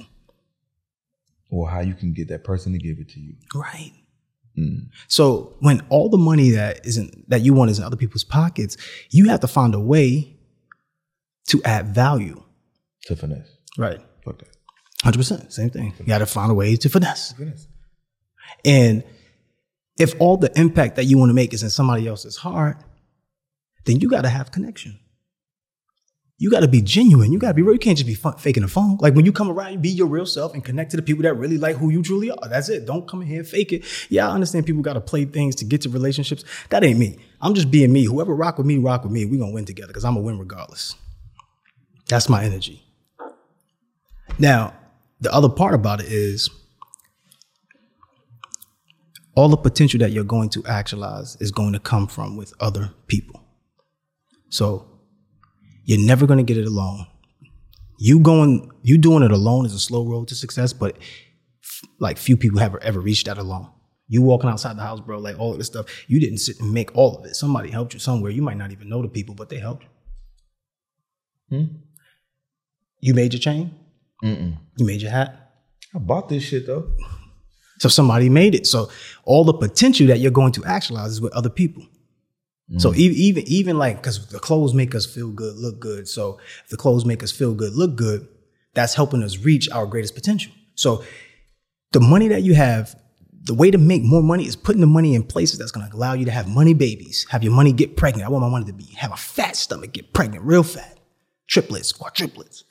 or 1.54 1.68
how 1.70 1.80
you 1.80 1.94
can 1.94 2.12
get 2.12 2.28
that 2.28 2.42
person 2.44 2.72
to 2.72 2.78
give 2.78 2.98
it 2.98 3.08
to 3.10 3.20
you. 3.20 3.34
Right. 3.54 3.92
Mm. 4.58 4.88
So 5.08 5.54
when 5.60 5.82
all 5.88 6.08
the 6.08 6.18
money 6.18 6.50
that 6.50 6.84
isn't 6.86 7.28
that 7.30 7.42
you 7.42 7.54
want 7.54 7.70
is 7.70 7.78
in 7.78 7.84
other 7.84 7.96
people's 7.96 8.24
pockets, 8.24 8.76
you 9.10 9.28
have 9.28 9.40
to 9.40 9.48
find 9.48 9.74
a 9.74 9.80
way 9.80 10.36
to 11.48 11.62
add 11.64 11.88
value. 11.88 12.42
To 13.06 13.16
finesse. 13.16 13.48
Right. 13.78 14.00
Fuck 14.24 14.38
that. 14.38 14.48
Hundred 15.02 15.18
percent. 15.18 15.52
Same 15.52 15.70
thing. 15.70 15.92
You 15.98 16.06
got 16.06 16.18
to 16.18 16.26
find 16.26 16.50
a 16.50 16.54
way 16.54 16.76
to 16.76 16.88
finesse. 16.88 17.32
Finesse. 17.32 17.66
And 18.64 19.04
if 19.98 20.14
all 20.20 20.36
the 20.36 20.52
impact 20.58 20.96
that 20.96 21.04
you 21.04 21.18
want 21.18 21.30
to 21.30 21.34
make 21.34 21.52
is 21.54 21.62
in 21.62 21.70
somebody 21.70 22.08
else's 22.08 22.36
heart, 22.36 22.78
then 23.84 24.00
you 24.00 24.08
got 24.08 24.22
to 24.22 24.28
have 24.28 24.50
connection. 24.50 24.98
You 26.36 26.50
got 26.50 26.60
to 26.60 26.68
be 26.68 26.82
genuine. 26.82 27.32
You 27.32 27.38
got 27.38 27.48
to 27.48 27.54
be 27.54 27.62
real. 27.62 27.74
You 27.74 27.78
can't 27.78 27.96
just 27.96 28.08
be 28.08 28.14
fun, 28.14 28.36
faking 28.38 28.64
a 28.64 28.68
phone. 28.68 28.98
Like 29.00 29.14
when 29.14 29.24
you 29.24 29.32
come 29.32 29.48
around, 29.48 29.72
you 29.72 29.78
be 29.78 29.90
your 29.90 30.08
real 30.08 30.26
self 30.26 30.52
and 30.52 30.64
connect 30.64 30.90
to 30.90 30.96
the 30.96 31.02
people 31.02 31.22
that 31.22 31.34
really 31.34 31.58
like 31.58 31.76
who 31.76 31.90
you 31.90 32.02
truly 32.02 32.30
are. 32.30 32.48
That's 32.48 32.68
it. 32.68 32.86
Don't 32.86 33.06
come 33.06 33.22
in 33.22 33.28
here 33.28 33.44
fake 33.44 33.72
it. 33.72 33.84
Yeah, 34.10 34.28
I 34.28 34.32
understand 34.32 34.66
people 34.66 34.82
got 34.82 34.94
to 34.94 35.00
play 35.00 35.26
things 35.26 35.54
to 35.56 35.64
get 35.64 35.82
to 35.82 35.88
relationships. 35.88 36.44
That 36.70 36.82
ain't 36.82 36.98
me. 36.98 37.18
I'm 37.40 37.54
just 37.54 37.70
being 37.70 37.92
me. 37.92 38.04
Whoever 38.04 38.34
rock 38.34 38.58
with 38.58 38.66
me, 38.66 38.78
rock 38.78 39.04
with 39.04 39.12
me. 39.12 39.24
We're 39.24 39.38
going 39.38 39.52
to 39.52 39.54
win 39.54 39.64
together 39.64 39.88
because 39.88 40.04
I'm 40.04 40.14
going 40.14 40.24
to 40.24 40.26
win 40.26 40.38
regardless. 40.40 40.96
That's 42.08 42.28
my 42.28 42.44
energy. 42.44 42.82
Now, 44.38 44.74
the 45.20 45.32
other 45.32 45.48
part 45.48 45.74
about 45.74 46.00
it 46.00 46.08
is 46.08 46.50
all 49.36 49.48
the 49.48 49.56
potential 49.56 49.98
that 50.00 50.12
you're 50.12 50.24
going 50.24 50.48
to 50.50 50.64
actualize 50.66 51.36
is 51.40 51.50
going 51.50 51.72
to 51.72 51.80
come 51.80 52.06
from 52.06 52.36
with 52.36 52.52
other 52.60 52.90
people. 53.06 53.40
So 54.48 54.86
you're 55.84 55.98
never 55.98 56.26
going 56.26 56.38
to 56.38 56.44
get 56.44 56.56
it 56.56 56.66
alone. 56.66 57.06
You 57.98 58.20
going, 58.20 58.70
you 58.82 58.98
doing 58.98 59.22
it 59.22 59.30
alone 59.30 59.66
is 59.66 59.74
a 59.74 59.78
slow 59.78 60.06
road 60.06 60.28
to 60.28 60.34
success, 60.34 60.72
but 60.72 60.96
f- 60.96 61.88
like 61.98 62.18
few 62.18 62.36
people 62.36 62.58
have 62.60 62.74
ever 62.76 63.00
reached 63.00 63.26
that 63.26 63.38
alone. 63.38 63.70
You 64.06 64.22
walking 64.22 64.50
outside 64.50 64.76
the 64.76 64.82
house, 64.82 65.00
bro, 65.00 65.18
like 65.18 65.38
all 65.38 65.52
of 65.52 65.58
this 65.58 65.68
stuff, 65.68 65.86
you 66.08 66.20
didn't 66.20 66.38
sit 66.38 66.60
and 66.60 66.72
make 66.72 66.94
all 66.96 67.16
of 67.16 67.24
it. 67.24 67.34
Somebody 67.34 67.70
helped 67.70 67.94
you 67.94 68.00
somewhere. 68.00 68.30
You 68.30 68.42
might 68.42 68.56
not 68.56 68.70
even 68.70 68.88
know 68.88 69.02
the 69.02 69.08
people, 69.08 69.34
but 69.34 69.48
they 69.48 69.58
helped 69.58 69.84
you. 71.50 71.58
Hmm? 71.58 71.64
You 73.00 73.14
made 73.14 73.32
your 73.32 73.40
chain. 73.40 73.74
You 74.76 74.86
made 74.86 75.02
your 75.02 75.10
hat. 75.10 75.52
I 75.94 75.98
bought 75.98 76.28
this 76.28 76.42
shit 76.44 76.66
though. 76.66 76.92
So 77.84 77.90
somebody 77.90 78.30
made 78.30 78.54
it. 78.54 78.66
So 78.66 78.88
all 79.24 79.44
the 79.44 79.52
potential 79.52 80.06
that 80.06 80.18
you're 80.18 80.30
going 80.30 80.52
to 80.52 80.64
actualize 80.64 81.10
is 81.10 81.20
with 81.20 81.34
other 81.34 81.50
people. 81.50 81.82
So 82.78 82.92
mm. 82.92 82.96
even 82.96 83.16
even 83.18 83.44
even 83.46 83.78
like 83.78 83.96
because 83.96 84.26
the 84.28 84.38
clothes 84.38 84.72
make 84.72 84.94
us 84.94 85.04
feel 85.04 85.30
good, 85.30 85.54
look 85.56 85.80
good. 85.80 86.08
So 86.08 86.38
if 86.64 86.70
the 86.70 86.78
clothes 86.78 87.04
make 87.04 87.22
us 87.22 87.30
feel 87.30 87.52
good, 87.52 87.74
look 87.74 87.94
good, 87.94 88.26
that's 88.72 88.94
helping 88.94 89.22
us 89.22 89.36
reach 89.36 89.68
our 89.68 89.84
greatest 89.84 90.14
potential. 90.14 90.50
So 90.76 91.04
the 91.92 92.00
money 92.00 92.28
that 92.28 92.42
you 92.42 92.54
have, 92.54 92.98
the 93.42 93.52
way 93.52 93.70
to 93.70 93.76
make 93.76 94.02
more 94.02 94.22
money 94.22 94.46
is 94.46 94.56
putting 94.56 94.80
the 94.80 94.86
money 94.86 95.14
in 95.14 95.22
places 95.22 95.58
that's 95.58 95.70
going 95.70 95.86
to 95.86 95.94
allow 95.94 96.14
you 96.14 96.24
to 96.24 96.30
have 96.30 96.48
money 96.48 96.72
babies, 96.72 97.26
have 97.28 97.44
your 97.44 97.52
money 97.52 97.70
get 97.70 97.98
pregnant. 97.98 98.26
I 98.26 98.30
want 98.30 98.40
my 98.40 98.48
money 98.48 98.64
to 98.64 98.72
be 98.72 98.84
have 98.96 99.12
a 99.12 99.16
fat 99.16 99.56
stomach, 99.56 99.92
get 99.92 100.14
pregnant 100.14 100.42
real 100.42 100.62
fat, 100.62 100.98
triplets, 101.48 101.92
quadruplets 101.92 102.64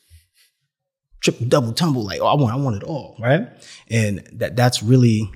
triple, 1.23 1.47
double, 1.47 1.73
tumble. 1.73 2.03
Like, 2.03 2.19
oh, 2.21 2.27
I 2.27 2.35
want, 2.35 2.53
I 2.53 2.57
want 2.57 2.75
it 2.75 2.83
all, 2.83 3.15
right? 3.19 3.47
And 3.89 4.27
that 4.33 4.55
that's 4.55 4.83
really, 4.83 5.31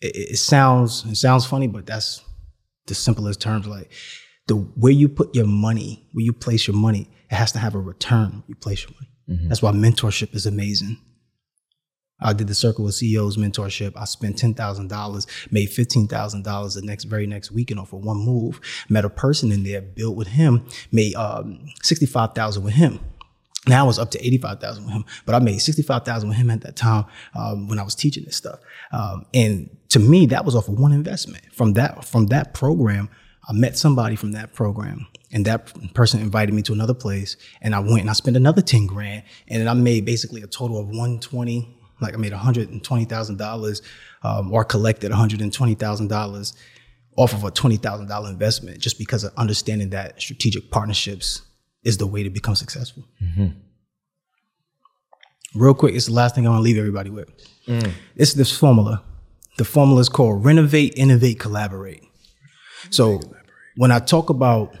it, 0.00 0.32
it 0.32 0.36
sounds, 0.36 1.04
it 1.06 1.16
sounds 1.16 1.46
funny, 1.46 1.66
but 1.68 1.86
that's 1.86 2.22
the 2.86 2.94
simplest 2.94 3.40
terms. 3.40 3.66
Like, 3.66 3.90
the 4.46 4.56
where 4.56 4.92
you 4.92 5.08
put 5.08 5.34
your 5.34 5.46
money, 5.46 6.06
where 6.12 6.24
you 6.24 6.32
place 6.32 6.66
your 6.66 6.76
money, 6.76 7.08
it 7.30 7.34
has 7.34 7.52
to 7.52 7.58
have 7.58 7.74
a 7.74 7.80
return. 7.80 8.42
You 8.46 8.54
place 8.56 8.82
your 8.82 8.92
money. 8.94 9.08
That's 9.48 9.62
why 9.62 9.72
mentorship 9.72 10.34
is 10.34 10.44
amazing. 10.44 10.98
I 12.20 12.32
did 12.32 12.46
the 12.46 12.54
Circle 12.54 12.86
of 12.86 12.94
CEOs 12.94 13.36
mentorship. 13.36 13.92
I 13.96 14.04
spent 14.04 14.36
ten 14.38 14.54
thousand 14.54 14.88
dollars, 14.88 15.26
made 15.50 15.70
fifteen 15.70 16.06
thousand 16.06 16.44
dollars 16.44 16.74
the 16.74 16.82
next 16.82 17.04
very 17.04 17.26
next 17.26 17.50
weekend 17.50 17.80
off 17.80 17.92
of 17.92 18.00
one 18.04 18.18
move. 18.18 18.60
Met 18.88 19.04
a 19.04 19.10
person 19.10 19.50
in 19.50 19.62
there, 19.64 19.80
built 19.80 20.14
with 20.16 20.28
him, 20.28 20.66
made 20.92 21.14
um, 21.14 21.66
sixty 21.82 22.06
five 22.06 22.34
thousand 22.34 22.64
with 22.64 22.74
him. 22.74 23.00
Now 23.66 23.88
it's 23.88 23.98
up 23.98 24.10
to 24.10 24.26
eighty 24.26 24.38
five 24.38 24.60
thousand 24.60 24.84
with 24.84 24.94
him, 24.94 25.04
but 25.24 25.34
I 25.34 25.38
made 25.38 25.58
sixty 25.58 25.82
five 25.82 26.04
thousand 26.04 26.28
with 26.28 26.38
him 26.38 26.50
at 26.50 26.60
that 26.62 26.76
time 26.76 27.06
um, 27.34 27.68
when 27.68 27.78
I 27.78 27.82
was 27.82 27.94
teaching 27.94 28.24
this 28.24 28.36
stuff. 28.36 28.60
Um, 28.92 29.26
and 29.32 29.74
to 29.90 29.98
me, 29.98 30.26
that 30.26 30.44
was 30.44 30.54
off 30.54 30.68
of 30.68 30.78
one 30.78 30.92
investment. 30.92 31.44
From 31.52 31.72
that 31.74 32.04
from 32.04 32.26
that 32.26 32.52
program, 32.54 33.08
I 33.48 33.52
met 33.52 33.78
somebody 33.78 34.16
from 34.16 34.32
that 34.32 34.52
program, 34.52 35.06
and 35.32 35.44
that 35.46 35.72
person 35.94 36.20
invited 36.20 36.54
me 36.54 36.62
to 36.62 36.72
another 36.72 36.94
place, 36.94 37.36
and 37.62 37.74
I 37.74 37.80
went 37.80 38.00
and 38.00 38.10
I 38.10 38.12
spent 38.12 38.36
another 38.36 38.62
ten 38.62 38.86
grand, 38.86 39.22
and 39.48 39.60
then 39.60 39.68
I 39.68 39.74
made 39.74 40.04
basically 40.04 40.42
a 40.42 40.46
total 40.46 40.78
of 40.78 40.88
one 40.88 41.20
twenty. 41.20 41.78
Like 42.00 42.12
I 42.12 42.16
made 42.18 42.32
one 42.32 42.40
hundred 42.40 42.70
and 42.70 42.82
twenty 42.84 43.04
thousand 43.06 43.38
dollars, 43.38 43.80
um, 44.22 44.52
or 44.52 44.64
collected 44.64 45.10
one 45.10 45.18
hundred 45.18 45.40
and 45.40 45.52
twenty 45.52 45.74
thousand 45.74 46.08
dollars 46.08 46.54
off 47.16 47.32
of 47.32 47.44
a 47.44 47.50
twenty 47.50 47.76
thousand 47.76 48.08
dollar 48.08 48.28
investment, 48.28 48.78
just 48.80 48.98
because 48.98 49.24
of 49.24 49.32
understanding 49.36 49.90
that 49.90 50.20
strategic 50.20 50.70
partnerships 50.70 51.42
is 51.84 51.98
the 51.98 52.06
way 52.06 52.22
to 52.22 52.30
become 52.30 52.54
successful. 52.54 53.04
Mm-hmm. 53.22 53.58
Real 55.54 55.74
quick, 55.74 55.94
it's 55.94 56.06
the 56.06 56.12
last 56.12 56.34
thing 56.34 56.46
I 56.46 56.50
want 56.50 56.60
to 56.60 56.64
leave 56.64 56.78
everybody 56.78 57.10
with. 57.10 57.28
Mm. 57.66 57.92
It's 58.16 58.34
this 58.34 58.56
formula. 58.56 59.02
The 59.56 59.64
formula 59.64 60.00
is 60.00 60.08
called 60.08 60.44
renovate, 60.44 60.94
innovate, 60.96 61.38
collaborate. 61.38 62.02
So 62.90 63.20
when 63.76 63.92
I 63.92 64.00
talk 64.00 64.30
about 64.30 64.76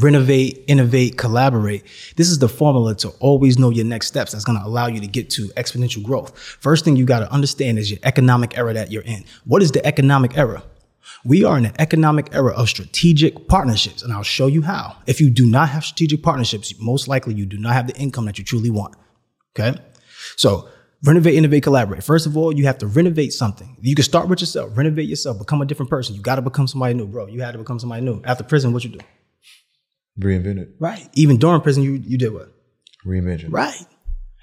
renovate, 0.00 0.64
innovate, 0.66 1.16
collaborate, 1.16 1.84
this 2.16 2.28
is 2.28 2.40
the 2.40 2.48
formula 2.48 2.94
to 2.96 3.10
always 3.20 3.58
know 3.58 3.70
your 3.70 3.84
next 3.84 4.08
steps 4.08 4.32
that's 4.32 4.44
going 4.44 4.58
to 4.58 4.64
allow 4.64 4.88
you 4.88 5.00
to 5.00 5.06
get 5.06 5.30
to 5.30 5.48
exponential 5.56 6.02
growth. 6.02 6.36
First 6.36 6.84
thing 6.84 6.96
you 6.96 7.04
got 7.04 7.20
to 7.20 7.32
understand 7.32 7.78
is 7.78 7.90
your 7.90 8.00
economic 8.02 8.58
era 8.58 8.74
that 8.74 8.90
you're 8.90 9.02
in. 9.02 9.24
What 9.44 9.62
is 9.62 9.70
the 9.70 9.84
economic 9.86 10.36
era? 10.36 10.62
We 11.24 11.44
are 11.44 11.58
in 11.58 11.66
an 11.66 11.74
economic 11.78 12.34
era 12.34 12.52
of 12.52 12.68
strategic 12.68 13.48
partnerships, 13.48 14.02
and 14.02 14.12
I'll 14.12 14.22
show 14.22 14.46
you 14.46 14.62
how. 14.62 14.96
If 15.06 15.20
you 15.20 15.30
do 15.30 15.46
not 15.46 15.68
have 15.68 15.84
strategic 15.84 16.22
partnerships, 16.22 16.72
most 16.80 17.08
likely 17.08 17.34
you 17.34 17.46
do 17.46 17.58
not 17.58 17.74
have 17.74 17.86
the 17.86 17.96
income 17.96 18.24
that 18.26 18.38
you 18.38 18.44
truly 18.44 18.70
want. 18.70 18.94
Okay. 19.54 19.78
So 20.36 20.68
Renovate, 21.02 21.34
innovate, 21.34 21.62
collaborate. 21.62 22.04
First 22.04 22.26
of 22.26 22.36
all, 22.36 22.54
you 22.54 22.66
have 22.66 22.76
to 22.78 22.86
renovate 22.86 23.32
something. 23.32 23.74
You 23.80 23.94
can 23.94 24.04
start 24.04 24.28
with 24.28 24.40
yourself, 24.40 24.76
renovate 24.76 25.08
yourself, 25.08 25.38
become 25.38 25.62
a 25.62 25.64
different 25.64 25.88
person. 25.88 26.14
You 26.14 26.20
got 26.20 26.34
to 26.34 26.42
become 26.42 26.66
somebody 26.66 26.92
new, 26.92 27.06
bro. 27.06 27.26
You 27.26 27.40
had 27.40 27.52
to 27.52 27.58
become 27.58 27.78
somebody 27.78 28.02
new. 28.02 28.20
After 28.24 28.44
prison, 28.44 28.74
what 28.74 28.84
you 28.84 28.90
do? 28.90 28.98
Reinvented. 30.20 30.72
Right. 30.78 31.08
Even 31.14 31.38
during 31.38 31.62
prison, 31.62 31.82
you 31.82 31.92
you 31.92 32.18
did 32.18 32.34
what? 32.34 32.52
Reinvention. 33.06 33.46
Right. 33.50 33.82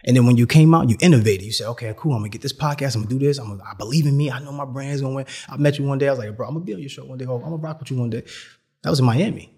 And 0.06 0.16
then 0.16 0.26
when 0.26 0.38
you 0.38 0.48
came 0.48 0.74
out, 0.74 0.90
you 0.90 0.96
innovated. 1.02 1.46
You 1.46 1.52
said, 1.52 1.68
okay, 1.70 1.94
cool. 1.98 2.14
I'm 2.14 2.20
gonna 2.20 2.30
get 2.30 2.42
this 2.42 2.54
podcast. 2.54 2.96
I'm 2.96 3.04
gonna 3.04 3.20
do 3.20 3.26
this. 3.26 3.40
I'm 3.40 3.50
gonna, 3.50 3.64
I 3.64 3.74
believe 3.74 4.06
in 4.06 4.16
me. 4.16 4.32
I 4.32 4.40
know 4.40 4.52
my 4.52 4.66
brand's 4.66 5.02
gonna 5.02 5.16
win. 5.16 5.26
I 5.50 5.58
met 5.58 5.80
you 5.80 5.86
one 5.86 5.98
day. 5.98 6.08
I 6.08 6.12
was 6.12 6.20
like, 6.20 6.36
bro, 6.38 6.48
I'm 6.48 6.54
gonna 6.54 6.66
be 6.66 6.74
on 6.74 6.80
your 6.80 6.90
show 6.90 7.06
one 7.06 7.18
day. 7.18 7.26
I'm 7.26 7.42
gonna 7.42 7.56
rock 7.58 7.80
with 7.80 7.92
you 7.92 7.98
one 7.98 8.10
day. 8.10 8.24
That 8.84 8.90
was 8.90 9.00
in 9.00 9.06
Miami. 9.06 9.54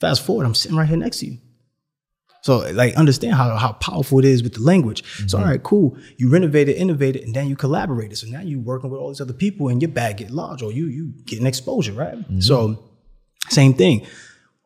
Fast 0.00 0.24
forward, 0.24 0.46
I'm 0.46 0.54
sitting 0.54 0.76
right 0.76 0.88
here 0.88 0.96
next 0.96 1.18
to 1.20 1.26
you. 1.26 1.38
So 2.46 2.58
like 2.58 2.94
understand 2.94 3.34
how, 3.34 3.56
how 3.56 3.72
powerful 3.72 4.20
it 4.20 4.24
is 4.24 4.44
with 4.44 4.54
the 4.54 4.60
language. 4.60 5.02
So 5.02 5.36
mm-hmm. 5.36 5.36
all 5.36 5.50
right, 5.50 5.62
cool. 5.62 5.98
You 6.16 6.30
renovated, 6.30 6.76
innovated, 6.76 7.24
and 7.24 7.34
then 7.34 7.48
you 7.48 7.56
collaborated. 7.56 8.18
So 8.18 8.28
now 8.28 8.40
you're 8.40 8.60
working 8.60 8.88
with 8.88 9.00
all 9.00 9.08
these 9.08 9.20
other 9.20 9.32
people 9.32 9.68
and 9.68 9.82
your 9.82 9.90
bag 9.90 10.18
get 10.18 10.30
large 10.30 10.62
or 10.62 10.70
you 10.70 10.86
you 10.86 11.12
getting 11.24 11.44
exposure, 11.44 11.92
right? 11.92 12.14
Mm-hmm. 12.14 12.38
So 12.38 12.84
same 13.48 13.74
thing. 13.74 14.06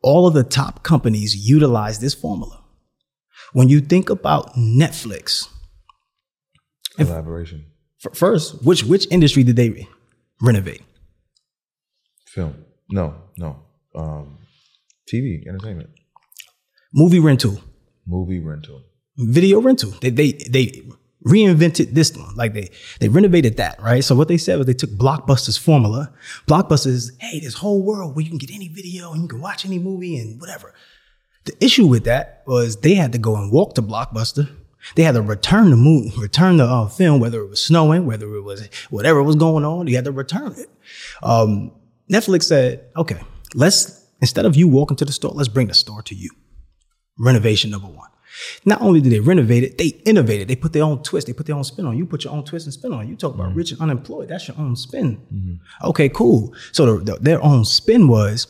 All 0.02 0.26
of 0.26 0.34
the 0.34 0.44
top 0.44 0.82
companies 0.82 1.34
utilize 1.48 2.00
this 2.00 2.12
formula. 2.12 2.59
When 3.52 3.68
you 3.68 3.80
think 3.80 4.10
about 4.10 4.54
Netflix, 4.54 5.48
Collaboration. 6.96 7.66
f- 8.04 8.16
first, 8.16 8.62
which 8.64 8.84
which 8.84 9.06
industry 9.10 9.42
did 9.42 9.56
they 9.56 9.88
renovate? 10.40 10.82
Film. 12.26 12.54
No, 12.90 13.14
no. 13.38 13.56
Um, 13.94 14.38
TV, 15.12 15.46
entertainment, 15.48 15.90
Movie 16.94 17.18
rental, 17.20 17.60
movie 18.06 18.38
rental. 18.40 18.82
video 19.16 19.60
rental. 19.60 19.90
They 20.00 20.10
they 20.10 20.32
they 20.32 20.82
reinvented 21.26 21.92
this 21.94 22.16
one. 22.16 22.34
Like 22.36 22.54
they 22.54 22.70
they 23.00 23.08
renovated 23.08 23.56
that, 23.56 23.80
right? 23.82 24.02
So 24.04 24.14
what 24.14 24.28
they 24.28 24.38
said 24.38 24.58
was 24.58 24.66
they 24.66 24.74
took 24.74 24.90
Blockbuster's 24.90 25.56
formula. 25.56 26.12
Blockbuster 26.46 26.86
is, 26.88 27.12
hey, 27.20 27.40
this 27.40 27.54
whole 27.54 27.82
world 27.82 28.14
where 28.14 28.22
you 28.24 28.28
can 28.30 28.38
get 28.38 28.50
any 28.52 28.68
video 28.68 29.12
and 29.12 29.22
you 29.22 29.28
can 29.28 29.40
watch 29.40 29.64
any 29.66 29.78
movie 29.78 30.16
and 30.18 30.40
whatever. 30.40 30.72
The 31.50 31.64
issue 31.64 31.86
with 31.86 32.04
that 32.04 32.42
was 32.46 32.76
they 32.76 32.94
had 32.94 33.12
to 33.12 33.18
go 33.18 33.34
and 33.36 33.50
walk 33.52 33.74
to 33.74 33.82
Blockbuster. 33.82 34.48
They 34.94 35.02
had 35.02 35.14
to 35.16 35.22
return 35.22 35.70
the 35.70 35.76
movie, 35.76 36.12
return 36.18 36.56
the 36.58 36.64
uh, 36.64 36.86
film, 36.88 37.20
whether 37.20 37.40
it 37.42 37.48
was 37.48 37.62
snowing, 37.62 38.06
whether 38.06 38.32
it 38.34 38.42
was 38.42 38.66
whatever 38.88 39.22
was 39.22 39.36
going 39.36 39.64
on. 39.64 39.86
You 39.88 39.96
had 39.96 40.04
to 40.06 40.12
return 40.12 40.52
it. 40.56 40.70
Um, 41.22 41.72
Netflix 42.10 42.44
said, 42.44 42.84
okay, 42.96 43.20
let's 43.54 44.06
instead 44.20 44.46
of 44.46 44.54
you 44.56 44.68
walking 44.68 44.96
to 44.98 45.04
the 45.04 45.12
store, 45.12 45.32
let's 45.34 45.48
bring 45.48 45.66
the 45.66 45.74
store 45.74 46.02
to 46.02 46.14
you. 46.14 46.30
Renovation 47.18 47.70
number 47.70 47.88
one. 47.88 48.08
Not 48.64 48.80
only 48.80 49.00
did 49.00 49.12
they 49.12 49.20
renovate 49.20 49.64
it, 49.64 49.76
they 49.76 49.88
innovated. 50.06 50.48
They 50.48 50.56
put 50.56 50.72
their 50.72 50.84
own 50.84 51.02
twist. 51.02 51.26
They 51.26 51.32
put 51.34 51.46
their 51.46 51.56
own 51.56 51.64
spin 51.64 51.84
on. 51.84 51.98
You 51.98 52.06
put 52.06 52.24
your 52.24 52.32
own 52.32 52.44
twist 52.44 52.66
and 52.66 52.72
spin 52.72 52.92
on. 52.92 53.08
You 53.08 53.16
talk 53.16 53.34
about 53.34 53.54
rich 53.54 53.72
and 53.72 53.80
unemployed. 53.80 54.28
That's 54.28 54.46
your 54.48 54.56
own 54.56 54.76
spin. 54.76 55.60
Okay, 55.84 56.08
cool. 56.08 56.54
So 56.72 56.86
the, 56.98 57.04
the- 57.12 57.18
their 57.20 57.42
own 57.42 57.64
spin 57.64 58.06
was 58.08 58.46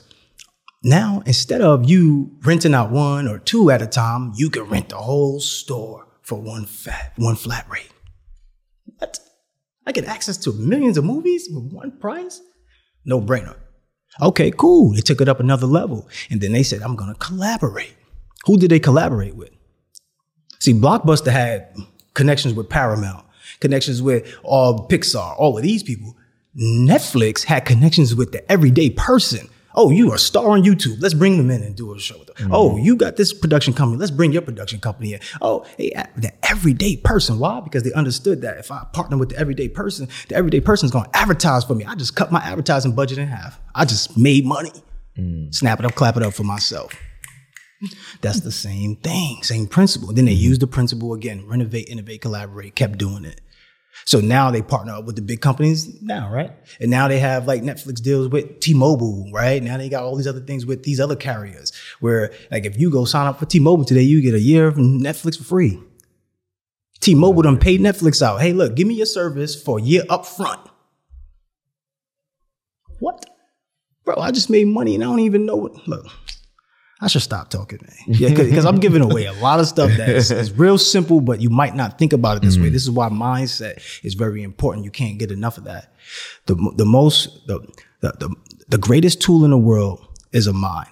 now 0.83 1.23
instead 1.27 1.61
of 1.61 1.89
you 1.89 2.31
renting 2.43 2.75
out 2.75 2.91
one 2.91 3.29
or 3.29 3.39
two 3.39 3.71
at 3.71 3.83
a 3.83 3.87
time, 3.87 4.33
you 4.37 4.51
can 4.51 4.65
rent 4.65 4.89
the 4.91 4.97
whole 4.97 5.41
store 5.41 6.07
for 6.23 6.41
one 6.41 6.67
fat 6.67 7.13
one 7.17 7.37
flat 7.37 7.67
rate. 7.71 7.91
What? 8.99 9.19
I 9.87 9.93
get 9.93 10.05
access 10.05 10.37
to 10.39 10.53
millions 10.53 10.97
of 10.99 11.05
movies 11.05 11.49
with 11.51 11.73
one 11.73 11.99
price? 11.99 12.41
No 13.05 13.21
brainer. 13.21 13.57
Okay, 14.21 14.51
cool. 14.51 14.95
They 14.95 15.01
took 15.01 15.21
it 15.21 15.29
up 15.29 15.41
another 15.41 15.67
level. 15.67 16.09
And 16.31 16.41
then 16.41 16.53
they 16.53 16.63
said, 16.63 16.83
I'm 16.83 16.97
going 16.97 17.13
to 17.13 17.19
collaborate. 17.19 17.95
Who 18.47 18.59
did 18.59 18.71
they 18.71 18.81
collaborate 18.81 19.37
with? 19.37 19.51
See, 20.59 20.75
Blockbuster 20.75 21.31
had 21.33 21.75
connections 22.15 22.55
with 22.55 22.69
Paramount, 22.69 23.25
connections 23.61 24.03
with 24.03 24.35
all 24.43 24.89
Pixar, 24.89 25.35
all 25.39 25.57
of 25.57 25.63
these 25.63 25.83
people. 25.83 26.17
Netflix 26.61 27.45
had 27.45 27.65
connections 27.65 28.15
with 28.15 28.33
the 28.33 28.51
everyday 28.51 28.91
person. 28.91 29.49
Oh, 29.75 29.91
you 29.91 30.11
are 30.11 30.17
a 30.17 30.19
star 30.19 30.51
on 30.51 30.63
YouTube. 30.63 31.01
Let's 31.01 31.15
bring 31.15 31.37
them 31.37 31.51
in 31.51 31.63
and 31.63 31.77
do 31.77 31.95
a 31.95 31.99
show 31.99 32.19
with 32.19 32.29
them. 32.29 32.37
Mm-hmm. 32.37 32.55
Oh, 32.55 32.77
you 32.77 32.97
got 32.97 33.17
this 33.17 33.33
production 33.33 33.73
company. 33.73 33.99
Let's 33.99 34.11
bring 34.11 34.33
your 34.33 34.43
production 34.43 34.81
company 34.81 35.15
in. 35.15 35.21
Oh, 35.41 35.65
hey, 35.77 35.91
the 36.17 36.33
everyday 36.49 36.97
person. 36.97 37.39
Why? 37.39 37.61
Because 37.61 37.85
they 37.85 37.93
understood 37.93 38.43
that 38.43 38.59
if 38.59 38.73
I 38.73 38.85
partner 38.93 39.17
with 39.17 39.31
the 39.31 39.39
everyday 39.39 39.69
person, 39.69 40.09
the 40.29 40.35
everyday 40.35 40.61
person 40.61 40.87
is 40.87 40.93
going 40.93 41.05
to 41.05 41.17
advertise 41.17 41.65
for 41.65 41.75
me. 41.75 41.85
I 41.85 41.95
just 41.95 42.17
cut 42.17 42.33
my 42.33 42.41
advertising 42.41 42.95
budget 42.95 43.19
in 43.19 43.29
half. 43.29 43.61
I 43.75 43.85
just 43.85 44.19
made 44.19 44.45
money. 44.45 44.73
Mm. 45.17 45.55
Snap 45.55 45.79
it 45.79 45.85
up, 45.85 45.95
clap 45.95 46.17
it 46.17 46.23
up 46.23 46.35
for 46.35 46.45
myself. 46.45 46.93
That's 48.21 48.41
the 48.41 48.53
same 48.53 48.97
thing, 48.97 49.43
same 49.43 49.67
principle. 49.67 50.13
Then 50.13 50.27
they 50.27 50.35
mm-hmm. 50.35 50.43
used 50.43 50.61
the 50.61 50.67
principle 50.67 51.15
again, 51.15 51.47
renovate, 51.47 51.89
innovate, 51.89 52.21
collaborate, 52.21 52.75
kept 52.75 52.99
doing 52.99 53.25
it. 53.25 53.41
So 54.05 54.21
now 54.21 54.51
they 54.51 54.63
partner 54.63 54.95
up 54.95 55.05
with 55.05 55.17
the 55.17 55.23
big 55.23 55.41
companies 55.41 56.01
now, 56.03 56.33
right? 56.33 56.53
And 56.81 56.91
now 56.91 57.09
they 57.09 57.19
have 57.19 57.47
like 57.47 57.63
Netflix 57.63 58.03
deals 58.03 58.29
with 58.29 58.61
T-Mobile, 58.61 59.31
right? 59.33 59.63
Now 59.63 59.77
they 59.77 59.89
got 59.89 60.03
all 60.03 60.17
these 60.17 60.27
other 60.27 60.41
things 60.41 60.67
with 60.67 60.83
these 60.83 61.01
other 61.01 61.17
carriers 61.17 61.73
where 62.01 62.33
like 62.51 62.65
if 62.65 62.79
you 62.79 62.91
go 62.91 63.05
sign 63.05 63.27
up 63.27 63.39
for 63.39 63.47
T-Mobile 63.47 63.85
today, 63.85 64.03
you 64.03 64.23
get 64.23 64.35
a 64.35 64.41
year 64.41 64.67
of 64.67 64.77
Netflix 64.77 65.37
for 65.37 65.45
free. 65.45 65.79
T-Mobile 67.01 67.43
done 67.43 67.59
paid 67.59 67.81
Netflix 67.81 68.21
out. 68.21 68.41
Hey, 68.41 68.53
look, 68.53 68.75
give 68.75 68.87
me 68.87 68.95
your 68.95 69.07
service 69.07 69.61
for 69.61 69.79
a 69.79 69.83
year 69.83 70.03
up 70.11 70.27
front. 70.27 70.61
What? 72.99 73.25
Bro, 74.05 74.17
I 74.17 74.31
just 74.31 74.51
made 74.51 74.67
money 74.67 74.95
and 74.95 75.03
I 75.03 75.07
don't 75.07 75.21
even 75.21 75.47
know 75.47 75.57
what. 75.57 75.89
Look, 75.89 76.07
I 77.03 77.09
should 77.09 77.23
stop 77.23 77.49
talking, 77.49 77.79
man. 77.83 78.19
Yeah, 78.19 78.29
because 78.29 78.67
I'm 78.67 78.79
giving 78.79 79.01
away 79.01 79.25
a 79.25 79.33
lot 79.33 79.59
of 79.59 79.67
stuff 79.67 79.91
that 79.97 80.09
is, 80.11 80.31
is 80.31 80.53
real 80.53 80.77
simple, 80.77 81.21
but 81.21 81.41
you 81.41 81.49
might 81.49 81.75
not 81.75 81.99
think 81.99 82.13
about 82.13 82.37
it 82.37 82.43
this 82.43 82.59
way. 82.59 82.69
Mm. 82.69 82.73
This 82.73 82.83
is 82.83 82.91
why 82.91 83.09
mindset 83.09 83.83
is 84.05 84.15
very 84.15 84.43
important. 84.43 84.85
You 84.85 84.91
can't 84.91 85.19
get 85.19 85.31
enough 85.31 85.57
of 85.57 85.65
that. 85.65 85.95
The 86.47 86.55
the 86.77 86.85
most 86.85 87.47
the 87.47 87.61
the 88.01 88.13
the, 88.19 88.35
the 88.69 88.79
greatest 88.79 89.23
tool 89.23 89.45
in 89.45 89.51
the 89.51 89.59
world 89.59 90.07
is 90.33 90.47
a 90.47 90.53
mind. 90.53 90.89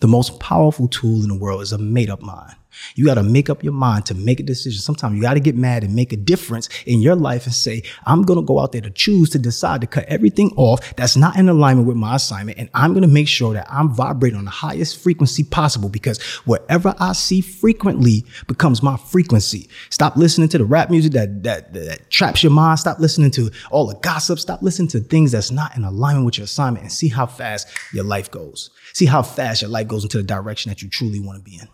The 0.00 0.08
most 0.08 0.38
powerful 0.38 0.88
tool 0.88 1.22
in 1.22 1.28
the 1.28 1.38
world 1.38 1.62
is 1.62 1.72
a 1.72 1.78
made 1.78 2.10
up 2.10 2.20
mind. 2.20 2.54
You 2.94 3.06
got 3.06 3.14
to 3.14 3.22
make 3.22 3.50
up 3.50 3.62
your 3.62 3.72
mind 3.72 4.06
to 4.06 4.14
make 4.14 4.40
a 4.40 4.42
decision. 4.42 4.80
Sometimes 4.80 5.16
you 5.16 5.22
got 5.22 5.34
to 5.34 5.40
get 5.40 5.56
mad 5.56 5.84
and 5.84 5.94
make 5.94 6.12
a 6.12 6.16
difference 6.16 6.68
in 6.86 7.00
your 7.00 7.14
life 7.14 7.44
and 7.44 7.54
say, 7.54 7.82
I'm 8.04 8.22
going 8.22 8.38
to 8.38 8.44
go 8.44 8.60
out 8.60 8.72
there 8.72 8.80
to 8.80 8.90
choose 8.90 9.30
to 9.30 9.38
decide 9.38 9.80
to 9.80 9.86
cut 9.86 10.04
everything 10.04 10.52
off 10.56 10.94
that's 10.96 11.16
not 11.16 11.36
in 11.36 11.48
alignment 11.48 11.86
with 11.86 11.96
my 11.96 12.16
assignment. 12.16 12.58
And 12.58 12.68
I'm 12.74 12.92
going 12.92 13.02
to 13.02 13.08
make 13.08 13.28
sure 13.28 13.54
that 13.54 13.66
I'm 13.70 13.94
vibrating 13.94 14.38
on 14.38 14.44
the 14.44 14.50
highest 14.50 14.98
frequency 14.98 15.44
possible 15.44 15.88
because 15.88 16.20
whatever 16.44 16.94
I 16.98 17.12
see 17.12 17.40
frequently 17.40 18.24
becomes 18.46 18.82
my 18.82 18.96
frequency. 18.96 19.68
Stop 19.90 20.16
listening 20.16 20.48
to 20.50 20.58
the 20.58 20.64
rap 20.64 20.90
music 20.90 21.12
that, 21.12 21.42
that, 21.42 21.72
that 21.74 22.10
traps 22.10 22.42
your 22.42 22.52
mind. 22.52 22.78
Stop 22.78 22.98
listening 22.98 23.30
to 23.32 23.50
all 23.70 23.86
the 23.86 23.96
gossip. 23.96 24.38
Stop 24.38 24.62
listening 24.62 24.88
to 24.88 25.00
things 25.00 25.32
that's 25.32 25.50
not 25.50 25.76
in 25.76 25.84
alignment 25.84 26.26
with 26.26 26.38
your 26.38 26.44
assignment 26.44 26.82
and 26.82 26.92
see 26.92 27.08
how 27.08 27.26
fast 27.26 27.68
your 27.92 28.04
life 28.04 28.30
goes. 28.30 28.70
See 28.92 29.06
how 29.06 29.22
fast 29.22 29.62
your 29.62 29.70
life 29.70 29.88
goes 29.88 30.04
into 30.04 30.18
the 30.18 30.22
direction 30.22 30.70
that 30.70 30.82
you 30.82 30.88
truly 30.88 31.20
want 31.20 31.38
to 31.38 31.44
be 31.44 31.58
in. 31.58 31.68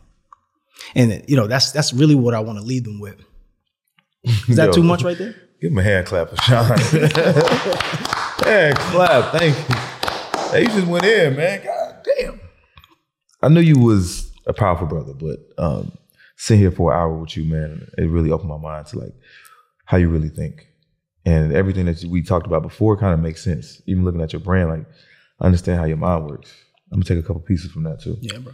And 0.94 1.24
you 1.28 1.36
know, 1.36 1.46
that's 1.46 1.72
that's 1.72 1.92
really 1.92 2.14
what 2.14 2.34
I 2.34 2.40
want 2.40 2.58
to 2.58 2.64
leave 2.64 2.84
them 2.84 3.00
with. 3.00 3.16
Is 4.24 4.56
that 4.56 4.66
Yo. 4.66 4.72
too 4.72 4.82
much 4.82 5.02
right 5.02 5.18
there? 5.18 5.34
Give 5.60 5.70
him 5.70 5.78
a 5.78 5.82
hand 5.82 6.06
clap 6.06 6.30
for 6.30 6.36
Sean. 6.36 6.78
hand 8.44 8.76
clap. 8.78 9.32
Thank 9.32 9.56
you. 9.56 9.74
Hey, 10.50 10.62
you 10.62 10.66
just 10.68 10.86
went 10.86 11.04
in, 11.04 11.36
man. 11.36 11.64
God 11.64 12.06
damn. 12.18 12.40
I 13.42 13.48
knew 13.48 13.60
you 13.60 13.78
was 13.78 14.32
a 14.46 14.52
powerful 14.52 14.86
brother, 14.86 15.14
but 15.14 15.38
um, 15.58 15.92
sitting 16.36 16.60
here 16.60 16.70
for 16.70 16.92
an 16.92 16.98
hour 16.98 17.16
with 17.16 17.36
you, 17.36 17.44
man, 17.44 17.88
it 17.98 18.04
really 18.04 18.30
opened 18.30 18.50
my 18.50 18.58
mind 18.58 18.86
to 18.88 18.98
like 18.98 19.14
how 19.84 19.96
you 19.96 20.08
really 20.08 20.28
think. 20.28 20.66
And 21.24 21.52
everything 21.52 21.86
that 21.86 22.04
we 22.04 22.22
talked 22.22 22.46
about 22.46 22.62
before 22.62 22.96
kind 22.96 23.14
of 23.14 23.20
makes 23.20 23.42
sense. 23.42 23.80
Even 23.86 24.04
looking 24.04 24.20
at 24.20 24.32
your 24.32 24.40
brand, 24.40 24.70
like 24.70 24.86
I 25.40 25.46
understand 25.46 25.78
how 25.78 25.84
your 25.84 25.96
mind 25.96 26.26
works. 26.26 26.52
I'm 26.90 27.00
gonna 27.00 27.04
take 27.04 27.24
a 27.24 27.26
couple 27.26 27.42
pieces 27.42 27.70
from 27.70 27.84
that 27.84 28.00
too. 28.00 28.16
Yeah, 28.20 28.38
bro. 28.38 28.52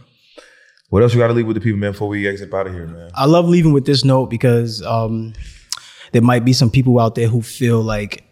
What 0.89 1.03
else 1.03 1.13
you 1.13 1.19
gotta 1.19 1.33
leave 1.33 1.45
with 1.45 1.55
the 1.55 1.61
people, 1.61 1.79
man, 1.79 1.91
before 1.91 2.07
we 2.07 2.27
exit 2.27 2.51
out 2.51 2.65
of 2.65 2.73
here, 2.73 2.87
man? 2.87 3.11
I 3.13 3.25
love 3.25 3.47
leaving 3.47 3.73
with 3.73 3.85
this 3.85 4.03
note 4.03 4.27
because 4.27 4.81
um, 4.81 5.33
there 6.11 6.21
might 6.21 6.43
be 6.43 6.51
some 6.51 6.71
people 6.71 6.99
out 6.99 7.13
there 7.13 7.27
who 7.27 7.43
feel 7.43 7.81
like 7.81 8.23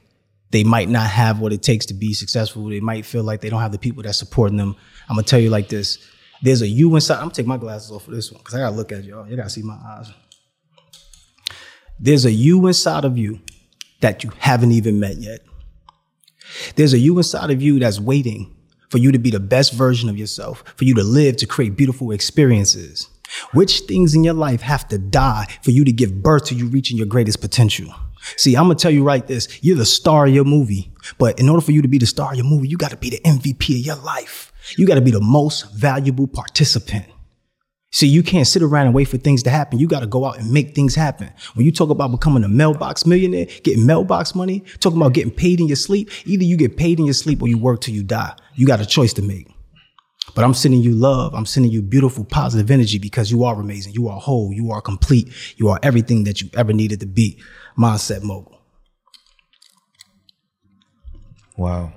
they 0.49 0.64
might 0.64 0.89
not 0.89 1.08
have 1.08 1.39
what 1.39 1.53
it 1.53 1.62
takes 1.62 1.86
to 1.88 1.93
be 1.93 2.14
successful. 2.14 2.68
They 2.68 2.80
might 2.80 3.05
feel 3.05 3.24
like 3.24 3.41
they 3.41 3.49
don't 3.49 3.62
have 3.62 3.72
the 3.72 3.78
people 3.78 4.01
that's 4.01 4.18
supporting 4.18 4.58
them. 4.58 4.76
I'm 5.08 5.16
gonna 5.16 5.28
tell 5.28 5.39
you 5.39 5.51
like 5.51 5.70
this: 5.70 5.99
there's 6.41 6.64
a 6.64 6.68
you 6.68 6.93
inside. 6.95 7.18
I'm 7.18 7.26
gonna 7.26 7.36
take 7.36 7.45
my 7.45 7.58
glasses 7.58 7.91
off 7.91 8.05
for 8.05 8.12
this 8.12 8.32
one 8.32 8.39
because 8.39 8.55
I 8.55 8.60
gotta 8.60 8.76
look 8.76 8.91
at 8.91 9.03
y'all. 9.03 9.28
You 9.30 9.36
gotta 9.36 9.51
see 9.51 9.62
my 9.62 9.76
eyes. 9.76 10.12
There's 11.99 12.26
a 12.26 12.32
you 12.32 12.66
inside 12.66 13.05
of 13.05 13.20
you 13.20 13.39
that 14.01 14.24
you 14.24 14.32
haven't 14.39 14.72
even 14.72 14.99
met 14.99 15.18
yet. 15.18 15.41
There's 16.76 16.93
a 16.93 16.99
you 16.99 17.16
inside 17.18 17.51
of 17.51 17.62
you 17.62 17.78
that's 17.78 17.99
waiting 17.99 18.57
for 18.89 18.97
you 18.97 19.11
to 19.11 19.19
be 19.19 19.31
the 19.31 19.39
best 19.39 19.73
version 19.73 20.09
of 20.09 20.17
yourself, 20.17 20.63
for 20.75 20.85
you 20.85 20.95
to 20.95 21.03
live 21.03 21.38
to 21.38 21.45
create 21.45 21.75
beautiful 21.75 22.11
experiences. 22.11 23.09
Which 23.53 23.81
things 23.81 24.13
in 24.13 24.23
your 24.23 24.33
life 24.33 24.61
have 24.61 24.88
to 24.89 24.97
die 24.97 25.47
for 25.61 25.71
you 25.71 25.83
to 25.83 25.91
give 25.91 26.23
birth 26.23 26.45
to 26.45 26.55
you 26.55 26.67
reaching 26.67 26.97
your 26.97 27.07
greatest 27.07 27.41
potential? 27.41 27.93
See, 28.35 28.55
I'm 28.55 28.63
gonna 28.63 28.75
tell 28.75 28.91
you 28.91 29.03
right 29.03 29.25
this. 29.25 29.47
You're 29.61 29.77
the 29.77 29.85
star 29.85 30.27
of 30.27 30.33
your 30.33 30.45
movie. 30.45 30.91
But 31.17 31.39
in 31.39 31.49
order 31.49 31.61
for 31.61 31.71
you 31.71 31.81
to 31.81 31.88
be 31.88 31.97
the 31.97 32.05
star 32.05 32.31
of 32.31 32.38
your 32.38 32.45
movie, 32.45 32.67
you 32.67 32.77
gotta 32.77 32.97
be 32.97 33.09
the 33.09 33.19
MVP 33.19 33.79
of 33.79 33.85
your 33.85 33.95
life. 33.95 34.51
You 34.77 34.88
gotta 34.88 35.01
be 35.01 35.11
the 35.11 35.21
most 35.21 35.71
valuable 35.73 36.27
participant. 36.27 37.05
See, 37.91 38.07
you 38.07 38.21
can't 38.21 38.45
sit 38.45 38.61
around 38.61 38.88
and 38.88 38.95
wait 38.95 39.07
for 39.07 39.17
things 39.17 39.43
to 39.43 39.49
happen. 39.49 39.79
You 39.79 39.88
got 39.88 40.01
to 40.01 40.07
go 40.07 40.25
out 40.25 40.38
and 40.38 40.51
make 40.51 40.75
things 40.75 40.93
happen. 40.93 41.31
When 41.53 41.65
you 41.65 41.71
talk 41.71 41.89
about 41.89 42.11
becoming 42.11 42.43
a 42.43 42.49
mailbox 42.49 43.05
millionaire, 43.05 43.47
getting 43.63 43.85
mailbox 43.85 44.35
money, 44.35 44.63
talking 44.79 44.97
about 44.97 45.13
getting 45.13 45.31
paid 45.31 45.61
in 45.61 45.67
your 45.67 45.77
sleep, 45.77 46.09
either 46.27 46.43
you 46.43 46.57
get 46.57 46.75
paid 46.75 46.99
in 46.99 47.05
your 47.05 47.13
sleep 47.13 47.41
or 47.41 47.47
you 47.47 47.57
work 47.57 47.81
till 47.81 47.95
you 47.95 48.03
die. 48.03 48.35
You 48.58 48.68
got 48.68 48.82
a 48.82 48.86
choice 48.86 49.14
to 49.14 49.22
make. 49.22 49.47
But 50.36 50.43
I'm 50.43 50.53
sending 50.53 50.82
you 50.82 50.93
love. 50.93 51.34
I'm 51.34 51.45
sending 51.45 51.72
you 51.72 51.82
beautiful, 51.82 52.26
positive 52.26 52.70
energy 52.70 52.99
because 52.99 53.32
you 53.32 53.43
are 53.43 53.60
amazing. 53.60 53.93
You 53.93 54.10
are 54.10 54.20
whole. 54.20 54.51
You 54.51 54.72
are 54.72 54.82
complete. 54.82 55.30
You 55.55 55.70
are 55.70 55.80
everything 55.84 56.26
that 56.26 56.41
you 56.41 56.49
ever 56.55 56.74
needed 56.74 56.99
to 56.99 57.05
be. 57.05 57.41
Mindset 57.78 58.24
mogul. 58.24 58.60
Wow. 61.55 61.93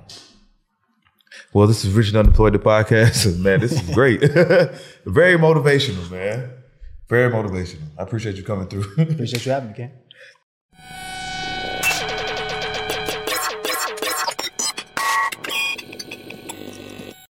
Well, 1.53 1.67
this 1.67 1.83
is 1.83 1.91
Rich 1.93 2.09
and 2.09 2.17
Unemployed, 2.17 2.53
the 2.53 2.59
podcast. 2.59 3.37
man, 3.43 3.59
this 3.59 3.73
is 3.73 3.81
great. 3.93 4.21
Very 5.05 5.37
motivational, 5.37 6.09
man. 6.09 6.51
Very 7.09 7.31
motivational. 7.31 7.83
I 7.99 8.03
appreciate 8.03 8.37
you 8.37 8.43
coming 8.43 8.67
through. 8.67 8.85
Appreciate 8.97 9.45
you 9.45 9.51
having 9.51 9.69
me, 9.71 9.75
Ken. 9.75 9.91